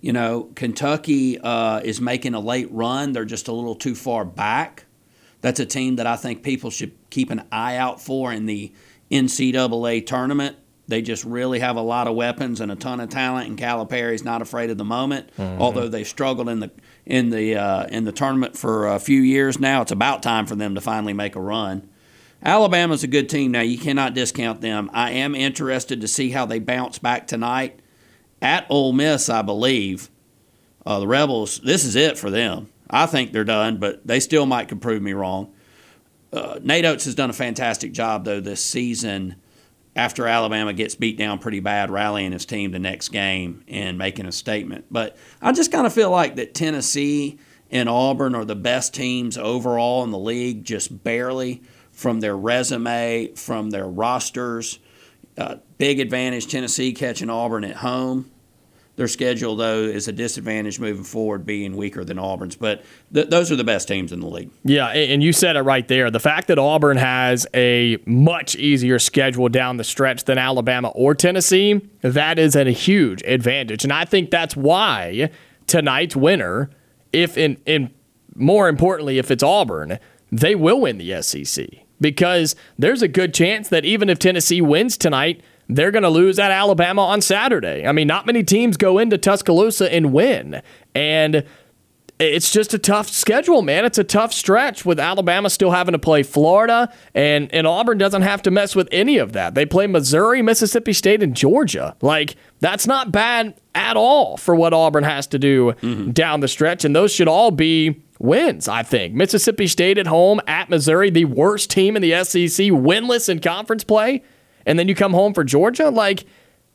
You 0.00 0.12
know, 0.12 0.50
Kentucky 0.54 1.38
uh, 1.38 1.80
is 1.84 2.00
making 2.00 2.34
a 2.34 2.40
late 2.40 2.68
run. 2.72 3.12
They're 3.12 3.26
just 3.26 3.48
a 3.48 3.52
little 3.52 3.74
too 3.74 3.94
far 3.94 4.24
back. 4.24 4.86
That's 5.40 5.60
a 5.60 5.66
team 5.66 5.96
that 5.96 6.06
I 6.06 6.16
think 6.16 6.42
people 6.42 6.70
should 6.70 6.92
keep 7.10 7.30
an 7.30 7.42
eye 7.50 7.76
out 7.76 8.00
for 8.00 8.32
in 8.32 8.46
the 8.46 8.72
NCAA 9.10 10.06
tournament. 10.06 10.56
They 10.88 11.02
just 11.02 11.24
really 11.24 11.60
have 11.60 11.76
a 11.76 11.80
lot 11.82 12.08
of 12.08 12.16
weapons 12.16 12.60
and 12.60 12.72
a 12.72 12.74
ton 12.74 12.98
of 13.00 13.10
talent, 13.10 13.48
and 13.48 13.56
Calipari's 13.56 14.24
not 14.24 14.42
afraid 14.42 14.70
of 14.70 14.76
the 14.78 14.84
moment. 14.84 15.30
Mhm. 15.38 15.58
Although 15.60 15.88
they've 15.88 16.06
struggled 16.06 16.48
in 16.48 16.60
the 16.60 16.70
in 17.06 17.30
the 17.30 17.54
uh, 17.56 17.84
in 17.86 18.04
the 18.04 18.12
tournament 18.12 18.56
for 18.56 18.88
a 18.88 18.98
few 18.98 19.20
years 19.20 19.60
now, 19.60 19.82
it's 19.82 19.92
about 19.92 20.22
time 20.22 20.46
for 20.46 20.56
them 20.56 20.74
to 20.74 20.80
finally 20.80 21.12
make 21.12 21.36
a 21.36 21.40
run. 21.40 21.88
Alabama's 22.42 23.04
a 23.04 23.06
good 23.06 23.28
team 23.28 23.52
now. 23.52 23.60
You 23.60 23.78
cannot 23.78 24.14
discount 24.14 24.62
them. 24.62 24.90
I 24.92 25.12
am 25.12 25.34
interested 25.34 26.00
to 26.00 26.08
see 26.08 26.30
how 26.30 26.44
they 26.46 26.58
bounce 26.58 26.98
back 26.98 27.26
tonight 27.28 27.78
at 28.42 28.66
Ole 28.68 28.92
Miss, 28.92 29.28
I 29.28 29.42
believe. 29.42 30.10
Uh, 30.84 30.98
the 31.00 31.06
Rebels, 31.06 31.60
this 31.62 31.84
is 31.84 31.94
it 31.94 32.18
for 32.18 32.30
them. 32.30 32.68
I 32.90 33.06
think 33.06 33.32
they're 33.32 33.44
done, 33.44 33.78
but 33.78 34.06
they 34.06 34.20
still 34.20 34.46
might 34.46 34.68
could 34.68 34.82
prove 34.82 35.00
me 35.00 35.12
wrong. 35.12 35.52
Uh, 36.32 36.58
Nate 36.62 36.84
Oats 36.84 37.04
has 37.06 37.14
done 37.14 37.30
a 37.30 37.34
fantastic 37.34 37.92
job 37.92 38.24
though 38.24 38.40
this 38.40 38.64
season. 38.64 39.36
After 39.96 40.26
Alabama 40.26 40.72
gets 40.72 40.94
beat 40.94 41.18
down 41.18 41.40
pretty 41.40 41.58
bad, 41.58 41.90
rallying 41.90 42.30
his 42.30 42.46
team 42.46 42.70
the 42.70 42.78
next 42.78 43.08
game 43.08 43.64
and 43.66 43.98
making 43.98 44.26
a 44.26 44.32
statement. 44.32 44.84
But 44.90 45.16
I 45.42 45.50
just 45.52 45.72
kind 45.72 45.86
of 45.86 45.92
feel 45.92 46.10
like 46.10 46.36
that 46.36 46.54
Tennessee 46.54 47.38
and 47.72 47.88
Auburn 47.88 48.34
are 48.34 48.44
the 48.44 48.54
best 48.54 48.94
teams 48.94 49.36
overall 49.36 50.04
in 50.04 50.10
the 50.10 50.18
league, 50.18 50.64
just 50.64 51.02
barely 51.02 51.62
from 51.90 52.20
their 52.20 52.36
resume, 52.36 53.32
from 53.34 53.70
their 53.70 53.86
rosters. 53.86 54.78
Uh, 55.36 55.56
big 55.78 55.98
advantage 55.98 56.46
Tennessee 56.46 56.92
catching 56.92 57.28
Auburn 57.28 57.64
at 57.64 57.76
home. 57.76 58.30
Their 59.00 59.08
schedule, 59.08 59.56
though, 59.56 59.84
is 59.84 60.08
a 60.08 60.12
disadvantage 60.12 60.78
moving 60.78 61.04
forward, 61.04 61.46
being 61.46 61.74
weaker 61.74 62.04
than 62.04 62.18
Auburn's. 62.18 62.54
But 62.54 62.84
th- 63.14 63.30
those 63.30 63.50
are 63.50 63.56
the 63.56 63.64
best 63.64 63.88
teams 63.88 64.12
in 64.12 64.20
the 64.20 64.26
league. 64.26 64.50
Yeah, 64.62 64.88
and 64.88 65.22
you 65.22 65.32
said 65.32 65.56
it 65.56 65.62
right 65.62 65.88
there. 65.88 66.10
The 66.10 66.20
fact 66.20 66.48
that 66.48 66.58
Auburn 66.58 66.98
has 66.98 67.46
a 67.54 67.96
much 68.04 68.56
easier 68.56 68.98
schedule 68.98 69.48
down 69.48 69.78
the 69.78 69.84
stretch 69.84 70.24
than 70.24 70.36
Alabama 70.36 70.88
or 70.88 71.14
Tennessee, 71.14 71.80
that 72.02 72.38
is 72.38 72.54
a 72.54 72.64
huge 72.64 73.22
advantage. 73.22 73.84
And 73.84 73.92
I 73.94 74.04
think 74.04 74.30
that's 74.30 74.54
why 74.54 75.30
tonight's 75.66 76.14
winner, 76.14 76.68
if 77.10 77.38
in, 77.38 77.56
in 77.64 77.94
more 78.34 78.68
importantly, 78.68 79.16
if 79.16 79.30
it's 79.30 79.42
Auburn, 79.42 79.98
they 80.30 80.54
will 80.54 80.82
win 80.82 80.98
the 80.98 81.22
SEC. 81.22 81.66
Because 82.02 82.54
there's 82.78 83.00
a 83.00 83.08
good 83.08 83.32
chance 83.32 83.70
that 83.70 83.86
even 83.86 84.10
if 84.10 84.18
Tennessee 84.18 84.60
wins 84.60 84.98
tonight, 84.98 85.42
they're 85.76 85.90
going 85.90 86.02
to 86.02 86.10
lose 86.10 86.38
at 86.38 86.50
Alabama 86.50 87.02
on 87.02 87.20
Saturday. 87.20 87.86
I 87.86 87.92
mean, 87.92 88.06
not 88.06 88.26
many 88.26 88.42
teams 88.42 88.76
go 88.76 88.98
into 88.98 89.18
Tuscaloosa 89.18 89.92
and 89.92 90.12
win. 90.12 90.62
And 90.94 91.44
it's 92.20 92.52
just 92.52 92.74
a 92.74 92.78
tough 92.78 93.08
schedule, 93.08 93.62
man. 93.62 93.86
It's 93.86 93.96
a 93.96 94.04
tough 94.04 94.32
stretch 94.34 94.84
with 94.84 95.00
Alabama 95.00 95.48
still 95.48 95.70
having 95.70 95.92
to 95.92 95.98
play 95.98 96.22
Florida, 96.22 96.92
and, 97.14 97.52
and 97.54 97.66
Auburn 97.66 97.96
doesn't 97.96 98.22
have 98.22 98.42
to 98.42 98.50
mess 98.50 98.76
with 98.76 98.88
any 98.92 99.16
of 99.16 99.32
that. 99.32 99.54
They 99.54 99.64
play 99.64 99.86
Missouri, 99.86 100.42
Mississippi 100.42 100.92
State, 100.92 101.22
and 101.22 101.34
Georgia. 101.34 101.96
Like, 102.02 102.36
that's 102.60 102.86
not 102.86 103.10
bad 103.10 103.58
at 103.74 103.96
all 103.96 104.36
for 104.36 104.54
what 104.54 104.74
Auburn 104.74 105.04
has 105.04 105.26
to 105.28 105.38
do 105.38 105.72
mm-hmm. 105.80 106.10
down 106.10 106.40
the 106.40 106.48
stretch, 106.48 106.84
and 106.84 106.94
those 106.94 107.10
should 107.10 107.28
all 107.28 107.50
be 107.50 108.02
wins, 108.18 108.68
I 108.68 108.82
think. 108.82 109.14
Mississippi 109.14 109.66
State 109.66 109.96
at 109.96 110.06
home, 110.06 110.42
at 110.46 110.68
Missouri, 110.68 111.08
the 111.08 111.24
worst 111.24 111.70
team 111.70 111.96
in 111.96 112.02
the 112.02 112.22
SEC, 112.22 112.66
winless 112.66 113.30
in 113.30 113.40
conference 113.40 113.82
play, 113.82 114.22
and 114.66 114.78
then 114.78 114.88
you 114.88 114.94
come 114.94 115.12
home 115.12 115.34
for 115.34 115.44
Georgia? 115.44 115.90
Like, 115.90 116.24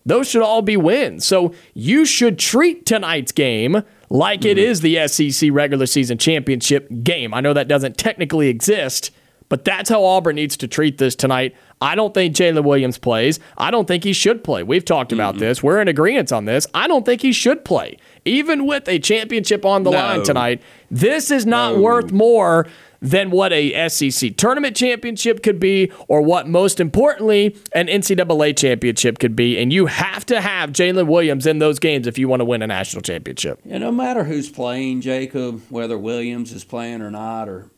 those 0.05 0.29
should 0.29 0.41
all 0.41 0.61
be 0.61 0.77
wins. 0.77 1.25
So 1.25 1.53
you 1.73 2.05
should 2.05 2.37
treat 2.37 2.85
tonight's 2.85 3.31
game 3.31 3.83
like 4.09 4.45
it 4.45 4.57
mm-hmm. 4.57 4.71
is 4.71 4.81
the 4.81 5.07
SEC 5.07 5.49
regular 5.51 5.85
season 5.87 6.17
championship 6.17 6.87
game. 7.03 7.33
I 7.33 7.41
know 7.41 7.53
that 7.53 7.67
doesn't 7.67 7.97
technically 7.97 8.49
exist, 8.49 9.11
but 9.49 9.65
that's 9.65 9.89
how 9.89 10.03
Auburn 10.03 10.35
needs 10.35 10.57
to 10.57 10.67
treat 10.67 10.97
this 10.97 11.15
tonight. 11.15 11.55
I 11.81 11.95
don't 11.95 12.13
think 12.13 12.35
Jaylin 12.35 12.63
Williams 12.63 12.97
plays. 12.97 13.39
I 13.57 13.69
don't 13.69 13.87
think 13.87 14.03
he 14.03 14.13
should 14.13 14.43
play. 14.43 14.63
We've 14.63 14.85
talked 14.85 15.11
about 15.11 15.37
this. 15.37 15.61
We're 15.61 15.81
in 15.81 15.87
agreement 15.87 16.31
on 16.31 16.45
this. 16.45 16.65
I 16.73 16.87
don't 16.87 17.05
think 17.05 17.21
he 17.21 17.31
should 17.31 17.65
play. 17.65 17.97
Even 18.23 18.65
with 18.65 18.87
a 18.87 18.97
championship 18.97 19.65
on 19.65 19.83
the 19.83 19.91
No. 19.91 19.97
line 19.97 20.23
tonight, 20.23 20.61
this 20.89 21.29
is 21.31 21.45
not 21.45 21.77
worth 21.77 22.11
more 22.11 22.65
than 23.05 23.29
what 23.29 23.53
a 23.53 23.87
SEC 23.87 24.35
tournament 24.35 24.75
championship 24.75 25.43
could 25.43 25.59
be, 25.59 25.91
or 26.07 26.21
what 26.21 26.47
most 26.47 26.79
importantly, 26.79 27.55
an 27.73 27.87
NCAA 27.87 28.57
championship 28.57 29.19
could 29.19 29.35
be. 29.35 29.59
And 29.59 29.71
you 29.71 29.85
have 29.85 30.25
to 30.27 30.41
have 30.41 30.71
Jaylin 30.71 31.07
Williams 31.07 31.45
in 31.45 31.59
those 31.59 31.77
games 31.77 32.07
if 32.07 32.17
you 32.17 32.27
want 32.27 32.39
to 32.39 32.45
win 32.45 32.63
a 32.63 32.67
national 32.67 33.03
championship. 33.03 33.59
Yeah, 33.63 33.77
no 33.77 33.91
matter 33.91 34.23
who's 34.23 34.49
playing, 34.49 35.01
Jacob, 35.01 35.61
whether 35.69 35.97
Williams 35.97 36.51
is 36.51 36.63
playing 36.63 37.01
or 37.01 37.11
not, 37.11 37.47
or 37.47 37.69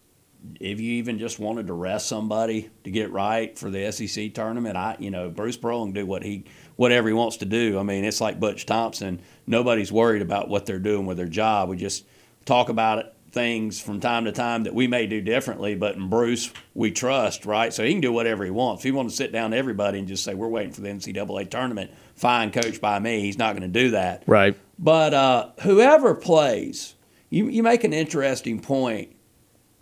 if 0.62 0.80
you 0.80 0.94
even 0.94 1.20
just 1.20 1.40
wanted 1.40 1.68
to 1.68 1.74
rest 1.74 2.08
somebody 2.08 2.70
to 2.86 2.92
get 2.92 3.12
right 3.12 3.58
for 3.58 3.70
the 3.70 3.92
SEC 3.92 4.34
tournament, 4.34 4.78
I, 4.78 4.96
you 4.98 5.12
know, 5.12 5.30
Bruce 5.30 5.58
Pearl 5.58 5.84
can 5.84 5.94
do 5.94 6.06
what 6.06 6.24
he, 6.24 6.46
whatever 6.78 7.10
he 7.10 7.14
wants 7.14 7.38
to 7.38 7.46
do. 7.46 7.78
I 7.78 7.84
mean, 7.84 8.06
it's 8.06 8.22
like 8.22 8.40
Butch 8.40 8.66
Thompson. 8.66 9.20
Nobody's 9.46 9.92
worried 9.92 10.22
about 10.22 10.48
what 10.48 10.66
they're 10.66 10.80
doing 10.80 11.06
with 11.06 11.18
their 11.18 11.28
job. 11.28 11.68
We 11.68 11.76
just 11.76 12.06
talk 12.46 12.70
about 12.70 13.00
it 13.00 13.14
things 13.38 13.80
from 13.80 14.00
time 14.00 14.26
to 14.26 14.32
time 14.32 14.64
that 14.64 14.74
we 14.74 14.88
may 14.88 15.06
do 15.06 15.22
differently, 15.22 15.76
but 15.76 15.96
in 15.96 16.10
Bruce 16.10 16.52
we 16.74 16.90
trust, 16.90 17.46
right? 17.46 17.72
So 17.72 17.84
he 17.84 17.92
can 17.92 18.02
do 18.02 18.12
whatever 18.12 18.44
he 18.44 18.50
wants. 18.50 18.80
If 18.80 18.86
he 18.86 18.92
wants 18.92 19.14
to 19.14 19.18
sit 19.18 19.32
down 19.32 19.52
to 19.52 19.58
everybody 19.58 20.00
and 20.00 20.08
just 20.08 20.24
say 20.24 20.34
we're 20.34 20.48
waiting 20.48 20.74
for 20.74 20.82
the 20.82 20.90
NCAA 20.90 21.52
tournament, 21.52 21.92
fine, 22.16 22.52
coach 22.52 22.82
by 22.82 22.98
me. 22.98 23.22
He's 23.22 23.38
not 23.38 23.56
going 23.56 23.72
to 23.72 23.80
do 23.80 23.92
that. 23.92 24.24
Right. 24.26 24.58
But 24.80 25.14
uh, 25.14 25.52
whoever 25.62 26.16
plays, 26.16 26.96
you 27.30 27.48
you 27.48 27.62
make 27.62 27.84
an 27.84 27.94
interesting 27.94 28.60
point. 28.60 29.16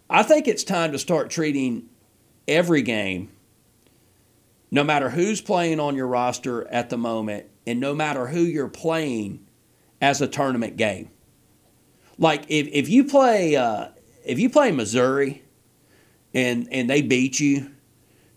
I 0.10 0.22
think 0.22 0.50
it's 0.50 0.66
time 0.66 0.92
to 0.92 1.00
start 1.00 1.30
treating 1.30 1.88
every 2.50 2.82
game, 2.82 3.30
no 4.70 4.84
matter 4.84 5.12
who's 5.12 5.40
playing 5.40 5.80
on 5.80 5.96
your 5.96 6.08
roster 6.08 6.68
at 6.68 6.90
the 6.90 6.98
moment, 6.98 7.46
and 7.66 7.80
no 7.80 7.96
matter 7.96 8.28
who 8.28 8.42
you're 8.42 8.68
playing, 8.68 9.48
as 10.02 10.20
a 10.20 10.28
tournament 10.28 10.76
game. 10.76 11.10
Like 12.18 12.46
if, 12.48 12.68
if 12.68 12.90
you 12.90 13.04
play 13.04 13.56
uh, 13.56 13.90
if 14.24 14.40
you 14.40 14.50
play 14.50 14.72
Missouri 14.72 15.44
and 16.34 16.68
and 16.72 16.90
they 16.90 17.02
beat 17.02 17.40
you, 17.40 17.72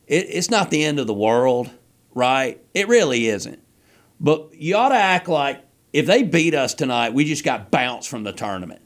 it, 0.07 0.27
it's 0.29 0.51
not 0.51 0.71
the 0.71 0.85
end 0.85 0.99
of 0.99 1.07
the 1.07 1.15
world, 1.15 1.71
right? 2.15 2.61
It 2.75 2.89
really 2.89 3.27
isn't. 3.29 3.63
But 4.21 4.55
you 4.55 4.77
ought 4.77 4.89
to 4.89 4.97
act 4.97 5.29
like 5.29 5.65
if 5.93 6.07
they 6.07 6.23
beat 6.23 6.55
us 6.55 6.75
tonight, 6.75 7.15
we 7.15 7.25
just 7.25 7.45
got 7.45 7.71
bounced 7.71 8.09
from 8.09 8.25
the 8.25 8.33
tournament. 8.33 8.83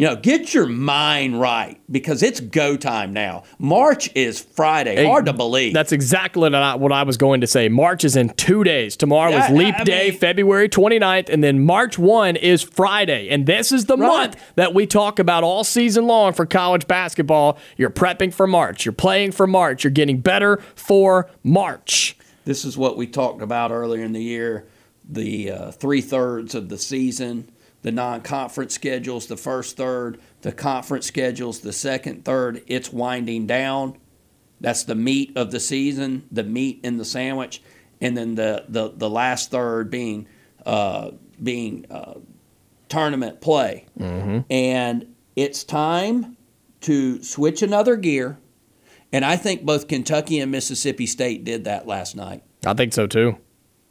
You 0.00 0.06
know, 0.06 0.16
get 0.16 0.54
your 0.54 0.64
mind 0.64 1.38
right 1.38 1.78
because 1.90 2.22
it's 2.22 2.40
go 2.40 2.74
time 2.78 3.12
now. 3.12 3.42
March 3.58 4.08
is 4.14 4.40
Friday. 4.40 4.94
Hey, 4.96 5.04
Hard 5.04 5.26
to 5.26 5.34
believe. 5.34 5.74
That's 5.74 5.92
exactly 5.92 6.40
what 6.40 6.54
I, 6.54 6.74
what 6.76 6.90
I 6.90 7.02
was 7.02 7.18
going 7.18 7.42
to 7.42 7.46
say. 7.46 7.68
March 7.68 8.02
is 8.02 8.16
in 8.16 8.30
two 8.30 8.64
days. 8.64 8.96
Tomorrow 8.96 9.32
Yeah, 9.32 9.50
is 9.52 9.58
Leap 9.58 9.74
I- 9.74 9.80
I 9.80 9.84
Day, 9.84 10.08
mean- 10.10 10.18
February 10.18 10.70
29th, 10.70 11.28
and 11.28 11.44
then 11.44 11.60
March 11.60 11.98
1 11.98 12.36
is 12.36 12.62
Friday. 12.62 13.28
And 13.28 13.44
this 13.44 13.72
is 13.72 13.84
the 13.84 13.98
Right. 13.98 14.06
month 14.08 14.36
that 14.54 14.72
we 14.72 14.86
talk 14.86 15.18
about 15.18 15.44
all 15.44 15.64
season 15.64 16.06
long 16.06 16.32
for 16.32 16.46
college 16.46 16.86
basketball. 16.86 17.58
You're 17.76 17.90
prepping 17.90 18.32
for 18.32 18.46
March, 18.46 18.86
you're 18.86 18.92
playing 18.94 19.32
for 19.32 19.46
March, 19.46 19.84
you're 19.84 19.90
getting 19.90 20.20
better 20.20 20.60
for 20.74 21.28
March. 21.44 22.16
This 22.46 22.64
is 22.64 22.74
what 22.78 22.96
we 22.96 23.06
talked 23.06 23.42
about 23.42 23.70
earlier 23.70 24.02
in 24.02 24.14
the 24.14 24.22
year 24.22 24.64
the 25.06 25.50
uh, 25.50 25.70
three 25.72 26.00
thirds 26.00 26.54
of 26.54 26.70
the 26.70 26.78
season, 26.78 27.50
the 27.82 27.92
non 27.92 28.20
conference 28.22 28.74
schedules, 28.74 29.26
the 29.26 29.36
first 29.36 29.76
third, 29.76 30.20
the 30.42 30.52
conference 30.52 31.06
schedules, 31.06 31.60
the 31.60 31.72
second 31.72 32.24
third. 32.24 32.62
It's 32.66 32.92
winding 32.92 33.46
down. 33.46 33.96
That's 34.60 34.84
the 34.84 34.94
meat 34.94 35.32
of 35.36 35.50
the 35.50 35.60
season, 35.60 36.26
the 36.30 36.44
meat 36.44 36.80
in 36.82 36.98
the 36.98 37.04
sandwich. 37.04 37.62
And 38.00 38.16
then 38.16 38.34
the, 38.34 38.64
the, 38.68 38.92
the 38.94 39.08
last 39.10 39.50
third 39.50 39.90
being, 39.90 40.26
uh, 40.66 41.12
being 41.42 41.86
uh, 41.90 42.14
tournament 42.88 43.40
play. 43.40 43.86
And 44.50 45.14
it's 45.36 45.64
time 45.64 46.36
to 46.82 47.22
switch 47.22 47.62
another 47.62 47.96
gear. 47.96 48.38
And 49.12 49.24
I 49.24 49.36
think 49.36 49.64
both 49.64 49.88
Kentucky 49.88 50.38
and 50.38 50.52
Mississippi 50.52 51.06
State 51.06 51.44
did 51.44 51.64
that 51.64 51.86
last 51.86 52.14
night. 52.14 52.42
I 52.64 52.74
think 52.74 52.92
so 52.92 53.06
too. 53.06 53.38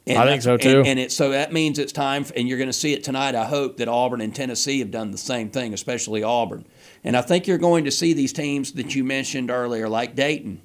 And 0.09 0.17
I 0.17 0.25
think 0.25 0.41
so, 0.41 0.57
too. 0.57 0.79
And, 0.79 0.87
and 0.87 0.99
it 0.99 1.11
so 1.11 1.29
that 1.29 1.53
means 1.53 1.77
it's 1.79 1.91
time, 1.91 2.25
and 2.35 2.47
you're 2.47 2.57
going 2.57 2.69
to 2.69 2.73
see 2.73 2.93
it 2.93 3.03
tonight. 3.03 3.35
I 3.35 3.45
hope 3.45 3.77
that 3.77 3.87
Auburn 3.87 4.21
and 4.21 4.35
Tennessee 4.35 4.79
have 4.79 4.91
done 4.91 5.11
the 5.11 5.17
same 5.17 5.49
thing, 5.49 5.73
especially 5.73 6.23
Auburn. 6.23 6.65
And 7.03 7.15
I 7.15 7.21
think 7.21 7.47
you're 7.47 7.57
going 7.57 7.85
to 7.85 7.91
see 7.91 8.13
these 8.13 8.33
teams 8.33 8.73
that 8.73 8.95
you 8.95 9.03
mentioned 9.03 9.51
earlier, 9.51 9.87
like 9.87 10.15
Dayton, 10.15 10.61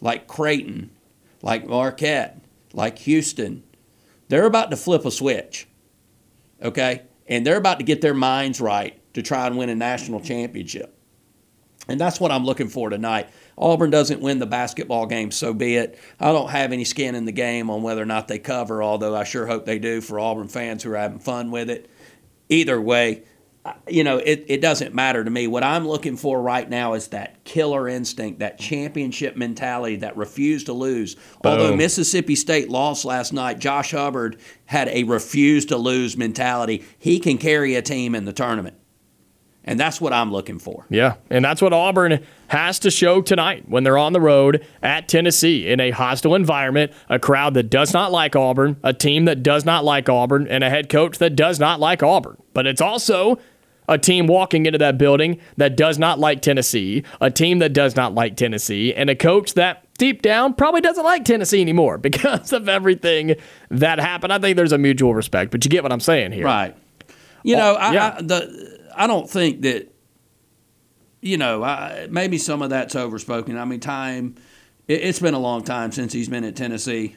like 0.00 0.26
Creighton, 0.26 0.90
like 1.40 1.66
Marquette, 1.66 2.40
like 2.72 2.98
Houston. 2.98 3.62
They're 4.28 4.46
about 4.46 4.70
to 4.70 4.76
flip 4.76 5.04
a 5.04 5.10
switch, 5.10 5.68
okay? 6.62 7.02
And 7.26 7.46
they're 7.46 7.56
about 7.56 7.78
to 7.78 7.84
get 7.84 8.00
their 8.00 8.14
minds 8.14 8.60
right 8.60 9.00
to 9.14 9.22
try 9.22 9.46
and 9.46 9.56
win 9.56 9.68
a 9.68 9.74
national 9.74 10.20
championship. 10.20 10.98
And 11.86 12.00
that's 12.00 12.18
what 12.18 12.32
I'm 12.32 12.44
looking 12.44 12.68
for 12.68 12.90
tonight. 12.90 13.28
Auburn 13.56 13.90
doesn't 13.90 14.20
win 14.20 14.38
the 14.38 14.46
basketball 14.46 15.06
game, 15.06 15.30
so 15.30 15.54
be 15.54 15.76
it. 15.76 15.98
I 16.18 16.32
don't 16.32 16.50
have 16.50 16.72
any 16.72 16.84
skin 16.84 17.14
in 17.14 17.24
the 17.24 17.32
game 17.32 17.70
on 17.70 17.82
whether 17.82 18.02
or 18.02 18.06
not 18.06 18.28
they 18.28 18.38
cover, 18.38 18.82
although 18.82 19.14
I 19.14 19.24
sure 19.24 19.46
hope 19.46 19.64
they 19.64 19.78
do 19.78 20.00
for 20.00 20.18
Auburn 20.18 20.48
fans 20.48 20.82
who 20.82 20.92
are 20.92 20.96
having 20.96 21.18
fun 21.20 21.50
with 21.50 21.70
it. 21.70 21.90
Either 22.48 22.80
way, 22.80 23.22
you 23.88 24.04
know, 24.04 24.18
it, 24.18 24.44
it 24.48 24.60
doesn't 24.60 24.94
matter 24.94 25.24
to 25.24 25.30
me. 25.30 25.46
What 25.46 25.64
I'm 25.64 25.88
looking 25.88 26.16
for 26.16 26.42
right 26.42 26.68
now 26.68 26.92
is 26.92 27.08
that 27.08 27.42
killer 27.44 27.88
instinct, 27.88 28.40
that 28.40 28.58
championship 28.58 29.36
mentality, 29.36 29.96
that 29.96 30.16
refuse 30.16 30.64
to 30.64 30.74
lose. 30.74 31.16
Although 31.42 31.74
Mississippi 31.74 32.36
State 32.36 32.68
lost 32.68 33.06
last 33.06 33.32
night, 33.32 33.58
Josh 33.58 33.92
Hubbard 33.92 34.38
had 34.66 34.88
a 34.88 35.04
refuse 35.04 35.64
to 35.66 35.78
lose 35.78 36.16
mentality. 36.16 36.84
He 36.98 37.18
can 37.18 37.38
carry 37.38 37.74
a 37.74 37.82
team 37.82 38.14
in 38.14 38.26
the 38.26 38.34
tournament. 38.34 38.76
And 39.66 39.80
that's 39.80 40.00
what 40.00 40.12
I'm 40.12 40.30
looking 40.30 40.58
for. 40.58 40.84
Yeah, 40.90 41.14
and 41.30 41.44
that's 41.44 41.62
what 41.62 41.72
Auburn 41.72 42.22
has 42.48 42.78
to 42.80 42.90
show 42.90 43.22
tonight 43.22 43.64
when 43.66 43.82
they're 43.82 43.96
on 43.96 44.12
the 44.12 44.20
road 44.20 44.64
at 44.82 45.08
Tennessee 45.08 45.68
in 45.68 45.80
a 45.80 45.90
hostile 45.90 46.34
environment, 46.34 46.92
a 47.08 47.18
crowd 47.18 47.54
that 47.54 47.70
does 47.70 47.94
not 47.94 48.12
like 48.12 48.36
Auburn, 48.36 48.76
a 48.82 48.92
team 48.92 49.24
that 49.24 49.42
does 49.42 49.64
not 49.64 49.84
like 49.84 50.08
Auburn, 50.08 50.46
and 50.48 50.62
a 50.62 50.70
head 50.70 50.90
coach 50.90 51.18
that 51.18 51.34
does 51.34 51.58
not 51.58 51.80
like 51.80 52.02
Auburn. 52.02 52.36
But 52.52 52.66
it's 52.66 52.82
also 52.82 53.38
a 53.88 53.98
team 53.98 54.26
walking 54.26 54.66
into 54.66 54.78
that 54.78 54.98
building 54.98 55.40
that 55.56 55.76
does 55.76 55.98
not 55.98 56.18
like 56.18 56.42
Tennessee, 56.42 57.02
a 57.20 57.30
team 57.30 57.58
that 57.58 57.72
does 57.72 57.96
not 57.96 58.14
like 58.14 58.36
Tennessee, 58.36 58.94
and 58.94 59.10
a 59.10 59.16
coach 59.16 59.54
that 59.54 59.86
deep 59.98 60.22
down 60.22 60.54
probably 60.54 60.80
doesn't 60.80 61.04
like 61.04 61.24
Tennessee 61.24 61.60
anymore 61.60 61.98
because 61.98 62.52
of 62.52 62.68
everything 62.68 63.34
that 63.70 63.98
happened. 63.98 64.32
I 64.32 64.38
think 64.38 64.56
there's 64.56 64.72
a 64.72 64.78
mutual 64.78 65.14
respect, 65.14 65.50
but 65.50 65.64
you 65.64 65.70
get 65.70 65.82
what 65.82 65.92
I'm 65.92 66.00
saying 66.00 66.32
here. 66.32 66.44
Right. 66.44 66.76
You 67.42 67.56
know, 67.56 67.74
I, 67.74 67.92
yeah. 67.92 68.14
I, 68.18 68.22
the, 68.22 68.73
I 68.96 69.06
don't 69.06 69.28
think 69.28 69.62
that, 69.62 69.92
you 71.20 71.36
know, 71.36 71.62
I, 71.62 72.08
maybe 72.10 72.38
some 72.38 72.62
of 72.62 72.70
that's 72.70 72.96
overspoken. 72.96 73.56
I 73.56 73.64
mean, 73.64 73.80
time, 73.80 74.36
it, 74.88 75.02
it's 75.02 75.18
been 75.18 75.34
a 75.34 75.38
long 75.38 75.64
time 75.64 75.92
since 75.92 76.12
he's 76.12 76.28
been 76.28 76.44
at 76.44 76.56
Tennessee. 76.56 77.16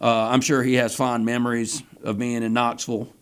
Uh, 0.00 0.28
I'm 0.28 0.40
sure 0.40 0.62
he 0.62 0.74
has 0.74 0.94
fond 0.94 1.24
memories 1.24 1.82
of 2.02 2.18
being 2.18 2.42
in 2.42 2.52
Knoxville. 2.52 3.12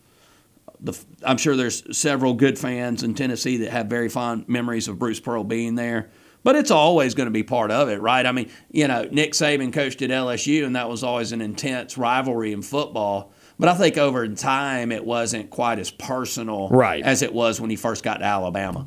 The, 0.81 0.99
I'm 1.23 1.37
sure 1.37 1.57
there's 1.57 1.97
several 1.97 2.35
good 2.35 2.59
fans 2.59 3.03
in 3.03 3.15
Tennessee 3.15 3.59
that 3.59 3.71
have 3.71 3.87
very 3.87 4.09
fond 4.09 4.49
memories 4.49 4.89
of 4.89 4.99
Bruce 4.99 5.21
Pearl 5.21 5.45
being 5.45 5.75
there. 5.75 6.11
But 6.43 6.57
it's 6.57 6.71
always 6.71 7.15
going 7.15 7.27
to 7.27 7.33
be 7.33 7.43
part 7.43 7.71
of 7.71 7.91
it, 7.91 8.01
right? 8.01 8.25
I 8.25 8.33
mean, 8.33 8.51
you 8.71 8.89
know, 8.89 9.07
Nick 9.11 9.33
Saban 9.33 9.75
coached 9.75 10.01
at 10.01 10.09
LSU, 10.09 10.65
and 10.65 10.75
that 10.75 10.89
was 10.89 11.05
always 11.05 11.33
an 11.33 11.43
intense 11.43 11.99
rivalry 11.99 12.53
in 12.53 12.63
football. 12.63 13.33
But 13.61 13.69
I 13.69 13.75
think 13.75 13.99
over 13.99 14.27
time, 14.27 14.91
it 14.91 15.05
wasn't 15.05 15.51
quite 15.51 15.79
as 15.79 15.91
personal 15.91 16.71
Right. 16.71 17.05
as 17.05 17.21
it 17.21 17.35
was 17.35 17.61
when 17.61 17.69
he 17.69 17.77
first 17.77 18.03
got 18.03 18.21
to 18.21 18.25
Alabama. 18.25 18.87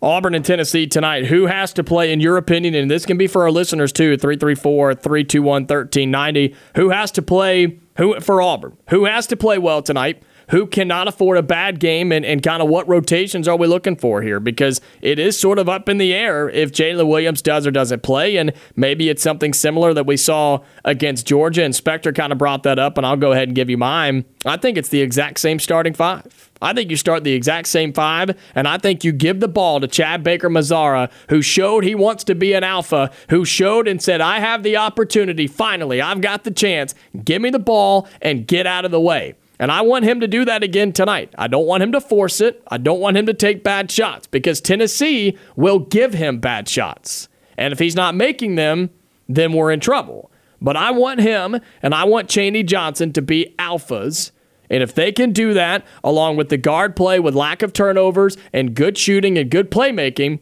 Auburn 0.00 0.34
and 0.34 0.44
Tennessee 0.44 0.86
tonight. 0.86 1.26
Who 1.26 1.46
has 1.46 1.74
to 1.74 1.84
play, 1.84 2.10
in 2.10 2.18
your 2.18 2.38
opinion? 2.38 2.74
And 2.74 2.90
this 2.90 3.04
can 3.04 3.18
be 3.18 3.26
for 3.26 3.42
our 3.42 3.50
listeners 3.50 3.92
too 3.92 4.16
334 4.16 4.94
321 4.94 5.62
1390. 5.66 6.54
Who 6.74 6.88
has 6.88 7.12
to 7.12 7.22
play 7.22 7.78
who 7.98 8.18
for 8.18 8.40
Auburn? 8.40 8.72
Who 8.88 9.04
has 9.04 9.26
to 9.28 9.36
play 9.36 9.58
well 9.58 9.82
tonight? 9.82 10.22
Who 10.52 10.66
cannot 10.66 11.08
afford 11.08 11.38
a 11.38 11.42
bad 11.42 11.80
game? 11.80 12.12
And, 12.12 12.24
and 12.24 12.42
kind 12.42 12.62
of 12.62 12.68
what 12.68 12.86
rotations 12.86 13.48
are 13.48 13.56
we 13.56 13.66
looking 13.66 13.96
for 13.96 14.20
here? 14.20 14.38
Because 14.38 14.82
it 15.00 15.18
is 15.18 15.38
sort 15.38 15.58
of 15.58 15.68
up 15.68 15.88
in 15.88 15.96
the 15.96 16.12
air 16.12 16.48
if 16.50 16.72
Jaylin 16.72 17.08
Williams 17.08 17.40
does 17.40 17.66
or 17.66 17.70
doesn't 17.70 18.02
play. 18.02 18.36
And 18.36 18.52
maybe 18.76 19.08
it's 19.08 19.22
something 19.22 19.54
similar 19.54 19.94
that 19.94 20.04
we 20.04 20.18
saw 20.18 20.60
against 20.84 21.26
Georgia. 21.26 21.64
And 21.64 21.74
Spectre 21.74 22.12
kind 22.12 22.32
of 22.32 22.38
brought 22.38 22.64
that 22.64 22.78
up, 22.78 22.98
and 22.98 23.06
I'll 23.06 23.16
go 23.16 23.32
ahead 23.32 23.48
and 23.48 23.54
give 23.54 23.70
you 23.70 23.78
mine. 23.78 24.26
I 24.44 24.58
think 24.58 24.76
it's 24.76 24.90
the 24.90 25.00
exact 25.00 25.40
same 25.40 25.58
starting 25.58 25.94
five. 25.94 26.50
I 26.60 26.74
think 26.74 26.90
you 26.90 26.96
start 26.96 27.24
the 27.24 27.32
exact 27.32 27.66
same 27.66 27.92
five, 27.92 28.38
and 28.54 28.68
I 28.68 28.78
think 28.78 29.02
you 29.02 29.10
give 29.10 29.40
the 29.40 29.48
ball 29.48 29.80
to 29.80 29.88
Chad 29.88 30.22
Baker 30.22 30.48
Mazara, 30.48 31.10
who 31.28 31.42
showed 31.42 31.82
he 31.82 31.94
wants 31.96 32.22
to 32.24 32.36
be 32.36 32.52
an 32.52 32.62
alpha, 32.62 33.10
who 33.30 33.44
showed 33.44 33.88
and 33.88 34.00
said, 34.00 34.20
I 34.20 34.38
have 34.38 34.62
the 34.62 34.76
opportunity. 34.76 35.48
Finally, 35.48 36.00
I've 36.00 36.20
got 36.20 36.44
the 36.44 36.52
chance. 36.52 36.94
Give 37.24 37.42
me 37.42 37.50
the 37.50 37.58
ball 37.58 38.06
and 38.20 38.46
get 38.46 38.66
out 38.66 38.84
of 38.84 38.90
the 38.90 39.00
way. 39.00 39.34
And 39.62 39.70
I 39.70 39.82
want 39.82 40.04
him 40.04 40.18
to 40.18 40.26
do 40.26 40.44
that 40.44 40.64
again 40.64 40.92
tonight. 40.92 41.32
I 41.38 41.46
don't 41.46 41.66
want 41.66 41.84
him 41.84 41.92
to 41.92 42.00
force 42.00 42.40
it. 42.40 42.60
I 42.66 42.78
don't 42.78 42.98
want 42.98 43.16
him 43.16 43.26
to 43.26 43.32
take 43.32 43.62
bad 43.62 43.92
shots 43.92 44.26
because 44.26 44.60
Tennessee 44.60 45.38
will 45.54 45.78
give 45.78 46.14
him 46.14 46.40
bad 46.40 46.68
shots. 46.68 47.28
And 47.56 47.72
if 47.72 47.78
he's 47.78 47.94
not 47.94 48.16
making 48.16 48.56
them, 48.56 48.90
then 49.28 49.52
we're 49.52 49.70
in 49.70 49.78
trouble. 49.78 50.32
But 50.60 50.76
I 50.76 50.90
want 50.90 51.20
him 51.20 51.60
and 51.80 51.94
I 51.94 52.02
want 52.02 52.28
Chaney 52.28 52.64
Johnson 52.64 53.12
to 53.12 53.22
be 53.22 53.54
alphas. 53.56 54.32
And 54.68 54.82
if 54.82 54.96
they 54.96 55.12
can 55.12 55.30
do 55.30 55.54
that, 55.54 55.86
along 56.02 56.38
with 56.38 56.48
the 56.48 56.56
guard 56.56 56.96
play 56.96 57.20
with 57.20 57.36
lack 57.36 57.62
of 57.62 57.72
turnovers 57.72 58.36
and 58.52 58.74
good 58.74 58.98
shooting 58.98 59.38
and 59.38 59.48
good 59.48 59.70
playmaking, 59.70 60.40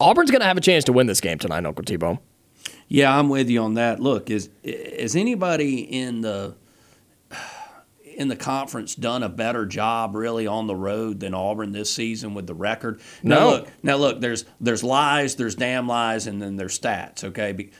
Auburn's 0.00 0.30
going 0.30 0.40
to 0.40 0.46
have 0.46 0.56
a 0.56 0.62
chance 0.62 0.84
to 0.84 0.94
win 0.94 1.08
this 1.08 1.20
game 1.20 1.36
tonight, 1.36 1.66
Uncle 1.66 1.84
T-Bone. 1.84 2.18
Yeah, 2.88 3.18
I'm 3.18 3.28
with 3.28 3.50
you 3.50 3.62
on 3.62 3.74
that. 3.74 4.00
Look, 4.00 4.30
is 4.30 4.48
is 4.62 5.14
anybody 5.14 5.80
in 5.80 6.22
the 6.22 6.56
in 8.20 8.28
the 8.28 8.36
conference 8.36 8.94
done 8.94 9.22
a 9.22 9.28
better 9.28 9.64
job 9.66 10.14
really 10.14 10.46
on 10.46 10.66
the 10.66 10.76
road 10.76 11.18
than 11.20 11.32
Auburn 11.34 11.72
this 11.72 11.92
season 11.92 12.34
with 12.34 12.46
the 12.46 12.54
record? 12.54 13.00
Now 13.22 13.38
No. 13.40 13.50
look, 13.50 13.68
now 13.82 13.96
look, 13.96 14.20
there's 14.20 14.44
there's 14.60 14.84
lies, 14.84 15.36
there's 15.36 15.54
damn 15.54 15.88
lies, 15.88 16.26
and 16.26 16.40
then 16.40 16.56
there's 16.56 16.78
stats. 16.78 17.24
Okay, 17.24 17.52
Be- 17.52 17.70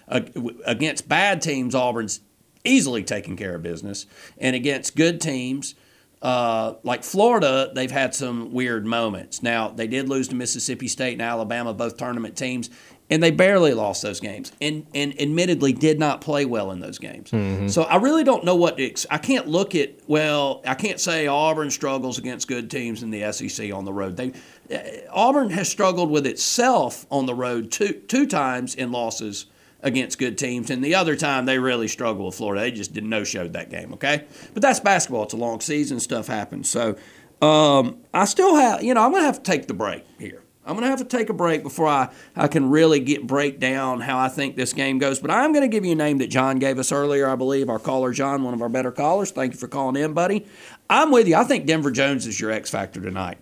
against 0.67 1.09
bad 1.09 1.43
teams, 1.43 1.75
Auburn's 1.75 2.21
easily 2.65 3.03
taking 3.03 3.37
care 3.37 3.55
of 3.55 3.63
business, 3.63 4.07
and 4.39 4.57
against 4.57 4.97
good 4.97 5.21
teams. 5.21 5.75
uh, 6.23 6.75
like 6.83 7.03
Florida, 7.03 7.71
they've 7.75 7.91
had 7.91 8.15
some 8.15 8.53
weird 8.53 8.85
moments. 8.85 9.43
Now 9.43 9.69
they 9.71 9.87
did 9.87 10.07
lose 10.09 10.29
to 10.29 10.35
Mississippi 10.35 10.87
State 10.87 11.15
and 11.15 11.23
Alabama, 11.23 11.73
both 11.73 11.97
tournament 11.97 12.37
teams, 12.37 12.69
and 13.11 13.21
they 13.23 13.33
barely 13.33 13.75
lost 13.75 14.03
those 14.03 14.21
games, 14.21 14.53
and 14.61 14.87
and 14.95 15.21
admittedly 15.21 15.73
did 15.73 15.99
not 15.99 16.21
play 16.21 16.45
well 16.45 16.71
in 16.71 16.79
those 16.81 16.99
games. 16.99 17.31
So 17.75 17.83
I 17.83 17.97
really 17.97 18.25
don't 18.25 18.45
know 18.45 18.55
what 18.55 18.77
to 18.77 18.87
ex- 18.87 19.07
I 19.11 19.19
can't 19.19 19.49
look 19.49 19.75
at. 19.75 19.91
Well, 20.07 20.63
I 20.65 20.75
can't 20.75 21.01
say 21.01 21.27
Auburn 21.27 21.71
struggles 21.71 22.19
against 22.19 22.47
good 22.49 22.71
teams 22.71 23.03
in 23.03 23.11
the 23.11 23.31
SEC 23.33 23.73
on 23.73 23.85
the 23.85 23.93
road. 23.93 24.17
They 24.17 24.33
uh, 24.73 24.79
Auburn 25.13 25.51
has 25.51 25.69
struggled 25.69 26.11
with 26.11 26.27
itself 26.27 27.05
on 27.11 27.27
the 27.27 27.35
road 27.35 27.73
two 27.73 27.93
two 27.93 28.27
times 28.27 28.75
in 28.77 28.93
losses 28.93 29.47
against 29.83 30.19
good 30.19 30.39
teams, 30.39 30.71
and 30.71 30.85
the 30.85 30.95
other 30.95 31.17
time 31.17 31.47
they 31.47 31.59
really 31.59 31.89
struggled 31.89 32.27
with 32.27 32.35
Florida. 32.37 32.61
They 32.63 32.71
just 32.71 32.93
did 32.93 33.05
no 33.05 33.25
showed 33.25 33.55
that 33.55 33.71
game. 33.71 33.93
Okay, 33.95 34.25
but 34.55 34.63
that's 34.63 34.79
basketball. 34.79 35.25
It's 35.25 35.35
a 35.35 35.39
long 35.39 35.61
season. 35.61 35.99
Stuff 35.99 36.29
happens. 36.29 36.71
So 36.71 36.97
um, 37.43 37.99
I 38.15 38.25
still 38.27 38.55
have. 38.57 38.83
You 38.85 38.95
know, 38.95 39.03
I'm 39.03 39.11
gonna 39.13 39.25
have 39.25 39.43
to 39.43 39.51
take 39.51 39.67
the 39.67 39.75
break 39.75 40.05
here. 40.19 40.40
I'm 40.65 40.75
going 40.75 40.83
to 40.85 40.91
have 40.91 40.99
to 40.99 41.05
take 41.05 41.31
a 41.31 41.35
break 41.35 41.63
before 41.63 41.87
I, 41.87 42.11
I 42.37 42.47
can 42.47 42.69
really 42.69 43.01
get 43.01 43.27
break 43.27 43.59
down 43.59 44.01
how 44.01 44.19
I 44.19 44.29
think 44.29 44.57
this 44.57 44.73
game 44.73 44.99
goes. 44.99 45.19
But 45.19 45.31
I'm 45.31 45.53
going 45.53 45.63
to 45.63 45.69
give 45.69 45.85
you 45.85 45.93
a 45.93 45.97
name 45.97 46.19
that 46.19 46.29
John 46.29 46.59
gave 46.59 46.79
us 46.79 46.93
earlier, 46.93 47.29
I 47.29 47.35
believe. 47.35 47.71
Our 47.71 47.79
caller, 47.79 48.13
John, 48.13 48.43
one 48.43 48.53
of 48.53 48.61
our 48.61 48.69
better 48.69 48.93
callers. 48.93 49.31
Thank 49.31 49.55
you 49.55 49.59
for 49.59 49.69
calling 49.69 50.01
in, 50.01 50.13
buddy. 50.13 50.47
I'm 50.89 51.11
with 51.11 51.27
you. 51.27 51.37
I 51.37 51.45
think 51.45 51.67
Denver 51.67 51.91
Jones 51.91 52.27
is 52.27 52.39
your 52.39 52.51
X 52.51 52.71
factor 52.71 53.01
tonight. 53.01 53.39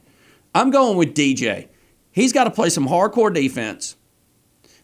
I'm 0.54 0.70
going 0.70 0.96
with 0.96 1.14
DJ. 1.14 1.68
He's 2.12 2.32
got 2.32 2.44
to 2.44 2.50
play 2.50 2.70
some 2.70 2.88
hardcore 2.88 3.32
defense. 3.34 3.96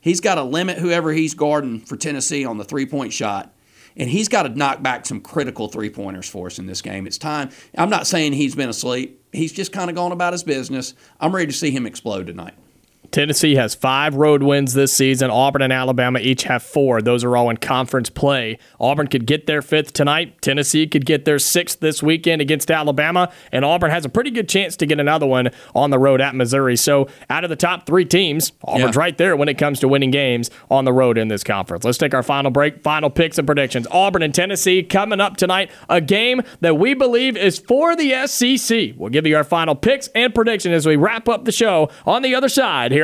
He's 0.00 0.20
got 0.20 0.34
to 0.34 0.42
limit 0.42 0.78
whoever 0.78 1.12
he's 1.12 1.34
guarding 1.34 1.80
for 1.80 1.96
Tennessee 1.96 2.44
on 2.44 2.58
the 2.58 2.64
three 2.64 2.84
point 2.84 3.12
shot. 3.12 3.54
And 3.96 4.10
he's 4.10 4.28
got 4.28 4.42
to 4.42 4.48
knock 4.48 4.82
back 4.82 5.06
some 5.06 5.20
critical 5.20 5.68
three 5.68 5.88
pointers 5.88 6.28
for 6.28 6.48
us 6.48 6.58
in 6.58 6.66
this 6.66 6.82
game. 6.82 7.06
It's 7.06 7.16
time. 7.16 7.50
I'm 7.78 7.90
not 7.90 8.06
saying 8.06 8.32
he's 8.32 8.54
been 8.54 8.68
asleep. 8.68 9.23
He's 9.34 9.52
just 9.52 9.72
kind 9.72 9.90
of 9.90 9.96
gone 9.96 10.12
about 10.12 10.32
his 10.32 10.42
business. 10.44 10.94
I'm 11.20 11.34
ready 11.34 11.46
to 11.46 11.52
see 11.52 11.70
him 11.70 11.86
explode 11.86 12.26
tonight. 12.26 12.54
Tennessee 13.14 13.54
has 13.54 13.76
five 13.76 14.16
road 14.16 14.42
wins 14.42 14.74
this 14.74 14.92
season. 14.92 15.30
Auburn 15.30 15.62
and 15.62 15.72
Alabama 15.72 16.18
each 16.18 16.42
have 16.42 16.64
four. 16.64 17.00
Those 17.00 17.22
are 17.22 17.36
all 17.36 17.48
in 17.48 17.58
conference 17.58 18.10
play. 18.10 18.58
Auburn 18.80 19.06
could 19.06 19.24
get 19.24 19.46
their 19.46 19.62
fifth 19.62 19.92
tonight. 19.92 20.42
Tennessee 20.42 20.88
could 20.88 21.06
get 21.06 21.24
their 21.24 21.38
sixth 21.38 21.78
this 21.78 22.02
weekend 22.02 22.42
against 22.42 22.72
Alabama. 22.72 23.30
And 23.52 23.64
Auburn 23.64 23.92
has 23.92 24.04
a 24.04 24.08
pretty 24.08 24.32
good 24.32 24.48
chance 24.48 24.74
to 24.78 24.84
get 24.86 24.98
another 24.98 25.26
one 25.26 25.50
on 25.76 25.90
the 25.90 25.98
road 26.00 26.20
at 26.20 26.34
Missouri. 26.34 26.74
So, 26.74 27.06
out 27.30 27.44
of 27.44 27.50
the 27.50 27.56
top 27.56 27.86
three 27.86 28.04
teams, 28.04 28.50
Auburn's 28.64 28.96
Yeah. 28.96 29.00
right 29.00 29.16
there 29.16 29.36
when 29.36 29.48
it 29.48 29.58
comes 29.58 29.78
to 29.78 29.86
winning 29.86 30.10
games 30.10 30.50
on 30.68 30.84
the 30.84 30.92
road 30.92 31.16
in 31.16 31.28
this 31.28 31.44
conference. 31.44 31.84
Let's 31.84 31.98
take 31.98 32.14
our 32.14 32.22
final 32.24 32.50
break, 32.50 32.82
final 32.82 33.10
picks 33.10 33.38
and 33.38 33.46
predictions. 33.46 33.86
Auburn 33.92 34.22
and 34.24 34.34
Tennessee 34.34 34.82
coming 34.82 35.20
up 35.20 35.36
tonight. 35.36 35.70
A 35.88 36.00
game 36.00 36.42
that 36.62 36.78
we 36.78 36.94
believe 36.94 37.36
is 37.36 37.60
for 37.60 37.94
the 37.94 38.12
SEC. 38.26 38.94
We'll 38.96 39.10
give 39.10 39.24
you 39.24 39.36
our 39.36 39.44
final 39.44 39.76
picks 39.76 40.08
and 40.16 40.34
predictions 40.34 40.74
as 40.74 40.84
we 40.84 40.96
wrap 40.96 41.28
up 41.28 41.44
the 41.44 41.52
show 41.52 41.90
on 42.04 42.22
the 42.22 42.34
other 42.34 42.48
side 42.48 42.90
here 42.90 43.03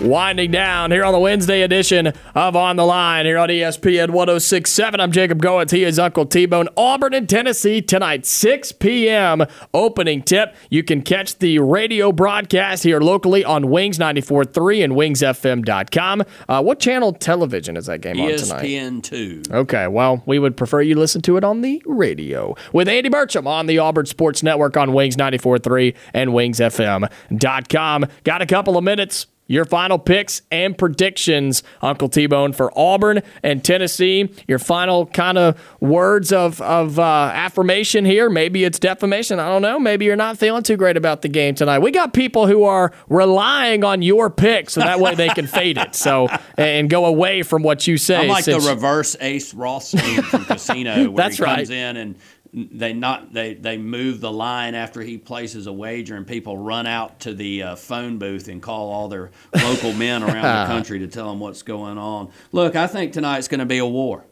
Winding 0.00 0.50
down 0.50 0.90
here 0.90 1.04
on 1.04 1.12
the 1.12 1.20
Wednesday 1.20 1.62
edition 1.62 2.12
of 2.34 2.56
On 2.56 2.74
the 2.74 2.84
Line 2.84 3.26
here 3.26 3.38
on 3.38 3.48
ESPN 3.48 4.10
1067. 4.10 4.98
I'm 4.98 5.12
Jacob 5.12 5.40
Goins. 5.40 5.70
He 5.70 5.84
is 5.84 6.00
Uncle 6.00 6.26
T 6.26 6.46
Bone. 6.46 6.68
Auburn 6.76 7.14
and 7.14 7.28
Tennessee 7.28 7.80
tonight, 7.80 8.26
6 8.26 8.72
p.m. 8.72 9.44
opening 9.72 10.22
tip. 10.22 10.56
You 10.68 10.82
can 10.82 11.00
catch 11.00 11.38
the 11.38 11.60
radio 11.60 12.10
broadcast 12.10 12.82
here 12.82 12.98
locally 12.98 13.44
on 13.44 13.70
Wings 13.70 13.98
94.3 13.98 14.84
and 14.84 14.92
wingsfm.com. 14.94 16.24
Uh, 16.48 16.60
what 16.62 16.80
channel 16.80 17.12
television 17.12 17.76
is 17.76 17.86
that 17.86 18.00
game 18.00 18.20
on 18.20 18.36
tonight? 18.36 18.64
ESPN 18.64 19.00
two. 19.00 19.42
Okay, 19.50 19.86
well, 19.86 20.24
we 20.26 20.40
would 20.40 20.56
prefer 20.56 20.80
you 20.82 20.96
listen 20.96 21.22
to 21.22 21.36
it 21.36 21.44
on 21.44 21.60
the 21.60 21.80
radio 21.86 22.56
with 22.72 22.88
Andy 22.88 23.08
Burcham 23.08 23.46
on 23.46 23.66
the 23.66 23.78
Auburn 23.78 24.06
Sports 24.06 24.42
Network 24.42 24.76
on 24.76 24.92
Wings 24.92 25.16
94.3 25.16 25.94
and 26.12 26.30
wingsfm.com. 26.30 28.06
Got 28.24 28.42
a 28.42 28.46
couple 28.46 28.76
of 28.76 28.82
minutes. 28.82 29.28
Your 29.46 29.66
final 29.66 29.98
picks 29.98 30.40
and 30.50 30.76
predictions, 30.76 31.62
Uncle 31.82 32.08
T 32.08 32.26
Bone, 32.26 32.52
for 32.54 32.72
Auburn 32.78 33.20
and 33.42 33.62
Tennessee. 33.62 34.32
Your 34.48 34.58
final 34.58 35.06
kind 35.06 35.36
of 35.36 35.60
words 35.80 36.32
of, 36.32 36.62
of 36.62 36.98
uh, 36.98 37.02
affirmation 37.02 38.06
here. 38.06 38.30
Maybe 38.30 38.64
it's 38.64 38.78
defamation. 38.78 39.38
I 39.38 39.48
don't 39.48 39.60
know. 39.60 39.78
Maybe 39.78 40.06
you're 40.06 40.16
not 40.16 40.38
feeling 40.38 40.62
too 40.62 40.76
great 40.76 40.96
about 40.96 41.20
the 41.20 41.28
game 41.28 41.54
tonight. 41.54 41.80
We 41.80 41.90
got 41.90 42.14
people 42.14 42.46
who 42.46 42.64
are 42.64 42.92
relying 43.08 43.84
on 43.84 44.00
your 44.00 44.30
pick 44.30 44.70
so 44.70 44.80
that 44.80 44.98
way 44.98 45.14
they 45.14 45.28
can 45.28 45.46
fade 45.46 45.76
it. 45.76 45.94
So 45.94 46.28
and 46.56 46.88
go 46.88 47.04
away 47.04 47.42
from 47.42 47.62
what 47.62 47.86
you 47.86 47.98
say. 47.98 48.16
I'm 48.16 48.28
like 48.28 48.46
the 48.46 48.60
reverse 48.60 49.14
Ace 49.20 49.52
Ross 49.52 49.90
from 49.92 50.44
Casino, 50.46 50.94
where 51.10 51.16
That's 51.16 51.36
he 51.36 51.44
comes 51.44 51.70
in 51.70 51.96
and 51.96 52.14
they 52.54 52.92
not 52.92 53.32
they 53.32 53.54
they 53.54 53.76
move 53.76 54.20
the 54.20 54.30
line 54.30 54.74
after 54.74 55.00
he 55.00 55.18
places 55.18 55.66
a 55.66 55.72
wager, 55.72 56.14
and 56.14 56.26
people 56.26 56.56
run 56.56 56.86
out 56.86 57.20
to 57.20 57.34
the 57.34 57.62
uh, 57.62 57.76
phone 57.76 58.18
booth 58.18 58.46
and 58.46 58.62
call 58.62 58.90
all 58.90 59.08
their 59.08 59.32
local 59.54 59.92
men 59.94 60.22
around 60.22 60.42
the 60.42 60.66
country 60.72 61.00
to 61.00 61.08
tell 61.08 61.28
them 61.28 61.40
what's 61.40 61.62
going 61.62 61.98
on. 61.98 62.30
Look, 62.52 62.76
I 62.76 62.86
think 62.86 63.12
tonight's 63.12 63.48
going 63.48 63.60
to 63.60 63.66
be 63.66 63.78
a 63.78 63.86
war, 63.86 64.24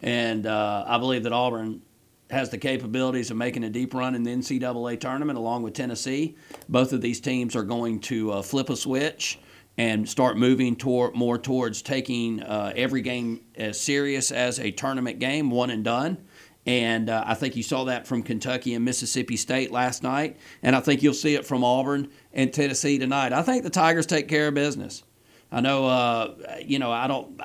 and 0.00 0.46
uh, 0.46 0.84
I 0.86 0.96
believe 0.98 1.24
that 1.24 1.32
Auburn 1.32 1.82
has 2.30 2.48
the 2.48 2.58
capabilities 2.58 3.30
of 3.30 3.36
making 3.36 3.64
a 3.64 3.70
deep 3.70 3.92
run 3.92 4.14
in 4.14 4.22
the 4.22 4.30
NCAA 4.30 4.98
tournament 4.98 5.36
along 5.36 5.62
with 5.62 5.74
Tennessee. 5.74 6.36
Both 6.68 6.92
of 6.92 7.00
these 7.00 7.20
teams 7.20 7.56
are 7.56 7.64
going 7.64 8.00
to 8.02 8.32
uh, 8.32 8.42
flip 8.42 8.70
a 8.70 8.76
switch 8.76 9.38
and 9.76 10.08
start 10.08 10.36
moving 10.36 10.76
toward 10.76 11.14
more 11.14 11.38
towards 11.38 11.82
taking 11.82 12.42
uh, 12.42 12.72
every 12.76 13.00
game 13.00 13.40
as 13.56 13.80
serious 13.80 14.30
as 14.30 14.60
a 14.60 14.70
tournament 14.70 15.18
game, 15.18 15.50
one 15.50 15.70
and 15.70 15.84
done. 15.84 16.18
And 16.66 17.08
uh, 17.08 17.24
I 17.26 17.34
think 17.34 17.56
you 17.56 17.62
saw 17.62 17.84
that 17.84 18.06
from 18.06 18.22
Kentucky 18.22 18.74
and 18.74 18.84
Mississippi 18.84 19.36
State 19.36 19.70
last 19.70 20.02
night, 20.02 20.36
and 20.62 20.76
I 20.76 20.80
think 20.80 21.02
you'll 21.02 21.14
see 21.14 21.34
it 21.34 21.46
from 21.46 21.64
Auburn 21.64 22.10
and 22.34 22.52
Tennessee 22.52 22.98
tonight. 22.98 23.32
I 23.32 23.42
think 23.42 23.64
the 23.64 23.70
Tigers 23.70 24.06
take 24.06 24.28
care 24.28 24.48
of 24.48 24.54
business. 24.54 25.02
I 25.50 25.60
know, 25.60 25.86
uh, 25.86 26.34
you 26.64 26.78
know, 26.78 26.92
I 26.92 27.06
don't. 27.06 27.40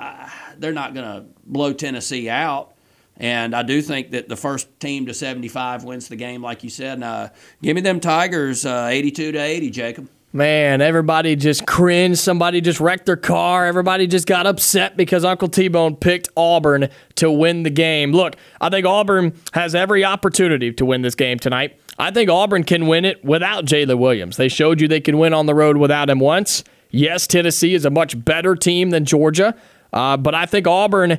They're 0.58 0.72
not 0.72 0.94
going 0.94 1.06
to 1.06 1.26
blow 1.44 1.72
Tennessee 1.72 2.28
out, 2.28 2.74
and 3.16 3.54
I 3.54 3.62
do 3.62 3.80
think 3.80 4.10
that 4.10 4.28
the 4.28 4.36
first 4.36 4.68
team 4.80 5.06
to 5.06 5.14
75 5.14 5.84
wins 5.84 6.08
the 6.08 6.16
game, 6.16 6.42
like 6.42 6.62
you 6.62 6.70
said. 6.70 6.94
And, 6.94 7.04
uh, 7.04 7.28
give 7.62 7.74
me 7.74 7.80
them 7.80 8.00
Tigers, 8.00 8.66
uh, 8.66 8.88
82 8.90 9.32
to 9.32 9.38
80, 9.38 9.70
Jacob. 9.70 10.10
Man, 10.36 10.82
everybody 10.82 11.34
just 11.34 11.66
cringed. 11.66 12.18
Somebody 12.18 12.60
just 12.60 12.78
wrecked 12.78 13.06
their 13.06 13.16
car. 13.16 13.64
Everybody 13.64 14.06
just 14.06 14.26
got 14.26 14.46
upset 14.46 14.94
because 14.94 15.24
Uncle 15.24 15.48
T 15.48 15.68
Bone 15.68 15.96
picked 15.96 16.28
Auburn 16.36 16.90
to 17.14 17.30
win 17.30 17.62
the 17.62 17.70
game. 17.70 18.12
Look, 18.12 18.36
I 18.60 18.68
think 18.68 18.84
Auburn 18.84 19.32
has 19.54 19.74
every 19.74 20.04
opportunity 20.04 20.74
to 20.74 20.84
win 20.84 21.00
this 21.00 21.14
game 21.14 21.38
tonight. 21.38 21.80
I 21.98 22.10
think 22.10 22.28
Auburn 22.28 22.64
can 22.64 22.86
win 22.86 23.06
it 23.06 23.24
without 23.24 23.64
Jaylin 23.64 23.98
Williams. 23.98 24.36
They 24.36 24.48
showed 24.48 24.78
you 24.78 24.88
they 24.88 25.00
can 25.00 25.16
win 25.16 25.32
on 25.32 25.46
the 25.46 25.54
road 25.54 25.78
without 25.78 26.10
him 26.10 26.18
once. 26.18 26.64
Yes, 26.90 27.26
Tennessee 27.26 27.72
is 27.72 27.86
a 27.86 27.90
much 27.90 28.22
better 28.22 28.54
team 28.54 28.90
than 28.90 29.06
Georgia, 29.06 29.54
uh, 29.94 30.18
but 30.18 30.34
I 30.34 30.44
think 30.44 30.66
Auburn. 30.66 31.16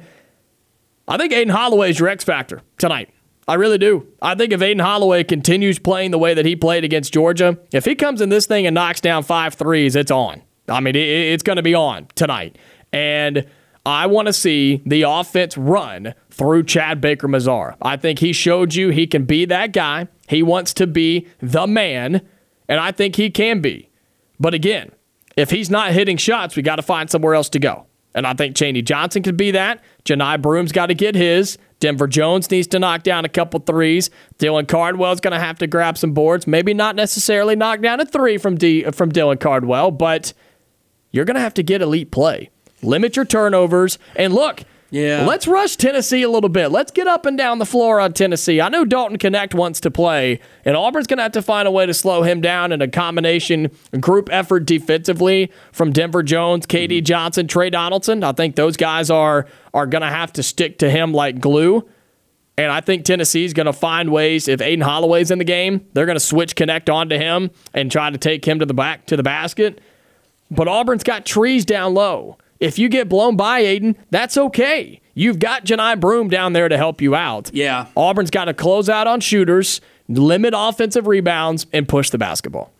I 1.07 1.17
think 1.17 1.33
Aden 1.33 1.49
Holloway 1.49 1.89
is 1.89 1.97
your 1.97 2.09
X 2.09 2.23
factor 2.23 2.61
tonight. 2.77 3.09
I 3.47 3.53
really 3.53 3.77
do. 3.77 4.07
I 4.21 4.35
think 4.35 4.51
if 4.51 4.61
Aden 4.61 4.79
Holloway 4.79 5.23
continues 5.23 5.79
playing 5.79 6.11
the 6.11 6.17
way 6.17 6.33
that 6.33 6.45
he 6.45 6.55
played 6.55 6.83
against 6.83 7.13
Georgia, 7.13 7.57
if 7.71 7.85
he 7.85 7.95
comes 7.95 8.19
in 8.19 8.29
this 8.29 8.45
thing 8.45 8.67
and 8.67 8.73
knocks 8.73 8.99
down 8.99 9.23
five 9.23 9.53
threes, 9.53 9.95
it's 9.95 10.11
on. 10.11 10.41
I 10.67 10.81
mean, 10.81 10.95
it, 10.95 11.07
it's 11.07 11.43
going 11.43 11.55
to 11.55 11.63
be 11.63 11.73
on 11.73 12.07
tonight. 12.15 12.57
And 12.91 13.45
I 13.85 14.07
want 14.07 14.27
to 14.27 14.33
see 14.33 14.81
the 14.85 15.03
offense 15.03 15.57
run 15.57 16.13
through 16.29 16.63
Chad 16.65 16.99
Baker 16.99 17.29
Mazar. 17.29 17.75
I 17.81 17.95
think 17.95 18.19
he 18.19 18.33
showed 18.33 18.75
you 18.75 18.89
he 18.89 19.07
can 19.07 19.23
be 19.23 19.45
that 19.45 19.71
guy. 19.71 20.09
He 20.27 20.43
wants 20.43 20.73
to 20.75 20.87
be 20.87 21.27
the 21.39 21.67
man, 21.67 22.21
and 22.67 22.79
I 22.81 22.91
think 22.91 23.15
he 23.15 23.29
can 23.29 23.61
be. 23.61 23.89
But 24.41 24.53
again, 24.53 24.91
if 25.37 25.51
he's 25.51 25.69
not 25.69 25.93
hitting 25.93 26.17
shots, 26.17 26.57
we 26.57 26.63
got 26.63 26.75
to 26.75 26.81
find 26.81 27.09
somewhere 27.09 27.33
else 27.33 27.47
to 27.49 27.59
go. 27.59 27.85
And 28.13 28.27
I 28.27 28.33
think 28.33 28.57
Chaney 28.57 28.81
Johnson 28.81 29.23
could 29.23 29.37
be 29.37 29.51
that. 29.51 29.81
Johni 30.03 30.41
Broome's 30.41 30.71
got 30.71 30.87
to 30.87 30.93
get 30.93 31.15
his. 31.15 31.57
Denver 31.79 32.07
Jones 32.07 32.49
needs 32.49 32.67
to 32.67 32.79
knock 32.79 33.03
down 33.03 33.25
a 33.25 33.29
couple 33.29 33.59
threes. 33.59 34.09
Dylan 34.39 34.67
Cardwell's 34.67 35.19
going 35.19 35.33
to 35.33 35.39
have 35.39 35.59
to 35.59 35.67
grab 35.67 35.97
some 35.97 36.11
boards. 36.11 36.47
Maybe 36.47 36.73
not 36.73 36.95
necessarily 36.95 37.55
knock 37.55 37.81
down 37.81 37.99
a 37.99 38.05
three 38.05 38.37
from 38.37 38.57
D, 38.57 38.83
from 38.91 39.11
Dylan 39.11 39.39
Cardwell, 39.39 39.91
but 39.91 40.33
you're 41.11 41.25
going 41.25 41.35
to 41.35 41.41
have 41.41 41.53
to 41.55 41.63
get 41.63 41.81
elite 41.81 42.11
play. 42.11 42.49
Limit 42.81 43.15
your 43.15 43.25
turnovers. 43.25 43.99
And 44.15 44.33
look, 44.33 44.63
Yeah. 44.89 45.25
let's 45.25 45.47
rush 45.47 45.75
Tennessee 45.75 46.23
a 46.23 46.29
little 46.29 46.49
bit. 46.49 46.69
Let's 46.69 46.91
get 46.91 47.07
up 47.07 47.25
and 47.25 47.37
down 47.37 47.59
the 47.59 47.65
floor 47.65 47.99
on 47.99 48.13
Tennessee. 48.13 48.61
I 48.61 48.69
know 48.69 48.85
Dalton 48.85 49.17
Knecht 49.17 49.53
wants 49.53 49.79
to 49.81 49.91
play, 49.91 50.39
and 50.63 50.77
Auburn's 50.77 51.07
going 51.07 51.17
to 51.17 51.23
have 51.23 51.33
to 51.33 51.41
find 51.41 51.67
a 51.67 51.71
way 51.71 51.85
to 51.85 51.93
slow 51.93 52.23
him 52.23 52.39
down 52.41 52.71
in 52.71 52.81
a 52.81 52.87
combination 52.87 53.69
group 53.99 54.29
effort 54.31 54.61
defensively 54.61 55.51
from 55.71 55.91
Denver 55.91 56.23
Jones, 56.23 56.65
KD 56.65 56.87
mm-hmm. 56.87 57.03
Johnson, 57.03 57.47
Tre 57.47 57.69
Donaldson. 57.69 58.23
I 58.23 58.31
think 58.31 58.55
those 58.55 58.77
guys 58.77 59.09
are 59.09 59.47
are 59.73 59.85
going 59.85 60.01
to 60.01 60.09
have 60.09 60.33
to 60.33 60.43
stick 60.43 60.79
to 60.79 60.89
him 60.89 61.13
like 61.13 61.39
glue. 61.39 61.87
And 62.59 62.71
I 62.71 62.81
think 62.81 63.05
Tennessee's 63.05 63.53
going 63.53 63.67
to 63.67 63.73
find 63.73 64.11
ways. 64.11 64.47
If 64.47 64.61
Aden 64.61 64.81
Holloway's 64.81 65.29
in 65.29 65.37
the 65.37 65.45
game, 65.45 65.85
they're 65.93 66.07
going 66.07 66.15
to 66.15 66.19
switch 66.19 66.55
Knecht 66.55 66.91
onto 66.91 67.15
him 67.15 67.51
and 67.73 67.91
try 67.91 68.09
to 68.09 68.17
take 68.17 68.45
him 68.45 68.57
to 68.59 68.65
the 68.65 68.73
back 68.73 69.05
to 69.07 69.15
the 69.15 69.21
basket. 69.21 69.79
But 70.49 70.67
Auburn's 70.67 71.03
got 71.03 71.25
trees 71.25 71.65
down 71.65 71.93
low. 71.93 72.37
If 72.59 72.79
you 72.79 72.89
get 72.89 73.09
blown 73.09 73.35
by 73.35 73.59
Aden, 73.59 73.95
that's 74.09 74.37
okay. 74.37 75.01
You've 75.13 75.39
got 75.39 75.65
Johni 75.65 75.99
Broome 75.99 76.29
down 76.29 76.53
there 76.53 76.69
to 76.69 76.77
help 76.77 77.01
you 77.01 77.15
out. 77.15 77.51
Yeah. 77.53 77.87
Auburn's 77.95 78.31
got 78.31 78.45
to 78.45 78.53
close 78.53 78.89
out 78.89 79.07
on 79.07 79.19
shooters, 79.19 79.81
limit 80.07 80.53
offensive 80.55 81.07
rebounds, 81.07 81.65
and 81.73 81.87
push 81.87 82.09
the 82.09 82.17
basketball. 82.17 82.71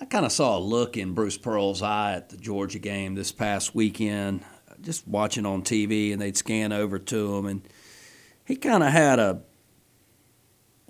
I 0.00 0.04
kind 0.04 0.24
of 0.24 0.32
saw 0.32 0.56
a 0.56 0.60
look 0.60 0.96
in 0.96 1.14
Bruce 1.14 1.36
Pearl's 1.36 1.82
eye 1.82 2.14
at 2.14 2.28
the 2.28 2.36
Georgia 2.36 2.78
game 2.78 3.14
this 3.14 3.32
past 3.32 3.74
weekend, 3.74 4.42
just 4.80 5.06
watching 5.08 5.44
on 5.44 5.62
TV, 5.62 6.12
and 6.12 6.22
they'd 6.22 6.36
scan 6.36 6.72
over 6.72 6.98
to 6.98 7.36
him, 7.36 7.46
and 7.46 7.62
he 8.44 8.54
kind 8.56 8.82
of 8.82 8.90
had 8.90 9.18
a 9.18 9.42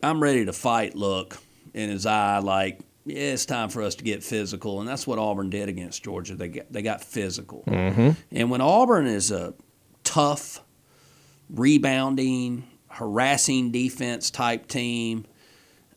I'm 0.03 0.23
ready 0.23 0.45
to 0.45 0.53
fight 0.53 0.95
look 0.95 1.39
in 1.75 1.91
his 1.91 2.07
eye, 2.07 2.39
like, 2.39 2.79
yeah, 3.09 3.33
it's 3.33 3.47
time 3.47 3.69
for 3.69 3.83
us 3.83 3.95
to 3.97 4.05
get 4.05 4.23
physical. 4.23 4.81
And 4.81 4.89
that's 4.89 5.07
what 5.07 5.19
Auburn 5.19 5.51
did 5.51 5.69
against 5.69 6.03
Georgia. 6.05 6.35
They 6.35 6.49
got, 6.49 6.73
they 6.73 6.83
got 6.83 7.03
physical. 7.03 7.65
Mm-hmm. 7.67 8.11
And 8.33 8.51
when 8.51 8.61
Auburn 8.61 9.07
is 9.07 9.31
a 9.31 9.55
tough, 10.05 10.63
rebounding, 11.51 12.69
harassing 12.89 13.71
defense 13.71 14.31
type 14.31 14.67
team, 14.67 15.27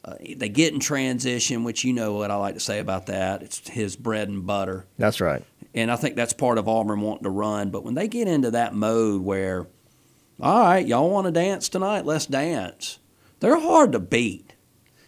uh, 0.04 0.16
they 0.36 0.50
get 0.50 0.74
in 0.74 0.80
transition, 0.80 1.64
which 1.64 1.84
you 1.84 1.94
know 1.94 2.14
what 2.14 2.32
I 2.32 2.36
like 2.36 2.56
to 2.56 2.60
say 2.60 2.80
about 2.80 3.06
that. 3.08 3.44
It's 3.44 3.68
his 3.68 3.96
bread 3.96 4.30
and 4.30 4.46
butter. 4.46 4.86
That's 4.98 5.22
right. 5.22 5.44
And 5.74 5.92
I 5.92 5.96
think 5.96 6.16
that's 6.16 6.34
part 6.34 6.58
of 6.58 6.68
Auburn 6.68 7.02
wanting 7.02 7.24
to 7.24 7.30
run. 7.30 7.70
But 7.70 7.84
when 7.84 7.94
they 7.94 8.08
get 8.08 8.28
into 8.28 8.52
that 8.52 8.74
mode 8.74 9.22
where, 9.22 9.68
all 10.40 10.64
right, 10.64 10.86
y'all 10.86 11.10
want 11.10 11.28
to 11.28 11.32
dance 11.32 11.70
tonight? 11.70 12.06
Let's 12.06 12.26
dance. 12.26 13.00
They're 13.40 13.60
hard 13.60 13.92
to 13.92 14.00
beat. 14.00 14.51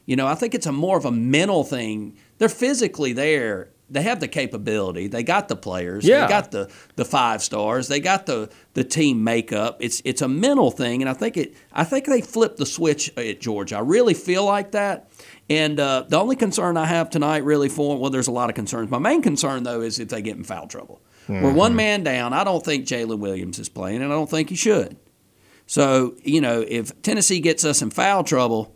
You 0.05 0.15
know, 0.15 0.27
I 0.27 0.35
think 0.35 0.53
it's 0.53 0.65
a 0.65 0.71
more 0.71 0.97
of 0.97 1.05
a 1.05 1.11
mental 1.11 1.63
thing. 1.63 2.17
They're 2.37 2.49
physically 2.49 3.13
there. 3.13 3.69
They 3.89 4.01
have 4.01 4.19
the 4.19 4.27
capability. 4.27 5.07
They 5.07 5.23
got 5.23 5.49
the 5.49 5.55
players. 5.55 6.03
Yeah. 6.03 6.21
They 6.21 6.29
got 6.29 6.51
the, 6.51 6.71
the 6.95 7.05
five 7.05 7.43
stars. 7.43 7.87
They 7.87 7.99
got 7.99 8.25
the, 8.25 8.49
the 8.73 8.83
team 8.83 9.23
makeup. 9.23 9.77
It's 9.79 10.01
it's 10.03 10.21
a 10.21 10.27
mental 10.27 10.71
thing, 10.71 11.01
and 11.01 11.09
I 11.09 11.13
think 11.13 11.37
it. 11.37 11.55
I 11.71 11.83
think 11.83 12.05
they 12.05 12.21
flipped 12.21 12.57
the 12.57 12.65
switch 12.65 13.15
at 13.17 13.39
Georgia. 13.39 13.77
I 13.77 13.79
really 13.81 14.13
feel 14.13 14.45
like 14.45 14.71
that. 14.71 15.11
And 15.49 15.79
uh, 15.79 16.05
the 16.07 16.17
only 16.17 16.35
concern 16.35 16.75
I 16.75 16.85
have 16.85 17.09
tonight, 17.09 17.43
really, 17.43 17.69
for 17.69 17.97
well, 17.99 18.09
there's 18.09 18.27
a 18.27 18.31
lot 18.31 18.49
of 18.49 18.55
concerns. 18.55 18.89
My 18.89 18.99
main 18.99 19.21
concern 19.21 19.63
though 19.63 19.81
is 19.81 19.99
if 19.99 20.09
they 20.09 20.21
get 20.21 20.37
in 20.37 20.43
foul 20.43 20.67
trouble. 20.67 21.01
We're 21.29 21.53
one 21.53 21.75
man 21.75 22.03
down. 22.03 22.33
I 22.33 22.43
don't 22.43 22.65
think 22.65 22.85
Jaylin 22.85 23.19
Williams 23.19 23.57
is 23.57 23.69
playing, 23.69 24.01
and 24.01 24.11
I 24.11 24.15
don't 24.15 24.29
think 24.29 24.49
he 24.49 24.55
should. 24.55 24.97
So 25.67 26.15
you 26.23 26.41
know, 26.41 26.65
if 26.67 27.01
Tennessee 27.01 27.39
gets 27.39 27.63
us 27.63 27.81
in 27.81 27.91
foul 27.91 28.23
trouble, 28.23 28.75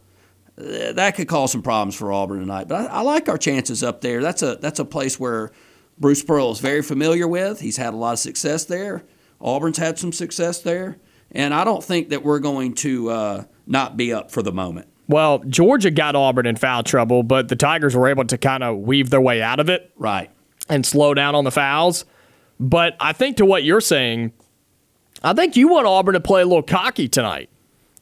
that 0.57 1.15
could 1.15 1.27
cause 1.27 1.51
some 1.51 1.61
problems 1.61 1.95
for 1.95 2.11
Auburn 2.11 2.39
tonight. 2.39 2.67
But 2.67 2.89
I, 2.89 2.97
I 2.97 3.01
like 3.01 3.29
our 3.29 3.37
chances 3.37 3.83
up 3.83 4.01
there. 4.01 4.21
That's 4.21 4.41
a 4.41 4.55
that's 4.55 4.79
a 4.79 4.85
place 4.85 5.19
where 5.19 5.51
Bruce 5.99 6.23
Pearl 6.23 6.51
is 6.51 6.59
very 6.59 6.81
familiar 6.81 7.27
with. 7.27 7.59
He's 7.59 7.77
had 7.77 7.93
a 7.93 7.97
lot 7.97 8.13
of 8.13 8.19
success 8.19 8.65
there. 8.65 9.03
Auburn's 9.39 9.77
had 9.77 9.99
some 9.99 10.11
success 10.11 10.59
there, 10.61 10.97
and 11.31 11.53
I 11.53 11.63
don't 11.63 11.83
think 11.83 12.09
that 12.09 12.23
we're 12.23 12.39
going 12.39 12.73
to 12.75 13.09
uh, 13.09 13.43
not 13.67 13.95
be 13.97 14.11
up 14.11 14.31
for 14.31 14.41
the 14.41 14.51
moment. 14.51 14.87
Well, 15.07 15.39
Georgia 15.47 15.91
got 15.91 16.15
Auburn 16.15 16.45
in 16.47 16.55
foul 16.57 16.83
trouble, 16.83 17.23
but 17.23 17.47
the 17.47 17.55
Tigers 17.55 17.95
were 17.95 18.07
able 18.09 18.25
to 18.25 18.37
kind 18.37 18.63
of 18.63 18.77
weave 18.79 19.09
their 19.09 19.21
way 19.21 19.41
out 19.41 19.59
of 19.59 19.69
it. 19.69 19.91
Right. 19.95 20.29
And 20.67 20.85
slow 20.85 21.13
down 21.13 21.33
on 21.33 21.45
the 21.45 21.51
fouls. 21.51 22.03
But 22.59 22.97
I 22.99 23.13
think 23.13 23.37
to 23.37 23.45
what 23.45 23.63
you're 23.63 23.79
saying, 23.79 24.33
I 25.23 25.33
think 25.33 25.55
you 25.55 25.69
want 25.69 25.87
Auburn 25.87 26.13
to 26.15 26.19
play 26.19 26.41
a 26.41 26.45
little 26.45 26.63
cocky 26.63 27.07
tonight 27.07 27.49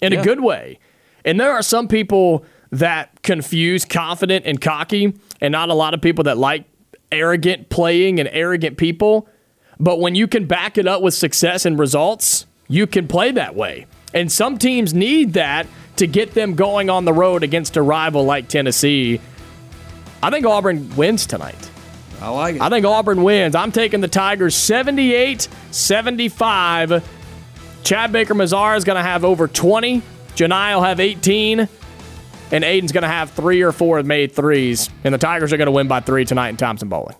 in 0.02 0.14
Yeah. 0.14 0.22
a 0.22 0.24
good 0.24 0.40
way. 0.40 0.80
And 1.26 1.40
there 1.40 1.52
are 1.52 1.64
some 1.64 1.88
people 1.88 2.46
that 2.72 3.22
confuse 3.24 3.84
confident 3.84 4.46
and 4.46 4.62
cocky, 4.62 5.14
and 5.42 5.52
not 5.52 5.70
a 5.70 5.74
lot 5.74 5.94
of 5.94 6.02
people 6.02 6.24
that 6.26 6.38
like 6.38 6.66
arrogant 7.12 7.70
playing 7.70 8.20
and 8.20 8.30
arrogant 8.32 8.78
people. 8.78 9.28
But 9.80 10.00
when 10.00 10.16
you 10.16 10.28
can 10.28 10.46
back 10.46 10.78
it 10.78 10.88
up 10.88 11.02
with 11.02 11.14
success 11.14 11.66
and 11.66 11.78
results, 11.78 12.46
you 12.68 12.88
can 12.88 13.08
play 13.08 13.32
that 13.32 13.56
way. 13.56 13.88
And 14.14 14.32
some 14.32 14.58
teams 14.58 14.94
need 14.94 15.34
that 15.34 15.68
to 15.98 16.08
get 16.08 16.34
them 16.34 16.56
going 16.56 16.90
on 16.90 17.06
the 17.06 17.14
road 17.14 17.44
against 17.44 17.76
a 17.76 17.82
rival 17.82 18.24
like 18.24 18.48
Tennessee. 18.48 19.20
I 20.24 20.30
think 20.30 20.46
Auburn 20.46 20.96
wins 20.96 21.26
tonight. 21.26 21.72
I 22.22 22.30
like 22.30 22.56
it. 22.56 22.62
I 22.62 22.70
think 22.70 22.86
Auburn 22.86 23.24
wins. 23.24 23.56
I'm 23.56 23.72
taking 23.72 24.02
the 24.02 24.08
Tigers 24.08 24.56
78 24.56 25.48
75. 25.72 27.10
Chad 27.84 28.12
Baker 28.12 28.34
Mazara 28.34 28.78
is 28.78 28.84
going 28.84 28.98
to 28.98 29.04
have 29.04 29.24
over 29.24 29.48
20. 29.48 30.02
Johni 30.36 30.76
will 30.76 30.84
have 30.84 31.00
18. 31.00 31.68
And 32.52 32.64
Aden's 32.64 32.92
going 32.92 33.02
to 33.02 33.08
have 33.08 33.32
three 33.32 33.64
or 33.64 33.72
four 33.72 34.02
made 34.04 34.32
threes. 34.32 34.90
And 35.04 35.14
the 35.14 35.18
Tigers 35.18 35.52
are 35.52 35.58
going 35.58 35.66
to 35.66 35.72
win 35.72 35.88
by 35.88 36.00
three 36.00 36.26
tonight 36.26 36.50
in 36.50 36.58
Thompson 36.58 36.90
Boling. 36.90 37.16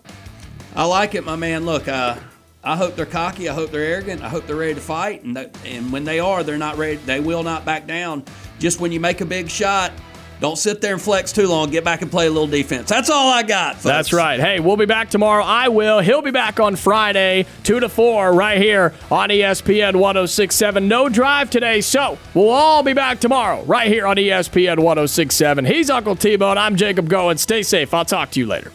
I 0.74 0.84
like 0.84 1.14
it, 1.14 1.24
my 1.24 1.36
man. 1.36 1.66
Look, 1.66 1.88
uh, 1.88 2.16
I 2.62 2.76
hope 2.76 2.96
they're 2.96 3.06
cocky. 3.06 3.48
I 3.48 3.54
hope 3.54 3.70
they're 3.70 3.82
arrogant. 3.82 4.22
I 4.22 4.28
hope 4.28 4.46
they're 4.46 4.56
ready 4.56 4.74
to 4.74 4.80
fight. 4.80 5.24
And 5.24 5.36
and 5.64 5.92
when 5.92 6.04
they 6.04 6.20
are, 6.20 6.42
they're 6.42 6.58
not 6.58 6.76
ready. 6.76 6.96
They 6.96 7.20
will 7.20 7.42
not 7.42 7.64
back 7.64 7.86
down. 7.86 8.24
Just 8.58 8.80
when 8.80 8.92
you 8.92 9.00
make 9.00 9.20
a 9.20 9.24
big 9.24 9.48
shot, 9.48 9.92
don't 10.40 10.56
sit 10.56 10.80
there 10.80 10.92
and 10.92 11.02
flex 11.02 11.32
too 11.32 11.48
long. 11.48 11.70
Get 11.70 11.84
back 11.84 12.02
and 12.02 12.10
play 12.10 12.26
a 12.26 12.30
little 12.30 12.46
defense. 12.46 12.88
That's 12.88 13.10
all 13.10 13.30
I 13.30 13.42
got. 13.42 13.74
Folks. 13.74 13.84
That's 13.84 14.12
right. 14.12 14.38
Hey, 14.38 14.60
we'll 14.60 14.76
be 14.76 14.86
back 14.86 15.10
tomorrow. 15.10 15.44
I 15.44 15.68
will. 15.68 16.00
He'll 16.00 16.22
be 16.22 16.30
back 16.30 16.60
on 16.60 16.76
Friday, 16.76 17.46
2 17.64 17.80
to 17.80 17.88
4, 17.88 18.32
right 18.32 18.58
here 18.60 18.92
on 19.10 19.30
ESPN 19.30 19.96
1067. 19.96 20.86
No 20.86 21.08
drive 21.08 21.50
today, 21.50 21.80
so 21.80 22.18
we'll 22.34 22.50
all 22.50 22.82
be 22.82 22.92
back 22.92 23.20
tomorrow, 23.20 23.62
right 23.64 23.88
here 23.88 24.06
on 24.06 24.16
ESPN 24.16 24.78
1067. 24.78 25.64
He's 25.64 25.90
Uncle 25.90 26.16
T 26.16 26.36
Bone. 26.36 26.58
I'm 26.58 26.76
Jacob 26.76 27.08
Goins. 27.08 27.38
Stay 27.38 27.62
safe. 27.62 27.94
I'll 27.94 28.04
talk 28.04 28.30
to 28.32 28.40
you 28.40 28.46
later. 28.46 28.72